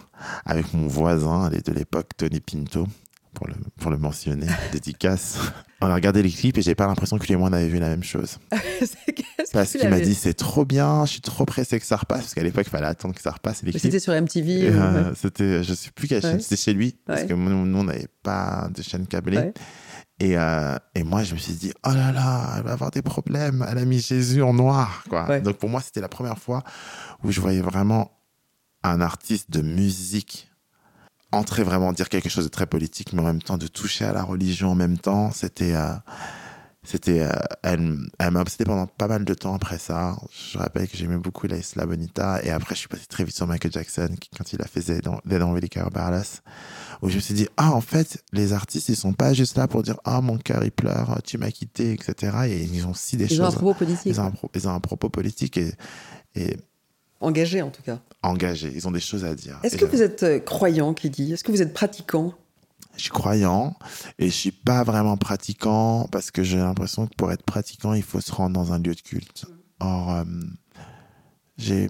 avec 0.45 0.74
mon 0.74 0.88
voisin 0.88 1.49
de 1.49 1.71
l'époque, 1.74 2.09
Tony 2.17 2.39
Pinto, 2.39 2.88
pour 3.34 3.47
le, 3.47 3.55
pour 3.80 3.91
le 3.91 3.97
mentionner, 3.97 4.47
dédicace. 4.71 5.38
On 5.82 5.88
a 5.88 5.95
regardé 5.95 6.24
les 6.24 6.30
clips 6.30 6.57
et 6.57 6.61
j'ai 6.61 6.76
pas 6.76 6.88
l'impression 6.88 7.17
que 7.17 7.26
lui 7.26 7.34
et 7.34 7.36
moi 7.36 7.49
on 7.49 7.53
avait 7.53 7.67
vu 7.67 7.80
la 7.80 7.89
même 7.89 8.03
chose. 8.03 8.38
parce 9.53 9.71
qu'il 9.74 9.89
m'a 9.89 9.99
dit 9.99 10.15
c'est 10.15 10.34
trop 10.34 10.63
bien, 10.63 11.05
je 11.05 11.11
suis 11.13 11.21
trop 11.21 11.45
pressé 11.45 11.80
que 11.80 11.86
ça 11.86 11.97
repasse 11.97 12.21
parce 12.21 12.34
qu'à 12.34 12.43
l'époque 12.43 12.65
il 12.67 12.69
fallait 12.69 12.86
attendre 12.86 13.13
que 13.13 13.21
ça 13.21 13.32
repasse. 13.32 13.63
C'était 13.78 13.99
sur 13.99 14.13
MTV. 14.13 14.69
Euh, 14.69 15.13
C'était, 15.15 15.63
je 15.63 15.74
sais 15.74 15.91
plus 15.91 16.07
quelle 16.07 16.21
chaîne, 16.21 16.39
c'était 16.39 16.55
chez 16.55 16.74
lui 16.74 16.95
parce 17.05 17.24
que 17.24 17.34
nous, 17.34 17.78
on 17.78 17.84
n'avait 17.84 18.07
pas 18.21 18.69
de 18.74 18.82
chaîne 18.82 19.07
câblée. 19.07 19.51
Et, 20.24 20.38
euh, 20.38 20.78
et, 20.95 21.03
moi, 21.03 21.24
je 21.24 21.34
me 21.34 21.39
suis 21.39 21.51
dit, 21.51 21.74
oh 21.86 21.89
là 21.89 22.13
là, 22.13 22.53
elle 22.55 22.63
va 22.63 22.71
avoir 22.71 22.91
des 22.91 23.01
problèmes. 23.01 23.65
Elle 23.69 23.78
a 23.78 23.84
mis 23.84 23.99
Jésus 23.99 24.41
en 24.41 24.53
noir. 24.53 25.03
Quoi. 25.09 25.41
Donc 25.41 25.57
pour 25.57 25.69
moi, 25.69 25.82
c'était 25.82 25.99
la 25.99 26.07
première 26.07 26.38
fois 26.38 26.63
où 27.26 27.32
je 27.32 27.41
voyais 27.41 27.59
vraiment 27.59 28.09
un 28.84 29.01
artiste 29.01 29.51
de 29.51 29.61
musique 29.61 30.49
entrer 31.34 31.63
vraiment 31.63 31.91
dire 31.91 32.07
quelque 32.07 32.30
chose 32.30 32.45
de 32.45 32.49
très 32.49 32.67
politique, 32.67 33.11
mais 33.11 33.21
en 33.21 33.26
même 33.26 33.41
temps 33.41 33.57
de 33.57 33.67
toucher 33.67 34.05
à 34.05 34.13
la 34.13 34.24
religion 34.24 34.71
en 34.71 34.76
même 34.76 34.97
temps. 34.97 35.32
C'était. 35.32 35.76
Euh, 35.76 35.93
c'était, 36.84 37.22
euh, 37.22 37.30
elle, 37.62 37.98
elle 38.20 38.32
m'a 38.32 38.42
obsédé 38.42 38.66
pendant 38.66 38.88
pas 38.88 39.08
mal 39.08 39.24
de 39.24 39.34
temps 39.34 39.56
après 39.56 39.78
ça. 39.78 40.18
Je 40.32 40.58
rappelle 40.58 40.88
que 40.88 40.98
j'aimais 40.98 41.18
beaucoup 41.18 41.48
la 41.48 41.58
Isla 41.58 41.86
Bonita. 41.86 42.44
Et 42.44 42.50
après, 42.50 42.76
je 42.76 42.80
suis 42.80 42.88
passé 42.88 43.06
très 43.08 43.24
vite 43.24 43.36
sur 43.36 43.48
Michael 43.48 43.72
Jackson, 43.72 44.10
quand 44.38 44.52
il 44.54 44.62
a 44.62 44.66
fait 44.66 44.82
Dead 44.82 45.08
Really 45.42 45.70
Care 45.70 45.90
Où 47.02 47.10
je 47.10 47.16
me 47.16 47.22
suis 47.22 47.34
dit, 47.34 47.48
ah, 47.58 47.72
en 47.72 47.82
fait, 47.82 48.24
les 48.34 48.54
artistes, 48.54 48.90
ils 48.90 48.96
sont 48.96 49.14
pas 49.14 49.34
juste 49.34 49.58
là 49.58 49.68
pour 49.68 49.84
dire, 49.84 49.98
ah, 50.04 50.22
mon 50.22 50.38
cœur, 50.38 50.64
il 50.64 50.72
pleure, 50.72 51.22
tu 51.24 51.38
m'as 51.38 51.52
quitté, 51.52 51.94
etc. 51.94 52.38
Et 52.48 52.64
ils 52.64 52.86
ont 52.86 52.92
aussi 52.92 53.16
des 53.16 53.28
choses. 53.28 53.38
Ils 53.38 53.42
ont 53.42 53.48
un 53.48 53.52
propos 53.52 53.74
politique. 53.74 54.06
Ils 54.06 54.20
ont 54.20 54.26
un, 54.26 54.34
ils 54.54 54.68
ont 54.68 54.72
un 54.74 54.80
propos 54.80 55.10
politique 55.10 55.58
et, 55.58 55.72
et 56.36 56.58
Engagé 57.24 57.62
en 57.62 57.70
tout 57.70 57.82
cas. 57.82 58.00
Engagé, 58.22 58.70
ils 58.76 58.86
ont 58.86 58.92
des 58.92 59.00
choses 59.00 59.24
à 59.24 59.34
dire. 59.34 59.58
Est-ce 59.64 59.78
que 59.78 59.86
vous 59.86 60.02
êtes 60.02 60.24
euh, 60.24 60.40
croyant, 60.40 60.94
qui 60.94 61.10
dit 61.10 61.32
Est-ce 61.32 61.46
que 61.46 61.54
vous 61.54 61.62
êtes 61.62 61.74
pratiquant? 61.74 62.34
Je 62.96 63.02
suis 63.02 63.12
croyant 63.12 63.76
et 64.20 64.28
je 64.28 64.36
suis 64.36 64.52
pas 64.52 64.84
vraiment 64.84 65.18
pratiquant 65.18 66.08
parce 66.12 66.32
que 66.32 66.44
j'ai 66.44 66.58
l'impression 66.58 67.08
que 67.08 67.16
pour 67.16 67.32
être 67.32 67.44
pratiquant, 67.44 67.94
il 67.94 68.04
faut 68.04 68.22
se 68.22 68.32
rendre 68.32 68.54
dans 68.54 68.74
un 68.74 68.80
lieu 68.80 68.94
de 68.96 69.02
culte. 69.02 69.46
Or, 69.80 70.12
euh, 70.12 70.24
j'ai 71.58 71.90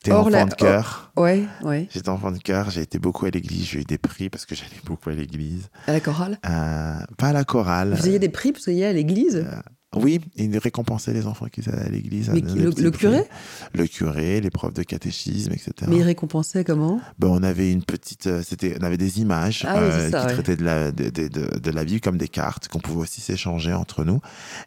été 0.00 0.12
enfant 0.12 0.46
de 0.46 0.54
cœur. 0.54 1.12
Ouais, 1.16 1.44
ouais. 1.62 1.88
J'étais 1.90 2.08
enfant 2.08 2.30
de 2.32 2.38
cœur, 2.38 2.70
j'ai 2.70 2.82
été 2.82 2.98
beaucoup 2.98 3.26
à 3.26 3.30
l'église, 3.30 3.66
j'ai 3.66 3.80
eu 3.80 3.84
des 3.84 3.98
prix 3.98 4.30
parce 4.30 4.46
que 4.46 4.54
j'allais 4.54 4.80
beaucoup 4.84 5.10
à 5.10 5.14
l'église. 5.14 5.68
À 5.86 5.92
la 5.92 6.00
chorale? 6.00 6.38
Euh, 6.46 6.98
Pas 7.16 7.28
à 7.28 7.32
la 7.32 7.44
chorale. 7.44 7.94
Vous 7.94 8.08
ayez 8.08 8.18
des 8.18 8.28
prix 8.28 8.52
parce 8.52 8.64
que 8.64 8.70
vous 8.70 8.82
à 8.82 8.92
l'église? 8.92 9.36
Euh, 9.36 9.60
oui, 9.96 10.20
il 10.36 10.56
récompensait 10.58 11.14
les 11.14 11.26
enfants 11.26 11.46
qui 11.46 11.66
allaient 11.66 11.86
à 11.86 11.88
l'église. 11.88 12.30
le, 12.30 12.90
curé 12.90 13.24
Le 13.72 13.86
curé, 13.86 14.40
les 14.40 14.50
profs 14.50 14.74
de 14.74 14.82
catéchisme, 14.82 15.52
etc. 15.52 15.72
Mais 15.88 15.96
il 15.96 16.02
récompensait 16.02 16.62
comment? 16.62 17.00
Ben, 17.18 17.28
On 17.28 17.42
avait 17.42 17.72
une 17.72 17.82
petite, 17.82 18.26
euh, 18.26 18.42
c'était, 18.42 18.76
on 18.78 18.84
avait 18.84 18.98
des 18.98 19.20
images 19.20 19.64
ah 19.66 19.78
euh, 19.78 20.04
qui 20.06 20.10
traitaient 20.10 20.56
de 20.56 20.64
la, 20.64 20.92
de, 20.92 21.08
de, 21.08 21.28
de, 21.28 21.70
la 21.70 21.84
vie 21.84 22.02
comme 22.02 22.18
des 22.18 22.28
cartes 22.28 22.68
qu'on 22.68 22.80
pouvait 22.80 23.00
aussi 23.00 23.22
s'échanger 23.22 23.72
entre 23.72 24.04
nous. 24.04 24.20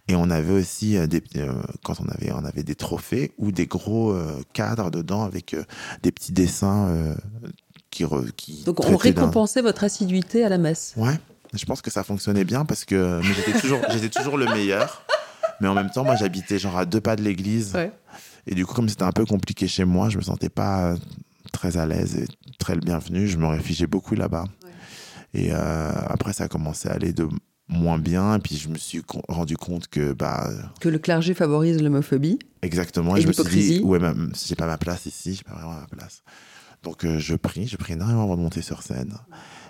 Et 0.07 0.15
on 0.15 0.31
avait 0.31 0.53
aussi 0.53 0.97
euh, 0.97 1.05
des, 1.05 1.21
quand 1.83 2.01
on 2.01 2.09
avait, 2.09 2.31
on 2.31 2.43
avait 2.43 2.63
des 2.63 2.75
trophées 2.75 3.31
ou 3.37 3.51
des 3.51 3.67
gros 3.67 4.15
cadres 4.53 4.89
dedans 4.89 5.23
avec 5.23 5.55
des 6.01 6.11
petits 6.11 6.31
dessins 6.31 7.15
qui, 7.91 8.05
qui. 8.37 8.63
Donc 8.63 8.83
on 8.83 8.97
récompensait 8.97 9.61
votre 9.61 9.83
assiduité 9.83 10.43
à 10.43 10.49
la 10.49 10.57
messe. 10.57 10.93
Ouais. 10.97 11.19
Je 11.53 11.65
pense 11.65 11.81
que 11.81 11.91
ça 11.91 12.03
fonctionnait 12.03 12.45
bien 12.45 12.65
parce 12.65 12.85
que 12.85 13.19
j'étais 13.21 14.09
toujours, 14.09 14.37
le 14.37 14.45
meilleur. 14.45 15.03
Mais 15.59 15.67
en 15.67 15.73
même 15.73 15.89
temps, 15.89 16.03
moi, 16.03 16.15
j'habitais 16.15 16.59
genre 16.59 16.77
à 16.77 16.85
deux 16.85 17.01
pas 17.01 17.15
de 17.15 17.21
l'église. 17.21 17.77
Et 18.47 18.55
du 18.55 18.65
coup, 18.65 18.73
comme 18.73 18.89
c'était 18.89 19.03
un 19.03 19.11
peu 19.11 19.25
compliqué 19.25 19.67
chez 19.67 19.85
moi, 19.85 20.09
je 20.09 20.17
me 20.17 20.23
sentais 20.23 20.49
pas 20.49 20.95
très 21.51 21.77
à 21.77 21.85
l'aise 21.85 22.15
et 22.15 22.27
très 22.57 22.75
le 22.75 22.81
bienvenu. 22.81 23.27
Je 23.27 23.37
me 23.37 23.47
réfugiais 23.47 23.87
beaucoup 23.87 24.15
là-bas. 24.15 24.45
Et 25.33 25.49
euh, 25.51 25.91
après, 26.07 26.33
ça 26.33 26.45
a 26.45 26.47
commencé 26.47 26.89
à 26.89 26.93
aller 26.93 27.13
de 27.13 27.27
moins 27.67 27.99
bien. 27.99 28.35
Et 28.35 28.39
puis, 28.39 28.57
je 28.57 28.69
me 28.69 28.77
suis 28.77 29.01
rendu 29.27 29.57
compte 29.57 29.87
que. 29.87 30.13
Bah, 30.13 30.49
que 30.79 30.89
le 30.89 30.99
clergé 30.99 31.33
favorise 31.33 31.81
l'homophobie. 31.81 32.39
Exactement. 32.61 33.15
Et, 33.15 33.21
je 33.21 33.27
me 33.27 33.33
suis 33.33 33.43
dit, 33.43 33.81
ouais, 33.81 33.99
même, 33.99 34.31
j'ai 34.45 34.55
pas 34.55 34.67
ma 34.67 34.77
place 34.77 35.05
ici, 35.05 35.35
j'ai 35.35 35.43
pas 35.43 35.53
vraiment 35.53 35.79
ma 35.79 35.87
place. 35.87 36.23
Donc, 36.83 37.05
euh, 37.05 37.19
je 37.19 37.35
prie, 37.35 37.67
je 37.67 37.77
prie 37.77 37.93
énormément 37.93 38.23
avant 38.23 38.37
de 38.37 38.41
monter 38.41 38.61
sur 38.61 38.81
scène. 38.81 39.13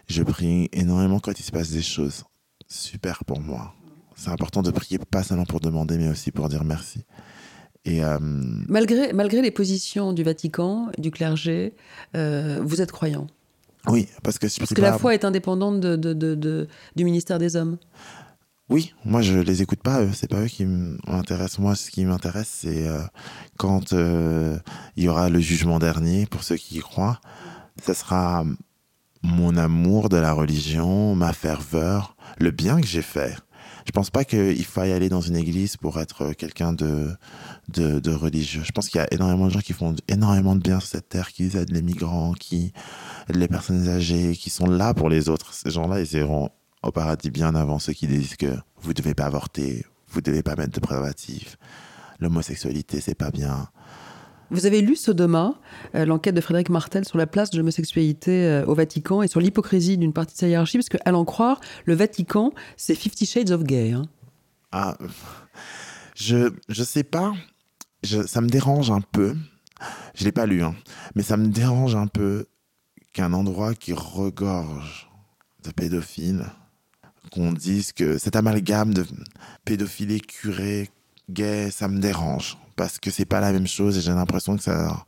Je 0.07 0.23
prie 0.23 0.69
énormément 0.73 1.19
quand 1.19 1.39
il 1.39 1.43
se 1.43 1.51
passe 1.51 1.71
des 1.71 1.81
choses 1.81 2.23
super 2.67 3.23
pour 3.25 3.41
moi. 3.41 3.73
c'est 4.15 4.29
important 4.29 4.61
de 4.61 4.71
prier 4.71 4.97
pas 4.97 5.23
seulement 5.23 5.45
pour 5.45 5.59
demander, 5.59 5.97
mais 5.97 6.09
aussi 6.09 6.31
pour 6.31 6.47
dire 6.49 6.63
merci. 6.63 7.03
Et 7.83 8.03
euh, 8.03 8.19
malgré, 8.21 9.11
malgré 9.13 9.41
les 9.41 9.51
positions 9.51 10.13
du 10.13 10.23
Vatican, 10.23 10.91
du 10.97 11.11
clergé, 11.11 11.73
euh, 12.15 12.61
vous 12.63 12.81
êtes 12.81 12.91
croyant 12.91 13.27
Oui, 13.87 14.07
parce 14.23 14.37
que... 14.37 14.47
Parce 14.59 14.73
que 14.73 14.81
la 14.81 14.97
foi 14.97 15.13
est 15.15 15.25
indépendante 15.25 15.79
de, 15.79 15.95
de, 15.95 16.13
de, 16.13 16.67
du 16.95 17.03
ministère 17.03 17.39
des 17.39 17.55
Hommes 17.55 17.77
oui, 18.69 18.93
moi 19.03 19.21
je 19.21 19.37
les 19.37 19.61
écoute 19.61 19.81
pas, 19.83 19.99
c'est 20.13 20.29
pas 20.29 20.43
eux 20.43 20.47
qui 20.47 20.63
m'intéressent. 20.65 21.59
Moi, 21.59 21.75
ce 21.75 21.91
qui 21.91 22.05
m'intéresse, 22.05 22.47
c'est 22.61 22.87
euh, 22.87 23.01
quand 23.57 23.91
il 23.91 24.61
y 25.03 25.09
aura 25.09 25.27
le 25.27 25.41
jugement 25.41 25.77
dernier, 25.77 26.25
pour 26.25 26.43
ceux 26.43 26.55
qui 26.55 26.77
y 26.77 26.79
croient, 26.79 27.19
ce 27.85 27.93
sera 27.93 28.45
mon 29.23 29.55
amour 29.57 30.09
de 30.09 30.17
la 30.17 30.33
religion, 30.33 31.15
ma 31.15 31.33
ferveur, 31.33 32.15
le 32.39 32.51
bien 32.51 32.81
que 32.81 32.87
j'ai 32.87 33.01
fait. 33.01 33.35
Je 33.85 33.91
pense 33.91 34.09
pas 34.09 34.23
qu'il 34.23 34.63
faille 34.65 34.91
aller 34.91 35.09
dans 35.09 35.21
une 35.21 35.35
église 35.35 35.75
pour 35.77 35.99
être 35.99 36.33
quelqu'un 36.33 36.71
de, 36.73 37.15
de, 37.69 38.13
religieux. 38.13 38.61
Je 38.63 38.71
pense 38.71 38.89
qu'il 38.89 38.99
y 38.99 39.03
a 39.03 39.07
énormément 39.11 39.47
de 39.47 39.51
gens 39.51 39.59
qui 39.59 39.73
font 39.73 39.95
énormément 40.07 40.55
de 40.55 40.61
bien 40.61 40.79
sur 40.79 40.89
cette 40.89 41.09
terre, 41.09 41.31
qui 41.31 41.45
aident 41.45 41.71
les 41.71 41.81
migrants, 41.81 42.33
qui 42.33 42.73
aident 43.29 43.37
les 43.37 43.47
personnes 43.47 43.87
âgées, 43.89 44.35
qui 44.35 44.49
sont 44.49 44.67
là 44.67 44.93
pour 44.93 45.09
les 45.09 45.29
autres. 45.29 45.53
Ces 45.53 45.71
gens-là, 45.71 45.99
ils 45.99 46.13
iront 46.13 46.49
au 46.83 46.91
paradis 46.91 47.31
bien 47.31 47.55
avant 47.55 47.79
ceux 47.79 47.93
qui 47.93 48.07
disent 48.07 48.35
que 48.35 48.55
vous 48.81 48.93
devez 48.93 49.13
pas 49.13 49.25
avorter, 49.25 49.85
vous 50.09 50.21
devez 50.21 50.43
pas 50.43 50.55
mettre 50.55 50.73
de 50.73 50.79
préservatif, 50.79 51.57
l'homosexualité, 52.19 53.01
c'est 53.01 53.15
pas 53.15 53.31
bien. 53.31 53.69
Vous 54.51 54.65
avez 54.65 54.81
lu 54.81 54.97
Sodoma, 54.97 55.53
euh, 55.95 56.03
l'enquête 56.05 56.35
de 56.35 56.41
Frédéric 56.41 56.69
Martel 56.69 57.05
sur 57.05 57.17
la 57.17 57.25
place 57.25 57.51
de 57.51 57.57
l'homosexualité 57.57 58.45
euh, 58.45 58.65
au 58.65 58.75
Vatican 58.75 59.21
et 59.21 59.29
sur 59.29 59.39
l'hypocrisie 59.39 59.97
d'une 59.97 60.11
partie 60.11 60.33
de 60.33 60.39
sa 60.39 60.47
hiérarchie, 60.49 60.77
parce 60.77 60.89
qu'à 60.89 61.09
l'en 61.09 61.23
croire, 61.23 61.61
le 61.85 61.95
Vatican, 61.95 62.51
c'est 62.75 62.93
Fifty 62.93 63.25
Shades 63.25 63.51
of 63.51 63.63
Gay. 63.63 63.93
Hein. 63.93 64.03
Ah, 64.73 64.97
je, 66.15 66.51
je 66.67 66.83
sais 66.83 67.03
pas. 67.05 67.33
ça 68.03 68.41
me 68.41 68.49
dérange 68.49 68.91
un 68.91 68.99
peu. 68.99 69.37
Je 70.15 70.25
l'ai 70.25 70.33
pas 70.33 70.45
lu, 70.45 70.63
hein, 70.63 70.75
mais 71.15 71.23
ça 71.23 71.37
me 71.37 71.47
dérange 71.47 71.95
un 71.95 72.07
peu 72.07 72.45
qu'un 73.13 73.31
endroit 73.31 73.73
qui 73.73 73.93
regorge 73.93 75.09
de 75.63 75.71
pédophiles, 75.71 76.45
qu'on 77.31 77.53
dise 77.53 77.93
que 77.93 78.17
cet 78.17 78.35
amalgame 78.35 78.93
de 78.93 79.05
pédophilie 79.63 80.19
curé, 80.19 80.89
gay, 81.29 81.71
ça 81.71 81.87
me 81.87 81.99
dérange 81.99 82.57
parce 82.81 82.97
que 82.97 83.11
c'est 83.11 83.25
pas 83.25 83.39
la 83.39 83.51
même 83.51 83.67
chose 83.67 83.95
et 83.99 84.01
j'ai 84.01 84.09
l'impression 84.11 84.57
que 84.57 84.63
ça, 84.63 85.05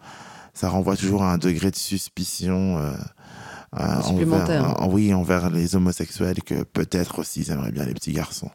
ça 0.53 0.69
renvoie 0.69 0.95
toujours 0.95 1.23
à 1.23 1.33
un 1.33 1.39
degré 1.39 1.71
de 1.71 1.75
suspicion. 1.75 2.77
Euh, 2.77 2.91
euh. 3.79 4.01
Envers, 4.03 4.87
oui, 4.87 5.11
envers 5.11 5.49
les 5.49 5.75
homosexuels 5.75 6.43
que 6.43 6.61
peut-être 6.61 7.17
aussi 7.17 7.41
ils 7.41 7.49
aimeraient 7.49 7.71
bien 7.71 7.85
les 7.85 7.95
petits 7.95 8.13
garçons. 8.13 8.51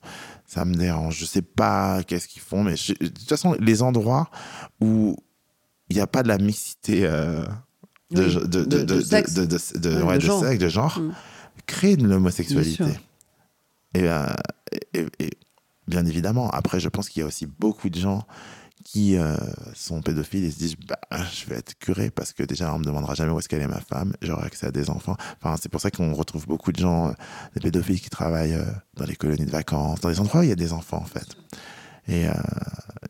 Ça 0.47 0.65
me 0.65 0.73
dérange. 0.73 1.19
Je 1.19 1.25
sais 1.25 1.43
pas 1.43 2.05
qu'est-ce 2.05 2.29
qu'ils 2.29 2.43
font, 2.43 2.63
mais 2.63 2.75
de 2.75 3.09
toute 3.09 3.29
façon, 3.29 3.57
les 3.59 3.83
endroits 3.83 4.31
où 4.81 5.17
il 5.91 5.97
n'y 5.97 6.01
a 6.01 6.07
pas 6.07 6.23
de 6.23 6.29
la 6.29 6.39
mixité 6.39 7.01
euh, 7.05 7.45
de, 8.13 8.23
de, 8.23 8.65
de, 8.65 8.85
de, 8.85 9.01
sexe, 9.01 9.35
de, 9.35 10.21
genre, 10.21 10.45
sexe, 10.45 10.61
de 10.61 10.69
genre 10.69 11.01
mm. 11.01 11.13
créent 11.67 11.97
de 11.97 12.07
l'homosexualité. 12.07 12.85
Euh, 13.97 14.29
et, 14.95 15.07
et, 15.19 15.31
bien 15.89 16.07
évidemment, 16.07 16.49
après, 16.51 16.79
je 16.79 16.89
pense 16.89 17.09
qu'il 17.09 17.23
y 17.23 17.25
a 17.25 17.27
aussi 17.27 17.47
beaucoup 17.47 17.91
de 17.91 17.99
gens 17.99 18.25
qui 18.91 19.19
euh, 19.19 19.37
sont 19.75 20.01
pédophiles 20.01 20.45
et 20.45 20.51
se 20.51 20.59
disent 20.59 20.77
bah, 20.89 20.99
je 21.31 21.45
vais 21.45 21.57
être 21.57 21.79
curé 21.79 22.09
parce 22.11 22.33
que 22.33 22.43
déjà 22.43 22.75
on 22.75 22.79
me 22.79 22.85
demandera 22.85 23.15
jamais 23.15 23.31
où 23.31 23.39
est-ce 23.39 23.47
qu'elle 23.47 23.61
est 23.61 23.69
ma 23.69 23.81
femme, 23.81 24.15
j'aurai 24.23 24.47
accès 24.47 24.67
à 24.67 24.71
des 24.71 24.89
enfants. 24.89 25.15
Enfin, 25.43 25.57
c'est 25.61 25.69
pour 25.69 25.83
ça 25.83 25.91
qu'on 25.91 26.15
retrouve 26.15 26.47
beaucoup 26.47 26.73
de 26.73 26.79
gens, 26.79 27.09
euh, 27.09 27.13
des 27.55 27.61
pédophiles 27.61 28.01
qui 28.01 28.09
travaillent 28.09 28.55
euh, 28.55 28.65
dans 28.97 29.05
les 29.05 29.15
colonies 29.15 29.45
de 29.45 29.51
vacances, 29.51 30.01
dans 30.01 30.09
des 30.09 30.21
endroits 30.21 30.41
où 30.41 30.45
il 30.45 30.49
y 30.49 30.53
a 30.53 30.57
des 30.57 30.73
enfants 30.73 30.97
en 30.97 31.05
fait. 31.05 31.37
Et, 32.09 32.25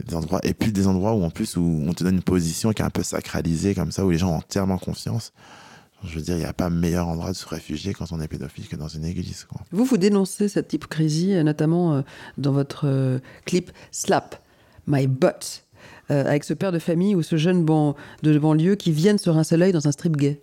des 0.05 0.16
endroits, 0.16 0.41
et 0.43 0.53
puis 0.53 0.72
des 0.72 0.89
endroits 0.89 1.14
où 1.14 1.22
en 1.22 1.31
plus 1.31 1.57
où 1.57 1.85
on 1.87 1.95
te 1.95 2.03
donne 2.03 2.16
une 2.16 2.22
position 2.22 2.72
qui 2.72 2.83
est 2.83 2.85
un 2.85 2.91
peu 2.91 3.05
sacralisée 3.05 3.76
comme 3.76 3.93
ça, 3.93 4.05
où 4.05 4.11
les 4.11 4.18
gens 4.18 4.33
ont 4.33 4.39
entièrement 4.39 4.79
confiance. 4.79 5.33
Je 6.03 6.16
veux 6.16 6.22
dire, 6.22 6.35
il 6.35 6.41
n'y 6.41 6.45
a 6.45 6.53
pas 6.53 6.70
meilleur 6.70 7.07
endroit 7.07 7.31
de 7.31 7.37
se 7.37 7.47
réfugier 7.47 7.95
quand 7.95 8.11
on 8.11 8.20
est 8.20 8.26
pédophile 8.26 8.66
que 8.66 8.74
dans 8.74 8.89
une 8.89 9.05
église. 9.05 9.47
Vous, 9.70 9.85
vous 9.85 9.99
dénoncez 9.99 10.49
cette 10.49 10.72
hypocrisie, 10.72 11.33
notamment 11.45 12.03
dans 12.39 12.51
votre 12.51 13.20
clip 13.45 13.70
Slap 13.93 14.43
My 14.89 15.07
Butt. 15.07 15.67
Euh, 16.11 16.24
avec 16.24 16.44
ce 16.44 16.54
père 16.54 16.72
de 16.72 16.78
famille 16.78 17.14
ou 17.14 17.22
ce 17.22 17.36
jeune 17.36 17.64
ban 17.64 17.94
de 18.22 18.38
banlieue 18.38 18.76
qui 18.76 18.92
viennent 18.92 19.18
sur 19.18 19.36
un 19.36 19.44
soleil 19.44 19.72
dans 19.72 19.86
un 19.86 19.92
strip 19.92 20.16
gay 20.16 20.40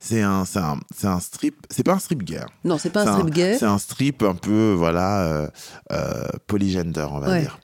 c'est 0.00 0.22
un, 0.22 0.44
c'est 0.44 0.60
un, 0.60 0.78
un, 1.02 1.18
strip, 1.18 1.56
c'est 1.70 1.82
pas 1.82 1.94
un 1.94 1.98
strip 1.98 2.22
gay. 2.22 2.38
Non, 2.62 2.78
c'est 2.78 2.90
pas 2.90 3.02
un 3.02 3.18
strip 3.18 3.34
gay. 3.34 3.56
C'est 3.58 3.66
un 3.66 3.78
strip 3.78 4.22
un 4.22 4.36
peu, 4.36 4.72
voilà, 4.72 5.22
euh, 5.24 5.48
euh, 5.90 6.28
polygender, 6.46 7.04
on 7.10 7.18
va 7.18 7.40
dire. 7.40 7.58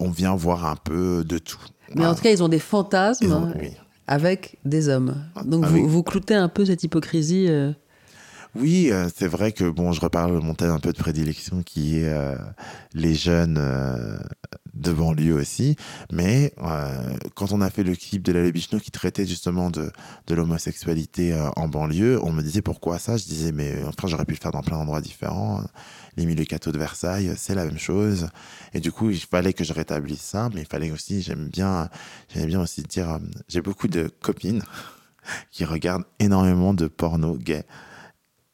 on 0.00 0.10
vient 0.10 0.34
voir 0.34 0.66
un 0.66 0.74
peu 0.74 1.22
de 1.24 1.38
tout. 1.38 1.60
Mais 1.94 2.04
en 2.04 2.16
tout 2.16 2.22
cas, 2.22 2.30
ils 2.30 2.42
ont 2.42 2.48
des 2.48 2.58
fantasmes 2.58 3.52
avec 4.08 4.58
des 4.64 4.88
hommes. 4.88 5.14
Donc 5.44 5.64
ah 5.66 5.68
vous, 5.68 5.86
vous 5.86 6.02
cloutez 6.02 6.34
un 6.34 6.48
peu 6.48 6.64
cette 6.64 6.82
hypocrisie. 6.82 7.48
Oui, 8.54 8.90
c'est 9.14 9.28
vrai 9.28 9.52
que 9.52 9.64
bon, 9.64 9.92
je 9.92 10.00
reparle 10.00 10.34
de 10.34 10.38
mon 10.40 10.54
thème 10.54 10.70
un 10.70 10.80
peu 10.80 10.92
de 10.92 10.98
prédilection 10.98 11.62
qui 11.62 11.98
est 11.98 12.36
les 12.94 13.14
jeunes 13.14 13.58
de 14.78 14.92
banlieue 14.92 15.34
aussi. 15.34 15.76
Mais 16.12 16.52
euh, 16.62 17.16
quand 17.34 17.52
on 17.52 17.60
a 17.60 17.70
fait 17.70 17.82
le 17.82 17.94
clip 17.94 18.22
de 18.22 18.32
la 18.32 18.50
Bichno 18.50 18.78
qui 18.78 18.90
traitait 18.90 19.26
justement 19.26 19.70
de, 19.70 19.90
de 20.26 20.34
l'homosexualité 20.34 21.32
euh, 21.32 21.50
en 21.56 21.68
banlieue, 21.68 22.18
on 22.22 22.32
me 22.32 22.42
disait 22.42 22.62
pourquoi 22.62 22.98
ça? 22.98 23.16
Je 23.16 23.24
disais, 23.24 23.52
mais 23.52 23.76
enfin, 23.84 24.08
j'aurais 24.08 24.24
pu 24.24 24.34
le 24.34 24.38
faire 24.40 24.52
dans 24.52 24.62
plein 24.62 24.78
d'endroits 24.78 25.00
différents. 25.00 25.62
Les 26.16 26.26
milieux 26.26 26.44
cathos 26.44 26.72
de 26.72 26.78
Versailles, 26.78 27.32
c'est 27.36 27.54
la 27.54 27.64
même 27.64 27.78
chose. 27.78 28.28
Et 28.72 28.80
du 28.80 28.92
coup, 28.92 29.10
il 29.10 29.20
fallait 29.20 29.52
que 29.52 29.64
je 29.64 29.72
rétablisse 29.72 30.20
ça, 30.22 30.48
mais 30.54 30.62
il 30.62 30.66
fallait 30.66 30.90
aussi, 30.90 31.22
j'aime 31.22 31.48
bien, 31.48 31.88
j'aime 32.32 32.46
bien 32.46 32.60
aussi 32.60 32.82
dire, 32.82 33.10
euh, 33.10 33.18
j'ai 33.48 33.60
beaucoup 33.60 33.88
de 33.88 34.08
copines 34.20 34.62
qui 35.50 35.64
regardent 35.64 36.04
énormément 36.18 36.74
de 36.74 36.86
porno 36.86 37.36
gay. 37.36 37.64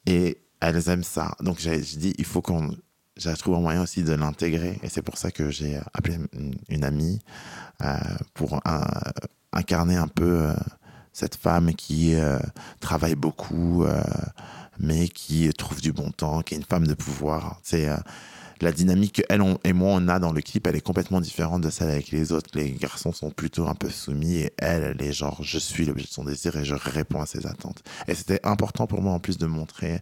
Et 0.06 0.38
elles 0.60 0.88
aiment 0.88 1.04
ça. 1.04 1.34
Donc 1.40 1.58
j'ai 1.58 1.78
dit, 1.80 2.14
il 2.18 2.24
faut 2.24 2.42
qu'on 2.42 2.74
j'ai 3.16 3.32
trouvé 3.34 3.58
un 3.58 3.60
moyen 3.60 3.82
aussi 3.82 4.02
de 4.02 4.12
l'intégrer. 4.12 4.78
Et 4.82 4.88
c'est 4.88 5.02
pour 5.02 5.18
ça 5.18 5.30
que 5.30 5.50
j'ai 5.50 5.78
appelé 5.92 6.18
une, 6.68 6.84
amie 6.84 7.20
euh, 7.82 7.96
pour 8.34 8.60
incarner 9.52 9.96
un 9.96 10.08
peu 10.08 10.42
euh, 10.42 10.52
cette 11.12 11.36
femme 11.36 11.74
qui 11.74 12.14
euh, 12.14 12.38
travaille 12.80 13.14
beaucoup, 13.14 13.84
mais 14.78 15.08
qui 15.08 15.48
trouve 15.52 15.80
du 15.80 15.92
bon 15.92 16.10
temps, 16.10 16.42
qui 16.42 16.54
est 16.54 16.56
une 16.58 16.64
femme 16.64 16.86
de 16.86 16.94
pouvoir. 16.94 17.60
C'est 17.62 17.88
la 18.60 18.72
dynamique 18.72 19.22
qu'elle 19.28 19.42
et 19.64 19.72
moi 19.72 19.90
on 19.92 20.08
a 20.08 20.18
dans 20.18 20.32
le 20.32 20.40
clip, 20.40 20.66
elle 20.66 20.76
est 20.76 20.80
complètement 20.80 21.20
différente 21.20 21.62
de 21.62 21.70
celle 21.70 21.90
avec 21.90 22.10
les 22.10 22.32
autres. 22.32 22.50
Les 22.54 22.72
garçons 22.72 23.12
sont 23.12 23.30
plutôt 23.30 23.66
un 23.66 23.74
peu 23.74 23.90
soumis 23.90 24.36
et 24.36 24.52
elle, 24.58 24.94
elle 24.98 25.06
est 25.06 25.12
genre 25.12 25.42
je 25.42 25.58
suis 25.58 25.84
l'objet 25.84 26.04
de 26.04 26.10
son 26.10 26.24
désir 26.24 26.56
et 26.56 26.64
je 26.64 26.74
réponds 26.74 27.20
à 27.20 27.26
ses 27.26 27.46
attentes. 27.46 27.82
Et 28.08 28.14
c'était 28.14 28.40
important 28.44 28.86
pour 28.86 29.02
moi 29.02 29.12
en 29.12 29.20
plus 29.20 29.38
de 29.38 29.46
montrer 29.46 30.00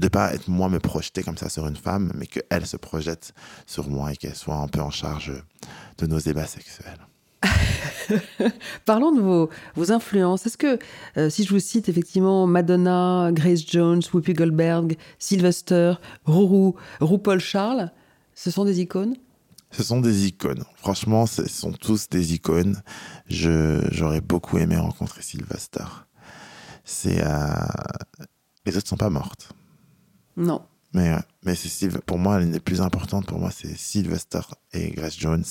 de 0.00 0.08
pas 0.08 0.34
être 0.34 0.48
moi 0.48 0.68
me 0.68 0.80
projeter 0.80 1.22
comme 1.22 1.36
ça 1.36 1.48
sur 1.48 1.66
une 1.66 1.76
femme, 1.76 2.12
mais 2.14 2.26
qu'elle 2.26 2.66
se 2.66 2.76
projette 2.76 3.34
sur 3.66 3.88
moi 3.88 4.12
et 4.12 4.16
qu'elle 4.16 4.34
soit 4.34 4.56
un 4.56 4.66
peu 4.66 4.80
en 4.80 4.90
charge 4.90 5.32
de 5.98 6.06
nos 6.06 6.18
débats 6.18 6.46
sexuels. 6.46 7.09
Parlons 8.84 9.12
de 9.12 9.20
vos, 9.20 9.50
vos 9.74 9.92
influences. 9.92 10.46
Est-ce 10.46 10.58
que, 10.58 10.78
euh, 11.16 11.30
si 11.30 11.44
je 11.44 11.50
vous 11.50 11.60
cite 11.60 11.88
effectivement 11.88 12.46
Madonna, 12.46 13.30
Grace 13.32 13.66
Jones, 13.66 14.02
Whoopi 14.12 14.32
Goldberg, 14.34 14.96
Sylvester, 15.18 15.94
Rourou, 16.24 16.76
RuPaul 17.00 17.40
Charles, 17.40 17.90
ce 18.34 18.50
sont 18.50 18.64
des 18.64 18.80
icônes? 18.80 19.16
Ce 19.70 19.82
sont 19.82 20.00
des 20.00 20.26
icônes. 20.26 20.64
Franchement, 20.76 21.26
ce 21.26 21.48
sont 21.48 21.72
tous 21.72 22.08
des 22.08 22.34
icônes. 22.34 22.82
J'aurais 23.28 24.20
beaucoup 24.20 24.58
aimé 24.58 24.76
rencontrer 24.76 25.22
Sylvester. 25.22 25.84
C'est, 26.84 27.24
euh, 27.24 27.28
les 28.66 28.76
autres 28.76 28.88
sont 28.88 28.96
pas 28.96 29.10
mortes. 29.10 29.52
Non. 30.36 30.62
Mais, 30.92 31.14
mais 31.44 31.54
c'est 31.54 32.00
pour 32.00 32.18
moi, 32.18 32.40
l'une 32.40 32.50
des 32.50 32.58
plus 32.58 32.80
importantes, 32.80 33.26
pour 33.26 33.38
moi, 33.38 33.52
c'est 33.52 33.76
Sylvester 33.76 34.40
et 34.72 34.90
Grace 34.90 35.16
Jones. 35.16 35.44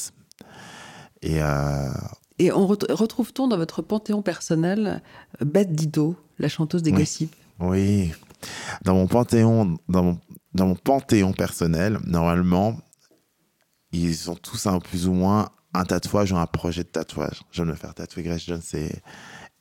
Et, 1.22 1.41
euh, 1.41 1.89
et 2.38 2.51
on 2.51 2.67
retrouve-t-on 2.67 3.47
dans 3.47 3.57
votre 3.57 3.82
panthéon 3.82 4.22
personnel 4.22 5.01
Beth 5.41 5.74
Dido, 5.74 6.15
la 6.38 6.47
chanteuse 6.49 6.84
des 6.84 6.91
oui. 6.91 6.99
gossips? 6.99 7.36
Oui. 7.59 8.13
Dans 8.84 8.95
mon 8.95 9.07
panthéon, 9.07 9.78
dans 9.89 10.03
mon, 10.03 10.20
dans 10.53 10.67
mon 10.67 10.76
panthéon 10.76 11.34
personnel, 11.34 11.99
normalement, 12.05 12.78
ils 13.91 14.32
ont 14.32 14.36
tous 14.36 14.67
un 14.67 14.80
plus 14.80 15.07
ou 15.07 15.13
moins 15.13 15.49
un 15.74 15.86
tatouage 15.86 16.32
ou 16.32 16.38
un 16.38 16.47
projet 16.47 16.84
de 16.84 16.89
tatouage. 16.89 17.41
Je 17.51 17.63
me 17.63 17.76
faire 17.76 17.93
tatouer 17.93 18.24
Grace 18.24 18.45
Jones 18.45 18.61
et, 18.74 18.91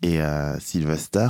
et 0.03 0.21
euh, 0.21 0.59
Sylvester. 0.61 1.29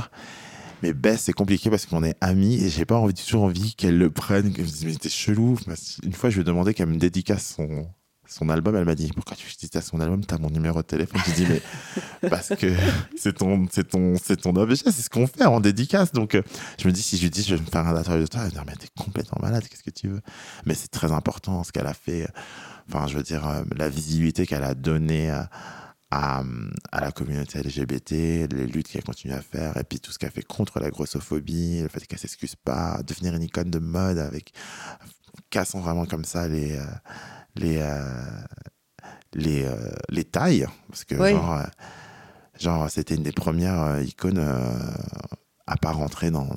Mais 0.81 0.93
Bess, 0.93 1.23
c'est 1.23 1.33
compliqué 1.33 1.69
parce 1.69 1.85
qu'on 1.85 2.03
est 2.03 2.15
amis 2.21 2.63
et 2.63 2.69
j'ai 2.69 2.85
pas 2.85 2.95
envie, 2.95 3.13
toujours 3.13 3.43
envie 3.43 3.75
qu'elle 3.75 3.97
le 3.97 4.09
prenne. 4.09 4.53
Mais 4.57 4.65
c'était 4.93 5.09
chelou. 5.09 5.57
Une 6.03 6.13
fois, 6.13 6.29
je 6.29 6.35
lui 6.35 6.41
ai 6.41 6.45
demandé 6.45 6.73
qu'elle 6.73 6.87
me 6.87 6.97
dédicace 6.97 7.55
son, 7.57 7.87
son 8.29 8.47
album, 8.49 8.75
elle 8.75 8.85
m'a 8.85 8.95
dit 8.95 9.11
pourquoi 9.13 9.35
tu 9.35 9.49
à 9.73 9.81
son 9.81 9.99
album, 9.99 10.23
t'as 10.23 10.37
mon 10.37 10.49
numéro 10.49 10.81
de 10.81 10.87
téléphone. 10.87 11.19
Je 11.27 11.31
dis 11.33 11.47
mais 11.47 12.29
parce 12.29 12.49
que 12.49 12.73
c'est 13.17 13.37
ton, 13.37 13.67
c'est 13.71 13.89
ton, 13.89 14.15
c'est 14.23 14.37
ton 14.37 14.55
objet, 14.55 14.83
c'est 14.85 15.01
ce 15.01 15.09
qu'on 15.09 15.27
fait 15.27 15.45
en 15.45 15.59
dédicace. 15.59 16.11
Donc 16.11 16.35
euh, 16.35 16.43
je 16.79 16.87
me 16.87 16.93
dis 16.93 17.01
si 17.01 17.17
je 17.17 17.23
lui 17.23 17.29
dis 17.31 17.43
je 17.43 17.55
vais 17.55 17.61
me 17.61 17.65
faire 17.65 17.87
un 17.87 17.95
atelier 17.95 18.21
de 18.21 18.27
toi, 18.27 18.41
elle 18.41 18.49
va 18.49 18.51
dire 18.51 18.63
mais 18.67 18.75
t'es 18.75 18.87
complètement 18.97 19.39
malade, 19.41 19.63
qu'est-ce 19.67 19.83
que 19.83 19.89
tu 19.89 20.09
veux? 20.09 20.21
Mais 20.65 20.75
c'est 20.75 20.89
très 20.89 21.11
important 21.11 21.63
ce 21.63 21.71
qu'elle 21.71 21.87
a 21.87 21.93
fait. 21.93 22.27
Enfin, 22.87 23.07
je 23.07 23.17
veux 23.17 23.23
dire 23.23 23.63
la 23.75 23.89
visibilité 23.89 24.45
qu'elle 24.45 24.63
a 24.63 24.75
donnée. 24.75 25.31
À, 25.31 25.49
à, 26.11 26.41
à, 26.91 27.01
la 27.01 27.11
communauté 27.11 27.61
LGBT, 27.61 28.11
les 28.51 28.65
luttes 28.65 28.87
qu'elle 28.87 29.03
continue 29.03 29.35
à 29.35 29.41
faire, 29.41 29.77
et 29.77 29.83
puis 29.83 29.99
tout 29.99 30.11
ce 30.11 30.17
qu'elle 30.17 30.31
fait 30.31 30.41
contre 30.41 30.79
la 30.79 30.89
grossophobie, 30.89 31.83
le 31.83 31.87
fait 31.87 32.03
qu'elle 32.07 32.17
s'excuse 32.17 32.55
pas, 32.55 32.99
devenir 33.05 33.35
une 33.35 33.43
icône 33.43 33.69
de 33.69 33.77
mode 33.77 34.17
avec 34.17 34.51
cassant 35.51 35.81
vraiment 35.81 36.05
comme 36.07 36.25
ça 36.25 36.47
les 36.47 36.77
euh, 36.77 36.83
les 37.55 37.77
euh, 37.77 38.03
les, 39.33 39.63
euh, 39.63 39.75
les 40.09 40.23
tailles 40.23 40.67
parce 40.89 41.03
que 41.03 41.15
genre, 41.15 41.61
genre 42.59 42.89
c'était 42.89 43.15
une 43.15 43.23
des 43.23 43.31
premières 43.31 44.01
icônes 44.01 44.43
à 45.67 45.77
pas 45.77 45.91
rentrer 45.91 46.31
dans 46.31 46.49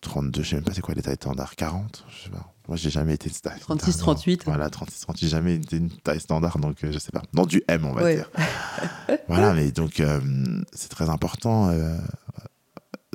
32, 0.00 0.42
je 0.42 0.48
sais 0.48 0.54
même 0.56 0.64
pas 0.64 0.74
c'est 0.74 0.82
quoi 0.82 0.94
les 0.94 1.02
tailles 1.02 1.16
standard, 1.16 1.56
40, 1.56 2.04
je 2.08 2.24
sais 2.24 2.30
pas. 2.30 2.50
Moi, 2.66 2.78
j'ai 2.78 2.88
jamais 2.88 3.12
été 3.12 3.28
standard. 3.28 3.60
36, 3.60 3.98
38. 3.98 4.44
Voilà, 4.46 4.70
36, 4.70 5.00
38, 5.00 5.20
j'ai 5.26 5.30
jamais 5.30 5.56
été 5.56 5.76
une 5.76 5.90
taille 5.90 6.20
standard, 6.20 6.58
donc 6.58 6.78
je 6.82 6.98
sais 6.98 7.12
pas. 7.12 7.22
Dans 7.34 7.44
du 7.44 7.62
M, 7.68 7.84
on 7.84 7.92
va 7.92 8.14
dire. 8.14 8.30
voilà, 9.28 9.52
mais 9.52 9.70
donc 9.70 10.02
c'est 10.72 10.88
très 10.88 11.10
important 11.10 11.70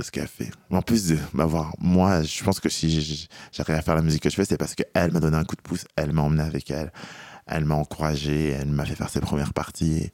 ce 0.04 0.12
qu'elle 0.12 0.28
fait. 0.28 0.52
En 0.70 0.82
plus 0.82 1.08
de 1.08 1.18
m'avoir, 1.34 1.74
moi, 1.80 2.24
je 2.24 2.44
pense 2.44 2.60
que 2.60 2.70
si 2.70 3.28
j'arrive 3.52 3.76
à 3.76 3.82
faire 3.82 3.96
la 3.96 4.02
musique 4.02 4.24
que 4.24 4.30
je 4.30 4.36
fais, 4.36 4.46
c'est 4.46 4.58
parce 4.58 4.76
qu'elle 4.76 5.12
m'a 5.12 5.20
donné 5.20 5.38
un 5.38 5.44
coup 5.44 5.56
de 5.56 5.62
pouce, 5.62 5.86
elle 5.96 6.14
m'a 6.14 6.22
emmené 6.22 6.44
avec 6.44 6.72
elle, 6.72 6.92
elle 7.48 7.66
m'a 7.66 7.76
encouragé, 7.76 8.50
elle 8.50 8.70
m'a 8.70 8.86
fait 8.86 8.96
faire 8.96 9.10
ses 9.10 9.22
premières 9.22 9.54
parties, 9.54 10.12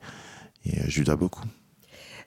et, 0.66 0.80
euh, 0.80 0.84
je 0.88 0.98
lui 0.98 1.06
dois 1.06 1.16
beaucoup. 1.16 1.44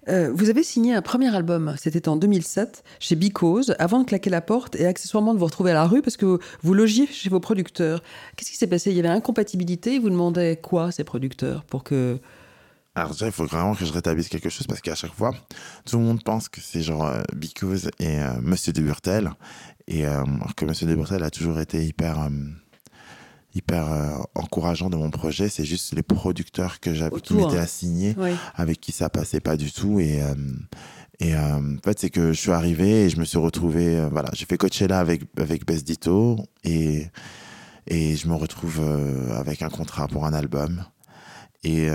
Euh, 0.09 0.31
vous 0.33 0.49
avez 0.49 0.63
signé 0.63 0.95
un 0.95 1.03
premier 1.03 1.35
album, 1.35 1.75
c'était 1.77 2.09
en 2.09 2.17
2007, 2.17 2.83
chez 2.99 3.15
Because, 3.15 3.75
avant 3.79 4.01
de 4.01 4.05
claquer 4.05 4.31
la 4.31 4.41
porte 4.41 4.75
et 4.77 4.87
accessoirement 4.87 5.35
de 5.35 5.39
vous 5.39 5.45
retrouver 5.45 5.73
à 5.73 5.75
la 5.75 5.87
rue 5.87 6.01
parce 6.01 6.17
que 6.17 6.39
vous 6.63 6.75
logiez 6.75 7.07
chez 7.07 7.29
vos 7.29 7.41
producteurs. 7.41 8.03
Qu'est-ce 8.37 8.51
qui 8.51 8.57
s'est 8.57 8.67
passé? 8.67 8.91
Il 8.91 8.97
y 8.97 9.01
avait 9.01 9.09
incompatibilité, 9.09 9.99
vous 9.99 10.09
demandez 10.09 10.59
quoi, 10.63 10.93
ces 10.93 11.05
producteurs, 11.05 11.65
pour 11.65 11.85
que 11.85 12.19
alors 12.99 13.12
déjà, 13.12 13.26
il 13.26 13.32
faut 13.32 13.46
vraiment 13.46 13.74
que 13.74 13.84
je 13.84 13.92
rétablisse 13.92 14.28
quelque 14.28 14.49
chose 14.49 14.66
parce 14.66 14.80
qu'à 14.80 14.94
chaque 14.94 15.14
fois, 15.14 15.32
tout 15.84 15.99
le 15.99 16.05
monde 16.05 16.22
pense 16.22 16.49
que 16.49 16.61
c'est 16.61 16.82
genre 16.82 17.07
euh, 17.07 17.22
Because 17.34 17.90
et 17.99 18.20
euh, 18.20 18.32
Monsieur 18.42 18.72
de 18.72 18.82
Burtel. 18.82 19.30
Et 19.86 20.07
euh, 20.07 20.24
que 20.57 20.64
Monsieur 20.64 20.86
de 20.86 20.94
Burtel 20.94 21.22
a 21.22 21.30
toujours 21.30 21.61
été 21.61 21.84
hyper, 21.84 22.28
hyper 23.55 23.86
encourageant 24.34 24.90
de 24.90 24.96
mon 24.96 25.11
projet. 25.11 25.49
C'est 25.49 25.64
juste 25.64 25.94
les 25.94 26.03
producteurs 26.03 26.80
que 26.80 26.92
j'avais, 26.92 27.18
qui 27.20 27.34
m'étaient 27.34 27.59
assignés, 27.59 28.14
avec 28.55 28.80
qui 28.80 28.92
ça 28.92 29.09
passait 29.09 29.40
pas 29.40 29.57
du 29.57 29.72
tout. 29.72 29.99
Et, 29.99 30.20
et 31.20 31.34
en 31.34 31.78
fait, 31.82 32.01
c'est 32.01 32.11
que 32.11 32.34
je 32.34 32.38
suis 32.38 32.51
arrivé 32.51 33.05
et 33.05 33.09
je 33.09 33.18
me 33.18 33.24
suis 33.24 33.38
retrouvé, 33.38 34.07
voilà, 34.11 34.28
j'ai 34.34 34.44
fait 34.44 34.59
Coachella 34.59 35.01
avec, 35.01 35.22
avec 35.38 35.64
Best 35.64 35.86
Ditto 35.86 36.36
et, 36.64 37.07
et 37.86 38.14
je 38.14 38.28
me 38.28 38.34
retrouve 38.34 38.82
avec 39.34 39.62
un 39.62 39.70
contrat 39.70 40.07
pour 40.07 40.26
un 40.26 40.34
album. 40.34 40.84
Et 41.64 41.88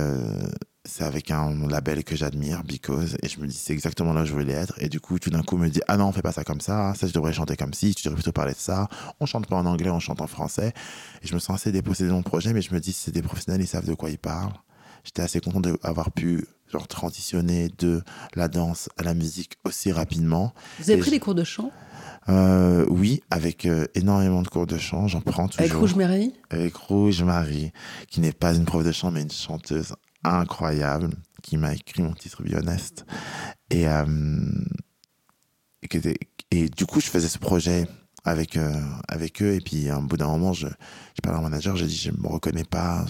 c'est 0.86 1.06
avec 1.06 1.32
un 1.32 1.68
label 1.68 2.04
que 2.04 2.16
j'admire, 2.16 2.64
Because, 2.64 3.16
et 3.24 3.30
je 3.30 3.40
me 3.40 3.48
dis 3.48 3.56
c'est 3.56 3.74
exactement 3.74 4.12
là 4.14 4.24
où 4.24 4.26
je 4.26 4.34
voulais 4.34 4.54
être. 4.54 4.74
Et 4.80 4.90
du 4.90 5.00
coup, 5.00 5.18
tout 5.18 5.30
d'un 5.30 5.42
coup, 5.42 5.58
me 5.58 5.70
dit 5.70 5.82
ah 5.88 5.98
non, 5.98 6.08
on 6.08 6.12
fait 6.12 6.22
pas 6.22 6.34
ça 6.34 6.44
comme 6.44 6.62
ça, 6.62 6.94
ça 6.96 7.08
je 7.08 7.14
devrais 7.14 7.34
chanter 7.34 7.56
comme 7.56 7.74
si, 7.74 7.96
tu 7.96 8.04
devrais 8.04 8.16
plutôt 8.16 8.34
parler 8.34 8.54
de 8.54 8.58
ça. 8.58 8.90
On 9.20 9.26
chante 9.26 9.48
pas 9.48 9.56
en 9.56 9.66
anglais, 9.66 9.90
on 9.90 10.00
chante 10.00 10.22
en 10.22 10.28
français. 10.28 10.74
Et 11.22 11.28
je 11.28 11.34
me 11.34 11.40
sens 11.40 11.62
assez 11.62 11.72
dépossédé 11.72 12.10
de 12.10 12.14
mon 12.14 12.24
projet, 12.24 12.54
mais 12.54 12.62
je 12.62 12.74
me 12.74 12.80
dis 12.80 12.92
c'est 12.92 13.12
des 13.12 13.22
professionnels, 13.22 13.62
ils 13.62 13.68
savent 13.68 13.88
de 13.88 13.94
quoi 13.94 14.10
ils 14.10 14.20
parlent. 14.20 14.54
J'étais 15.06 15.22
assez 15.22 15.40
content 15.40 15.62
d'avoir 15.62 16.12
pu 16.12 16.46
genre 16.72 16.88
transitionner 16.88 17.70
de 17.78 18.02
la 18.36 18.48
danse 18.48 18.90
à 18.98 19.04
la 19.04 19.14
musique 19.14 19.58
aussi 19.64 19.92
rapidement. 19.92 20.54
Vous 20.80 20.90
avez 20.90 21.00
pris 21.00 21.12
des 21.12 21.20
cours 21.20 21.36
de 21.36 21.44
chant? 21.44 21.72
Euh, 22.30 22.86
oui, 22.90 23.22
avec 23.30 23.66
euh, 23.66 23.86
énormément 23.96 24.42
de 24.42 24.48
cours 24.48 24.66
de 24.66 24.78
chant, 24.78 25.08
j'en 25.08 25.20
prends 25.22 25.48
toujours. 25.48 25.62
Avec 25.62 25.74
Rouge 25.74 25.96
Marie? 25.96 26.34
Avec 26.50 26.76
Rouge 26.76 27.22
Marie, 27.22 27.74
qui 28.08 28.22
n'est 28.22 28.32
pas 28.32 28.54
une 28.54 28.64
prof 28.66 28.84
de 28.84 28.92
chant, 28.92 29.12
mais 29.12 29.22
une 29.22 29.32
chanteuse 29.32 29.94
incroyable 30.24 31.10
qui 31.42 31.58
m'a 31.58 31.74
écrit 31.74 32.02
mon 32.02 32.14
titre 32.14 32.44
Be 32.44 32.56
Honest. 32.56 33.06
Et, 33.70 33.88
euh, 33.88 34.06
et, 36.52 36.70
du 36.70 36.86
coup, 36.86 37.00
je 37.02 37.08
faisais 37.08 37.28
ce 37.28 37.38
projet 37.38 37.88
avec, 38.24 38.58
euh, 38.58 38.74
avec 39.08 39.42
eux. 39.42 39.54
Et 39.54 39.60
puis, 39.60 39.90
un 39.90 40.02
bout 40.02 40.18
d'un 40.18 40.28
moment, 40.28 40.54
je, 40.54 40.68
je 40.68 41.22
parlé 41.22 41.38
à 41.38 41.42
mon 41.42 41.50
manager, 41.50 41.76
j'ai 41.76 41.88
dit, 41.88 41.96
je 41.96 42.12
me 42.12 42.28
reconnais 42.28 42.64
pas, 42.64 43.06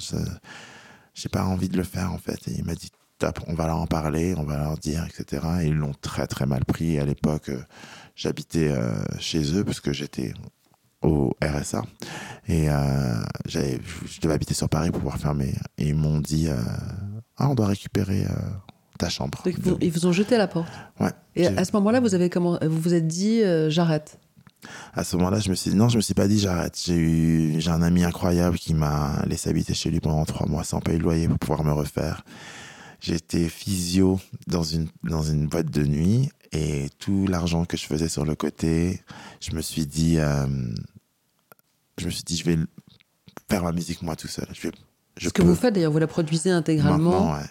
j'ai 1.13 1.29
pas 1.29 1.45
envie 1.45 1.69
de 1.69 1.77
le 1.77 1.83
faire, 1.83 2.11
en 2.11 2.17
fait. 2.17 2.47
Et 2.47 2.55
il 2.57 2.65
m'a 2.65 2.75
dit, 2.75 2.89
top, 3.19 3.39
on 3.47 3.53
va 3.53 3.67
leur 3.67 3.77
en 3.77 3.87
parler, 3.87 4.33
on 4.37 4.43
va 4.43 4.57
leur 4.57 4.77
dire, 4.77 5.05
etc. 5.05 5.45
Et 5.61 5.67
ils 5.67 5.75
l'ont 5.75 5.93
très, 5.93 6.27
très 6.27 6.45
mal 6.45 6.65
pris. 6.65 6.99
à 6.99 7.05
l'époque, 7.05 7.49
euh, 7.49 7.63
j'habitais 8.15 8.73
chez 9.19 9.55
eux 9.55 9.63
parce 9.63 9.79
que 9.79 9.93
j'étais 9.93 10.33
au 11.03 11.35
RSA. 11.41 11.83
Et 12.47 12.69
euh, 12.69 12.73
je 13.45 14.19
devais 14.21 14.33
habiter 14.33 14.53
sur 14.53 14.69
Paris 14.69 14.91
pour 14.91 14.99
pouvoir 14.99 15.17
fermer. 15.17 15.53
Et 15.77 15.89
ils 15.89 15.95
m'ont 15.95 16.19
dit 16.19 16.47
euh, 16.47 16.55
Ah, 17.37 17.49
on 17.49 17.55
doit 17.55 17.67
récupérer 17.67 18.25
euh, 18.25 18.33
ta 18.97 19.09
chambre. 19.09 19.41
ils 19.81 19.91
vous 19.91 20.05
ont 20.05 20.11
jeté 20.11 20.35
à 20.35 20.39
la 20.39 20.47
porte 20.47 20.67
Ouais. 20.99 21.11
Et 21.35 21.47
à 21.47 21.65
ce 21.65 21.71
moment-là, 21.73 21.99
vous 21.99 22.15
avez 22.15 22.29
comment 22.29 22.57
Vous 22.61 22.79
vous 22.79 22.93
êtes 22.93 23.07
dit 23.07 23.41
J'arrête 23.69 24.19
à 24.93 25.03
ce 25.03 25.17
moment-là, 25.17 25.39
je 25.39 25.49
me 25.49 25.55
suis 25.55 25.71
dit, 25.71 25.75
non, 25.75 25.89
je 25.89 25.97
me 25.97 26.01
suis 26.01 26.13
pas 26.13 26.29
dit 26.29 26.39
j'arrête. 26.39 26.79
J'ai 26.85 26.95
eu, 26.95 27.59
j'ai 27.59 27.69
un 27.69 27.81
ami 27.81 28.05
incroyable 28.05 28.57
qui 28.57 28.73
m'a 28.73 29.21
laissé 29.27 29.49
habiter 29.49 29.73
chez 29.73 29.91
lui 29.91 29.99
pendant 29.99 30.23
trois 30.23 30.47
mois 30.47 30.63
sans 30.63 30.79
payer 30.79 30.99
le 30.99 31.03
loyer 31.03 31.27
pour 31.27 31.37
pouvoir 31.37 31.65
me 31.65 31.73
refaire. 31.73 32.23
J'étais 33.01 33.49
physio 33.49 34.21
dans 34.47 34.63
une, 34.63 34.87
dans 35.03 35.21
une 35.21 35.47
boîte 35.47 35.69
de 35.69 35.83
nuit 35.83 36.29
et 36.53 36.87
tout 36.97 37.27
l'argent 37.27 37.65
que 37.65 37.75
je 37.75 37.85
faisais 37.85 38.07
sur 38.07 38.23
le 38.23 38.35
côté, 38.35 39.01
je 39.41 39.53
me 39.53 39.61
suis 39.61 39.85
dit, 39.85 40.17
je 41.97 42.05
me 42.05 42.11
suis 42.11 42.23
dit, 42.23 42.37
je 42.37 42.45
vais 42.45 42.57
faire 43.49 43.63
ma 43.63 43.71
musique 43.71 44.01
moi 44.01 44.15
tout 44.15 44.27
seul. 44.27 44.47
Je 44.53 44.67
vais, 44.67 44.71
Ce 45.21 45.29
que 45.29 45.41
vous 45.41 45.55
faites 45.55 45.73
d'ailleurs, 45.73 45.91
vous 45.91 45.99
la 45.99 46.07
produisez 46.07 46.51
intégralement 46.51 47.11
Maintenant, 47.11 47.33
ouais. 47.35 47.47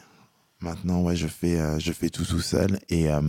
Maintenant, 0.60 1.02
ouais, 1.02 1.16
je 1.16 1.26
fais, 1.26 1.58
euh, 1.58 1.78
je 1.78 1.92
fais 1.92 2.08
tout 2.08 2.24
tout 2.24 2.40
seul. 2.40 2.78
Et, 2.88 3.10
euh, 3.10 3.20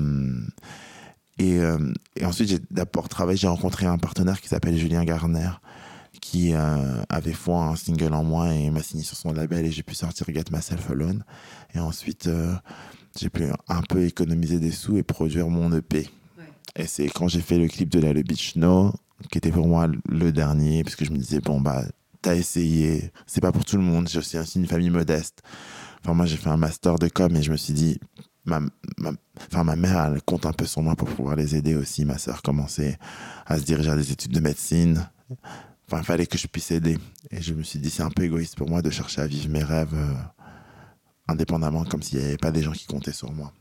et, 1.40 1.60
euh, 1.60 1.92
et, 2.16 2.26
ensuite, 2.26 2.50
j'ai 2.50 2.60
d'abord 2.70 3.10
travaillé, 3.10 3.38
j'ai 3.38 3.48
rencontré 3.48 3.88
un 3.88 3.98
partenaire 3.98 4.40
qui 4.40 4.48
s'appelle 4.48 4.78
Julien 4.78 5.04
Garner, 5.04 5.50
qui 6.22 6.54
avait 6.54 7.34
foi 7.34 7.66
un 7.66 7.76
single 7.76 8.14
en 8.14 8.24
moi 8.24 8.54
et 8.54 8.70
m'a 8.70 8.82
signé 8.82 9.04
sur 9.04 9.18
son 9.18 9.34
label 9.34 9.66
et 9.66 9.72
j'ai 9.72 9.84
pu 9.84 9.94
sortir 9.94 10.26
Get 10.30 10.46
Myself 10.52 10.90
Alone. 10.90 11.24
Et 11.74 11.80
ensuite, 11.80 12.30
j'ai 13.20 13.30
pu 13.30 13.46
un 13.68 13.82
peu 13.82 14.06
économiser 14.06 14.60
des 14.60 14.72
sous 14.72 14.98
et 14.98 15.04
produire 15.04 15.50
mon 15.50 15.76
EP. 15.76 16.10
Et 16.76 16.88
c'est 16.88 17.10
quand 17.10 17.28
j'ai 17.28 17.42
fait 17.42 17.58
le 17.58 17.68
clip 17.68 17.90
de 17.90 18.00
la 18.00 18.14
Le 18.14 18.22
Beach 18.22 18.56
No 18.56 18.94
qui 19.32 19.38
était 19.38 19.52
pour 19.52 19.68
moi 19.68 19.88
le 20.10 20.32
dernier, 20.32 20.84
parce 20.84 20.96
que 20.96 21.06
je 21.06 21.12
me 21.12 21.18
disais, 21.18 21.40
bon, 21.40 21.62
bah, 21.62 21.84
t'as 22.22 22.36
essayé, 22.36 23.12
c'est 23.28 23.42
pas 23.42 23.52
pour 23.52 23.66
tout 23.66 23.78
le 23.78 23.84
monde, 23.84 24.10
j'ai 24.10 24.20
aussi 24.20 24.60
une 24.60 24.68
famille 24.68 24.90
modeste. 24.90 25.42
Enfin, 26.04 26.14
moi, 26.14 26.26
j'ai 26.26 26.38
fait 26.38 26.50
un 26.50 26.58
master 26.58 26.96
de 27.00 27.08
com 27.08 27.36
et 27.36 27.44
je 27.44 27.52
me 27.52 27.58
suis 27.58 27.74
dit, 27.74 28.00
ma, 28.46 28.60
ma, 28.98 29.12
enfin, 29.52 29.64
ma 29.64 29.76
mère, 29.76 30.06
elle 30.06 30.22
compte 30.22 30.46
un 30.46 30.54
peu 30.54 30.66
sur 30.66 30.82
moi 30.82 30.96
pour 30.96 31.08
pouvoir 31.08 31.36
les 31.36 31.56
aider 31.56 31.76
aussi. 31.76 32.06
Ma 32.06 32.18
sœur 32.18 32.42
commençait 32.42 32.98
à 33.46 33.58
se 33.58 33.64
diriger 33.64 33.90
à 33.90 33.96
des 33.96 34.12
études 34.12 34.34
de 34.34 34.40
médecine. 34.40 35.10
Enfin, 35.88 36.00
il 36.00 36.04
fallait 36.04 36.28
que 36.28 36.38
je 36.38 36.48
puisse 36.48 36.72
aider. 36.72 36.98
Et 37.32 37.42
je 37.42 37.54
me 37.54 37.64
suis 37.64 37.80
dit, 37.80 37.90
c'est 37.90 38.04
un 38.04 38.10
peu 38.10 38.24
égoïste 38.24 38.56
pour 38.58 38.70
moi 38.70 38.82
de 38.82 38.90
chercher 38.90 39.22
à 39.22 39.28
vivre 39.28 39.50
mes 39.50 39.64
rêves 39.64 39.94
euh, 39.94 40.14
indépendamment, 41.28 41.86
comme 41.86 42.02
s'il 42.02 42.20
n'y 42.20 42.26
avait 42.26 42.38
pas 42.38 42.52
des 42.52 42.64
gens 42.64 42.72
qui 42.72 42.86
comptaient 42.86 43.14
sur 43.14 43.32
moi. 43.32 43.54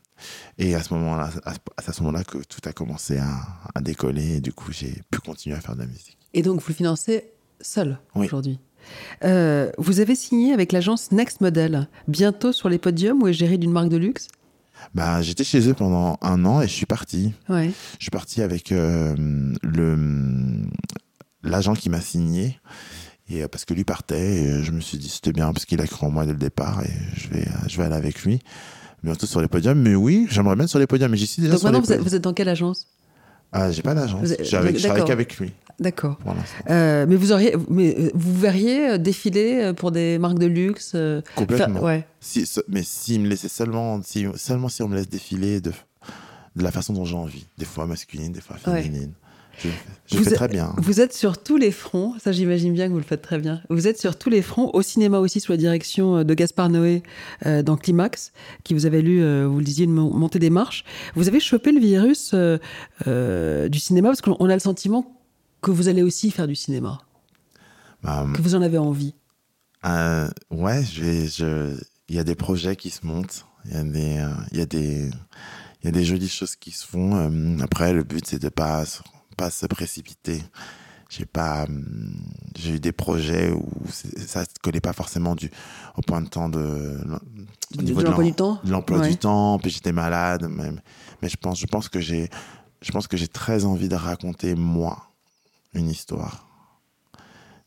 Et 0.59 0.75
à 0.75 0.83
ce 0.83 0.95
moment-là, 0.95 1.31
à 1.45 1.93
ce 1.93 2.03
moment-là 2.03 2.25
que 2.25 2.39
tout 2.39 2.61
a 2.65 2.73
commencé 2.73 3.19
à, 3.19 3.81
décoller 3.81 4.37
et 4.37 4.41
du 4.41 4.53
coup, 4.53 4.73
j'ai 4.73 5.03
pu 5.11 5.19
continuer 5.21 5.57
à 5.57 5.61
faire 5.61 5.75
de 5.75 5.81
la 5.81 5.87
musique. 5.87 6.19
Et 6.35 6.43
donc, 6.43 6.61
vous 6.61 6.69
le 6.69 6.75
financez 6.75 7.33
seul 7.61 7.99
aujourd'hui 8.15 8.59
euh, 9.25 9.71
vous 9.79 10.01
avez 10.01 10.17
signé 10.17 10.53
avec 10.53 10.73
l'agence 10.73 11.13
Next 11.13 11.41
Model, 11.41 11.89
bientôt 12.09 12.53
sur 12.53 12.69
les 12.69 12.79
podiums 12.79 13.23
ou 13.23 13.29
est 13.29 13.33
géré 13.33 13.59
d'une 13.59 13.71
marque 13.71 13.89
de 13.89 13.97
luxe? 13.97 14.29
Bah, 14.95 15.23
J'étais 15.23 15.45
chez 15.45 15.69
eux 15.69 15.75
pendant 15.75 16.19
un 16.23 16.45
an 16.45 16.61
et 16.61 16.67
je 16.67 16.73
suis 16.73 16.87
parti. 16.87 17.33
Ouais. 17.49 17.71
Je 17.99 18.05
suis 18.05 18.11
parti 18.11 18.43
avec 18.43 18.73
euh, 18.73 19.15
le 19.63 19.97
l'agent 21.45 21.75
qui 21.75 21.91
m'a 21.91 22.01
signé. 22.01 22.59
Et, 23.29 23.43
euh, 23.43 23.49
parce 23.49 23.65
que 23.65 23.75
lui 23.75 23.85
partait, 23.85 24.43
et 24.43 24.63
je 24.65 24.73
me 24.73 24.81
suis 24.81 24.99
dit 24.99 25.09
c'était 25.09 25.33
bien 25.33 25.53
parce 25.53 25.65
qu'il 25.65 25.81
a 25.81 25.87
cru 25.87 26.07
en 26.07 26.11
moi 26.11 26.27
dès 26.27 26.33
le 26.33 26.39
départ 26.39 26.83
et 26.85 26.93
je 27.17 27.29
vais, 27.29 27.47
je 27.69 27.77
vais 27.77 27.85
aller 27.85 27.95
avec 27.95 28.23
lui 28.25 28.41
bientôt 29.03 29.27
sur 29.27 29.41
les 29.41 29.49
podiums. 29.49 29.81
Mais 29.81 29.95
oui, 29.95 30.27
j'aimerais 30.31 30.57
bien 30.57 30.67
sur 30.67 30.79
les 30.79 30.87
podiums. 30.87 31.11
Mais 31.11 31.17
j'y 31.17 31.27
suis 31.27 31.43
déjà 31.43 31.55
Donc 31.55 31.63
maintenant, 31.63 31.81
vous 31.81 31.93
êtes, 31.93 32.01
vous 32.01 32.15
êtes, 32.15 32.23
dans 32.23 32.33
quelle 32.33 32.49
agence 32.49 32.87
Ah, 33.53 33.71
j'ai 33.71 33.83
pas 33.83 33.95
d'agence. 33.95 34.29
Je 34.29 34.83
travaille 34.83 35.05
qu'avec 35.05 35.37
lui. 35.39 35.53
D'accord. 35.81 36.19
Euh, 36.71 37.07
mais 37.09 37.17
vous 37.17 37.33
auriez, 37.33 37.57
mais 37.69 37.97
euh, 37.99 38.11
vous 38.15 38.39
verriez 38.39 38.91
euh, 38.91 38.99
défiler 38.99 39.73
pour 39.75 39.91
des 39.91 40.19
marques 40.19 40.39
de 40.39 40.47
luxe 40.47 40.95
Complètement. 41.35 41.81
ouais. 41.81 42.07
Si, 42.21 42.49
mais 42.69 42.83
s'il 42.83 43.23
me 43.23 43.29
laissait 43.29 43.49
seulement, 43.49 44.01
si, 44.03 44.27
seulement 44.37 44.69
si 44.69 44.83
on 44.83 44.89
me 44.89 44.95
laisse 44.95 45.09
défiler 45.09 45.61
de, 45.61 45.73
de 46.57 46.63
la 46.63 46.71
façon 46.71 46.93
dont 46.93 47.05
j'ai 47.05 47.17
envie, 47.17 47.47
des 47.59 47.65
fois 47.65 47.87
masculine, 47.87 48.33
des 48.33 48.41
fois 48.41 48.57
féminine. 48.57 49.13
Je, 49.59 50.19
fais 50.19 50.35
très 50.35 50.49
bien. 50.49 50.75
Vous 50.79 51.01
êtes 51.01 51.13
sur 51.13 51.43
tous 51.43 51.57
les 51.57 51.71
fronts, 51.71 52.15
ça 52.23 52.33
j'imagine 52.33 52.73
bien 52.73 52.87
que 52.89 52.93
vous 52.93 52.99
le 52.99 53.05
faites 53.05 53.23
très 53.23 53.39
bien. 53.39 53.63
Vous 53.71 53.87
êtes 53.87 53.99
sur 53.99 54.19
tous 54.19 54.31
les 54.31 54.43
fronts, 54.43 54.71
au 54.73 54.83
cinéma 54.83 55.19
aussi 55.19 55.41
sous 55.41 55.53
la 55.53 55.59
direction 55.59 56.19
euh, 56.19 56.25
de 56.25 56.35
Gaspard 56.35 56.69
Noé 56.69 57.03
euh, 57.47 57.63
dans 57.63 57.77
Climax, 57.77 58.33
qui 58.65 58.75
vous 58.75 58.87
avait 58.87 59.03
lu, 59.03 59.23
euh, 59.23 59.47
vous 59.47 59.59
le 59.59 59.65
disiez, 59.65 59.85
une 59.85 59.93
montée 59.93 60.39
des 60.39 60.51
marches. 60.51 60.85
Vous 61.15 61.29
avez 61.29 61.41
chopé 61.41 61.73
le 61.73 61.81
virus 61.81 62.35
du 62.35 63.79
cinéma 63.79 64.09
parce 64.09 64.21
qu'on 64.21 64.49
a 64.49 64.55
le 64.55 64.61
sentiment 64.61 65.21
que 65.61 65.71
vous 65.71 65.89
allez 65.89 66.03
aussi 66.03 66.31
faire 66.31 66.49
du 66.49 66.57
cinéma, 66.57 66.99
bah, 68.03 68.27
que 68.35 68.43
vous 68.43 68.55
en 68.55 68.63
avez 68.63 68.79
envie. 68.79 69.15
ouais, 69.85 70.83
je, 70.85 71.77
il 72.09 72.17
y 72.17 72.19
a 72.19 72.25
des 72.25 72.35
projets 72.35 72.77
qui 72.77 72.91
se 72.91 73.07
montent, 73.07 73.47
il 73.67 73.73
y 73.73 73.77
a 73.77 73.85
des, 73.85 74.27
il 74.53 74.59
y 74.59 74.61
a 74.61 74.67
des, 74.67 75.11
il 75.83 75.85
y 75.85 75.89
a 75.89 75.93
des 75.93 76.05
jolies 76.05 76.29
choses 76.29 76.57
qui 76.57 76.73
se 76.73 76.87
font. 76.87 77.31
après, 77.61 77.93
le 77.93 78.03
but 78.03 78.27
c'est 78.27 78.43
de 78.43 78.49
pas 78.49 78.85
pas 79.43 79.51
se 79.51 79.67
précipiter. 79.67 80.41
J'ai 81.11 81.27
pas, 81.27 81.65
hum, 81.65 82.15
j'ai 82.57 82.77
eu 82.77 82.81
des 82.81 82.93
projets 82.93 83.51
où 83.51 83.69
ça 83.91 84.43
ne 84.43 84.47
collait 84.63 84.81
pas 84.81 84.93
forcément 84.93 85.35
du, 85.35 85.51
au 85.97 86.03
point 86.03 86.23
de 86.23 86.29
temps 86.29 86.49
de, 86.49 86.97
au 87.77 87.83
niveau 87.83 88.01
de 88.01 88.07
l'emploi 88.07 88.25
du 88.25 88.33
temps. 88.33 88.61
L'emploi 88.65 89.09
du 89.09 89.17
temps, 89.17 89.59
puis 89.59 89.71
j'étais 89.71 89.91
malade. 89.93 90.47
Mais, 90.49 90.71
mais, 91.21 91.29
je 91.29 91.37
pense, 91.37 91.59
je 91.59 91.67
pense 91.67 91.89
que 91.89 91.99
j'ai, 91.99 92.31
je 92.81 92.93
pense 92.93 93.09
que 93.09 93.17
j'ai 93.17 93.27
très 93.27 93.65
envie 93.65 93.89
de 93.89 93.97
raconter 93.97 94.55
moi 94.55 95.09
une 95.75 95.91
histoire, 95.91 96.47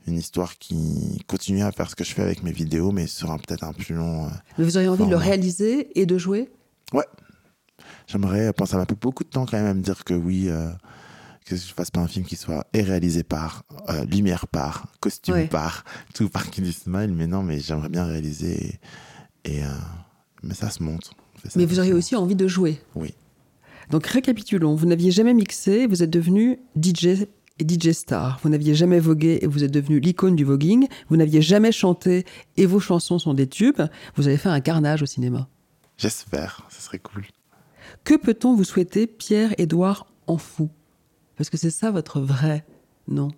une 0.08 0.18
histoire 0.18 0.58
qui 0.58 1.22
continue 1.28 1.62
à 1.62 1.72
faire 1.74 1.90
ce 1.90 1.96
que 1.96 2.06
je 2.06 2.14
fais 2.14 2.24
avec 2.24 2.42
mes 2.42 2.54
vidéos, 2.54 2.92
mais 2.94 3.06
sur 3.06 3.32
un 3.32 3.38
peut-être 3.38 3.66
un 3.66 3.74
plus 3.74 3.96
long. 3.96 4.28
Euh, 4.28 4.30
mais 4.58 4.64
vous 4.64 4.78
auriez 4.78 4.90
envie 4.90 5.06
de 5.06 5.10
le 5.10 5.18
réaliser 5.18 6.00
et 6.00 6.06
de 6.06 6.18
jouer? 6.18 6.50
Ouais. 6.94 7.06
J'aimerais, 8.08 8.54
ça 8.66 8.78
m'a 8.78 8.86
pris 8.86 8.96
beaucoup 9.00 9.26
de 9.26 9.30
temps 9.30 9.46
quand 9.46 9.58
même 9.58 9.68
à 9.68 9.74
me 9.74 9.82
dire 9.82 10.06
que 10.06 10.14
oui. 10.14 10.48
Euh, 10.48 10.72
que 11.46 11.56
je 11.56 11.74
fasse 11.74 11.92
pas 11.92 12.00
un 12.00 12.08
film 12.08 12.26
qui 12.26 12.36
soit 12.36 12.66
réalisé 12.74 13.24
par, 13.24 13.64
euh, 13.90 14.04
lumière 14.06 14.48
par, 14.48 14.88
costume 15.00 15.48
par, 15.48 15.86
tout 16.14 16.28
par 16.28 16.50
Kiddy 16.50 16.74
Smile, 16.74 17.14
mais 17.14 17.28
non, 17.28 17.44
mais 17.44 17.60
j'aimerais 17.60 17.90
bien 17.90 18.06
réaliser. 18.06 18.80
Et, 19.44 19.64
euh, 19.64 19.68
mais 20.44 20.56
ça 20.56 20.70
se 20.70 20.82
monte. 20.82 21.12
mais 21.56 21.66
vous 21.66 21.80
auriez 21.80 21.94
aussi 21.94 22.16
envie 22.16 22.36
de 22.36 22.48
jouer. 22.48 22.82
Oui. 22.96 23.14
Donc 23.92 24.08
récapitulons, 24.08 24.76
vous 24.76 24.88
n'aviez 24.88 25.12
jamais 25.12 25.36
mixé, 25.36 25.86
vous 25.86 26.02
êtes 26.02 26.10
devenu 26.10 26.60
DJ 26.76 27.28
et 27.60 27.64
DJ 27.68 27.92
star. 27.92 28.40
Vous 28.42 28.50
n'aviez 28.50 28.74
jamais 28.74 29.00
vogué 29.00 29.40
et 29.42 29.48
vous 29.48 29.64
êtes 29.64 29.72
devenu 29.72 30.00
l'icône 30.00 30.36
du 30.36 30.44
voguing. 30.44 30.88
Vous 31.10 31.16
n'aviez 31.16 31.42
jamais 31.42 31.72
chanté 31.72 32.26
et 32.58 32.66
vos 32.66 32.80
chansons 32.80 33.20
sont 33.20 33.36
des 33.36 33.48
tubes. 33.48 33.82
Vous 34.16 34.28
avez 34.28 34.38
fait 34.38 34.50
un 34.50 34.60
carnage 34.60 35.04
au 35.04 35.06
cinéma. 35.06 35.48
J'espère, 35.98 36.68
ce 36.70 36.82
serait 36.82 37.00
cool. 37.00 37.24
Que 38.04 38.16
peut-on 38.16 38.56
vous 38.56 38.64
souhaiter, 38.64 39.06
Pierre-Édouard 39.08 40.08
fou 40.40 40.70
parce 41.38 41.50
que 41.50 41.58
c'est 41.58 41.70
ça 41.72 41.92
votre 41.92 42.20
vrai 42.20 42.66
nom. 43.08 43.30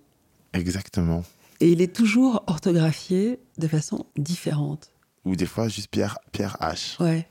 Exactement. 0.52 1.24
Et 1.60 1.70
il 1.72 1.82
est 1.82 1.94
toujours 1.94 2.44
orthographié 2.46 3.40
de 3.58 3.68
façon 3.68 4.06
différente. 4.16 4.92
Ou 5.24 5.36
des 5.36 5.46
fois 5.46 5.68
juste 5.68 5.88
Pierre, 5.90 6.18
Pierre 6.32 6.56
H. 6.60 7.02
Ouais. 7.02 7.28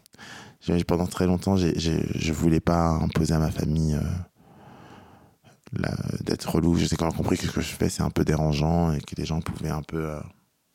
Pendant 0.85 1.07
très 1.07 1.25
longtemps, 1.27 1.55
je 1.55 1.67
ne 1.67 2.33
voulais 2.33 2.59
pas 2.59 2.89
imposer 2.89 3.33
à 3.33 3.39
ma 3.39 3.51
famille 3.51 3.95
euh, 3.95 5.87
d'être 6.21 6.55
relou. 6.55 6.75
Je 6.75 6.85
sais 6.85 6.97
qu'on 6.97 7.07
a 7.07 7.13
compris 7.13 7.37
que 7.37 7.47
ce 7.47 7.51
que 7.51 7.61
je 7.61 7.67
fais, 7.67 7.87
c'est 7.87 8.03
un 8.03 8.09
peu 8.09 8.25
dérangeant 8.25 8.91
et 8.91 8.99
que 8.99 9.15
les 9.15 9.25
gens 9.25 9.39
pouvaient 9.39 9.69
un 9.69 9.81
peu 9.81 10.09
euh, 10.09 10.19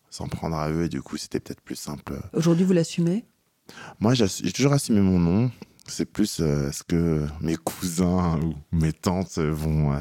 s'en 0.09 0.28
prendre 0.28 0.56
à 0.56 0.70
eux. 0.70 0.85
Et 0.85 0.89
du 0.89 1.02
coup, 1.02 1.19
c'était 1.19 1.40
peut-être 1.40 1.60
plus 1.60 1.77
simple. 1.77 2.14
Aujourd'hui, 2.32 2.64
vous 2.64 2.73
l'assumez? 2.73 3.27
Moi, 4.01 4.14
j'ai 4.14 4.52
toujours 4.52 4.73
assumé 4.73 5.01
mon 5.01 5.19
nom. 5.19 5.51
C'est 5.93 6.06
plus 6.06 6.40
euh, 6.40 6.73
ce 6.73 6.82
que 6.82 7.27
mes 7.43 7.56
cousins 7.56 8.40
ou 8.40 8.55
mes 8.74 8.94
tantes 8.94 9.36
vont, 9.36 9.93
euh, 9.93 10.01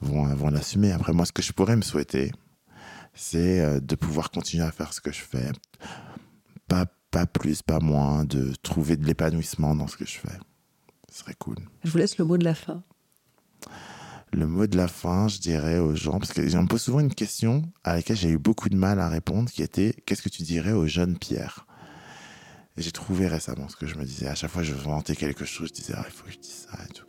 vont, 0.00 0.24
vont 0.36 0.50
l'assumer. 0.50 0.92
Après, 0.92 1.12
moi, 1.12 1.26
ce 1.26 1.32
que 1.32 1.42
je 1.42 1.52
pourrais 1.52 1.74
me 1.74 1.82
souhaiter, 1.82 2.30
c'est 3.12 3.60
euh, 3.60 3.80
de 3.80 3.96
pouvoir 3.96 4.30
continuer 4.30 4.62
à 4.62 4.70
faire 4.70 4.92
ce 4.92 5.00
que 5.00 5.10
je 5.10 5.22
fais. 5.22 5.50
Pas, 6.68 6.86
pas 7.10 7.26
plus, 7.26 7.60
pas 7.60 7.80
moins, 7.80 8.24
de 8.24 8.54
trouver 8.62 8.96
de 8.96 9.04
l'épanouissement 9.04 9.74
dans 9.74 9.88
ce 9.88 9.96
que 9.96 10.06
je 10.06 10.16
fais. 10.16 10.38
Ce 11.10 11.24
serait 11.24 11.34
cool. 11.36 11.56
Je 11.82 11.90
vous 11.90 11.98
laisse 11.98 12.18
le 12.18 12.24
mot 12.24 12.38
de 12.38 12.44
la 12.44 12.54
fin. 12.54 12.84
Le 14.32 14.46
mot 14.46 14.68
de 14.68 14.76
la 14.76 14.86
fin, 14.86 15.26
je 15.26 15.40
dirais 15.40 15.80
aux 15.80 15.96
gens, 15.96 16.20
parce 16.20 16.32
que 16.32 16.40
me 16.40 16.68
pose 16.68 16.82
souvent 16.82 17.00
une 17.00 17.14
question 17.14 17.64
à 17.82 17.94
laquelle 17.94 18.16
j'ai 18.16 18.30
eu 18.30 18.38
beaucoup 18.38 18.68
de 18.68 18.76
mal 18.76 19.00
à 19.00 19.08
répondre, 19.08 19.50
qui 19.50 19.62
était 19.62 19.92
qu'est-ce 20.06 20.22
que 20.22 20.28
tu 20.28 20.44
dirais 20.44 20.72
au 20.72 20.86
jeune 20.86 21.18
Pierre? 21.18 21.65
J'ai 22.78 22.92
trouvé 22.92 23.26
récemment 23.26 23.68
ce 23.68 23.76
que 23.76 23.86
je 23.86 23.96
me 23.96 24.04
disais. 24.04 24.28
À 24.28 24.34
chaque 24.34 24.50
fois 24.50 24.62
je 24.62 24.74
vantais 24.74 25.16
quelque 25.16 25.44
chose, 25.44 25.68
je 25.68 25.74
disais, 25.74 25.94
ah, 25.96 26.04
il 26.06 26.12
faut 26.12 26.24
que 26.26 26.32
je 26.32 26.38
dise 26.38 26.66
ça 26.70 26.78
et 26.88 26.92
tout. 26.92 27.06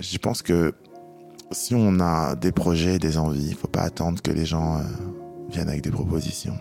Je 0.00 0.18
pense 0.18 0.42
que 0.42 0.74
si 1.52 1.74
on 1.74 2.00
a 2.00 2.34
des 2.34 2.52
projets, 2.52 2.98
des 2.98 3.18
envies, 3.18 3.48
il 3.48 3.54
faut 3.54 3.68
pas 3.68 3.82
attendre 3.82 4.20
que 4.20 4.30
les 4.30 4.44
gens 4.44 4.78
euh, 4.78 4.82
viennent 5.48 5.68
avec 5.68 5.82
des 5.82 5.90
propositions. 5.90 6.58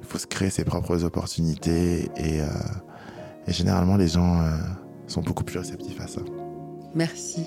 Il 0.00 0.06
faut 0.06 0.18
se 0.18 0.26
créer 0.26 0.50
ses 0.50 0.64
propres 0.64 1.04
opportunités 1.04 2.10
et, 2.16 2.40
euh, 2.40 2.46
généralement 3.48 3.96
les 3.96 4.08
gens 4.08 4.40
euh, 4.40 4.56
sont 5.06 5.22
beaucoup 5.22 5.44
plus 5.44 5.58
réceptifs 5.58 6.00
à 6.00 6.06
ça. 6.06 6.20
Merci. 6.94 7.46